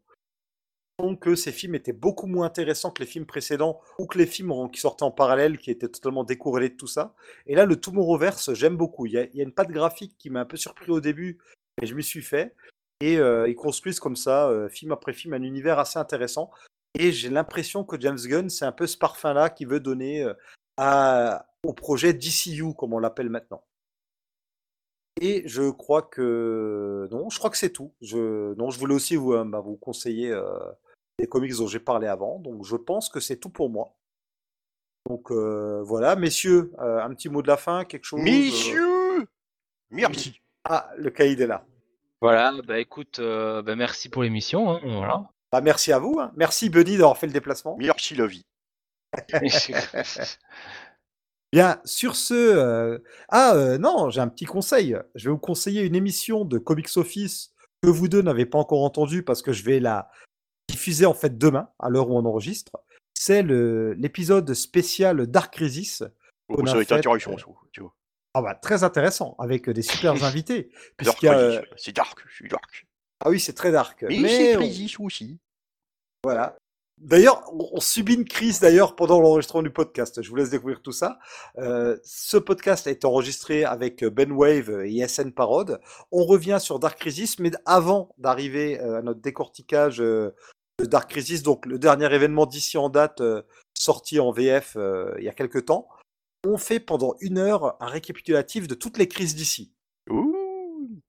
Donc 0.98 1.28
euh, 1.28 1.36
ces 1.36 1.52
films 1.52 1.74
étaient 1.74 1.92
beaucoup 1.92 2.26
moins 2.26 2.46
intéressants 2.46 2.90
que 2.90 3.02
les 3.02 3.08
films 3.08 3.26
précédents 3.26 3.82
ou 3.98 4.06
que 4.06 4.16
les 4.16 4.24
films 4.24 4.70
qui 4.70 4.80
sortaient 4.80 5.02
en 5.02 5.10
parallèle, 5.10 5.58
qui 5.58 5.70
étaient 5.70 5.88
totalement 5.88 6.24
décorrélés 6.24 6.70
de 6.70 6.76
tout 6.76 6.86
ça. 6.86 7.14
Et 7.46 7.54
là, 7.54 7.66
le 7.66 7.78
Tomorrowverse, 7.78 8.54
j'aime 8.54 8.76
beaucoup. 8.78 9.04
Il 9.04 9.12
y, 9.12 9.18
a, 9.18 9.26
y 9.34 9.40
a 9.40 9.44
une 9.44 9.52
patte 9.52 9.70
graphique 9.70 10.16
qui 10.16 10.30
m'a 10.30 10.40
un 10.40 10.46
peu 10.46 10.56
surpris 10.56 10.90
au 10.90 11.00
début, 11.00 11.38
mais 11.78 11.86
je 11.86 11.94
m'y 11.94 12.02
suis 12.02 12.22
fait. 12.22 12.54
Et 13.00 13.18
euh, 13.18 13.48
ils 13.48 13.54
construisent 13.54 14.00
comme 14.00 14.16
ça, 14.16 14.48
euh, 14.48 14.68
film 14.68 14.92
après 14.92 15.12
film, 15.12 15.34
un 15.34 15.42
univers 15.42 15.78
assez 15.78 15.98
intéressant. 15.98 16.50
Et 16.98 17.12
j'ai 17.12 17.28
l'impression 17.28 17.84
que 17.84 18.00
James 18.00 18.18
Gunn, 18.18 18.48
c'est 18.48 18.64
un 18.64 18.72
peu 18.72 18.86
ce 18.86 18.96
parfum-là 18.96 19.50
qu'il 19.50 19.68
veut 19.68 19.80
donner 19.80 20.22
euh, 20.22 20.32
à, 20.78 21.46
au 21.62 21.74
projet 21.74 22.14
DCU, 22.14 22.74
comme 22.74 22.94
on 22.94 22.98
l'appelle 22.98 23.28
maintenant. 23.28 23.62
Et 25.20 25.42
je 25.46 25.70
crois 25.70 26.02
que 26.02 27.08
non, 27.10 27.30
je 27.30 27.38
crois 27.38 27.50
que 27.50 27.56
c'est 27.56 27.72
tout. 27.72 27.94
Je 28.02 28.54
non, 28.54 28.70
je 28.70 28.78
voulais 28.78 28.94
aussi 28.94 29.16
vous, 29.16 29.32
bah, 29.44 29.60
vous 29.60 29.76
conseiller 29.76 30.30
euh, 30.30 30.58
les 31.18 31.26
comics 31.26 31.56
dont 31.56 31.66
j'ai 31.66 31.80
parlé 31.80 32.06
avant. 32.06 32.38
Donc 32.38 32.64
je 32.64 32.76
pense 32.76 33.08
que 33.08 33.20
c'est 33.20 33.38
tout 33.38 33.48
pour 33.48 33.70
moi. 33.70 33.96
Donc 35.08 35.30
euh, 35.30 35.82
voilà, 35.82 36.16
messieurs, 36.16 36.72
euh, 36.80 37.00
un 37.00 37.14
petit 37.14 37.28
mot 37.28 37.40
de 37.40 37.48
la 37.48 37.56
fin, 37.56 37.84
quelque 37.84 38.04
chose. 38.04 38.20
Messieurs 38.20 39.26
Merci 39.90 40.40
Ah, 40.64 40.90
le 40.96 41.10
caïd 41.10 41.40
est 41.40 41.46
là. 41.46 41.64
Voilà, 42.20 42.52
bah 42.66 42.78
écoute, 42.78 43.18
euh, 43.18 43.62
bah, 43.62 43.76
merci 43.76 44.08
pour 44.08 44.22
l'émission. 44.22 44.70
hein, 44.70 44.80
voilà. 44.84 45.28
Bah, 45.52 45.60
merci 45.60 45.92
à 45.92 45.98
vous. 45.98 46.16
hein. 46.18 46.32
Merci 46.36 46.70
Benny 46.70 46.92
d'avoir 46.96 47.18
fait 47.18 47.26
le 47.26 47.32
déplacement. 47.32 47.76
Merci 47.78 48.14
la 48.14 48.26
vie. 48.26 48.44
Bien, 51.52 51.80
sur 51.84 52.16
ce, 52.16 52.34
euh, 52.34 52.98
ah 53.28 53.54
euh, 53.54 53.78
non, 53.78 54.10
j'ai 54.10 54.20
un 54.20 54.28
petit 54.28 54.44
conseil. 54.44 54.96
Je 55.14 55.28
vais 55.28 55.32
vous 55.32 55.38
conseiller 55.38 55.82
une 55.82 55.94
émission 55.94 56.44
de 56.44 56.58
Comics 56.58 56.96
Office 56.96 57.52
que 57.82 57.88
vous 57.88 58.08
deux 58.08 58.22
n'avez 58.22 58.46
pas 58.46 58.58
encore 58.58 58.82
entendue 58.82 59.22
parce 59.22 59.42
que 59.42 59.52
je 59.52 59.62
vais 59.62 59.78
la 59.80 60.10
diffuser 60.68 61.06
en 61.06 61.14
fait 61.14 61.38
demain, 61.38 61.70
à 61.78 61.88
l'heure 61.88 62.10
où 62.10 62.18
on 62.18 62.24
enregistre. 62.24 62.72
C'est 63.14 63.42
l'épisode 63.42 64.52
spécial 64.54 65.26
Dark 65.26 65.54
Crisis. 65.54 66.02
Oh, 66.48 66.56
qu'on 66.56 66.66
a 66.66 66.70
ça 66.70 66.74
va 66.76 66.82
être 66.82 66.88
fait, 66.88 67.02
ça, 67.02 67.30
tu 67.72 67.80
vois. 67.80 67.94
Ah 68.38 68.42
bah, 68.42 68.54
très 68.54 68.84
intéressant, 68.84 69.34
avec 69.38 69.70
des 69.70 69.80
super 69.80 70.22
invités. 70.22 70.64
Dark 70.64 70.92
puisqu'il 70.98 71.26
y 71.26 71.28
a, 71.30 71.38
euh, 71.38 71.62
C'est 71.78 71.96
dark, 71.96 72.18
c'est 72.38 72.48
dark. 72.48 72.86
Ah 73.24 73.30
oui, 73.30 73.40
c'est 73.40 73.54
très 73.54 73.72
dark. 73.72 74.02
Mais, 74.02 74.18
Mais 74.20 74.28
c'est 74.28 74.98
on- 74.98 75.04
aussi. 75.06 75.38
Voilà. 76.22 76.58
D'ailleurs, 76.98 77.50
on 77.54 77.80
subit 77.80 78.12
une 78.14 78.26
crise 78.26 78.60
d'ailleurs 78.60 78.94
pendant 78.94 79.20
l'enregistrement 79.22 79.62
du 79.62 79.70
podcast. 79.70 80.20
Je 80.20 80.28
vous 80.28 80.36
laisse 80.36 80.50
découvrir 80.50 80.82
tout 80.82 80.92
ça. 80.92 81.18
Euh, 81.56 81.96
ce 82.04 82.36
podcast 82.36 82.86
a 82.86 82.90
été 82.90 83.06
enregistré 83.06 83.64
avec 83.64 84.04
Ben 84.04 84.30
Wave 84.32 84.82
et 84.84 85.06
SN 85.08 85.30
Parod. 85.32 85.80
On 86.12 86.24
revient 86.26 86.58
sur 86.60 86.78
Dark 86.78 86.98
Crisis, 86.98 87.38
mais 87.38 87.52
avant 87.64 88.14
d'arriver 88.18 88.78
euh, 88.82 88.98
à 88.98 89.02
notre 89.02 89.20
décortiquage 89.22 90.02
euh, 90.02 90.34
de 90.78 90.84
Dark 90.84 91.08
Crisis, 91.08 91.42
donc 91.42 91.64
le 91.64 91.78
dernier 91.78 92.14
événement 92.14 92.44
d'ici 92.44 92.76
en 92.76 92.90
date 92.90 93.22
euh, 93.22 93.40
sorti 93.72 94.20
en 94.20 94.30
VF 94.30 94.74
euh, 94.76 95.14
il 95.18 95.24
y 95.24 95.28
a 95.30 95.32
quelques 95.32 95.64
temps, 95.64 95.88
on 96.46 96.58
fait 96.58 96.78
pendant 96.80 97.14
une 97.20 97.38
heure 97.38 97.76
un 97.82 97.86
récapitulatif 97.86 98.66
de 98.68 98.74
toutes 98.74 98.98
les 98.98 99.08
crises 99.08 99.34
d'ici. 99.34 99.72
Ouh. 100.10 101.00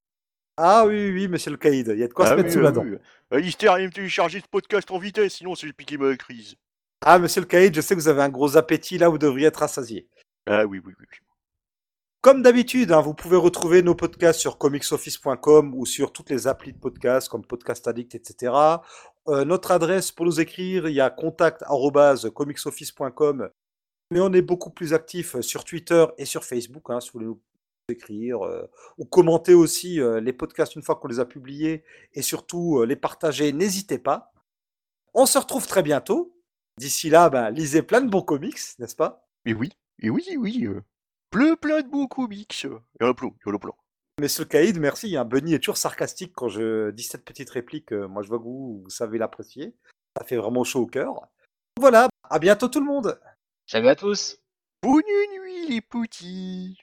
Ah 0.57 0.85
oui, 0.87 0.95
oui, 0.95 1.11
oui, 1.13 1.27
monsieur 1.27 1.51
le 1.51 1.57
Caïd, 1.57 1.87
il 1.93 1.99
y 1.99 2.03
a 2.03 2.07
de 2.07 2.13
quoi 2.13 2.25
Ah 2.27 2.31
se 2.31 2.35
mettre 2.35 2.51
sous 2.51 2.59
la 2.59 2.71
dent. 2.71 2.83
oui. 2.83 2.97
Allez, 3.29 3.51
Stern, 3.51 3.89
télécharger 3.91 4.39
ce 4.39 4.47
podcast 4.49 4.89
en 4.89 4.97
vitesse, 4.97 5.35
sinon 5.35 5.53
c'est 5.55 5.71
piqué 5.73 5.97
ma 5.97 6.15
crise. 6.17 6.55
Ah, 7.05 7.19
monsieur 7.19 7.41
le 7.41 7.47
Caïd, 7.47 7.75
je 7.75 7.81
sais 7.81 7.93
que 7.95 7.99
vous 7.99 8.07
avez 8.07 8.23
un 8.23 8.29
gros 8.29 8.57
appétit, 8.57 8.97
là 8.97 9.07
vous 9.09 9.19
devriez 9.19 9.45
être 9.47 9.59
rassasié. 9.59 10.07
Ah 10.47 10.65
oui, 10.65 10.81
oui, 10.83 10.93
oui. 10.99 11.05
oui. 11.11 11.17
Comme 12.21 12.41
d'habitude, 12.41 12.91
hein, 12.91 13.01
vous 13.01 13.13
pouvez 13.13 13.37
retrouver 13.37 13.83
nos 13.83 13.93
podcasts 13.93 14.39
sur 14.39 14.57
comicsoffice.com 14.57 15.75
ou 15.75 15.85
sur 15.85 16.11
toutes 16.11 16.31
les 16.31 16.47
applis 16.47 16.73
de 16.73 16.79
podcasts 16.79 17.29
comme 17.29 17.45
Podcast 17.45 17.87
Addict, 17.87 18.15
etc. 18.15 18.51
Euh, 19.27 19.45
notre 19.45 19.69
adresse 19.71 20.11
pour 20.11 20.25
nous 20.25 20.39
écrire, 20.41 20.87
il 20.89 20.95
y 20.95 21.01
a 21.01 21.11
contact@comicsoffice.com. 21.11 23.49
Mais 24.11 24.19
on 24.21 24.31
est 24.33 24.41
beaucoup 24.41 24.69
plus 24.69 24.93
actif 24.93 25.39
sur 25.41 25.63
Twitter 25.63 26.05
et 26.17 26.25
sur 26.25 26.43
Facebook, 26.43 26.89
hein, 26.89 26.99
si 27.01 27.09
vous 27.09 27.19
voulez 27.19 27.25
nous 27.25 27.41
écrire 27.89 28.45
euh, 28.45 28.69
ou 28.97 29.05
commenter 29.05 29.53
aussi 29.53 29.99
euh, 29.99 30.19
les 30.19 30.33
podcasts 30.33 30.75
une 30.75 30.81
fois 30.81 30.95
qu'on 30.95 31.07
les 31.07 31.19
a 31.19 31.25
publiés 31.25 31.83
et 32.13 32.21
surtout 32.21 32.79
euh, 32.79 32.85
les 32.85 32.95
partager. 32.95 33.51
N'hésitez 33.51 33.97
pas. 33.97 34.33
On 35.13 35.25
se 35.25 35.37
retrouve 35.37 35.67
très 35.67 35.83
bientôt. 35.83 36.33
D'ici 36.77 37.09
là, 37.09 37.29
ben, 37.29 37.49
lisez 37.49 37.81
plein 37.81 38.01
de 38.01 38.09
bons 38.09 38.21
comics, 38.21 38.59
n'est-ce 38.79 38.95
pas? 38.95 39.27
Et 39.45 39.53
oui, 39.53 39.71
et 39.99 40.09
oui, 40.09 40.23
oui. 40.37 40.65
euh, 40.65 40.83
plein, 41.31 41.55
plein 41.55 41.81
de 41.81 41.87
beaux 41.87 42.07
comics. 42.07 42.67
Plein, 42.67 42.81
il 42.99 43.05
y 43.05 43.07
en 43.07 43.55
a 43.55 43.59
plein. 43.59 43.71
Monsieur 44.19 44.45
Caïd, 44.45 44.79
merci. 44.79 45.17
Hein. 45.17 45.25
Benny 45.25 45.53
est 45.53 45.59
toujours 45.59 45.77
sarcastique 45.77 46.33
quand 46.35 46.49
je 46.49 46.91
dis 46.91 47.03
cette 47.03 47.25
petite 47.25 47.49
réplique. 47.49 47.91
euh, 47.93 48.07
moi, 48.07 48.21
je 48.21 48.29
vois 48.29 48.37
que 48.37 48.43
vous, 48.43 48.81
vous 48.83 48.89
savez 48.89 49.17
l'apprécier. 49.17 49.75
Ça 50.17 50.23
fait 50.23 50.37
vraiment 50.37 50.63
chaud 50.63 50.81
au 50.81 50.87
cœur. 50.87 51.27
Voilà, 51.79 52.09
à 52.29 52.39
bientôt 52.39 52.67
tout 52.67 52.79
le 52.79 52.85
monde. 52.85 53.19
Salut 53.69 53.89
à 53.89 53.95
tous. 53.95 54.37
Bonne 54.81 55.03
nuit, 55.05 55.67
les 55.67 55.81
petits. 55.81 56.77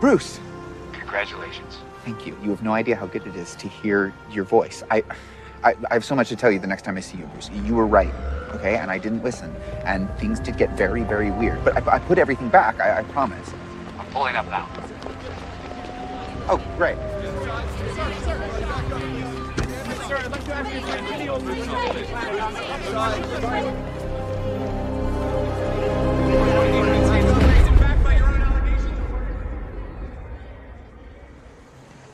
Bruce, 0.00 0.40
Congratulations. 0.92 1.78
thank 2.04 2.26
you. 2.26 2.36
You 2.42 2.50
have 2.50 2.62
no 2.62 2.72
idea 2.72 2.96
how 2.96 3.06
good 3.06 3.26
it 3.26 3.34
is 3.36 3.54
to 3.56 3.68
hear 3.68 4.12
your 4.30 4.44
voice. 4.44 4.82
I, 4.90 5.02
I, 5.64 5.74
I 5.90 5.94
have 5.94 6.04
so 6.04 6.14
much 6.14 6.28
to 6.28 6.36
tell 6.36 6.50
you 6.50 6.58
the 6.58 6.66
next 6.66 6.82
time 6.82 6.96
I 6.96 7.00
see 7.00 7.18
you, 7.18 7.24
Bruce. 7.26 7.50
You 7.64 7.74
were 7.74 7.86
right, 7.86 8.12
okay? 8.50 8.76
And 8.76 8.90
I 8.90 8.98
didn't 8.98 9.24
listen. 9.24 9.54
And 9.84 10.10
things 10.18 10.38
did 10.38 10.58
get 10.58 10.70
very, 10.72 11.02
very 11.02 11.30
weird. 11.30 11.64
But 11.64 11.88
I, 11.88 11.96
I 11.96 11.98
put 11.98 12.18
everything 12.18 12.48
back, 12.48 12.78
I, 12.80 12.98
I 12.98 13.02
promise. 13.04 13.50
I'm 13.98 14.06
pulling 14.06 14.36
up 14.36 14.46
now. 14.46 14.68
Oh, 16.48 16.62
great. 16.76 16.98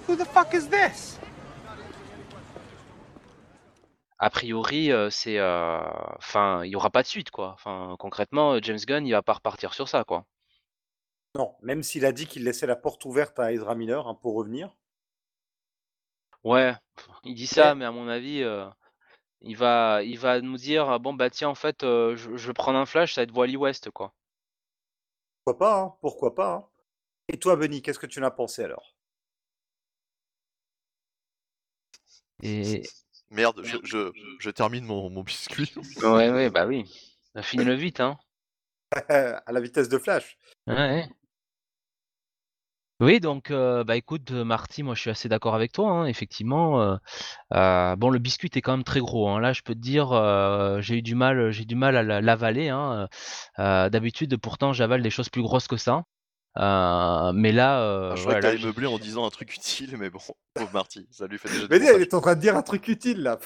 Who 0.06 0.16
the 0.16 0.24
fuck 0.24 0.54
is 0.54 0.68
this? 0.68 1.18
A 4.18 4.30
priori, 4.30 4.92
euh, 4.92 5.10
c'est, 5.10 5.38
euh, 5.38 5.80
enfin, 6.16 6.64
il 6.64 6.70
y 6.70 6.76
aura 6.76 6.90
pas 6.90 7.02
de 7.02 7.08
suite, 7.08 7.32
quoi. 7.32 7.50
Enfin, 7.54 7.96
concrètement, 7.98 8.52
euh, 8.52 8.60
James 8.62 8.78
Gunn, 8.86 9.04
il 9.04 9.10
va 9.10 9.22
pas 9.22 9.32
repartir 9.32 9.74
sur 9.74 9.88
ça, 9.88 10.04
quoi. 10.04 10.26
Non, 11.34 11.56
même 11.60 11.82
s'il 11.82 12.04
a 12.04 12.12
dit 12.12 12.26
qu'il 12.26 12.44
laissait 12.44 12.68
la 12.68 12.76
porte 12.76 13.04
ouverte 13.04 13.40
à 13.40 13.52
Ezra 13.52 13.74
Miller 13.74 14.06
hein, 14.06 14.14
pour 14.14 14.34
revenir. 14.34 14.76
Ouais, 16.44 16.74
il 17.24 17.34
dit 17.34 17.46
ça, 17.46 17.74
mais 17.74 17.84
à 17.84 17.92
mon 17.92 18.08
avis, 18.08 18.42
euh, 18.42 18.66
il 19.40 19.56
va, 19.56 20.02
il 20.02 20.18
va 20.18 20.40
nous 20.40 20.56
dire, 20.56 20.88
ah, 20.90 20.98
bon 20.98 21.14
bah 21.14 21.30
tiens, 21.30 21.48
en 21.48 21.54
fait, 21.54 21.84
euh, 21.84 22.16
je, 22.16 22.36
je 22.36 22.46
vais 22.46 22.52
prendre 22.52 22.78
un 22.78 22.86
flash, 22.86 23.14
ça 23.14 23.20
va 23.20 23.24
être 23.24 23.36
Wally 23.36 23.56
West, 23.56 23.90
quoi. 23.90 24.12
Pourquoi 25.44 25.58
pas 25.58 25.80
hein, 25.80 25.94
Pourquoi 26.00 26.34
pas 26.34 26.52
hein. 26.54 26.66
Et 27.28 27.38
toi, 27.38 27.56
Benny, 27.56 27.82
qu'est-ce 27.82 27.98
que 27.98 28.06
tu 28.06 28.20
en 28.20 28.24
as 28.24 28.30
pensé 28.30 28.64
alors? 28.64 28.96
Et 32.42 32.82
Merde, 33.30 33.62
je, 33.64 33.78
je, 33.84 34.12
je 34.38 34.50
termine 34.50 34.84
mon, 34.84 35.08
mon 35.08 35.22
biscuit. 35.22 35.72
Ouais, 36.02 36.30
ouais, 36.30 36.50
bah 36.50 36.66
oui. 36.66 36.84
Finis-le 37.40 37.74
vite, 37.74 38.00
hein. 38.00 38.18
À 39.08 39.52
la 39.52 39.60
vitesse 39.60 39.88
de 39.88 39.98
Flash. 39.98 40.36
Ouais. 40.66 41.08
Oui, 43.02 43.18
donc, 43.18 43.50
bah 43.50 43.96
écoute, 43.96 44.30
Marty, 44.30 44.84
moi 44.84 44.94
je 44.94 45.00
suis 45.00 45.10
assez 45.10 45.28
d'accord 45.28 45.56
avec 45.56 45.72
toi, 45.72 45.90
hein, 45.90 46.06
effectivement. 46.06 46.98
bon, 47.50 48.10
le 48.10 48.18
biscuit 48.20 48.48
est 48.54 48.60
quand 48.60 48.72
même 48.76 48.84
très 48.84 49.00
gros. 49.00 49.28
hein. 49.28 49.40
Là, 49.40 49.52
je 49.52 49.62
peux 49.62 49.74
te 49.74 49.80
dire, 49.80 50.10
j'ai 50.80 50.98
eu 50.98 51.02
du 51.02 51.16
mal, 51.16 51.50
j'ai 51.50 51.64
du 51.64 51.74
mal 51.74 51.96
à 51.96 52.04
la- 52.04 52.20
l'avaler. 52.20 52.68
hein. 52.68 53.08
D'habitude, 53.58 54.36
pourtant, 54.36 54.72
j'avale 54.72 55.02
des 55.02 55.10
choses 55.10 55.30
plus 55.30 55.42
grosses 55.42 55.66
que 55.66 55.76
ça. 55.76 56.04
Mais 56.56 57.50
là, 57.50 58.12
Ah, 58.12 58.14
je 58.14 58.22
crois 58.22 58.34
ouais, 58.34 58.40
que 58.40 58.46
là, 58.46 58.50
t'allais 58.50 58.58
j'ai- 58.58 58.66
meubler 58.66 58.86
en 58.86 58.98
disant 58.98 59.26
un 59.26 59.30
truc 59.30 59.52
utile, 59.52 59.96
mais 59.98 60.08
bon, 60.08 60.20
pauvre 60.54 60.70
Marty, 60.72 61.08
ça 61.10 61.26
lui 61.26 61.38
fait 61.38 61.48
déjà 61.48 61.66
du 61.66 61.68
bon 61.80 61.86
elle 61.96 62.02
est 62.02 62.14
en 62.14 62.20
train 62.20 62.36
de 62.36 62.40
dire 62.40 62.56
un 62.56 62.62
truc 62.62 62.86
utile 62.86 63.22
là. 63.22 63.40